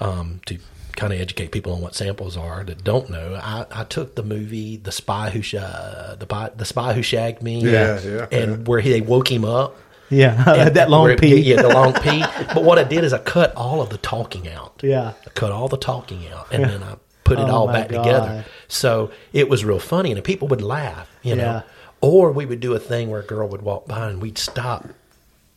um, 0.00 0.40
to 0.46 0.58
kind 0.96 1.12
of 1.12 1.20
educate 1.20 1.50
people 1.50 1.72
on 1.72 1.80
what 1.80 1.92
samples 1.94 2.36
are 2.36 2.62
that 2.62 2.84
don't 2.84 3.10
know. 3.10 3.34
I, 3.34 3.66
I 3.72 3.82
took 3.82 4.14
the 4.14 4.22
movie 4.22 4.76
The 4.76 4.92
Spy 4.92 5.30
Who 5.30 5.42
Sha- 5.42 6.14
the, 6.14 6.24
Pi- 6.26 6.50
the 6.56 6.64
Spy 6.64 6.92
Who 6.92 7.02
Shagged 7.02 7.42
Me, 7.42 7.58
Yeah, 7.60 8.00
yeah, 8.00 8.26
and 8.30 8.50
yeah. 8.50 8.56
where 8.58 8.78
he, 8.78 8.90
they 8.92 9.00
woke 9.00 9.28
him 9.30 9.44
up. 9.44 9.76
Yeah, 10.14 10.44
And 10.66 10.76
that 10.76 10.90
long 10.90 11.16
P. 11.16 11.36
Yeah, 11.40 11.62
the 11.62 11.68
long 11.68 11.92
P. 11.94 12.20
But 12.54 12.62
what 12.64 12.78
I 12.78 12.84
did 12.84 13.04
is 13.04 13.12
I 13.12 13.18
cut 13.18 13.54
all 13.54 13.80
of 13.80 13.90
the 13.90 13.98
talking 13.98 14.48
out. 14.48 14.80
Yeah. 14.82 15.12
I 15.26 15.30
cut 15.30 15.52
all 15.52 15.68
the 15.68 15.76
talking 15.76 16.26
out, 16.28 16.48
and 16.52 16.64
then 16.64 16.82
I 16.82 16.96
put 17.24 17.38
it 17.38 17.42
Oh, 17.48 17.50
all 17.54 17.66
back 17.66 17.88
God. 17.88 18.02
together. 18.04 18.44
So 18.68 19.10
it 19.32 19.48
was 19.48 19.64
real 19.64 19.78
funny, 19.78 20.12
and 20.12 20.22
people 20.24 20.48
would 20.48 20.62
laugh, 20.62 21.10
you 21.22 21.34
know. 21.36 21.62
Or 22.00 22.30
we 22.32 22.44
would 22.44 22.60
do 22.60 22.74
a 22.74 22.78
thing 22.78 23.10
where 23.10 23.20
a 23.20 23.24
girl 23.26 23.48
would 23.48 23.62
walk 23.62 23.86
by, 23.86 24.08
and 24.10 24.20
we'd 24.20 24.36
stop 24.38 24.86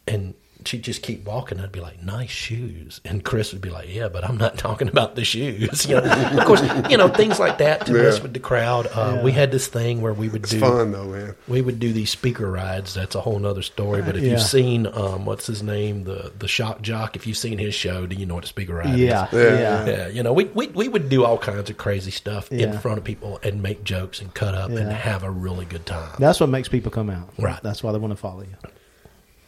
and 0.07 0.33
she'd 0.67 0.83
just 0.83 1.01
keep 1.01 1.25
walking. 1.25 1.59
I'd 1.59 1.71
be 1.71 1.79
like, 1.79 2.03
"Nice 2.03 2.29
shoes," 2.29 3.01
and 3.05 3.23
Chris 3.23 3.51
would 3.53 3.61
be 3.61 3.69
like, 3.69 3.87
"Yeah, 3.93 4.09
but 4.09 4.23
I'm 4.23 4.37
not 4.37 4.57
talking 4.67 4.87
about 4.87 5.15
the 5.15 5.23
shoes." 5.25 5.85
You 5.87 5.95
know, 5.95 6.03
of 6.37 6.45
course, 6.45 6.61
you 6.89 6.97
know 6.97 7.07
things 7.07 7.39
like 7.39 7.57
that 7.59 7.85
to 7.87 7.93
mess 7.93 8.17
Yeah. 8.17 8.23
with 8.23 8.33
the 8.33 8.39
crowd. 8.39 8.87
Uh, 8.93 9.21
We 9.23 9.31
had 9.31 9.51
this 9.51 9.67
thing 9.67 10.01
where 10.01 10.13
we 10.13 10.29
would 10.29 10.43
It's 10.43 10.51
do 10.51 10.59
fun 10.59 10.91
though, 10.91 11.05
man. 11.05 11.35
we 11.47 11.61
would 11.61 11.79
do 11.79 11.91
these 11.93 12.09
speaker 12.11 12.49
rides. 12.51 12.93
That's 12.93 13.15
a 13.15 13.21
whole 13.21 13.39
nother 13.39 13.61
story. 13.63 14.01
But 14.01 14.17
if 14.17 14.23
Yeah. 14.23 14.31
you've 14.31 14.41
seen 14.41 14.85
um, 14.87 15.25
what's 15.25 15.47
his 15.47 15.63
name, 15.63 16.03
the 16.03 16.31
the 16.37 16.47
shock 16.47 16.81
jock, 16.81 17.15
if 17.15 17.25
you've 17.25 17.37
seen 17.37 17.57
his 17.57 17.73
show, 17.73 18.05
do 18.05 18.15
you 18.15 18.25
know 18.25 18.35
what 18.35 18.43
a 18.43 18.47
speaker 18.47 18.75
ride 18.75 18.97
Yeah, 18.97 19.27
is? 19.27 19.33
Yeah. 19.33 19.59
yeah, 19.59 19.85
Yeah, 19.85 20.07
you 20.09 20.23
know, 20.23 20.33
we, 20.33 20.45
we 20.45 20.67
we 20.67 20.87
would 20.87 21.09
do 21.09 21.23
all 21.25 21.37
kinds 21.37 21.69
of 21.69 21.77
crazy 21.77 22.11
stuff 22.11 22.51
in 22.51 22.77
front 22.79 22.97
of 22.97 23.03
people 23.03 23.39
and 23.43 23.63
make 23.63 23.83
jokes 23.83 24.21
and 24.21 24.33
cut 24.33 24.53
up 24.53 24.69
and 24.69 24.91
have 24.91 25.23
a 25.23 25.31
really 25.31 25.65
good 25.65 25.85
time. 25.85 26.09
That's 26.19 26.39
what 26.39 26.49
makes 26.49 26.67
people 26.67 26.91
come 26.91 27.09
out. 27.09 27.29
Right. 27.39 27.61
That's 27.63 27.81
why 27.83 27.91
they 27.91 27.97
want 27.97 28.11
to 28.11 28.17
follow 28.17 28.41
you. 28.41 28.55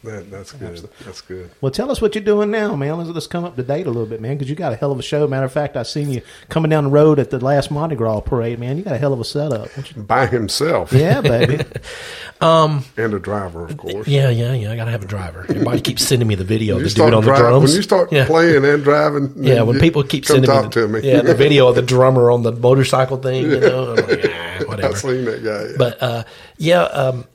That, 0.02 0.32
that's 0.32 0.54
good. 0.54 0.90
That's 1.04 1.20
good. 1.20 1.52
Well, 1.60 1.72
tell 1.74 1.92
us 1.92 2.02
what 2.02 2.16
you're 2.16 2.24
doing 2.24 2.52
now, 2.52 2.74
man. 2.78 2.98
Let's, 2.98 3.10
let's 3.10 3.28
come 3.28 3.44
up 3.44 3.58
to 3.58 3.64
date 3.64 3.86
a 3.86 3.90
little 3.90 4.06
bit, 4.06 4.22
man, 4.22 4.38
because 4.38 4.50
you 4.50 4.56
got 4.56 4.72
a 4.72 4.78
hell 4.78 4.94
of 4.94 5.00
a 5.00 5.04
show. 5.04 5.28
Matter 5.28 5.46
of 5.46 5.52
fact, 5.52 5.76
I 5.76 5.84
seen 5.84 6.10
you 6.10 6.22
coming 6.48 6.70
down 6.70 6.86
the 6.86 6.90
road 6.90 7.20
at 7.20 7.32
the 7.32 7.40
last 7.40 7.70
Mardi 7.70 7.98
Gras 7.98 8.22
parade, 8.22 8.60
man. 8.60 8.78
You 8.78 8.84
got 8.84 8.96
a 8.96 8.98
hell 8.98 9.12
of 9.12 9.20
a 9.20 9.26
setup. 9.26 9.68
You- 9.76 10.04
By 10.04 10.28
himself 10.28 10.94
Yeah, 10.94 11.20
baby. 11.20 11.66
and 12.42 12.84
a 12.98 13.20
driver, 13.20 13.66
of 13.66 13.76
course. 13.76 14.08
Yeah, 14.08 14.30
yeah, 14.30 14.54
yeah. 14.54 14.72
I 14.72 14.78
gotta 14.78 14.92
have 14.92 15.04
a 15.04 15.08
driver. 15.08 15.46
Everybody 15.50 15.82
keeps 15.82 16.08
sending 16.08 16.30
me 16.30 16.36
the 16.36 16.46
video 16.46 16.78
of 16.78 16.84
the 16.84 16.90
dude 16.90 17.14
on 17.14 17.24
the 17.26 17.36
drums. 17.36 17.66
when 17.66 17.76
you 17.76 17.82
start 17.82 18.12
yeah. 18.14 18.26
playing 18.26 18.64
and 18.64 18.82
driving, 18.84 19.34
Yeah, 19.36 19.64
when 19.64 19.80
people 19.80 20.04
keep 20.04 20.26
sending 20.26 20.46
talk 20.46 20.64
me, 20.64 20.70
the, 20.70 20.82
to 20.82 20.88
me, 20.88 21.02
yeah, 21.02 21.22
the 21.22 21.36
video 21.36 21.68
of 21.68 21.76
the 21.76 21.82
drummer 21.90 22.32
on 22.32 22.44
the 22.44 22.54
motorcycle 22.54 23.18
thing, 23.18 23.52
you 23.52 23.60
know, 23.60 23.92
I'm 23.92 24.08
like, 24.08 24.26
ah, 24.30 24.64
whatever. 24.66 24.94
I've 24.94 24.98
seen 24.98 25.26
that 25.26 25.44
guy. 25.44 25.72
Yeah. 25.72 25.76
But 25.78 26.02
uh, 26.02 26.24
yeah, 26.58 26.84
um, 26.84 27.26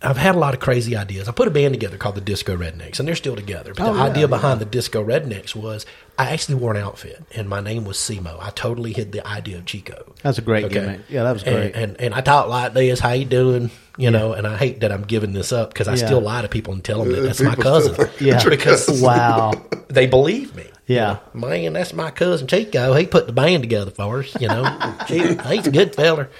I've 0.00 0.16
had 0.16 0.36
a 0.36 0.38
lot 0.38 0.54
of 0.54 0.60
crazy 0.60 0.94
ideas. 0.94 1.28
I 1.28 1.32
put 1.32 1.48
a 1.48 1.50
band 1.50 1.74
together 1.74 1.96
called 1.96 2.14
the 2.14 2.20
Disco 2.20 2.56
Rednecks, 2.56 3.00
and 3.00 3.08
they're 3.08 3.16
still 3.16 3.34
together. 3.34 3.74
But 3.74 3.88
Oh, 3.88 3.92
the 3.94 3.98
yeah, 3.98 4.04
idea 4.04 4.20
yeah. 4.22 4.26
behind 4.28 4.60
the 4.60 4.64
Disco 4.64 5.04
Rednecks 5.04 5.56
was 5.56 5.86
I 6.16 6.30
actually 6.30 6.54
wore 6.54 6.70
an 6.72 6.76
outfit, 6.80 7.20
and 7.34 7.48
my 7.48 7.60
name 7.60 7.84
was 7.84 7.96
Simo. 7.96 8.38
I 8.40 8.50
totally 8.50 8.92
hid 8.92 9.10
the 9.10 9.26
idea 9.26 9.58
of 9.58 9.64
Chico. 9.66 10.14
That's 10.22 10.38
a 10.38 10.42
great 10.42 10.70
gimmick. 10.70 11.00
Yeah, 11.08 11.24
that 11.24 11.32
was 11.32 11.42
great. 11.42 11.74
And, 11.74 11.92
and 11.96 12.00
and 12.00 12.14
I 12.14 12.20
talk 12.20 12.48
like 12.48 12.74
this. 12.74 13.00
How 13.00 13.10
you 13.12 13.24
doing? 13.24 13.72
You 13.96 14.12
know, 14.12 14.32
and 14.34 14.46
I 14.46 14.56
hate 14.56 14.80
that 14.80 14.92
I'm 14.92 15.02
giving 15.02 15.32
this 15.32 15.52
up 15.52 15.70
because 15.74 15.88
I 15.88 15.94
Yeah. 15.96 16.06
still 16.06 16.20
lie 16.20 16.42
to 16.42 16.48
people 16.48 16.72
and 16.74 16.84
tell 16.84 17.00
them 17.00 17.10
that 17.10 17.18
Uh, 17.18 17.22
that's 17.22 17.40
my 17.40 17.56
cousin. 17.56 18.08
Yeah. 18.20 18.40
because 18.48 18.88
wow. 19.02 19.50
they 19.88 20.06
believe 20.06 20.54
me. 20.54 20.66
Yeah. 20.86 21.18
Man, 21.34 21.72
that's 21.72 21.92
my 21.92 22.12
cousin 22.12 22.46
Chico. 22.46 22.94
He 22.94 23.06
put 23.06 23.26
the 23.26 23.32
band 23.32 23.64
together 23.64 23.90
for 23.90 24.20
us, 24.20 24.36
you 24.40 24.46
know. 24.46 24.62
He- 25.08 25.34
He's 25.34 25.66
a 25.66 25.70
good 25.72 25.96
feller. 25.96 26.30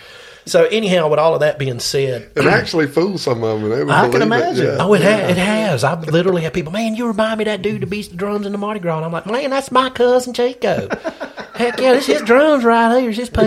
So 0.48 0.64
anyhow, 0.64 1.08
with 1.08 1.18
all 1.18 1.34
of 1.34 1.40
that 1.40 1.58
being 1.58 1.78
said, 1.80 2.30
it 2.34 2.44
actually 2.46 2.86
fooled 2.88 3.20
some 3.20 3.42
of 3.44 3.60
them. 3.60 3.90
I 3.90 4.08
can 4.08 4.22
imagine. 4.22 4.66
It. 4.66 4.68
Yeah. 4.70 4.76
oh, 4.80 4.94
it, 4.94 5.02
ha- 5.02 5.28
it 5.28 5.36
has. 5.36 5.84
I 5.84 5.98
literally 6.00 6.42
have 6.42 6.52
people, 6.52 6.72
man, 6.72 6.94
you 6.96 7.06
remind 7.06 7.38
me 7.38 7.42
of 7.42 7.46
that 7.46 7.62
dude 7.62 7.82
that 7.82 7.86
beats 7.90 8.08
the 8.08 8.16
drums 8.16 8.46
in 8.46 8.52
the 8.52 8.58
Mardi 8.58 8.80
Gras. 8.80 8.96
And 8.96 9.04
I'm 9.06 9.12
like, 9.12 9.26
man, 9.26 9.50
that's 9.50 9.70
my 9.70 9.90
cousin 9.90 10.32
Chico. 10.34 10.88
Heck 11.54 11.80
yeah, 11.80 11.92
this 11.94 12.06
his 12.06 12.22
drums 12.22 12.64
right 12.64 12.98
here. 13.00 13.10
It's 13.10 13.18
his 13.18 13.30
PA. 13.30 13.42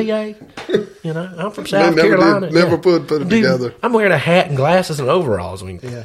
You 1.03 1.13
know, 1.13 1.33
I'm 1.37 1.51
from 1.51 1.65
South 1.65 1.95
never 1.95 1.95
did- 1.95 2.19
Carolina. 2.19 2.51
never 2.51 2.71
Yeah. 2.75 2.77
put- 2.77 3.07
put 3.07 3.21
it 3.23 3.29
Dude, 3.29 3.43
together. 3.43 3.73
I'm 3.81 3.93
wearing 3.93 4.11
a 4.11 4.17
hat 4.17 4.47
and 4.47 4.55
glasses 4.57 4.99
and 4.99 5.09
overalls. 5.09 5.63
I 5.63 5.65
mean, 5.65 5.79
Yeah. 5.81 6.03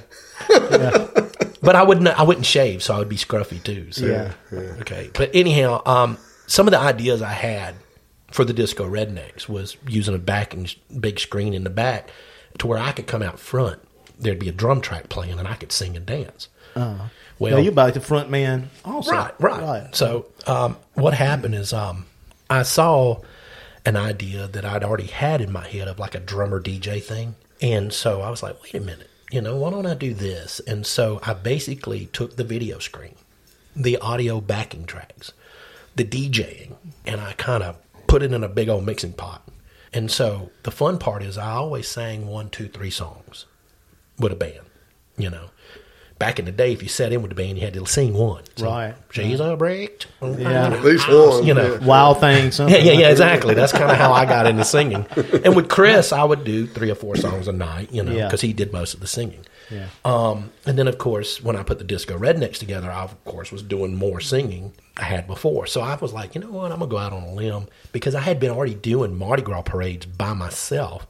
but 1.63 1.77
I 1.77 1.83
wouldn't. 1.83 2.09
I 2.09 2.23
wouldn't 2.23 2.47
shave, 2.47 2.83
so 2.83 2.95
I 2.95 2.99
would 2.99 3.09
be 3.09 3.17
scruffy 3.17 3.63
too. 3.63 3.93
So. 3.93 4.07
Yeah. 4.07 4.33
Okay. 4.81 5.11
But 5.13 5.31
anyhow, 5.35 5.83
um, 5.85 6.19
some 6.47 6.67
of 6.67 6.73
the 6.73 6.79
ideas 6.79 7.23
I 7.23 7.33
had 7.33 7.75
for 8.31 8.45
the 8.45 8.53
Disco 8.53 8.89
Rednecks 8.89 9.49
was 9.49 9.77
using 9.89 10.15
a 10.15 10.19
backing 10.19 10.69
big 10.99 11.19
screen 11.21 11.55
in 11.55 11.65
the 11.65 11.71
back 11.71 12.11
to 12.59 12.67
where 12.67 12.79
I 12.79 12.93
could 12.93 13.07
come 13.07 13.23
out 13.23 13.39
front. 13.39 13.81
There'd 14.19 14.39
be 14.39 14.49
a 14.49 14.53
drum 14.53 14.81
track 14.81 15.09
playing, 15.09 15.39
and 15.39 15.47
I 15.47 15.55
could 15.55 15.73
sing 15.73 15.97
and 15.97 16.07
dance. 16.07 16.49
Uh, 16.75 17.09
Well, 17.39 17.59
you're 17.61 17.73
about 17.73 17.95
the 17.95 18.01
front 18.01 18.31
man 18.31 18.71
also. 18.85 19.13
Right, 19.13 19.35
right. 19.41 19.95
So 19.95 20.27
um, 20.47 20.77
what 20.95 21.15
happened 21.15 21.55
is 21.55 21.73
um, 21.73 22.07
I 22.49 22.63
saw 22.63 23.21
an 23.85 23.97
idea 23.97 24.49
that 24.49 24.65
I'd 24.65 24.83
already 24.83 25.07
had 25.07 25.41
in 25.41 25.53
my 25.53 25.67
head 25.67 25.87
of 25.89 25.99
like 25.99 26.15
a 26.15 26.21
drummer 26.21 26.61
DJ 26.61 27.03
thing, 27.03 27.35
and 27.63 27.93
so 27.93 28.23
I 28.23 28.31
was 28.31 28.43
like, 28.43 28.63
wait 28.63 28.75
a 28.75 28.81
minute, 28.81 29.09
you 29.31 29.41
know, 29.41 29.57
why 29.57 29.71
don't 29.71 29.87
I 29.87 29.95
do 29.95 30.13
this? 30.15 30.61
And 30.67 30.87
so 30.87 31.21
I 31.23 31.35
basically 31.35 32.07
took 32.07 32.37
the 32.37 32.45
video 32.45 32.79
screen, 32.79 33.15
the 33.75 33.97
audio 33.99 34.41
backing 34.41 34.85
tracks, 34.87 35.33
the 35.95 36.05
DJing, 36.05 36.73
and 37.07 37.21
I 37.21 37.33
kind 37.35 37.63
of 37.63 37.77
put 38.07 38.23
it 38.23 38.33
in 38.33 38.45
a 38.45 38.49
big 38.49 38.69
old 38.69 38.85
mixing 38.85 39.13
pot. 39.13 39.47
And 39.93 40.11
so 40.11 40.51
the 40.63 40.71
fun 40.71 40.99
part 40.99 41.23
is 41.23 41.39
I 41.39 41.53
always 41.53 41.89
sang 41.89 42.27
one, 42.27 42.51
two, 42.51 42.69
three 42.69 42.91
songs 42.91 43.47
with 44.19 44.33
a 44.33 44.37
band, 44.37 44.61
you 45.17 45.31
know. 45.31 45.51
Back 46.19 46.39
in 46.39 46.47
the 46.47 46.53
day, 46.53 46.73
if 46.73 46.83
you 46.83 46.89
sat 46.89 47.13
in 47.13 47.21
with 47.21 47.29
the 47.31 47.35
band, 47.35 47.59
you 47.59 47.65
had 47.65 47.75
to 47.75 47.85
sing 47.85 48.15
one. 48.15 48.43
So, 48.57 48.65
Right. 48.67 48.95
She's 49.11 49.39
a 49.39 49.55
brick. 49.55 50.07
Yeah. 50.23 50.73
At 50.73 50.83
least 50.83 51.07
one. 51.09 51.45
You 51.45 51.53
know. 51.53 51.75
yeah. 51.75 51.87
Wild 51.87 52.21
thing, 52.21 52.51
something. 52.53 52.75
Yeah, 52.75 52.81
yeah, 52.83 52.91
like 52.93 53.01
yeah, 53.01 53.11
exactly. 53.11 53.55
That's 53.55 53.73
kind 53.73 53.91
of 53.91 53.99
how 53.99 54.13
I 54.13 54.25
got 54.25 54.47
into 54.47 54.65
singing. 54.65 55.05
And 55.45 55.55
with 55.55 55.69
Chris, 55.69 56.13
I 56.13 56.25
would 56.25 56.43
do 56.45 56.67
three 56.67 56.91
or 56.91 56.95
four 56.95 57.17
songs 57.17 57.49
a 57.49 57.53
night, 57.53 57.93
you 57.93 58.03
know, 58.03 58.13
Yeah. 58.13 58.27
because 58.29 58.41
he 58.41 58.55
did 58.55 58.73
most 58.73 58.95
of 58.95 59.01
the 59.01 59.07
singing. 59.07 59.45
Yeah. 59.71 59.89
Um, 60.05 60.53
and 60.65 60.79
then, 60.79 60.89
of 60.89 60.97
course, 60.97 61.43
when 61.43 61.57
I 61.57 61.63
put 61.65 61.79
the 61.79 61.85
Disco 61.85 62.17
Rednecks 62.17 62.59
together, 62.59 62.91
I, 62.91 63.03
of 63.03 63.23
course, 63.25 63.51
was 63.53 63.63
doing 63.63 63.95
more 63.97 64.21
singing 64.21 64.73
I 64.97 65.03
had 65.05 65.27
before. 65.27 65.67
So 65.67 65.81
I 65.83 65.97
was 65.97 66.13
like, 66.15 66.35
you 66.35 66.41
know 66.41 66.51
what? 66.51 66.71
I'm 66.73 66.79
going 66.79 66.89
to 66.89 66.95
go 66.95 66.99
out 66.99 67.13
on 67.13 67.25
a 67.25 67.33
limb 67.35 67.67
because 67.93 68.15
I 68.15 68.21
had 68.21 68.41
been 68.41 68.53
already 68.53 68.75
doing 68.75 69.19
Mardi 69.19 69.43
Gras 69.43 69.63
parades 69.63 70.07
by 70.07 70.33
myself 70.35 71.07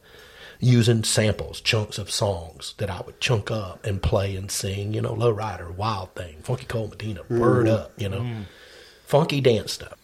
using 0.60 1.04
samples, 1.04 1.60
chunks 1.60 1.98
of 1.98 2.10
songs 2.10 2.74
that 2.78 2.90
I 2.90 3.00
would 3.02 3.20
chunk 3.20 3.50
up 3.50 3.84
and 3.84 4.02
play 4.02 4.36
and 4.36 4.50
sing, 4.50 4.94
you 4.94 5.02
know, 5.02 5.12
Low 5.12 5.30
Rider, 5.30 5.70
Wild 5.70 6.14
Thing, 6.14 6.36
Funky 6.42 6.66
Cold 6.66 6.90
Medina, 6.90 7.22
Word 7.28 7.66
mm-hmm. 7.66 7.74
Up, 7.74 7.92
you 8.00 8.08
know, 8.08 8.20
mm. 8.20 8.44
funky 9.04 9.40
dance 9.40 9.72
stuff. 9.72 9.94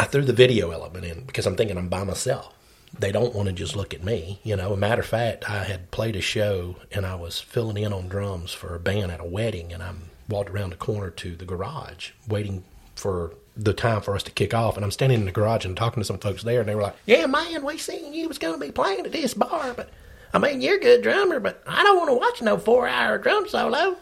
I 0.00 0.04
threw 0.04 0.22
the 0.22 0.32
video 0.32 0.70
element 0.70 1.04
in 1.04 1.24
because 1.24 1.46
I'm 1.46 1.56
thinking 1.56 1.76
I'm 1.76 1.88
by 1.88 2.04
myself. 2.04 2.54
They 2.98 3.12
don't 3.12 3.34
want 3.34 3.48
to 3.48 3.52
just 3.52 3.76
look 3.76 3.92
at 3.92 4.02
me, 4.02 4.40
you 4.44 4.56
know. 4.56 4.72
A 4.72 4.76
matter 4.76 5.02
of 5.02 5.06
fact, 5.06 5.48
I 5.48 5.64
had 5.64 5.90
played 5.90 6.16
a 6.16 6.22
show 6.22 6.76
and 6.90 7.04
I 7.04 7.16
was 7.16 7.38
filling 7.38 7.76
in 7.76 7.92
on 7.92 8.08
drums 8.08 8.52
for 8.52 8.74
a 8.74 8.80
band 8.80 9.12
at 9.12 9.20
a 9.20 9.24
wedding, 9.24 9.72
and 9.72 9.82
I'm 9.82 10.10
walked 10.28 10.50
around 10.50 10.70
the 10.70 10.76
corner 10.76 11.10
to 11.10 11.36
the 11.36 11.44
garage 11.44 12.10
waiting 12.28 12.64
for 12.94 13.34
the 13.56 13.72
time 13.72 14.00
for 14.00 14.14
us 14.14 14.22
to 14.22 14.30
kick 14.30 14.54
off. 14.54 14.76
And 14.76 14.84
I'm 14.84 14.90
standing 14.90 15.20
in 15.20 15.26
the 15.26 15.32
garage 15.32 15.64
and 15.64 15.76
talking 15.76 16.00
to 16.00 16.06
some 16.06 16.18
folks 16.18 16.42
there, 16.44 16.60
and 16.60 16.68
they 16.68 16.74
were 16.74 16.82
like, 16.82 16.96
"Yeah, 17.06 17.26
man, 17.26 17.64
we 17.64 17.76
seen 17.76 18.14
you 18.14 18.28
was 18.28 18.38
going 18.38 18.58
to 18.58 18.66
be 18.66 18.72
playing 18.72 19.04
at 19.04 19.12
this 19.12 19.34
bar, 19.34 19.74
but 19.74 19.90
I 20.34 20.38
mean, 20.38 20.60
you're 20.60 20.76
a 20.76 20.80
good 20.80 21.02
drummer, 21.02 21.40
but 21.40 21.62
I 21.66 21.82
don't 21.82 21.96
want 21.96 22.10
to 22.10 22.14
watch 22.14 22.42
no 22.42 22.58
four 22.58 22.86
hour 22.86 23.18
drum 23.18 23.48
solo." 23.48 23.96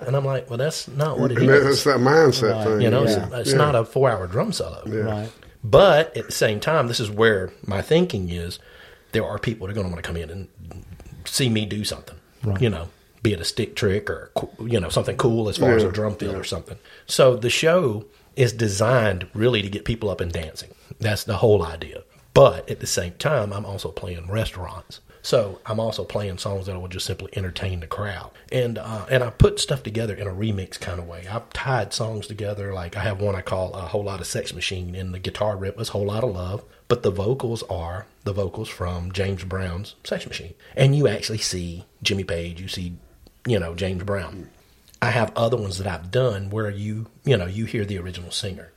and 0.00 0.14
I'm 0.16 0.24
like, 0.24 0.48
"Well, 0.48 0.58
that's 0.58 0.86
not 0.88 1.18
what 1.18 1.32
it 1.32 1.38
And 1.38 1.50
is." 1.50 1.64
that's 1.64 1.84
that 1.84 1.98
mindset 1.98 2.64
thing. 2.64 2.80
You 2.82 2.90
know, 2.90 3.04
yeah. 3.04 3.26
it's, 3.26 3.34
it's 3.34 3.50
Yeah. 3.52 3.56
not 3.58 3.74
a 3.74 3.84
four 3.84 4.10
hour 4.10 4.26
drum 4.26 4.52
solo. 4.52 4.82
Right. 4.86 5.30
But 5.64 6.16
at 6.16 6.26
the 6.26 6.32
same 6.32 6.60
time, 6.60 6.86
this 6.86 7.00
is 7.00 7.10
where 7.10 7.52
my 7.66 7.82
thinking 7.82 8.28
is 8.30 8.58
there 9.12 9.24
are 9.24 9.38
people 9.38 9.66
that 9.66 9.72
are 9.72 9.74
going 9.74 9.86
to 9.88 9.92
want 9.92 10.04
to 10.04 10.06
come 10.06 10.16
in 10.16 10.30
and 10.30 10.48
see 11.24 11.48
me 11.48 11.66
do 11.66 11.82
something, 11.84 12.16
Right. 12.44 12.60
you 12.60 12.70
know, 12.70 12.88
be 13.22 13.32
it 13.32 13.40
a 13.40 13.44
stick 13.44 13.74
trick 13.74 14.08
or, 14.08 14.30
you 14.60 14.78
know, 14.78 14.88
something 14.88 15.16
cool 15.16 15.48
as 15.48 15.56
far 15.56 15.72
as 15.72 15.82
a 15.82 15.90
drum 15.90 16.14
fill 16.14 16.36
or 16.36 16.44
something. 16.44 16.78
So 17.06 17.34
the 17.34 17.50
show 17.50 18.04
is 18.36 18.52
designed 18.52 19.26
really 19.34 19.62
to 19.62 19.68
get 19.68 19.84
people 19.84 20.08
up 20.10 20.20
and 20.20 20.30
dancing. 20.30 20.70
That's 21.00 21.24
the 21.24 21.38
whole 21.38 21.64
idea. 21.64 22.02
But 22.34 22.70
at 22.70 22.78
the 22.78 22.86
same 22.86 23.14
time, 23.14 23.52
I'm 23.52 23.64
also 23.66 23.90
playing 23.90 24.30
restaurants. 24.30 25.00
So 25.26 25.58
I'm 25.66 25.80
also 25.80 26.04
playing 26.04 26.38
songs 26.38 26.66
that 26.66 26.80
will 26.80 26.86
just 26.86 27.04
simply 27.04 27.36
entertain 27.36 27.80
the 27.80 27.88
crowd, 27.88 28.30
and 28.52 28.78
uh, 28.78 29.06
and 29.10 29.24
I 29.24 29.30
put 29.30 29.58
stuff 29.58 29.82
together 29.82 30.14
in 30.14 30.28
a 30.28 30.32
remix 30.32 30.78
kind 30.78 31.00
of 31.00 31.08
way. 31.08 31.26
I've 31.28 31.50
tied 31.50 31.92
songs 31.92 32.28
together. 32.28 32.72
Like 32.72 32.96
I 32.96 33.00
have 33.00 33.20
one 33.20 33.34
I 33.34 33.40
call 33.40 33.74
a 33.74 33.80
whole 33.80 34.04
lot 34.04 34.20
of 34.20 34.28
Sex 34.28 34.54
Machine, 34.54 34.94
and 34.94 35.12
the 35.12 35.18
guitar 35.18 35.56
rip 35.56 35.80
is 35.80 35.88
whole 35.88 36.06
lot 36.06 36.22
of 36.22 36.32
love, 36.32 36.62
but 36.86 37.02
the 37.02 37.10
vocals 37.10 37.64
are 37.64 38.06
the 38.22 38.32
vocals 38.32 38.68
from 38.68 39.10
James 39.10 39.42
Brown's 39.42 39.96
Sex 40.04 40.28
Machine, 40.28 40.54
and 40.76 40.94
you 40.94 41.08
actually 41.08 41.38
see 41.38 41.86
Jimmy 42.04 42.22
Page, 42.22 42.60
you 42.60 42.68
see, 42.68 42.92
you 43.48 43.58
know, 43.58 43.74
James 43.74 44.04
Brown. 44.04 44.48
I 45.02 45.10
have 45.10 45.32
other 45.34 45.56
ones 45.56 45.78
that 45.78 45.88
I've 45.88 46.12
done 46.12 46.50
where 46.50 46.70
you 46.70 47.08
you 47.24 47.36
know 47.36 47.46
you 47.46 47.64
hear 47.64 47.84
the 47.84 47.98
original 47.98 48.30
singer. 48.30 48.70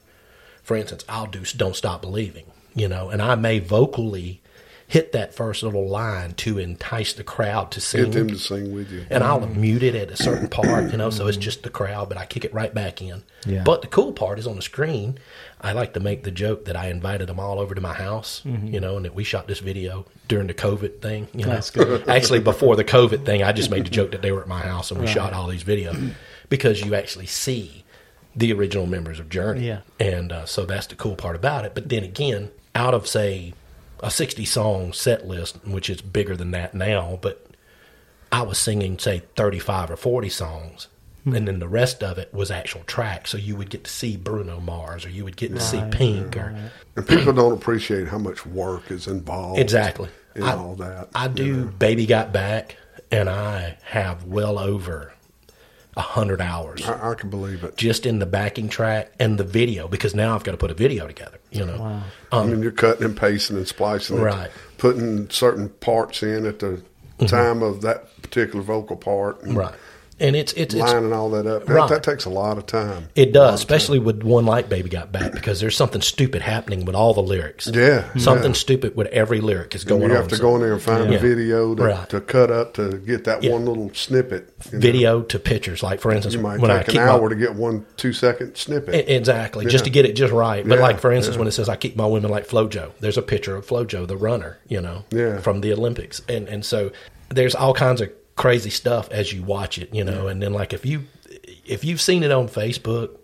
For 0.63 0.75
instance, 0.75 1.05
I'll 1.07 1.27
do 1.27 1.43
"Don't 1.43 1.75
Stop 1.75 2.01
Believing," 2.01 2.47
you 2.73 2.87
know, 2.87 3.11
and 3.11 3.21
I 3.21 3.35
may 3.35 3.59
vocally 3.59 4.41
hit 4.89 5.11
that 5.11 5.35
first 5.35 5.61
little 5.61 5.87
line 5.87 6.33
to 6.33 6.57
entice 6.57 7.13
the 7.13 7.23
crowd 7.23 7.69
to 7.69 7.79
sing 7.79 8.05
Get 8.05 8.13
them 8.13 8.27
to 8.29 8.39
sing 8.39 8.73
with 8.73 8.91
you. 8.91 9.05
and 9.11 9.23
I'll 9.23 9.45
mute 9.45 9.83
it 9.83 9.93
at 9.93 10.09
a 10.09 10.17
certain 10.17 10.47
part, 10.47 10.91
you 10.91 10.97
know, 10.97 11.11
so 11.11 11.27
it's 11.27 11.37
just 11.37 11.61
the 11.61 11.69
crowd, 11.69 12.09
but 12.09 12.17
I 12.17 12.25
kick 12.25 12.43
it 12.43 12.51
right 12.55 12.73
back 12.73 12.99
in. 12.99 13.21
Yeah. 13.45 13.61
But 13.63 13.83
the 13.83 13.87
cool 13.87 14.13
part 14.13 14.39
is 14.39 14.47
on 14.47 14.55
the 14.55 14.63
screen, 14.63 15.19
I 15.61 15.73
like 15.73 15.93
to 15.93 15.99
make 15.99 16.23
the 16.23 16.31
joke 16.31 16.65
that 16.65 16.75
I 16.75 16.87
invited 16.89 17.29
them 17.29 17.39
all 17.39 17.59
over 17.59 17.75
to 17.75 17.81
my 17.81 17.93
house, 17.93 18.41
you 18.43 18.79
know, 18.79 18.95
and 18.97 19.05
that 19.05 19.13
we 19.13 19.23
shot 19.23 19.47
this 19.47 19.59
video 19.59 20.07
during 20.27 20.47
the 20.47 20.55
COVID 20.55 21.01
thing. 21.03 21.27
You 21.35 21.45
know, 21.45 21.51
That's 21.53 21.69
good. 21.69 22.09
actually 22.09 22.39
before 22.39 22.75
the 22.75 22.83
COVID 22.83 23.25
thing, 23.27 23.43
I 23.43 23.51
just 23.51 23.69
made 23.69 23.85
the 23.85 23.91
joke 23.91 24.09
that 24.11 24.23
they 24.23 24.31
were 24.31 24.41
at 24.41 24.47
my 24.47 24.61
house 24.61 24.89
and 24.89 24.99
we 24.99 25.05
shot 25.05 25.33
all 25.33 25.47
these 25.47 25.63
videos 25.63 26.13
because 26.49 26.81
you 26.81 26.95
actually 26.95 27.27
see 27.27 27.83
the 28.35 28.51
original 28.53 28.87
members 28.87 29.19
of 29.19 29.29
Journey. 29.29 29.67
Yeah. 29.67 29.81
And 29.99 30.31
uh, 30.31 30.45
so 30.47 30.65
that's 30.65 30.87
the 30.87 30.95
cool 30.95 31.15
part 31.15 31.35
about 31.35 31.63
it. 31.65 31.75
But 31.75 31.89
then 31.89 32.03
again, 32.03 32.49
out 32.73 32.95
of 32.95 33.05
say 33.07 33.53
a 34.01 34.11
60 34.11 34.45
song 34.45 34.93
set 34.93 35.27
list, 35.27 35.65
which 35.65 35.89
is 35.89 36.01
bigger 36.01 36.35
than 36.35 36.51
that 36.51 36.73
now, 36.73 37.19
but 37.21 37.45
I 38.31 38.43
was 38.43 38.57
singing 38.57 38.99
say 38.99 39.23
35 39.35 39.91
or 39.91 39.97
40 39.97 40.29
songs 40.29 40.87
hmm. 41.23 41.35
And 41.35 41.47
then 41.47 41.59
the 41.59 41.67
rest 41.67 42.03
of 42.03 42.17
it 42.17 42.33
was 42.33 42.51
actual 42.51 42.81
tracks. 42.83 43.31
so 43.31 43.37
you 43.37 43.55
would 43.55 43.69
get 43.69 43.83
to 43.83 43.91
see 43.91 44.17
Bruno 44.17 44.59
Mars, 44.59 45.05
or 45.05 45.09
you 45.09 45.23
would 45.23 45.35
get 45.37 45.53
to 45.53 45.59
see 45.59 45.81
Pink, 45.91 46.37
or 46.37 46.55
And 46.95 47.07
people 47.07 47.33
don't 47.33 47.53
appreciate 47.53 48.07
how 48.07 48.17
much 48.19 48.45
work 48.45 48.91
is 48.91 49.07
involved. 49.07 49.59
exactly. 49.59 50.09
In 50.35 50.43
I, 50.43 50.55
all 50.55 50.75
that. 50.75 51.09
I 51.15 51.27
do. 51.27 51.65
know. 51.65 51.71
Baby 51.79 52.05
got 52.05 52.31
back, 52.31 52.77
and 53.11 53.29
I 53.29 53.77
have 53.83 54.25
well 54.25 54.59
over 54.59 55.13
a 55.99 56.01
hundred 56.01 56.39
hours 56.39 56.87
I, 56.87 57.11
I 57.11 57.13
can 57.15 57.29
believe 57.29 57.63
it. 57.65 57.75
just 57.75 58.05
in 58.05 58.19
the 58.19 58.25
backing 58.25 58.69
track 58.69 59.11
and 59.19 59.37
the 59.37 59.43
video 59.43 59.87
because 59.89 60.15
now 60.15 60.33
I've 60.33 60.45
got 60.45 60.51
to 60.53 60.57
put 60.57 60.71
a 60.71 60.73
video 60.73 61.05
together. 61.07 61.37
You 61.51 61.65
know, 61.65 62.01
I 62.31 62.45
mean, 62.45 62.61
you're 62.63 62.71
cutting 62.71 63.03
and 63.03 63.17
pasting 63.17 63.57
and 63.57 63.67
splicing 63.67 64.15
it, 64.15 64.19
Um, 64.21 64.25
Right. 64.25 64.51
putting 64.77 65.29
certain 65.29 65.67
parts 65.69 66.23
in 66.23 66.45
at 66.45 66.59
the 66.59 66.81
time 67.27 67.61
of 67.61 67.81
that 67.81 68.21
particular 68.21 68.63
vocal 68.63 68.95
part, 68.95 69.41
and 69.41 69.49
Mm-hmm. 69.51 69.59
right? 69.59 69.73
And 70.19 70.35
it's 70.35 70.51
it's, 70.53 70.73
it's 70.73 70.83
lining 70.83 71.13
all 71.13 71.29
that 71.31 71.47
up. 71.47 71.65
That, 71.65 71.73
Right. 71.73 71.89
that 71.89 72.03
takes 72.03 72.25
a 72.25 72.29
lot 72.29 72.57
of 72.57 72.65
time. 72.65 73.07
It 73.15 73.31
does, 73.31 73.55
especially 73.59 73.99
with 73.99 74.21
one 74.23 74.45
light 74.45 74.67
Baby 74.69 74.89
Got 74.89 75.11
Back, 75.11 75.31
because 75.31 75.59
there's 75.61 75.77
something 75.77 76.01
stupid 76.01 76.41
happening 76.41 76.83
with 76.85 76.95
all 76.95 77.13
the 77.13 77.21
lyrics. 77.21 77.67
Yeah, 77.73 78.03
Something 78.17 78.51
yeah. 78.51 78.57
stupid 78.57 78.95
with 78.95 79.07
every 79.07 79.39
lyric 79.41 79.75
is 79.75 79.83
going. 79.83 80.01
You 80.01 80.09
on. 80.09 80.15
have 80.15 80.27
to 80.29 80.35
So 80.35 80.41
go 80.41 80.55
in 80.55 80.61
there 80.61 80.73
and 80.73 80.81
find 80.81 81.09
Yeah. 81.09 81.17
a 81.17 81.21
video 81.21 81.73
to, 81.75 81.83
Right. 81.83 82.09
to 82.09 82.19
cut 82.21 82.51
up 82.51 82.73
to 82.75 82.97
get 82.97 83.23
that 83.25 83.43
Yeah. 83.43 83.51
one 83.53 83.65
little 83.65 83.91
snippet. 83.93 84.49
you 84.65 84.73
know. 84.73 84.79
video 84.81 85.21
to 85.21 85.39
pictures. 85.39 85.81
Like 85.81 86.01
for 86.01 86.11
instance, 86.11 86.35
You 86.35 86.41
might 86.41 86.59
when 86.59 86.69
I 86.69 86.83
take 86.83 86.95
an 86.95 87.01
hour 87.01 87.21
my, 87.21 87.29
to 87.29 87.35
get 87.35 87.55
one 87.55 87.85
two 87.95 88.11
second 88.11 88.55
snippet. 88.57 88.93
E- 88.93 89.13
Exactly, 89.15 89.65
just 89.67 89.85
to 89.85 89.89
get 89.89 90.05
it 90.05 90.13
just 90.13 90.33
right. 90.33 90.67
But 90.67 90.79
like 90.79 90.99
for 90.99 91.11
instance, 91.13 91.37
when 91.37 91.47
it 91.47 91.51
says 91.51 91.69
I 91.69 91.75
keep 91.77 91.95
my 91.95 92.05
women 92.05 92.29
like 92.29 92.47
FloJo, 92.47 92.91
there's 92.99 93.17
a 93.17 93.21
picture 93.21 93.55
of 93.55 93.65
FloJo, 93.65 94.05
the 94.07 94.17
runner, 94.17 94.57
you 94.67 94.81
know, 94.81 95.05
Yeah. 95.11 95.37
from 95.37 95.61
the 95.61 95.71
Olympics, 95.71 96.21
and 96.27 96.47
and 96.49 96.65
so 96.65 96.91
there's 97.29 97.55
all 97.55 97.73
kinds 97.73 98.01
of 98.01 98.09
crazy 98.39 98.69
stuff 98.69 99.11
as 99.11 99.33
you 99.33 99.43
watch 99.43 99.77
it, 99.77 99.93
you 99.93 100.03
know. 100.03 100.27
And 100.27 100.41
then 100.41 100.53
like 100.53 100.71
if 100.71 100.85
you 100.85 101.03
if 101.65 101.83
you've 101.83 101.99
seen 101.99 102.23
it 102.23 102.31
on 102.31 102.47
Facebook, 102.47 103.17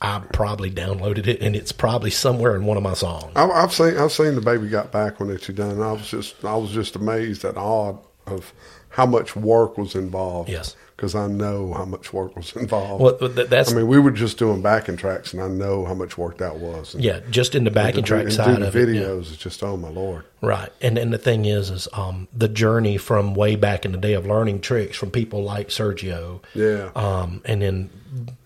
I 0.00 0.18
probably 0.32 0.70
downloaded 0.70 1.26
it, 1.26 1.40
and 1.40 1.56
it's 1.56 1.72
probably 1.72 2.10
somewhere 2.10 2.54
in 2.54 2.66
one 2.66 2.76
of 2.76 2.82
my 2.82 2.92
songs. 2.92 3.32
I've, 3.34 3.50
I've 3.50 3.72
seen 3.72 3.96
I've 3.96 4.12
seen 4.12 4.34
the 4.34 4.42
baby 4.42 4.68
got 4.68 4.92
back 4.92 5.18
when 5.18 5.30
it's 5.30 5.48
done. 5.48 5.80
I 5.80 5.92
was 5.92 6.08
just 6.08 6.44
I 6.44 6.54
was 6.54 6.70
just 6.70 6.96
amazed 6.96 7.44
at 7.46 7.56
awe 7.56 7.96
of 8.26 8.52
how 8.90 9.06
much 9.06 9.34
work 9.34 9.78
was 9.78 9.94
involved. 9.94 10.50
Yes. 10.50 10.76
Because 10.96 11.14
I 11.14 11.26
know 11.26 11.74
how 11.74 11.84
much 11.84 12.12
work 12.12 12.34
was 12.36 12.56
involved. 12.56 13.02
Well, 13.02 13.28
that's- 13.28 13.70
I 13.70 13.76
mean, 13.76 13.86
we 13.86 13.98
were 13.98 14.10
just 14.10 14.38
doing 14.38 14.62
backing 14.62 14.96
tracks, 14.96 15.32
and 15.34 15.42
I 15.42 15.48
know 15.48 15.84
how 15.84 15.92
much 15.94 16.16
work 16.16 16.38
that 16.38 16.56
was. 16.56 16.94
And 16.94 17.04
Yeah, 17.04 17.20
just 17.30 17.54
in 17.54 17.64
the 17.64 17.70
backing 17.70 17.98
and 17.98 18.06
track 18.06 18.22
and 18.24 18.32
side 18.32 18.60
the 18.62 18.68
of 18.68 18.74
it. 18.76 18.88
yeah. 18.88 19.02
videos. 19.02 19.28
It's 19.32 19.36
just 19.36 19.62
oh 19.62 19.76
my 19.76 19.88
lord. 19.90 20.24
Right. 20.40 20.70
And 20.80 20.96
and 20.96 21.12
the 21.12 21.18
thing 21.18 21.44
is 21.44 21.68
is 21.70 21.86
um 21.92 22.28
the 22.34 22.48
journey 22.48 22.96
from 22.96 23.34
way 23.34 23.56
back 23.56 23.84
in 23.84 23.92
the 23.92 23.98
day 23.98 24.14
of 24.14 24.26
learning 24.26 24.60
tricks 24.60 24.96
from 24.96 25.10
people 25.10 25.42
like 25.42 25.68
Sergio. 25.68 26.40
Yeah. 26.54 26.90
Um 26.94 27.42
and 27.44 27.60
then 27.62 27.90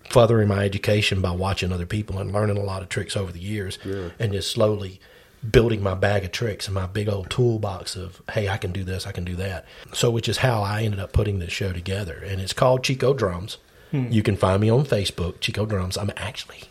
furthering 0.09 0.49
my 0.49 0.65
education 0.65 1.21
by 1.21 1.31
watching 1.31 1.73
other 1.73 1.87
people 1.87 2.19
and 2.19 2.33
learning 2.33 2.57
a 2.57 2.63
lot 2.65 2.83
of 2.83 2.89
tricks 2.89 3.17
over 3.17 3.31
the 3.31 3.39
years 3.39 3.79
and 4.19 4.33
just 4.33 4.51
slowly 4.51 5.01
building 5.49 5.83
my 5.83 5.95
bag 5.95 6.25
of 6.25 6.33
tricks 6.33 6.67
and 6.67 6.75
my 6.75 6.87
big 6.87 7.09
old 7.09 7.31
toolbox 7.31 7.97
of 7.97 8.21
hey 8.33 8.49
I 8.49 8.57
can 8.59 8.73
do 8.73 8.85
this, 8.85 9.07
I 9.07 9.13
can 9.13 9.25
do 9.25 9.37
that. 9.37 9.65
So 9.93 10.11
which 10.11 10.29
is 10.29 10.39
how 10.39 10.63
I 10.63 10.83
ended 10.83 11.01
up 11.01 11.13
putting 11.13 11.39
this 11.39 11.53
show 11.53 11.73
together. 11.73 12.23
And 12.25 12.41
it's 12.41 12.53
called 12.53 12.83
Chico 12.85 13.15
Drums. 13.15 13.59
You 13.93 14.23
can 14.23 14.37
find 14.37 14.61
me 14.61 14.71
on 14.71 14.85
Facebook, 14.85 15.41
Chico 15.41 15.67
Drums. 15.67 15.97
I'm 15.97 16.13
actually 16.17 16.65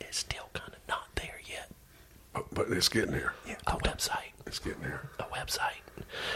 it's 0.00 0.18
still 0.18 0.48
kind 0.54 0.72
of 0.72 0.78
not 0.88 1.08
there 1.16 1.40
yet. 1.48 1.70
But, 2.32 2.54
but 2.54 2.66
it's 2.70 2.88
getting 2.88 3.12
there. 3.12 3.34
A 3.66 3.72
website 3.78 4.32
It's 4.46 4.58
getting 4.58 4.80
there. 4.82 5.08
a 5.18 5.24
website. 5.24 5.78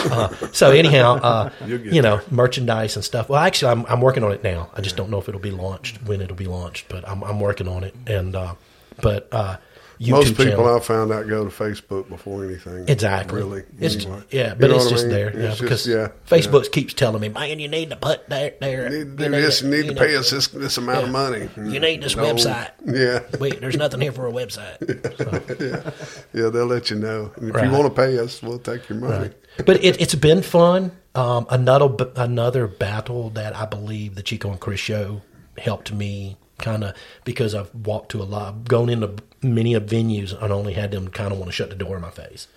Uh, 0.01 0.29
so 0.53 0.71
anyhow, 0.71 1.15
uh, 1.17 1.51
You'll 1.67 1.79
get 1.79 1.93
you 1.93 2.03
know, 2.03 2.21
merchandise 2.31 2.97
and 2.97 3.05
stuff. 3.05 3.29
Well, 3.29 3.41
actually, 3.41 3.73
I'm 3.73 3.87
I'm 3.87 4.01
working 4.01 4.23
on 4.25 4.33
it 4.33 4.43
now. 4.43 4.71
I 4.75 4.81
just 4.81 4.97
don't 4.97 5.11
know 5.11 5.19
if 5.19 5.29
it'll 5.29 5.41
be 5.41 5.51
launched 5.51 6.03
when 6.03 6.21
it'll 6.21 6.37
be 6.37 6.47
launched, 6.47 6.89
but 6.89 7.07
I'm 7.09 7.23
I'm 7.25 7.41
working 7.41 7.69
on 7.69 7.83
it. 7.85 7.95
And 8.07 8.35
uh, 8.37 8.55
but 9.01 9.29
uh, 9.33 9.57
YouTube 10.01 10.11
Most 10.11 10.29
people 10.37 10.45
channel. 10.45 10.77
I've 10.77 10.85
found 10.85 11.11
out 11.13 11.27
go 11.29 11.45
to 11.45 11.51
Facebook 11.51 12.09
before 12.09 12.45
anything. 12.45 12.89
Exactly. 12.89 13.39
Really. 13.39 13.63
It's 13.79 13.97
anyway. 13.97 14.23
yeah, 14.31 14.51
You 14.51 14.55
but 14.57 14.71
know 14.71 14.77
it's 14.77 14.85
what 14.85 14.93
I 14.93 14.95
just 14.97 15.05
mean? 15.07 15.15
there. 15.15 15.29
It's 15.29 15.37
yeah, 15.39 15.49
just- 15.49 15.61
because 15.63 15.87
yeah, 15.87 16.09
Facebook 16.29 16.71
keeps 16.73 16.93
telling 16.95 17.21
me, 17.23 17.29
man, 17.29 17.59
you 17.59 17.69
need 17.69 17.91
to 17.91 17.97
put 17.97 18.29
there 18.29 18.55
there. 18.61 18.83
yeah. 18.85 18.89
Need 18.89 18.91
to 18.91 18.99
you 18.99 19.17
do 19.17 19.29
know, 19.31 19.41
this. 19.41 19.63
You 19.63 19.71
need 19.71 19.87
to 19.89 19.95
know, 19.95 20.01
pay 20.01 20.17
us 20.17 20.31
this 20.31 20.49
this 20.49 20.77
amount 20.79 21.05
of 21.05 21.11
money. 21.11 21.49
You 21.57 21.81
need 21.81 22.03
this 22.03 22.15
No. 22.17 22.25
website. 22.25 22.71
Yeah. 22.85 23.21
Wait, 23.41 23.61
there's 23.61 23.77
nothing 23.77 24.01
here 24.01 24.13
for 24.13 24.27
a 24.29 24.33
website. 24.33 24.77
So, 25.17 25.93
Yeah, 26.35 26.51
they'll 26.51 26.67
let 26.67 26.91
you 26.91 26.97
know. 26.97 27.33
And 27.37 27.49
if 27.49 27.55
Right. 27.55 27.65
you 27.67 27.71
want 27.73 27.85
to 27.85 27.91
pay 28.03 28.19
us, 28.19 28.43
we'll 28.43 28.59
take 28.59 28.89
your 28.89 28.99
money. 28.99 29.31
but 29.65 29.83
it, 29.83 30.01
it's 30.01 30.15
been 30.15 30.43
fun. 30.43 30.93
Um, 31.15 31.47
another 31.49 31.89
another 32.17 32.67
battle 32.67 33.31
that 33.31 33.57
I 33.57 33.65
believe 33.65 34.15
the 34.15 34.23
Chico 34.23 34.51
and 34.51 34.61
Chris 34.61 34.81
show 34.81 35.23
helped 35.57 35.91
me 35.93 36.37
kind 36.59 36.85
of 36.85 36.95
because 37.25 37.55
I've 37.55 37.75
walked 37.75 38.11
to 38.13 38.23
a 38.23 38.25
lot, 38.25 38.65
gone 38.65 38.89
into 38.89 39.15
many 39.43 39.75
of 39.75 39.85
venues 39.85 40.41
and 40.43 40.53
only 40.53 40.73
had 40.73 40.91
them 40.91 41.09
kind 41.09 41.33
of 41.33 41.39
want 41.39 41.49
to 41.49 41.53
shut 41.53 41.71
the 41.71 41.77
door 41.77 41.97
in 41.97 42.03
my 42.03 42.11
face. 42.11 42.49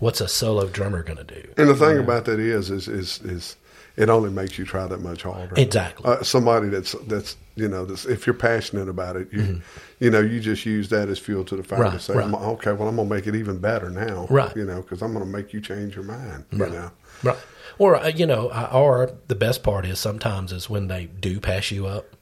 What's 0.00 0.20
a 0.20 0.28
solo 0.28 0.68
drummer 0.68 1.02
going 1.02 1.18
to 1.18 1.24
do? 1.24 1.48
And 1.56 1.68
the 1.68 1.74
thing 1.76 1.98
about 1.98 2.24
that 2.26 2.38
is, 2.40 2.70
is, 2.70 2.88
is, 2.88 3.20
is 3.22 3.56
it 3.96 4.08
only 4.10 4.30
makes 4.30 4.58
you 4.58 4.64
try 4.64 4.86
that 4.86 5.00
much 5.00 5.22
harder. 5.22 5.54
Exactly. 5.56 6.04
Uh, 6.04 6.22
somebody 6.22 6.68
that's 6.68 6.92
that's 7.06 7.36
you 7.54 7.68
know 7.68 7.84
that's 7.84 8.04
if 8.06 8.26
you're 8.26 8.34
passionate 8.34 8.88
about 8.88 9.14
it, 9.14 9.28
you 9.32 9.62
you 10.00 10.10
know 10.10 10.18
you 10.20 10.40
just 10.40 10.66
use 10.66 10.88
that 10.88 11.08
as 11.08 11.20
fuel 11.20 11.44
to 11.44 11.54
the 11.56 11.62
fire 11.62 11.78
to 11.84 11.88
Mm-hmm. 11.90 11.98
Say, 11.98 12.14
right. 12.14 12.24
"I'm- 12.24 12.34
okay, 12.34 12.72
well 12.72 12.88
I'm 12.88 12.96
gonna 12.96 13.08
make 13.08 13.28
it 13.28 13.36
even 13.36 13.58
better 13.58 13.88
now, 13.90 14.26
Right. 14.28 14.54
You 14.56 14.64
know, 14.64 14.82
because 14.82 15.00
I'm 15.00 15.12
gonna 15.12 15.24
make 15.26 15.52
you 15.52 15.60
change 15.60 15.94
your 15.94 16.04
mind. 16.04 16.44
Right. 16.52 16.70
You 16.72 16.76
know, 16.76 16.90
Right. 17.22 17.38
Or 17.78 17.94
uh, 17.94 18.08
you 18.08 18.26
know, 18.26 18.50
or 18.72 19.12
the 19.28 19.36
best 19.36 19.62
part 19.62 19.86
is 19.86 20.00
sometimes 20.00 20.50
is 20.50 20.68
when 20.68 20.88
they 20.88 21.04
do 21.06 21.38
pass 21.38 21.70
you 21.70 21.86
up, 21.86 22.06
but 22.10 22.13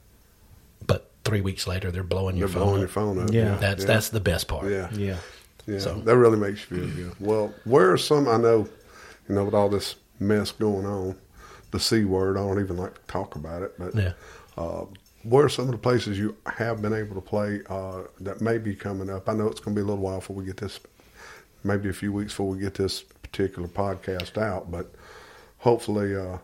three 1.23 1.41
weeks 1.41 1.65
later 1.67 1.89
they're 1.91 2.03
blowing 2.03 2.35
your 2.37 2.47
they're 2.47 2.55
phone. 2.55 2.63
blowing 2.63 2.75
up. 2.75 2.81
your 2.81 2.87
phone 2.89 3.19
up. 3.19 3.31
Yeah. 3.33 3.55
That's 3.55 3.81
yeah. 3.83 3.87
that's 3.87 4.09
the 4.09 4.19
best 4.19 4.47
part. 4.47 4.69
yeah. 4.69 4.89
Yeah. 4.93 5.17
Yeah, 5.65 5.79
So- 5.79 6.01
that 6.01 6.17
really 6.17 6.37
makes 6.37 6.69
you 6.69 6.77
feel 6.87 6.95
good. 6.95 7.15
Well, 7.19 7.53
where 7.63 7.91
are 7.91 7.97
some? 7.97 8.27
I 8.27 8.35
know, 8.37 8.67
you 9.29 9.35
know, 9.35 9.45
with 9.45 9.53
all 9.53 9.69
this 9.69 9.95
mess 10.19 10.51
going 10.51 10.85
on, 10.85 11.15
the 11.71 11.79
c 11.79 12.03
word. 12.03 12.35
I 12.37 12.41
don't 12.41 12.59
even 12.59 12.75
like 12.77 12.93
to 12.95 13.01
talk 13.07 13.35
about 13.35 13.61
it, 13.61 13.73
but 13.79 13.95
Yeah. 13.95 14.11
uh, 14.57 14.85
where 15.23 15.45
are 15.45 15.49
some 15.49 15.65
of 15.65 15.71
the 15.71 15.77
places 15.77 16.19
you 16.19 16.35
have 16.45 16.81
been 16.81 16.93
able 16.93 17.15
to 17.15 17.21
play 17.21 17.61
uh, 17.69 18.01
that 18.19 18.41
may 18.41 18.57
be 18.57 18.75
coming 18.75 19.09
up? 19.09 19.29
I 19.29 19.33
know 19.33 19.47
it's 19.47 19.61
going 19.61 19.73
to 19.73 19.79
be 19.79 19.83
a 19.83 19.87
little 19.89 20.03
while 20.03 20.19
before 20.19 20.35
we 20.35 20.43
get 20.43 20.57
this, 20.57 20.81
maybe 21.63 21.87
a 21.87 21.93
few 21.93 22.11
weeks 22.11 22.33
before 22.33 22.49
we 22.49 22.59
get 22.59 22.73
this 22.73 23.01
particular 23.01 23.69
podcast 23.69 24.37
out, 24.37 24.69
but 24.69 24.91
hopefully 25.59 26.13
uh, 26.13 26.37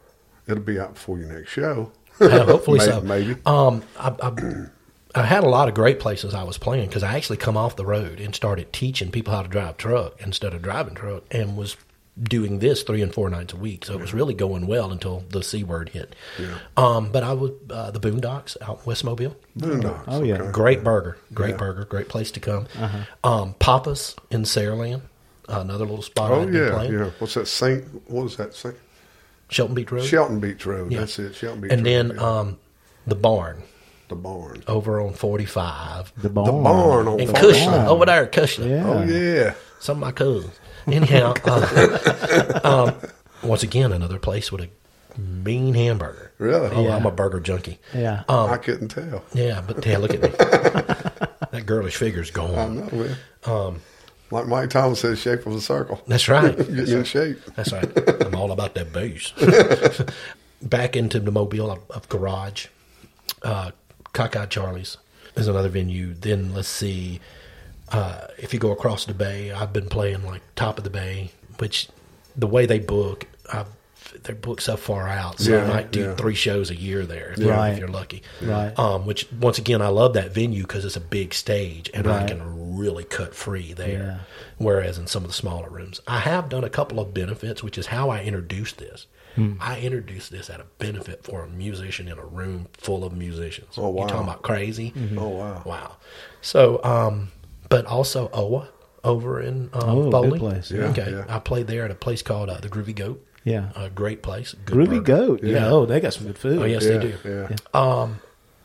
it'll 0.47 0.63
be 0.63 0.79
out 0.79 0.93
before 0.93 1.19
your 1.19 1.27
next 1.27 1.49
show. 1.51 1.91
Yeah, 2.29 2.43
hopefully 2.45 2.79
maybe, 2.79 2.91
so. 2.91 3.01
Maybe. 3.01 3.35
Um, 3.45 3.83
I, 3.99 4.13
I, 4.21 4.65
I 5.15 5.23
had 5.23 5.43
a 5.43 5.49
lot 5.49 5.67
of 5.69 5.73
great 5.73 5.99
places 5.99 6.33
I 6.33 6.43
was 6.43 6.57
playing 6.57 6.87
because 6.89 7.03
I 7.03 7.15
actually 7.15 7.37
come 7.37 7.57
off 7.57 7.75
the 7.75 7.85
road 7.85 8.19
and 8.19 8.35
started 8.35 8.71
teaching 8.73 9.09
people 9.11 9.33
how 9.33 9.41
to 9.41 9.47
drive 9.47 9.77
truck 9.77 10.15
instead 10.21 10.53
of 10.53 10.61
driving 10.61 10.95
truck, 10.95 11.23
and 11.31 11.55
was 11.57 11.77
doing 12.21 12.59
this 12.59 12.83
three 12.83 13.01
and 13.01 13.13
four 13.13 13.29
nights 13.29 13.53
a 13.53 13.55
week. 13.55 13.85
So 13.85 13.93
it 13.93 14.01
was 14.01 14.13
really 14.13 14.33
going 14.33 14.67
well 14.67 14.91
until 14.91 15.23
the 15.29 15.41
c 15.41 15.63
word 15.63 15.89
hit. 15.89 16.13
Um, 16.75 17.11
but 17.11 17.23
I 17.23 17.31
was 17.33 17.51
uh, 17.69 17.91
the 17.91 17.99
Boondocks 18.01 18.57
out 18.61 18.79
in 18.79 18.85
West 18.85 19.03
Mobile. 19.05 19.37
Boondocks. 19.57 20.03
Oh, 20.07 20.21
yeah. 20.23 20.35
okay. 20.35 20.51
Great 20.51 20.83
burger, 20.83 21.17
great 21.33 21.51
Yeah. 21.51 21.57
burger, 21.57 21.85
great 21.85 22.09
place 22.09 22.29
to 22.31 22.39
come. 22.41 22.67
Um, 23.23 23.55
Papa's 23.59 24.15
in 24.29 24.43
Saraland, 24.43 25.01
another 25.47 25.85
little 25.85 26.01
spot 26.01 26.31
Oh 26.31 26.41
I've 26.41 26.53
yeah, 26.53 26.83
yeah. 26.83 27.09
What's 27.19 27.35
that 27.35 27.47
Saint? 27.47 27.85
What 28.09 28.25
is 28.25 28.35
that 28.35 28.53
Saint? 28.53 28.75
Shelton 29.49 29.75
Beach 29.75 29.91
Road, 29.91 30.05
Shelton 30.05 30.39
Beach 30.39 30.65
Road. 30.65 30.91
Yeah. 30.91 30.99
That's 31.01 31.19
it. 31.19 31.35
Shelton 31.35 31.61
Beach 31.61 31.71
and 31.71 31.81
Road. 31.81 31.85
then 31.85 32.11
yeah. 32.15 32.39
um, 32.39 32.57
the 33.05 33.15
barn 33.15 33.63
the 34.07 34.15
barn. 34.15 34.63
over 34.67 34.99
on 35.01 35.13
forty 35.13 35.45
five. 35.45 36.11
The 36.17 36.29
barn. 36.29 36.45
The 36.47 36.51
barn 36.63 37.07
on 37.07 37.19
In 37.19 37.27
Farm. 37.27 37.39
Cushing, 37.41 37.69
over 37.69 38.05
there 38.05 38.23
at 38.23 38.31
Cushing. 38.31 38.69
Yeah. 38.69 38.87
Oh 38.87 39.03
yeah. 39.03 39.53
Some 39.79 39.97
of 39.97 40.01
my 40.01 40.11
cousins. 40.11 40.59
Anyhow, 40.87 41.33
uh, 41.45 42.59
um, 42.63 42.95
once 43.47 43.63
again, 43.63 43.91
another 43.91 44.17
place 44.19 44.51
with 44.51 44.61
a 44.61 44.69
mean 45.19 45.73
hamburger. 45.75 46.31
Really? 46.39 46.69
Oh, 46.71 46.83
Yeah. 46.83 46.95
I'm 46.95 47.05
a 47.05 47.11
burger 47.11 47.39
junkie. 47.39 47.79
Yeah. 47.93 48.23
I 48.27 48.57
couldn't 48.57 48.89
tell. 48.89 49.23
Yeah, 49.33 49.61
but 49.65 49.85
yeah, 49.85 49.97
look 49.97 50.13
at 50.13 50.21
me. 50.21 50.29
that 51.51 51.65
girlish 51.65 51.95
figure's 51.95 52.31
I 52.31 52.33
gone. 52.33 52.57
I 52.57 52.67
know. 52.67 52.89
man. 52.91 53.17
Um, 53.45 53.81
like 54.31 54.47
Mike 54.47 54.69
Thomas 54.69 54.99
says, 54.99 55.19
shape 55.19 55.45
of 55.45 55.53
a 55.55 55.61
circle. 55.61 56.01
That's 56.07 56.27
right. 56.27 56.55
Get 56.57 56.89
in 56.89 57.03
shape. 57.03 57.39
That's 57.55 57.71
right. 57.71 57.89
I'm 58.23 58.35
all 58.35 58.51
about 58.51 58.75
that 58.75 58.93
bass. 58.93 59.31
Back 60.61 60.95
into 60.95 61.19
the 61.19 61.31
mobile 61.31 61.71
of, 61.71 61.79
of 61.91 62.09
garage. 62.09 62.67
Uh, 63.41 63.71
Cockeyed 64.13 64.49
Charlie's 64.49 64.97
is 65.35 65.47
another 65.47 65.69
venue. 65.69 66.13
Then 66.13 66.53
let's 66.53 66.67
see. 66.67 67.19
Uh, 67.91 68.27
if 68.37 68.53
you 68.53 68.59
go 68.59 68.71
across 68.71 69.05
the 69.05 69.13
bay, 69.13 69.51
I've 69.51 69.73
been 69.73 69.87
playing 69.87 70.23
like 70.25 70.41
top 70.55 70.77
of 70.77 70.83
the 70.83 70.89
bay, 70.89 71.31
which 71.57 71.87
the 72.35 72.47
way 72.47 72.65
they 72.65 72.79
book, 72.79 73.25
I've, 73.51 73.67
they're 74.23 74.35
booked 74.35 74.63
so 74.63 74.75
far 74.77 75.07
out. 75.07 75.39
So 75.39 75.61
I 75.61 75.67
might 75.67 75.91
do 75.91 76.01
yeah. 76.01 76.15
three 76.15 76.35
shows 76.35 76.69
a 76.69 76.75
year 76.75 77.05
there 77.05 77.31
if, 77.33 77.37
you're, 77.39 77.49
Right. 77.53 77.71
if 77.73 77.79
you're 77.79 77.87
lucky. 77.87 78.23
Right. 78.41 78.77
Um, 78.77 79.05
which 79.05 79.27
once 79.31 79.57
again, 79.57 79.81
I 79.81 79.87
love 79.89 80.13
that 80.13 80.31
venue 80.33 80.63
because 80.63 80.85
it's 80.85 80.95
a 80.95 81.01
big 81.01 81.33
stage 81.33 81.89
and 81.93 82.07
I 82.07 82.27
can 82.27 82.77
really 82.77 83.03
cut 83.03 83.35
free 83.35 83.73
there. 83.73 83.89
Yeah. 83.99 84.19
Whereas 84.57 84.97
in 84.97 85.07
some 85.07 85.23
of 85.23 85.29
the 85.29 85.33
smaller 85.35 85.69
rooms, 85.69 86.01
I 86.07 86.19
have 86.19 86.49
done 86.49 86.63
a 86.63 86.69
couple 86.69 86.99
of 86.99 87.13
benefits, 87.13 87.61
which 87.63 87.77
is 87.77 87.87
how 87.87 88.09
I 88.09 88.23
introduced 88.23 88.77
this. 88.77 89.07
I 89.61 89.79
introduced 89.79 90.31
this 90.31 90.49
at 90.49 90.59
a 90.59 90.65
benefit 90.79 91.23
for 91.23 91.43
a 91.45 91.47
musician 91.47 92.09
in 92.09 92.17
a 92.17 92.25
room 92.25 92.67
full 92.73 93.05
of 93.05 93.13
musicians. 93.13 93.75
Oh, 93.77 93.87
wow. 93.87 94.03
You 94.03 94.09
talking 94.09 94.27
about 94.27 94.41
crazy? 94.41 94.93
Oh 95.15 95.29
wow. 95.29 95.61
Wow. 95.65 95.95
So, 96.41 96.83
um, 96.83 97.31
but 97.69 97.85
also 97.85 98.27
Owa 98.29 98.67
over 99.05 99.39
in 99.39 99.69
um, 99.71 99.81
Oh, 99.81 100.01
good 100.03 100.11
Bowling. 100.11 100.39
place. 100.41 100.69
Yeah, 100.71 100.87
okay. 100.87 101.11
yeah. 101.11 101.23
I 101.29 101.39
played 101.39 101.67
there 101.67 101.85
at 101.85 101.91
a 101.91 101.95
place 101.95 102.21
called 102.21 102.49
uh, 102.49 102.59
the 102.59 102.67
Groovy 102.67 102.93
Goat. 102.93 103.25
Yeah. 103.43 103.69
A 103.75 103.89
great 103.89 104.21
place. 104.21 104.53
Good 104.65 104.75
Groovy 104.75 104.87
burger. 104.87 105.01
Goat. 105.01 105.43
Yeah. 105.43 105.53
Yeah. 105.53 105.69
Oh, 105.69 105.85
they 105.85 105.99
got 105.99 106.13
some 106.13 106.27
good 106.27 106.37
food. 106.37 106.59
Oh, 106.61 106.65
yes, 106.65 106.83
Yeah, 106.85 106.97
they 106.97 107.11
do. 107.11 107.17
yeah. 107.25 107.55
Um, 107.73 108.19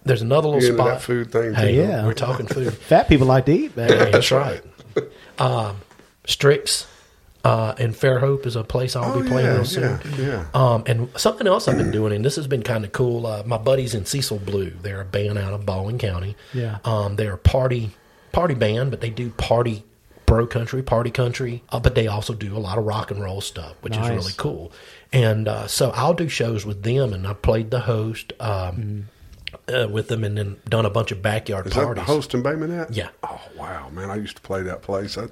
There's 0.05 0.21
another 0.23 0.49
little 0.49 0.63
You 0.63 0.71
into 0.71 0.83
spot. 0.83 0.95
that 0.95 1.03
food 1.03 1.31
thing? 1.33 1.55
Hey, 1.55 1.73
too? 1.73 1.79
Yeah. 1.83 2.05
we're 2.05 2.13
talking 2.13 2.47
food. 2.47 2.73
Fat 2.91 3.09
people 3.09 3.27
like 3.27 3.47
to 3.47 3.53
eat. 3.53 3.75
baby. 3.77 3.95
Yeah, 3.95 4.05
that's 4.11 4.31
right. 4.31 4.63
Um, 5.39 5.77
Strix 6.27 6.87
uh, 7.45 7.75
in 7.79 7.93
Fairhope 7.93 8.47
is 8.47 8.57
a 8.57 8.65
place 8.65 8.97
I'll 8.97 9.13
Oh, 9.13 9.23
be 9.23 9.29
playing 9.29 9.47
yeah, 9.47 9.55
real 9.55 9.65
soon. 9.65 10.01
yeah, 10.19 10.27
yeah. 10.27 10.47
Um, 10.55 10.83
and 10.87 11.09
something 11.17 11.47
else 11.47 11.69
I've 11.69 11.77
been 11.77 11.91
doing, 11.91 12.13
and 12.15 12.25
this 12.25 12.37
has 12.37 12.47
been 12.47 12.63
kind 12.63 12.85
of 12.85 12.93
cool. 12.93 13.27
Uh, 13.27 13.43
my 13.45 13.59
buddies 13.59 13.95
in 13.95 14.07
Cecil 14.07 14.39
Blue, 14.39 14.71
they're 14.83 15.01
a 15.03 15.05
band 15.05 15.39
out 15.39 15.53
of 15.53 15.67
Baldwin 15.67 15.99
County. 15.99 16.37
Yeah. 16.53 16.79
Um, 16.85 17.17
they're 17.17 17.35
a 17.35 17.39
party 17.39 17.91
party 18.33 18.55
band, 18.55 18.91
but 18.91 19.01
they 19.01 19.11
do 19.11 19.31
party 19.31 19.85
bro 20.27 20.47
country, 20.47 20.83
party 20.83 21.11
country. 21.11 21.63
Uh, 21.71 21.81
but 21.81 21.95
they 21.95 22.07
also 22.07 22.35
do 22.35 22.57
a 22.57 22.59
lot 22.59 22.79
of 22.79 22.85
rock 22.85 23.11
and 23.11 23.23
roll 23.23 23.41
stuff, 23.41 23.75
which 23.81 23.95
Nice. 23.95 24.05
is 24.05 24.11
really 24.11 24.35
cool. 24.37 24.73
And 25.13 25.47
uh, 25.49 25.67
so 25.67 25.91
I'll 25.91 26.15
do 26.15 26.29
shows 26.29 26.65
with 26.67 26.83
them, 26.83 27.13
and 27.13 27.27
I 27.27 27.35
played 27.35 27.71
the 27.71 27.81
host 27.81 28.33
um, 28.41 29.09
uh, 29.69 29.87
with 29.91 30.09
them, 30.09 30.25
and 30.25 30.37
then 30.37 30.57
done 30.69 30.87
a 30.87 30.91
bunch 30.91 31.13
of 31.13 31.23
backyard 31.23 31.67
Is 31.67 31.73
that 31.75 31.81
the 31.81 31.87
parties. 31.87 32.05
host 32.05 32.35
in 32.35 32.43
Bay 32.43 32.55
Minette? 32.55 32.93
Yeah. 32.93 33.09
Oh 33.23 33.41
wow, 33.57 33.89
man! 33.91 34.11
I 34.11 34.17
used 34.17 34.37
to 34.37 34.43
play 34.43 34.63
that 34.63 34.83
place. 34.83 35.17
I, 35.17 35.27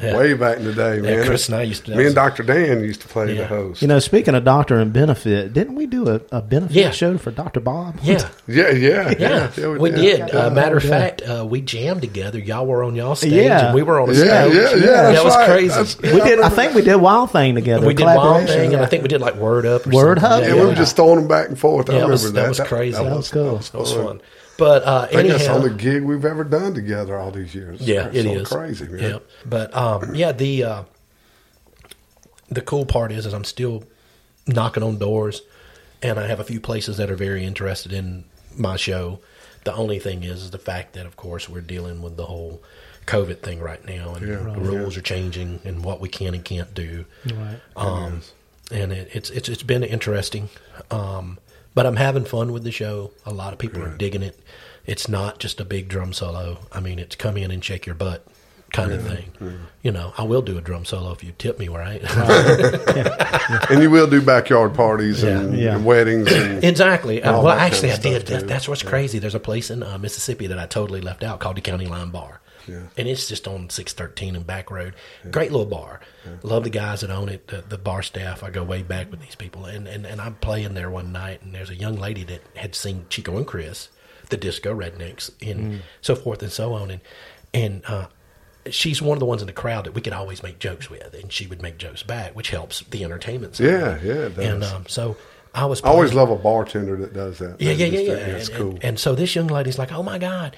Yeah. 0.00 0.16
Way 0.16 0.34
back 0.34 0.58
in 0.58 0.64
the 0.64 0.72
day, 0.74 1.00
man. 1.00 1.26
Chris 1.26 1.48
and 1.48 1.56
I 1.56 1.62
used 1.62 1.86
to- 1.86 1.96
Me 1.96 2.06
and 2.06 2.14
Doctor 2.14 2.44
Dan 2.44 2.84
used 2.84 3.00
to 3.00 3.08
play 3.08 3.34
the 3.36 3.46
host. 3.46 3.82
You 3.82 3.88
know, 3.88 3.98
speaking 3.98 4.34
of 4.36 4.44
doctor 4.44 4.78
and 4.78 4.92
benefit, 4.92 5.52
didn't 5.52 5.74
we 5.74 5.86
do 5.86 6.08
a, 6.08 6.20
a 6.30 6.40
benefit 6.40 6.76
Yeah. 6.76 6.90
show 6.92 7.18
for 7.18 7.32
Doctor 7.32 7.58
Bob? 7.58 7.96
Yeah. 8.02 8.28
yeah, 8.46 8.70
yeah, 8.70 9.14
Yeah, 9.18 9.50
yeah. 9.56 9.68
we 9.76 9.90
did. 9.90 10.32
Uh, 10.34 10.50
matter 10.50 10.76
of 10.76 10.84
Yeah. 10.84 10.90
fact, 10.90 11.22
uh, 11.22 11.44
we 11.44 11.60
jammed 11.62 12.02
together. 12.02 12.38
Y'all 12.38 12.64
were 12.66 12.84
on 12.84 12.94
y'all 12.94 13.16
stage, 13.16 13.32
Yeah. 13.32 13.66
and 13.66 13.74
we 13.74 13.82
were 13.82 13.98
on 14.00 14.08
a 14.08 14.12
Yeah, 14.12 14.44
stage. 14.48 14.54
yeah, 14.54 14.74
yeah. 14.76 15.12
that 15.12 15.24
was 15.24 15.34
right. 15.34 15.48
crazy. 15.48 15.68
That's- 15.68 15.98
We 16.00 16.20
did. 16.20 16.40
I 16.40 16.48
think 16.48 16.74
we 16.74 16.82
did 16.82 16.96
Wild 16.96 17.32
Thing 17.32 17.54
together. 17.56 17.86
we 17.86 17.94
did 17.94 18.04
Wild. 18.06 18.46
Thing, 18.48 18.74
and 18.74 18.82
I 18.82 18.86
think 18.86 19.02
we 19.02 19.08
did 19.08 19.20
like 19.20 19.34
Word 19.34 19.66
Up. 19.66 19.86
Or 19.86 19.90
Word 19.90 20.20
something. 20.20 20.42
Up, 20.48 20.56
Yeah, 20.56 20.62
we 20.62 20.68
were 20.68 20.74
just 20.76 20.94
throwing 20.94 21.16
them 21.16 21.28
back 21.28 21.48
and 21.48 21.58
forth. 21.58 21.90
I 21.90 21.94
Yeah, 21.94 22.02
remember 22.02 22.18
that. 22.18 22.34
that 22.34 22.48
was 22.48 22.60
crazy. 22.60 22.96
That, 22.96 23.04
That 23.04 23.16
was, 23.16 23.28
cool. 23.30 23.56
That 23.56 23.64
That 23.72 23.78
was 23.80 23.92
fun. 23.92 24.20
Fun. 24.58 24.68
But 24.68 24.82
uh, 24.84 25.00
I 25.04 25.06
think 25.14 25.28
that's 25.28 25.46
the 25.46 25.52
only 25.52 25.74
gig 25.74 26.02
we've 26.02 26.24
ever 26.24 26.44
done 26.44 26.74
together 26.74 27.16
all 27.18 27.30
these 27.30 27.54
years. 27.54 27.80
yeah, 27.80 28.08
It's 28.08 28.16
it 28.18 28.22
so 28.24 28.32
is 28.32 28.48
crazy, 28.48 28.88
man. 28.88 29.00
Yeah, 29.02 29.18
but 29.46 29.74
um, 29.74 30.14
yeah, 30.14 30.32
the 30.32 30.64
uh, 30.64 30.82
the 32.50 32.60
cool 32.60 32.86
part 32.86 33.12
is, 33.12 33.26
is 33.26 33.32
I'm 33.32 33.44
still 33.44 33.84
knocking 34.46 34.82
on 34.82 34.98
doors, 34.98 35.42
and 36.02 36.18
I 36.18 36.26
have 36.26 36.40
a 36.40 36.44
few 36.44 36.60
places 36.60 36.96
that 36.96 37.10
are 37.10 37.16
very 37.16 37.44
interested 37.44 37.92
in 37.92 38.24
my 38.56 38.76
show. 38.76 39.20
The 39.64 39.74
only 39.74 39.98
thing 39.98 40.22
is, 40.22 40.44
is 40.44 40.50
the 40.50 40.58
fact 40.58 40.94
that, 40.94 41.04
of 41.04 41.16
course, 41.16 41.48
we're 41.48 41.60
dealing 41.60 42.00
with 42.00 42.16
the 42.16 42.24
whole 42.26 42.62
COVID 43.06 43.40
thing 43.40 43.60
right 43.60 43.84
now, 43.84 44.14
and 44.14 44.26
Yeah, 44.26 44.36
the 44.36 44.42
right. 44.44 44.58
rules 44.58 44.96
are 44.96 45.02
changing, 45.02 45.60
and 45.64 45.84
what 45.84 46.00
we 46.00 46.08
can 46.08 46.34
and 46.34 46.44
can't 46.44 46.72
do. 46.74 47.04
Right. 47.26 47.58
Um, 47.76 48.22
and 48.70 48.92
it, 48.92 49.08
it's 49.12 49.30
it's 49.30 49.48
it's 49.48 49.62
been 49.62 49.82
interesting, 49.84 50.48
um, 50.90 51.38
but 51.78 51.86
I'm 51.86 51.94
having 51.94 52.24
fun 52.24 52.52
with 52.52 52.64
the 52.64 52.72
show. 52.72 53.12
A 53.24 53.32
lot 53.32 53.52
of 53.52 53.60
people 53.60 53.80
are 53.84 53.96
digging 53.96 54.24
it. 54.24 54.36
It's 54.84 55.08
not 55.08 55.38
just 55.38 55.60
a 55.60 55.64
big 55.64 55.86
drum 55.88 56.12
solo. 56.12 56.58
I 56.72 56.80
mean, 56.80 56.98
it's 56.98 57.14
come 57.14 57.36
in 57.36 57.52
and 57.52 57.64
shake 57.64 57.86
your 57.86 57.94
butt 57.94 58.26
kind 58.72 58.90
of 58.90 59.06
thing. 59.06 59.30
You 59.80 59.92
know, 59.92 60.12
I 60.18 60.24
will 60.24 60.42
do 60.42 60.58
a 60.58 60.60
drum 60.60 60.84
solo 60.84 61.12
if 61.12 61.22
you 61.22 61.30
tip 61.38 61.56
me 61.60 61.68
right. 61.68 62.02
And 63.70 63.80
you 63.80 63.92
will 63.92 64.08
do 64.08 64.20
backyard 64.20 64.74
parties 64.74 65.22
and, 65.22 65.56
Yeah. 65.56 65.76
and 65.76 65.84
weddings. 65.84 66.32
And, 66.32 66.64
exactly. 66.72 67.20
Well, 67.20 67.48
actually, 67.48 67.92
I 67.92 67.98
kind 67.98 68.16
of 68.16 68.24
did. 68.24 68.40
That, 68.40 68.48
that's 68.48 68.68
what's 68.68 68.82
crazy. 68.82 69.20
There's 69.20 69.36
a 69.36 69.40
place 69.40 69.70
in 69.70 69.84
uh, 69.84 69.98
Mississippi 69.98 70.48
that 70.48 70.58
I 70.58 70.66
totally 70.66 71.00
left 71.00 71.22
out 71.22 71.38
called 71.38 71.58
the 71.58 71.60
County 71.60 71.86
Line 71.86 72.10
Bar. 72.10 72.40
Yeah. 72.68 72.82
And 72.96 73.08
it's 73.08 73.28
just 73.28 73.48
on 73.48 73.70
613 73.70 74.36
and 74.36 74.46
Back 74.46 74.70
Road. 74.70 74.94
Great 75.30 75.50
little 75.50 75.66
bar. 75.66 76.00
Love 76.42 76.64
the 76.64 76.70
guys 76.70 77.00
that 77.00 77.10
own 77.10 77.28
it, 77.28 77.48
the, 77.48 77.62
the 77.62 77.78
bar 77.78 78.02
staff. 78.02 78.42
I 78.42 78.50
go 78.50 78.62
way 78.62 78.82
back 78.82 79.10
with 79.10 79.20
these 79.20 79.34
people. 79.34 79.64
And, 79.64 79.88
and, 79.88 80.06
and 80.06 80.20
I'm 80.20 80.34
playing 80.36 80.74
there 80.74 80.90
one 80.90 81.12
night, 81.12 81.42
and 81.42 81.54
there's 81.54 81.70
a 81.70 81.74
young 81.74 81.96
lady 81.96 82.24
that 82.24 82.42
had 82.56 82.74
seen 82.74 83.06
Chico 83.08 83.36
and 83.36 83.46
Chris, 83.46 83.88
the 84.28 84.36
disco 84.36 84.74
rednecks, 84.74 85.30
and 85.40 85.82
so 86.00 86.14
forth 86.14 86.42
and 86.42 86.52
so 86.52 86.74
on. 86.74 86.90
And, 86.90 87.00
and 87.54 87.82
uh, 87.86 88.08
she's 88.70 89.00
one 89.00 89.16
of 89.16 89.20
the 89.20 89.26
ones 89.26 89.42
in 89.42 89.46
the 89.46 89.52
crowd 89.52 89.84
that 89.84 89.92
we 89.92 90.00
could 90.00 90.12
always 90.12 90.42
make 90.42 90.58
jokes 90.58 90.90
with, 90.90 91.14
and 91.14 91.32
she 91.32 91.46
would 91.46 91.62
make 91.62 91.78
jokes 91.78 92.02
back, 92.02 92.34
which 92.34 92.50
helps 92.50 92.80
the 92.80 93.04
entertainment 93.04 93.56
side. 93.56 93.66
Yeah, 93.66 93.98
yeah, 94.02 94.12
it 94.26 94.36
does. 94.36 94.46
And 94.46 94.64
um, 94.64 94.86
so 94.86 95.16
I 95.54 95.66
was 95.66 95.82
I 95.82 95.88
always 95.88 96.14
love 96.14 96.30
a 96.30 96.36
bartender 96.36 96.96
that 96.96 97.12
does 97.12 97.38
that. 97.38 97.60
yeah, 97.60 97.72
yeah, 97.72 97.86
yeah, 97.86 98.00
yeah. 98.00 98.14
It's 98.14 98.48
and, 98.48 98.58
cool. 98.58 98.70
And, 98.70 98.84
and 98.84 99.00
so 99.00 99.14
this 99.14 99.34
young 99.34 99.48
lady's 99.48 99.78
like, 99.78 99.92
"Oh 99.92 100.02
my 100.02 100.18
God, 100.18 100.56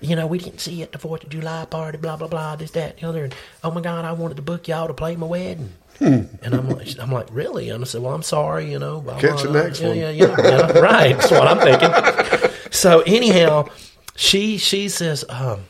you 0.00 0.16
know, 0.16 0.26
we 0.26 0.38
didn't 0.38 0.60
see 0.60 0.82
at 0.82 0.92
the 0.92 0.98
Fourth 0.98 1.24
of 1.24 1.30
July 1.30 1.64
party, 1.64 1.98
blah 1.98 2.16
blah 2.16 2.28
blah, 2.28 2.56
this, 2.56 2.70
that, 2.72 2.98
the 2.98 3.08
other." 3.08 3.24
And 3.24 3.34
oh 3.64 3.70
my 3.70 3.80
God, 3.80 4.04
I 4.04 4.12
wanted 4.12 4.36
to 4.36 4.42
book 4.42 4.68
y'all 4.68 4.88
to 4.88 4.94
play 4.94 5.16
my 5.16 5.26
wedding. 5.26 5.72
Hmm. 5.98 6.22
And 6.42 6.54
I'm 6.54 6.68
like, 6.70 6.98
I'm 6.98 7.12
like, 7.12 7.28
really? 7.30 7.68
And 7.68 7.84
I 7.84 7.86
said, 7.86 8.00
well, 8.00 8.14
I'm 8.14 8.22
sorry, 8.22 8.70
you 8.72 8.78
know. 8.78 9.02
Blah, 9.02 9.20
Catch 9.20 9.42
blah, 9.42 9.52
the 9.52 9.62
next 9.64 9.80
yeah, 9.80 9.88
one. 9.88 9.98
Yeah, 9.98 10.10
yeah, 10.10 10.36
yeah. 10.38 10.78
Right. 10.80 11.14
That's 11.14 11.30
what 11.30 11.46
I'm 11.46 11.58
thinking. 11.58 12.50
So 12.70 13.00
anyhow, 13.00 13.68
she 14.16 14.56
she 14.56 14.88
says, 14.88 15.24
um, 15.28 15.64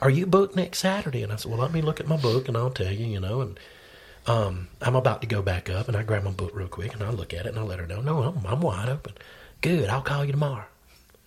"Are 0.00 0.10
you 0.10 0.26
booked 0.26 0.56
next 0.56 0.78
Saturday?" 0.78 1.22
And 1.22 1.32
I 1.32 1.36
said, 1.36 1.50
"Well, 1.50 1.60
let 1.60 1.72
me 1.72 1.82
look 1.82 2.00
at 2.00 2.06
my 2.06 2.16
book, 2.16 2.48
and 2.48 2.56
I'll 2.56 2.70
tell 2.70 2.92
you." 2.92 3.06
You 3.06 3.20
know, 3.20 3.40
and 3.40 3.60
um, 4.26 4.68
I'm 4.80 4.94
about 4.94 5.20
to 5.22 5.26
go 5.26 5.42
back 5.42 5.68
up, 5.68 5.88
and 5.88 5.96
I 5.96 6.02
grab 6.02 6.22
my 6.22 6.30
book 6.30 6.52
real 6.54 6.68
quick, 6.68 6.94
and 6.94 7.02
I 7.02 7.10
look 7.10 7.34
at 7.34 7.46
it, 7.46 7.50
and 7.50 7.58
I 7.58 7.62
let 7.62 7.78
her 7.78 7.86
know, 7.86 8.00
"No, 8.00 8.22
I'm, 8.22 8.46
I'm 8.46 8.60
wide 8.60 8.88
open. 8.88 9.14
Good, 9.60 9.88
I'll 9.88 10.02
call 10.02 10.24
you 10.24 10.32
tomorrow." 10.32 10.64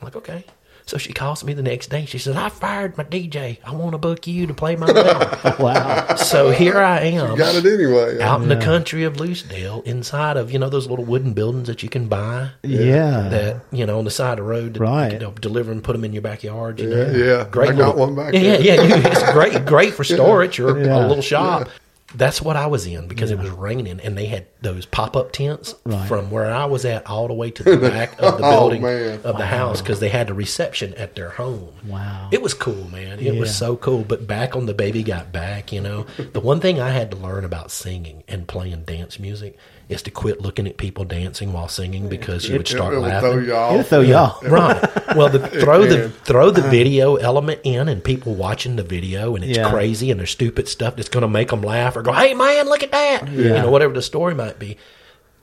I'm 0.01 0.05
like, 0.05 0.15
"Okay." 0.15 0.45
So 0.87 0.99
she 0.99 1.13
calls 1.13 1.43
me 1.43 1.53
the 1.53 1.63
next 1.63 1.89
day. 1.89 2.05
She 2.05 2.19
says, 2.19 2.35
"I 2.35 2.49
fired 2.49 2.95
my 2.95 3.03
DJ. 3.03 3.57
I 3.65 3.73
want 3.73 3.93
to 3.93 3.97
book 3.97 4.27
you 4.27 4.45
to 4.45 4.53
play 4.53 4.75
my 4.75 4.85
wedding." 4.91 5.55
Wow. 5.59 6.15
so 6.15 6.51
here 6.51 6.77
I 6.77 6.99
am, 7.01 7.35
Got 7.37 7.55
it 7.55 7.65
anyway. 7.65 8.21
out 8.21 8.41
in 8.43 8.49
the 8.49 8.57
country 8.57 9.03
of 9.03 9.15
Lucedale, 9.15 9.83
inside 9.85 10.37
of 10.37 10.51
you 10.51 10.59
know 10.59 10.69
those 10.69 10.87
little 10.87 11.05
wooden 11.05 11.33
buildings 11.33 11.67
that 11.67 11.81
you 11.81 11.89
can 11.89 12.07
buy 12.07 12.49
Yeah. 12.61 13.29
that 13.29 13.61
you 13.71 13.85
know 13.85 13.97
on 13.97 14.05
the 14.05 14.11
side 14.11 14.33
of 14.33 14.45
the 14.45 14.49
road, 14.51 14.75
that 14.75 14.79
Right. 14.79 15.13
You 15.13 15.19
know, 15.19 15.31
deliver 15.31 15.71
and 15.71 15.83
put 15.83 15.93
them 15.93 16.03
in 16.03 16.13
your 16.13 16.21
backyard. 16.21 16.79
You 16.79 16.89
Yeah, 16.89 16.95
know? 17.11 17.17
yeah. 17.17 17.47
great. 17.49 17.69
I 17.71 17.73
got 17.73 17.95
little- 17.97 18.13
one 18.13 18.15
back 18.15 18.33
Yeah, 18.33 18.39
there. 18.41 18.61
yeah, 18.61 18.73
yeah. 18.81 18.95
You, 18.97 19.01
it's 19.05 19.31
great, 19.31 19.65
great 19.65 19.93
for 19.95 20.03
storage 20.15 20.59
or 20.59 20.77
Yeah. 20.79 21.05
a 21.05 21.07
little 21.07 21.23
shop. 21.23 21.69
That's 22.17 22.41
what 22.41 22.55
I 22.55 22.67
was 22.67 22.85
in 22.87 23.07
because 23.07 23.31
it 23.31 23.37
was 23.37 23.49
raining, 23.49 23.99
and 24.01 24.17
they 24.17 24.25
had 24.25 24.47
those 24.61 24.85
pop 24.85 25.15
up 25.15 25.31
tents 25.31 25.75
Right. 25.85 26.07
from 26.07 26.31
where 26.31 26.51
I 26.53 26.65
was 26.65 26.85
at 26.85 27.05
all 27.07 27.27
the 27.27 27.33
way 27.33 27.51
to 27.51 27.63
the 27.75 27.77
back 27.77 28.13
of 28.19 28.37
the 28.37 28.45
Oh, 28.45 28.49
building 28.61 28.81
man. 28.81 29.19
of 29.23 29.37
the 29.37 29.45
house 29.45 29.81
because 29.81 29.99
they 29.99 30.09
had 30.09 30.29
a 30.29 30.33
reception 30.33 30.93
at 30.95 31.15
their 31.15 31.29
home. 31.29 31.69
Wow. 31.87 32.29
It 32.31 32.41
was 32.41 32.53
cool, 32.53 32.87
man. 32.89 33.19
It 33.19 33.39
was 33.39 33.55
so 33.55 33.75
cool. 33.75 34.03
But 34.03 34.27
back 34.27 34.55
on 34.55 34.65
the 34.65 34.73
baby 34.73 35.03
got 35.03 35.31
back, 35.31 35.71
you 35.71 35.81
know, 35.81 36.05
the 36.33 36.39
one 36.39 36.59
thing 36.59 36.79
I 36.79 36.89
had 36.89 37.11
to 37.11 37.17
learn 37.17 37.43
about 37.45 37.71
singing 37.71 38.23
and 38.27 38.47
playing 38.47 38.83
dance 38.83 39.19
music 39.19 39.57
is 39.87 40.01
to 40.01 40.11
quit 40.11 40.41
looking 40.41 40.67
at 40.67 40.77
people 40.77 41.05
dancing 41.05 41.53
while 41.53 41.67
singing 41.67 42.09
because 42.09 42.47
you 42.49 42.57
would 42.57 42.67
start 42.67 42.93
it 42.93 42.97
will 42.97 43.03
laughing. 43.03 43.31
throw 43.31 43.39
you 43.41 43.53
off. 43.55 43.71
It'll 43.73 43.83
throw 43.83 43.99
you 44.01 44.15
off. 44.15 44.43
Right. 44.43 45.15
Well, 45.15 45.29
the, 45.29 45.47
throw 45.61 45.85
the 45.85 46.09
throw 46.09 46.49
the 46.49 46.63
video 46.63 47.15
element 47.17 47.61
in, 47.63 47.87
and 47.87 48.03
people 48.03 48.33
watching 48.33 48.75
the 48.77 48.83
video, 48.83 49.35
and 49.35 49.43
it's 49.45 49.57
Yeah. 49.57 49.69
crazy, 49.69 50.09
and 50.11 50.19
there's 50.19 50.31
stupid 50.31 50.67
stuff 50.67 50.95
that's 50.95 51.09
going 51.09 51.21
to 51.21 51.27
make 51.27 51.49
them 51.49 51.61
laugh 51.61 51.95
or 51.95 52.01
go, 52.01 52.11
"Hey, 52.13 52.33
man, 52.33 52.65
look 52.67 52.81
at 52.83 52.91
that!" 52.91 53.27
You 53.31 53.49
know, 53.49 53.69
whatever 53.69 53.93
the 53.93 54.01
story 54.01 54.33
might 54.33 54.57
be. 54.59 54.77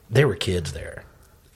There 0.09 0.27
were 0.27 0.35
kids 0.35 0.73
there, 0.73 1.05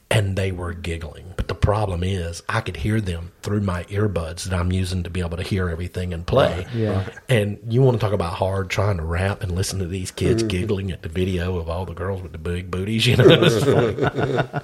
and 0.09 0.35
they 0.37 0.51
were 0.51 0.73
giggling. 0.73 1.33
But 1.47 1.55
the 1.55 1.65
problem 1.65 2.03
is, 2.03 2.43
I 2.49 2.59
could 2.59 2.75
hear 2.75 2.99
them 2.99 3.31
through 3.41 3.61
my 3.61 3.85
earbuds 3.85 4.43
that 4.43 4.53
I'm 4.53 4.73
using 4.73 5.03
to 5.03 5.09
be 5.09 5.21
able 5.21 5.37
to 5.37 5.43
hear 5.43 5.69
everything 5.69 6.13
and 6.13 6.27
play. 6.27 6.65
Yeah. 6.73 7.07
And 7.29 7.57
you 7.69 7.81
want 7.81 7.97
to 7.97 8.05
talk 8.05 8.11
about 8.11 8.33
hard 8.33 8.69
trying 8.69 8.97
to 8.97 9.03
rap 9.03 9.43
and 9.43 9.53
listen 9.53 9.79
to 9.79 9.87
these 9.87 10.11
kids 10.11 10.43
mm-hmm. 10.43 10.49
giggling 10.49 10.91
at 10.91 11.03
the 11.03 11.09
video 11.09 11.57
of 11.57 11.69
all 11.69 11.85
the 11.85 11.93
girls 11.93 12.21
with 12.21 12.33
the 12.33 12.37
big 12.37 12.69
booties. 12.69 13.07
You 13.07 13.15
know. 13.15 14.49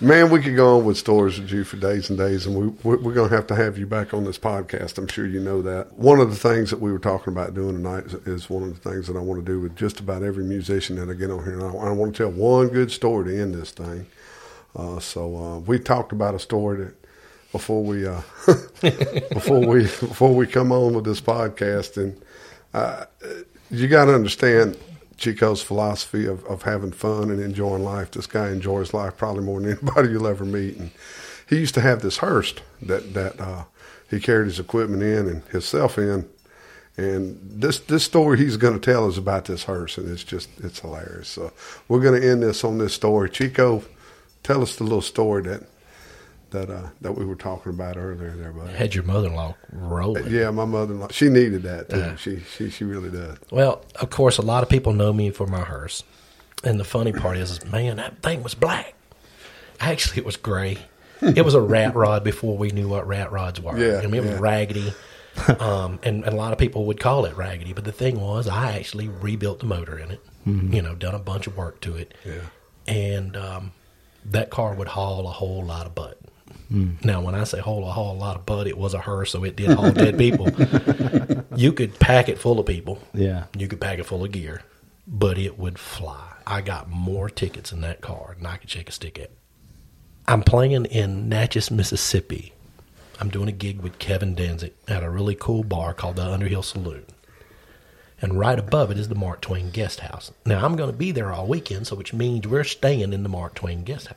Man, 0.00 0.30
we 0.30 0.42
could 0.42 0.56
go 0.56 0.78
on 0.78 0.84
with 0.84 0.98
stories 0.98 1.38
with 1.38 1.52
you 1.52 1.62
for 1.62 1.76
days 1.76 2.10
and 2.10 2.18
days, 2.18 2.44
and 2.44 2.56
we, 2.56 2.66
we- 2.82 2.96
we're 2.96 3.14
going 3.14 3.30
to 3.30 3.36
have 3.36 3.46
to 3.46 3.54
have 3.54 3.78
you 3.78 3.86
back 3.86 4.12
on 4.12 4.24
this 4.24 4.38
podcast. 4.38 4.98
I'm 4.98 5.06
sure 5.06 5.24
you 5.24 5.38
know 5.38 5.62
that. 5.62 5.92
One 5.92 6.18
of 6.18 6.30
the 6.30 6.36
things 6.36 6.70
that 6.70 6.80
we 6.80 6.90
were 6.90 6.98
talking 6.98 7.32
about 7.32 7.54
doing 7.54 7.76
tonight 7.76 8.06
is, 8.06 8.14
is 8.26 8.50
one 8.50 8.64
of 8.64 8.82
the 8.82 8.90
things 8.90 9.06
that 9.06 9.16
I 9.16 9.20
want 9.20 9.46
to 9.46 9.52
do 9.52 9.60
with 9.60 9.76
just 9.76 10.00
about 10.00 10.24
every 10.24 10.42
musician 10.42 10.96
that 10.96 11.08
I 11.08 11.14
get 11.14 11.30
on 11.30 11.44
here. 11.44 11.60
And 11.60 11.62
I, 11.62 11.90
I 11.90 11.90
want 11.92 12.16
to 12.16 12.24
tell 12.24 12.32
one 12.32 12.66
good 12.66 12.90
story 12.90 13.26
to 13.26 13.40
end 13.40 13.54
this 13.54 13.70
thing. 13.70 14.06
Uh, 14.76 15.00
so 15.00 15.36
uh, 15.36 15.58
we 15.60 15.78
talked 15.78 16.12
about 16.12 16.34
a 16.34 16.38
story 16.38 16.78
that 16.84 16.94
before 17.52 17.84
we 17.84 18.06
uh, 18.06 18.22
before 19.34 19.66
we 19.66 19.82
before 19.82 20.34
we 20.34 20.46
come 20.46 20.72
on 20.72 20.94
with 20.94 21.04
this 21.04 21.20
podcast, 21.20 21.96
and 21.96 22.20
uh, 22.74 23.06
you 23.70 23.88
got 23.88 24.06
to 24.06 24.14
understand 24.14 24.78
Chico's 25.18 25.62
philosophy 25.62 26.26
of, 26.26 26.44
of 26.46 26.62
having 26.62 26.92
fun 26.92 27.30
and 27.30 27.40
enjoying 27.40 27.84
life. 27.84 28.12
This 28.12 28.26
guy 28.26 28.50
enjoys 28.50 28.94
life 28.94 29.16
probably 29.16 29.44
more 29.44 29.60
than 29.60 29.72
anybody 29.78 30.10
you'll 30.10 30.26
ever 30.28 30.44
meet. 30.44 30.76
And 30.78 30.90
he 31.48 31.58
used 31.58 31.74
to 31.74 31.82
have 31.82 32.02
this 32.02 32.18
hearse 32.18 32.54
that 32.82 33.14
that 33.14 33.40
uh, 33.40 33.64
he 34.10 34.20
carried 34.20 34.46
his 34.46 34.60
equipment 34.60 35.02
in 35.02 35.28
and 35.28 35.42
himself 35.48 35.98
in, 35.98 36.28
And 36.96 37.40
this 37.42 37.80
this 37.80 38.04
story 38.04 38.38
he's 38.38 38.56
going 38.58 38.74
to 38.78 38.92
tell 38.92 39.08
is 39.08 39.18
about 39.18 39.46
this 39.46 39.64
hearse, 39.64 39.98
and 39.98 40.10
it's 40.10 40.24
just 40.24 40.50
it's 40.62 40.80
hilarious. 40.80 41.28
So 41.28 41.52
we're 41.88 42.02
going 42.02 42.20
to 42.20 42.28
end 42.30 42.42
this 42.42 42.64
on 42.64 42.78
this 42.78 42.94
story. 42.94 43.30
Chico, 43.30 43.84
tell 44.42 44.62
us 44.62 44.76
the 44.76 44.84
little 44.84 45.02
story 45.02 45.42
that 45.44 45.62
that 46.50 46.68
uh, 46.70 46.88
that 47.00 47.12
we 47.12 47.24
were 47.24 47.34
talking 47.34 47.70
about 47.72 47.96
earlier, 47.96 48.30
there, 48.36 48.52
buddy. 48.52 48.72
Had 48.74 48.94
your 48.94 49.04
mother-in-law 49.04 49.54
rolling. 49.72 50.26
Yeah, 50.30 50.50
my 50.50 50.64
mother-in-law, 50.66 51.08
she 51.10 51.28
needed 51.28 51.62
that 51.62 51.88
too. 51.88 51.98
Yeah. 51.98 52.16
She 52.16 52.40
she 52.40 52.70
she 52.70 52.84
really 52.84 53.10
does. 53.10 53.38
Well, 53.50 53.84
of 53.96 54.10
course, 54.10 54.38
a 54.38 54.42
lot 54.42 54.62
of 54.62 54.68
people 54.68 54.92
know 54.92 55.12
me 55.12 55.30
for 55.30 55.46
my 55.46 55.60
hearse, 55.62 56.04
and 56.62 56.78
the 56.78 56.84
funny 56.84 57.12
part 57.12 57.36
is, 57.38 57.50
is 57.52 57.64
man, 57.64 57.96
that 57.96 58.22
thing 58.22 58.42
was 58.42 58.54
black. 58.54 58.94
Actually, 59.80 60.18
it 60.18 60.24
was 60.26 60.36
gray. 60.36 60.78
It 61.22 61.44
was 61.44 61.54
a 61.54 61.60
rat 61.60 61.94
rod 61.94 62.24
before 62.24 62.56
we 62.58 62.70
knew 62.72 62.88
what 62.88 63.06
rat 63.06 63.30
rods 63.30 63.60
were. 63.60 63.78
Yeah, 63.78 64.00
I 64.02 64.06
mean, 64.08 64.24
it 64.24 64.30
was 64.32 64.40
raggedy, 64.40 64.92
um, 65.60 66.00
and, 66.02 66.24
and 66.24 66.34
a 66.34 66.36
lot 66.36 66.52
of 66.52 66.58
people 66.58 66.86
would 66.86 66.98
call 67.00 67.24
it 67.26 67.36
raggedy. 67.36 67.72
But 67.72 67.84
the 67.84 67.92
thing 67.92 68.20
was, 68.20 68.48
I 68.48 68.72
actually 68.72 69.08
rebuilt 69.08 69.60
the 69.60 69.66
motor 69.66 69.98
in 69.98 70.10
it. 70.10 70.20
You 70.44 70.82
know, 70.82 70.96
done 70.96 71.14
a 71.14 71.20
bunch 71.20 71.46
of 71.46 71.56
work 71.56 71.80
to 71.82 71.94
it, 71.96 72.12
Yeah. 72.26 72.40
and 72.88 73.36
um, 73.36 73.72
that 74.26 74.50
car 74.50 74.74
would 74.74 74.88
haul 74.88 75.26
a 75.26 75.32
whole 75.32 75.64
lot 75.64 75.86
of 75.86 75.94
butt. 75.94 76.18
Hmm. 76.68 76.92
Now, 77.04 77.20
when 77.20 77.34
I 77.34 77.44
say 77.44 77.60
haul 77.60 77.86
a 77.86 77.92
whole 77.92 78.16
lot 78.16 78.36
of 78.36 78.46
butt, 78.46 78.66
it 78.66 78.78
was 78.78 78.94
a 78.94 78.98
hearse, 78.98 79.30
so 79.32 79.44
it 79.44 79.56
did 79.56 79.70
haul 79.70 79.90
dead 79.92 80.18
people. 80.18 80.48
You 81.54 81.72
could 81.74 81.98
pack 81.98 82.30
it 82.30 82.38
full 82.38 82.58
of 82.58 82.64
people. 82.64 82.98
Yeah. 83.12 83.44
You 83.58 83.68
could 83.68 83.80
pack 83.80 83.98
it 83.98 84.06
full 84.06 84.24
of 84.24 84.32
gear, 84.32 84.62
but 85.06 85.36
it 85.36 85.58
would 85.58 85.78
fly. 85.78 86.32
I 86.46 86.62
got 86.62 86.88
more 86.88 87.28
tickets 87.28 87.72
in 87.72 87.82
that 87.82 88.00
car 88.00 88.34
than 88.38 88.46
I 88.46 88.56
could 88.56 88.70
shake 88.70 88.88
a 88.88 88.92
stick 88.92 89.18
at. 89.18 89.30
I'm 90.26 90.42
playing 90.42 90.86
in 90.86 91.28
Natchez, 91.28 91.70
Mississippi. 91.70 92.54
I'm 93.20 93.28
doing 93.28 93.48
a 93.48 93.52
gig 93.52 93.80
with 93.82 93.98
Kevin 93.98 94.34
Danzig 94.34 94.72
at 94.88 95.02
a 95.02 95.10
really 95.10 95.34
cool 95.34 95.62
bar 95.62 95.92
called 95.92 96.16
the 96.16 96.24
Underhill 96.24 96.62
Saloon. 96.62 97.04
And 98.22 98.38
right 98.38 98.58
above 98.58 98.92
it 98.92 98.98
is 98.98 99.08
the 99.08 99.16
Mark 99.16 99.40
Twain 99.40 99.70
Guest 99.70 100.00
House. 100.00 100.30
Now, 100.46 100.64
I'm 100.64 100.76
going 100.76 100.90
to 100.90 100.96
be 100.96 101.10
there 101.10 101.32
all 101.32 101.46
weekend, 101.48 101.88
so 101.88 101.96
which 101.96 102.14
means 102.14 102.46
we're 102.46 102.62
staying 102.62 103.12
in 103.12 103.24
the 103.24 103.28
Mark 103.28 103.54
Twain 103.54 103.82
Guest 103.82 104.06
House. 104.06 104.16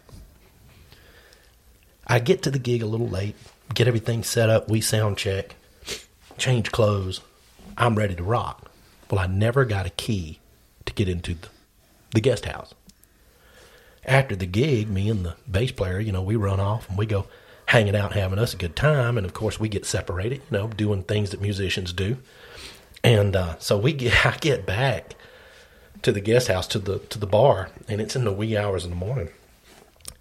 I 2.06 2.20
get 2.20 2.44
to 2.44 2.52
the 2.52 2.60
gig 2.60 2.84
a 2.84 2.86
little 2.86 3.10
late, 3.10 3.36
get 3.74 3.88
everything 3.88 4.24
set 4.24 4.48
up, 4.48 4.70
we 4.70 4.80
sound 4.80 5.18
check, 5.18 5.56
change 6.38 6.72
clothes. 6.72 7.22
I'm 7.80 7.96
ready 7.96 8.14
to 8.16 8.24
rock. 8.24 8.70
Well, 9.10 9.20
I 9.20 9.26
never 9.26 9.66
got 9.66 9.88
a 9.88 9.92
key 9.92 10.40
to 10.86 10.94
get 10.94 11.10
into 11.10 11.34
the, 11.34 11.48
the 12.14 12.22
guest 12.22 12.46
house. 12.46 12.76
After 14.06 14.36
the 14.36 14.46
gig, 14.46 14.88
me 14.88 15.10
and 15.10 15.26
the 15.26 15.36
bass 15.50 15.72
player, 15.72 16.00
you 16.00 16.12
know, 16.12 16.22
we 16.22 16.36
run 16.36 16.60
off 16.60 16.88
and 16.88 16.98
we 16.98 17.08
go 17.08 17.26
hanging 17.66 17.96
out, 17.96 18.14
having 18.14 18.38
us 18.38 18.54
a 18.54 18.58
good 18.58 18.76
time. 18.76 19.18
And 19.18 19.26
of 19.26 19.34
course, 19.34 19.60
we 19.60 19.68
get 19.68 19.84
separated, 19.84 20.42
you 20.52 20.58
know, 20.58 20.68
doing 20.68 21.02
things 21.02 21.32
that 21.32 21.42
musicians 21.42 21.92
do. 21.92 22.18
And 23.06 23.36
uh, 23.36 23.56
so 23.60 23.78
we 23.78 23.94
get, 23.94 24.26
I 24.28 24.38
get 24.38 24.66
back 24.66 25.16
to 26.02 26.12
the 26.12 26.22
guest 26.22 26.48
house 26.48 26.68
to 26.68 26.80
the 26.80 27.00
to 27.00 27.20
the 27.20 27.28
bar, 27.28 27.70
and 27.88 28.00
it's 28.02 28.16
in 28.16 28.26
the 28.26 28.32
wee 28.34 28.56
hours 28.58 28.84
in 28.84 28.90
the 28.92 28.96
morning 28.96 29.30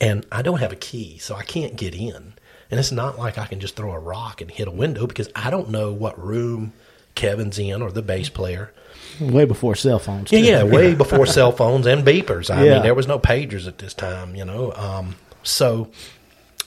and 0.00 0.26
I 0.32 0.42
don't 0.42 0.58
have 0.60 0.72
a 0.72 0.76
key, 0.76 1.18
so 1.18 1.34
I 1.36 1.44
can't 1.44 1.76
get 1.76 1.94
in. 1.94 2.34
And 2.70 2.80
it's 2.80 2.90
not 2.92 3.18
like 3.18 3.38
I 3.38 3.46
can 3.46 3.60
just 3.60 3.76
throw 3.76 3.92
a 3.92 3.98
rock 3.98 4.40
and 4.40 4.50
hit 4.50 4.66
a 4.66 4.70
window 4.72 5.06
because 5.06 5.28
I 5.36 5.50
don't 5.50 5.70
know 5.70 5.92
what 5.92 6.18
room 6.22 6.72
Kevin's 7.14 7.58
in 7.58 7.80
or 7.80 7.92
the 7.92 8.02
bass 8.02 8.28
player. 8.28 8.72
Way 9.20 9.44
before 9.44 9.76
cell 9.76 9.98
phones. 10.00 10.32
Yeah, 10.32 10.40
yeah, 10.40 10.62
way 10.64 10.94
before 11.04 11.26
cell 11.26 11.52
phones 11.52 11.86
and 11.86 12.04
beepers. 12.04 12.52
I 12.52 12.64
Yeah. 12.64 12.74
mean, 12.74 12.82
there 12.82 12.94
was 12.94 13.06
no 13.06 13.18
pagers 13.18 13.68
at 13.68 13.78
this 13.78 13.94
time, 13.94 14.34
you 14.34 14.44
know. 14.44 14.72
Um, 14.72 15.14
so 15.44 15.90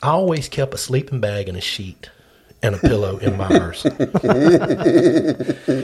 I 0.01 0.09
always 0.11 0.47
kept 0.47 0.73
a 0.73 0.77
sleeping 0.77 1.19
bag 1.19 1.49
and 1.49 1.57
a 1.57 1.61
sheet 1.61 2.09
and 2.63 2.75
a 2.75 2.77
pillow 2.79 3.17
in 3.17 3.37
my 3.37 3.47
hearse. 3.47 3.85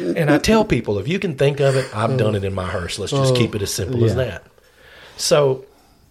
and 0.01 0.30
I 0.30 0.38
tell 0.39 0.65
people, 0.65 0.97
if 0.99 1.07
you 1.07 1.19
can 1.19 1.36
think 1.36 1.59
of 1.59 1.76
it, 1.76 1.95
I've 1.95 2.17
done 2.17 2.36
it 2.36 2.43
in 2.43 2.53
my 2.53 2.67
hearse. 2.69 2.97
Let's 2.99 3.11
just 3.11 3.36
keep 3.36 3.55
it 3.55 3.61
as 3.61 3.74
simple 3.74 4.03
as 4.05 4.15
that. 4.15 4.43
So 5.17 5.65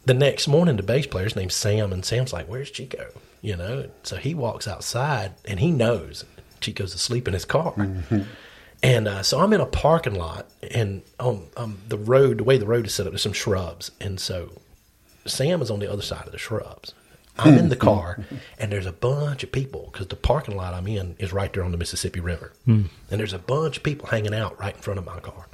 the 0.04 0.14
next 0.14 0.48
morning, 0.48 0.76
the 0.76 0.82
bass 0.82 1.06
player's 1.06 1.36
named 1.36 1.52
Sam, 1.52 1.92
and 1.92 2.04
Sam's 2.04 2.32
like, 2.32 2.46
"Where's 2.46 2.70
Chico?" 2.70 3.10
You 3.40 3.56
know. 3.56 3.88
So 4.02 4.16
he 4.16 4.34
walks 4.34 4.68
outside, 4.68 5.32
and 5.44 5.58
he 5.60 5.70
knows 5.70 6.24
Chico's 6.60 6.94
asleep 6.94 7.26
in 7.26 7.34
his 7.34 7.44
car. 7.44 7.74
And 8.84 9.06
uh, 9.06 9.22
so 9.22 9.38
I'm 9.40 9.52
in 9.52 9.60
a 9.60 9.66
parking 9.66 10.14
lot, 10.14 10.48
and 10.72 11.02
on 11.20 11.46
um, 11.56 11.78
the 11.88 11.98
road, 11.98 12.38
the 12.38 12.44
way 12.44 12.56
the 12.56 12.66
road 12.66 12.86
is 12.86 12.94
set 12.94 13.06
up, 13.06 13.12
there's 13.12 13.22
some 13.22 13.32
shrubs, 13.32 13.92
and 14.00 14.18
so 14.18 14.50
Sam 15.24 15.62
is 15.62 15.70
on 15.70 15.78
the 15.78 15.90
other 15.90 16.02
side 16.02 16.26
of 16.26 16.32
the 16.32 16.38
shrubs. 16.38 16.92
I'm 17.44 17.58
in 17.58 17.68
the 17.68 17.74
hmm. 17.74 17.80
car, 17.80 18.24
and 18.58 18.72
there's 18.72 18.86
a 18.86 18.92
bunch 18.92 19.42
of 19.42 19.52
people 19.52 19.90
because 19.92 20.08
the 20.08 20.16
parking 20.16 20.56
lot 20.56 20.74
I'm 20.74 20.86
in 20.86 21.16
is 21.18 21.32
right 21.32 21.52
there 21.52 21.64
on 21.64 21.72
the 21.72 21.78
Mississippi 21.78 22.20
River, 22.20 22.52
hmm. 22.64 22.84
and 23.10 23.20
there's 23.20 23.32
a 23.32 23.38
bunch 23.38 23.76
of 23.78 23.82
people 23.82 24.08
hanging 24.08 24.34
out 24.34 24.58
right 24.58 24.74
in 24.74 24.80
front 24.80 24.98
of 24.98 25.06
my 25.06 25.20
car. 25.20 25.46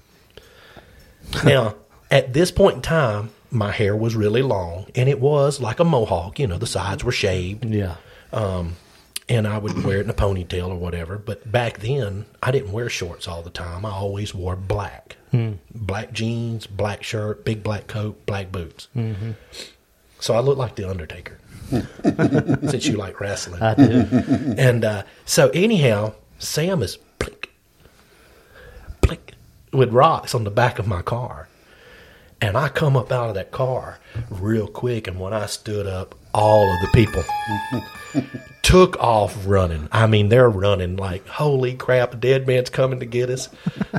now, 1.44 1.74
at 2.10 2.32
this 2.32 2.50
point 2.50 2.76
in 2.76 2.82
time, 2.82 3.30
my 3.50 3.72
hair 3.72 3.96
was 3.96 4.14
really 4.14 4.42
long, 4.42 4.86
and 4.94 5.08
it 5.08 5.20
was 5.20 5.60
like 5.60 5.80
a 5.80 5.84
mohawk. 5.84 6.38
You 6.38 6.46
know, 6.46 6.58
the 6.58 6.66
sides 6.66 7.04
were 7.04 7.12
shaved, 7.12 7.64
Yeah. 7.64 7.96
Um, 8.32 8.76
and 9.28 9.46
I 9.46 9.58
would 9.58 9.84
wear 9.84 9.98
it 9.98 10.04
in 10.04 10.10
a 10.10 10.14
ponytail 10.14 10.68
or 10.68 10.76
whatever. 10.76 11.18
But 11.18 11.50
back 11.50 11.80
then, 11.80 12.24
I 12.42 12.50
didn't 12.50 12.72
wear 12.72 12.88
shorts 12.88 13.28
all 13.28 13.42
the 13.42 13.50
time. 13.50 13.84
I 13.84 13.90
always 13.90 14.34
wore 14.34 14.56
black, 14.56 15.16
hmm. 15.30 15.54
black 15.74 16.12
jeans, 16.12 16.66
black 16.66 17.02
shirt, 17.02 17.44
big 17.44 17.62
black 17.62 17.86
coat, 17.86 18.24
black 18.24 18.50
boots. 18.50 18.88
Mm-hmm. 18.96 19.32
So 20.20 20.34
I 20.34 20.40
looked 20.40 20.58
like 20.58 20.76
the 20.76 20.88
Undertaker, 20.88 21.38
since 21.68 22.86
you 22.86 22.96
like 22.96 23.20
wrestling. 23.20 23.62
I 23.62 23.74
do. 23.74 24.06
And 24.56 24.84
uh, 24.84 25.02
so, 25.24 25.50
anyhow, 25.50 26.14
Sam 26.38 26.82
is 26.82 26.98
plick, 27.18 27.50
plick 29.00 29.34
with 29.72 29.92
rocks 29.92 30.34
on 30.34 30.44
the 30.44 30.50
back 30.50 30.78
of 30.78 30.86
my 30.86 31.02
car. 31.02 31.48
And 32.40 32.56
I 32.56 32.68
come 32.68 32.96
up 32.96 33.10
out 33.10 33.28
of 33.28 33.34
that 33.34 33.50
car 33.50 33.98
real 34.30 34.68
quick, 34.68 35.08
and 35.08 35.18
when 35.18 35.32
I 35.32 35.46
stood 35.46 35.88
up, 35.88 36.14
all 36.32 36.72
of 36.72 36.80
the 36.80 36.88
people 36.94 37.24
took 38.62 38.96
off 39.00 39.36
running. 39.44 39.88
I 39.90 40.06
mean, 40.06 40.28
they're 40.28 40.48
running 40.48 40.96
like, 40.96 41.26
holy 41.26 41.74
crap, 41.74 42.14
a 42.14 42.16
dead 42.16 42.46
man's 42.46 42.70
coming 42.70 43.00
to 43.00 43.06
get 43.06 43.28
us. 43.28 43.48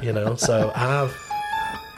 You 0.02 0.14
know, 0.14 0.36
so 0.36 0.72
I've, 0.74 1.14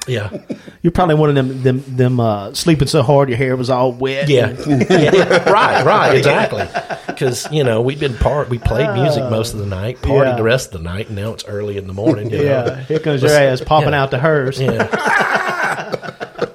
yeah, 0.08 0.30
You're 0.82 0.92
probably 0.92 1.16
one 1.16 1.30
of 1.30 1.36
them 1.36 1.62
them 1.64 1.84
them 1.88 2.20
uh, 2.20 2.54
sleeping 2.54 2.88
so 2.88 3.04
hard 3.04 3.30
your 3.30 3.38
hair 3.38 3.56
was 3.56 3.70
all 3.70 3.92
wet. 3.92 4.28
yeah, 4.30 4.56
yeah, 4.68 4.84
yeah. 5.14 5.50
right, 5.50 5.86
right, 5.86 6.16
exactly. 6.18 6.68
Because 7.08 7.48
you 7.52 7.64
know 7.64 7.82
we've 7.82 8.00
been 8.00 8.16
part, 8.18 8.50
we 8.50 8.58
played 8.58 8.92
music 8.94 9.24
most 9.30 9.54
of 9.54 9.60
the 9.60 9.66
night, 9.68 9.98
partied 9.98 10.26
Yeah. 10.32 10.36
the 10.38 10.44
rest 10.44 10.74
of 10.74 10.82
the 10.82 10.90
night, 10.90 11.08
and 11.08 11.16
now 11.16 11.34
it's 11.34 11.46
early 11.46 11.78
in 11.78 11.86
the 11.88 11.94
morning. 11.94 12.32
You 12.32 12.38
know? 12.40 12.44
Yeah. 12.44 12.84
Here 12.84 13.00
comes 13.00 13.22
your 13.22 13.32
ass 13.32 13.62
popping 13.62 13.90
yeah. 13.92 14.02
out 14.04 14.10
the 14.12 14.18
hers. 14.20 14.60
Yeah. 14.60 14.88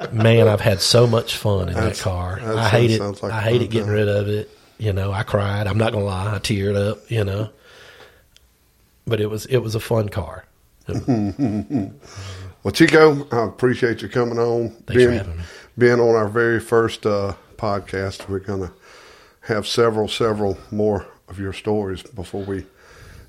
Man, 0.12 0.48
I've 0.48 0.60
had 0.62 0.80
so 0.80 1.06
much 1.06 1.36
fun 1.36 1.68
in 1.68 1.74
That's- 1.74 1.98
that 1.98 2.02
car. 2.04 2.40
that 2.42 2.56
I 2.56 2.68
hate 2.68 2.90
it. 2.90 2.98
sounds 2.98 3.22
like 3.22 3.32
I 3.32 3.38
a 3.38 3.42
hate 3.42 3.62
it 3.62 3.70
getting 3.70 3.86
time. 3.86 3.94
rid 3.94 4.08
of 4.08 4.28
it. 4.28 4.50
You 4.78 4.92
know, 4.92 5.12
I 5.12 5.22
cried. 5.22 5.66
I'm 5.66 5.78
not 5.78 5.92
gonna 5.92 6.04
lie. 6.04 6.34
I 6.34 6.38
teared 6.38 6.74
up. 6.76 7.10
You 7.10 7.22
know, 7.24 7.50
but 9.06 9.20
it 9.20 9.30
was 9.30 9.46
it 9.46 9.58
was 9.58 9.74
a 9.74 9.80
fun 9.80 10.08
car. 10.08 10.44
Well, 12.66 12.72
Chico, 12.72 13.28
I 13.30 13.46
appreciate 13.46 14.02
you 14.02 14.08
coming 14.08 14.40
on. 14.40 14.70
Thanks 14.70 14.80
for 14.88 14.94
being, 14.94 15.12
having 15.12 15.36
me. 15.36 15.42
Being 15.78 16.00
on 16.00 16.16
our 16.16 16.28
very 16.28 16.58
first 16.58 17.06
uh, 17.06 17.34
podcast, 17.56 18.28
we're 18.28 18.40
going 18.40 18.66
to 18.66 18.72
have 19.42 19.68
several, 19.68 20.08
several 20.08 20.58
more 20.72 21.06
of 21.28 21.38
your 21.38 21.52
stories 21.52 22.02
before 22.02 22.42
we 22.42 22.66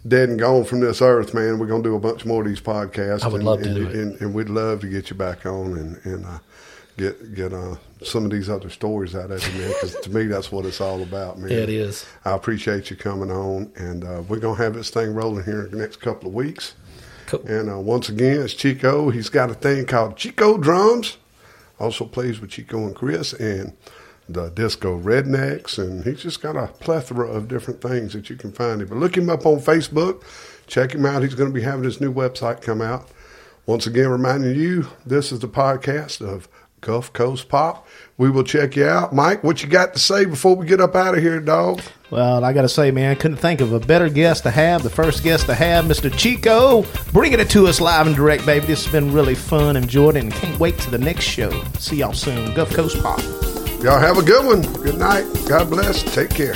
dead 0.08 0.30
and 0.30 0.40
gone 0.40 0.66
from 0.66 0.80
this 0.80 1.04
earth, 1.04 1.36
man. 1.36 1.60
We're 1.60 1.68
going 1.68 1.84
to 1.84 1.90
do 1.90 1.96
a 1.96 2.00
bunch 2.00 2.26
more 2.26 2.42
of 2.42 2.48
these 2.48 2.60
podcasts. 2.60 3.22
I 3.22 3.28
would 3.28 3.42
and, 3.42 3.44
love 3.44 3.62
to 3.62 3.68
and, 3.68 3.76
do 3.76 3.88
it. 3.88 3.96
And, 3.96 4.22
and 4.22 4.34
we'd 4.34 4.50
love 4.50 4.80
to 4.80 4.88
get 4.88 5.12
you 5.12 5.16
back 5.16 5.46
on 5.46 5.78
and, 5.78 6.04
and 6.04 6.26
uh, 6.26 6.40
get 6.98 7.36
get 7.36 7.54
uh, 7.54 7.76
some 8.02 8.26
of 8.26 8.32
these 8.32 8.50
other 8.50 8.72
stories 8.72 9.16
out 9.16 9.30
of 9.30 9.48
you, 9.54 9.62
man, 9.62 9.68
because 9.70 9.96
to 10.00 10.10
me, 10.10 10.24
that's 10.26 10.52
what 10.52 10.66
it's 10.66 10.82
all 10.82 11.04
about, 11.04 11.38
man. 11.38 11.52
Yeah, 11.52 11.58
it 11.58 11.70
is. 11.70 12.08
I 12.26 12.32
appreciate 12.32 12.90
you 12.90 12.96
coming 12.96 13.30
on, 13.30 13.72
and 13.76 14.04
uh, 14.04 14.24
we're 14.28 14.40
going 14.40 14.58
to 14.58 14.64
have 14.64 14.74
this 14.74 14.90
thing 14.90 15.14
rolling 15.14 15.46
here 15.46 15.66
in 15.66 15.70
the 15.70 15.78
next 15.78 15.98
couple 15.98 16.28
of 16.28 16.34
weeks. 16.34 16.74
Cool. 17.28 17.46
And 17.46 17.70
uh, 17.70 17.80
once 17.80 18.10
again, 18.10 18.42
it's 18.42 18.54
Chico. 18.54 19.10
He's 19.10 19.30
got 19.30 19.52
a 19.52 19.54
thing 19.54 19.86
called 19.86 20.16
Chico 20.16 20.58
Drums. 20.58 21.18
Also 21.80 22.06
plays 22.06 22.40
with 22.40 22.50
Chico 22.50 22.86
and 22.86 22.96
Chris 22.96 23.34
and 23.34 23.74
the 24.30 24.50
Disco 24.50 24.98
Rednecks. 24.98 25.78
And 25.78 26.06
he's 26.06 26.22
just 26.22 26.42
got 26.42 26.56
a 26.56 26.68
plethora 26.68 27.28
of 27.28 27.50
different 27.50 27.82
things 27.82 28.14
that 28.14 28.30
you 28.30 28.38
can 28.38 28.54
find 28.54 28.82
him. 28.82 28.88
But 28.88 28.98
look 28.98 29.16
him 29.16 29.30
up 29.30 29.46
on 29.46 29.60
Facebook. 29.60 30.24
Check 30.68 30.96
him 30.96 31.06
out. 31.06 31.22
He's 31.22 31.36
going 31.36 31.50
to 31.50 31.54
be 31.54 31.62
having 31.62 31.84
his 31.84 32.02
new 32.02 32.14
website 32.14 32.62
come 32.62 32.82
out. 32.82 33.10
Once 33.66 33.86
again, 33.86 34.08
reminding 34.08 34.56
you, 34.56 34.88
this 35.06 35.32
is 35.34 35.40
the 35.40 35.48
podcast 35.50 36.26
of 36.26 36.48
Gulf 36.82 37.12
Coast 37.14 37.50
Pop. 37.50 37.88
We 38.18 38.30
will 38.30 38.44
check 38.44 38.76
you 38.76 38.86
out. 38.86 39.14
Mike, 39.14 39.44
what 39.44 39.62
you 39.62 39.70
got 39.70 39.94
to 39.94 40.00
say 40.00 40.26
before 40.26 40.56
we 40.56 40.66
get 40.66 40.80
up 40.80 40.96
out 40.96 41.16
of 41.16 41.22
here, 41.22 41.40
dog? 41.40 41.82
Well, 42.10 42.44
I 42.44 42.54
got 42.54 42.62
to 42.62 42.70
say, 42.70 42.92
man, 42.92 43.12
I 43.12 43.16
couldn't 43.16 43.38
think 43.38 43.62
of 43.62 43.74
a 43.74 43.80
better 43.80 44.10
guest 44.10 44.44
to 44.44 44.52
have. 44.52 44.84
The 44.84 44.90
first 44.90 45.24
guest 45.24 45.48
to 45.48 45.56
have, 45.56 45.86
Mr. 45.86 46.16
Chico, 46.16 46.84
bringing 47.12 47.40
it 47.40 47.50
to 47.52 47.68
us 47.68 47.82
live 47.82 48.08
and 48.08 48.16
direct, 48.16 48.46
baby. 48.46 48.66
This 48.66 48.86
has 48.86 48.92
been 48.92 49.12
really 49.12 49.36
fun. 49.36 49.76
Enjoyed 49.76 50.16
it, 50.16 50.24
and 50.24 50.32
can't 50.32 50.60
wait 50.60 50.78
to 50.80 50.90
the 50.90 50.98
next 50.98 51.26
show. 51.26 51.52
See 51.80 51.98
y'all 51.98 52.14
soon. 52.14 52.54
Gulf 52.54 52.74
Coast 52.74 53.02
Pop. 53.02 53.20
Y'all 53.84 54.00
have 54.00 54.18
a 54.18 54.24
good 54.24 54.46
one. 54.46 54.62
Good 54.82 54.98
night. 54.98 55.26
God 55.48 55.70
bless. 55.70 56.04
Take 56.16 56.30
care. 56.30 56.56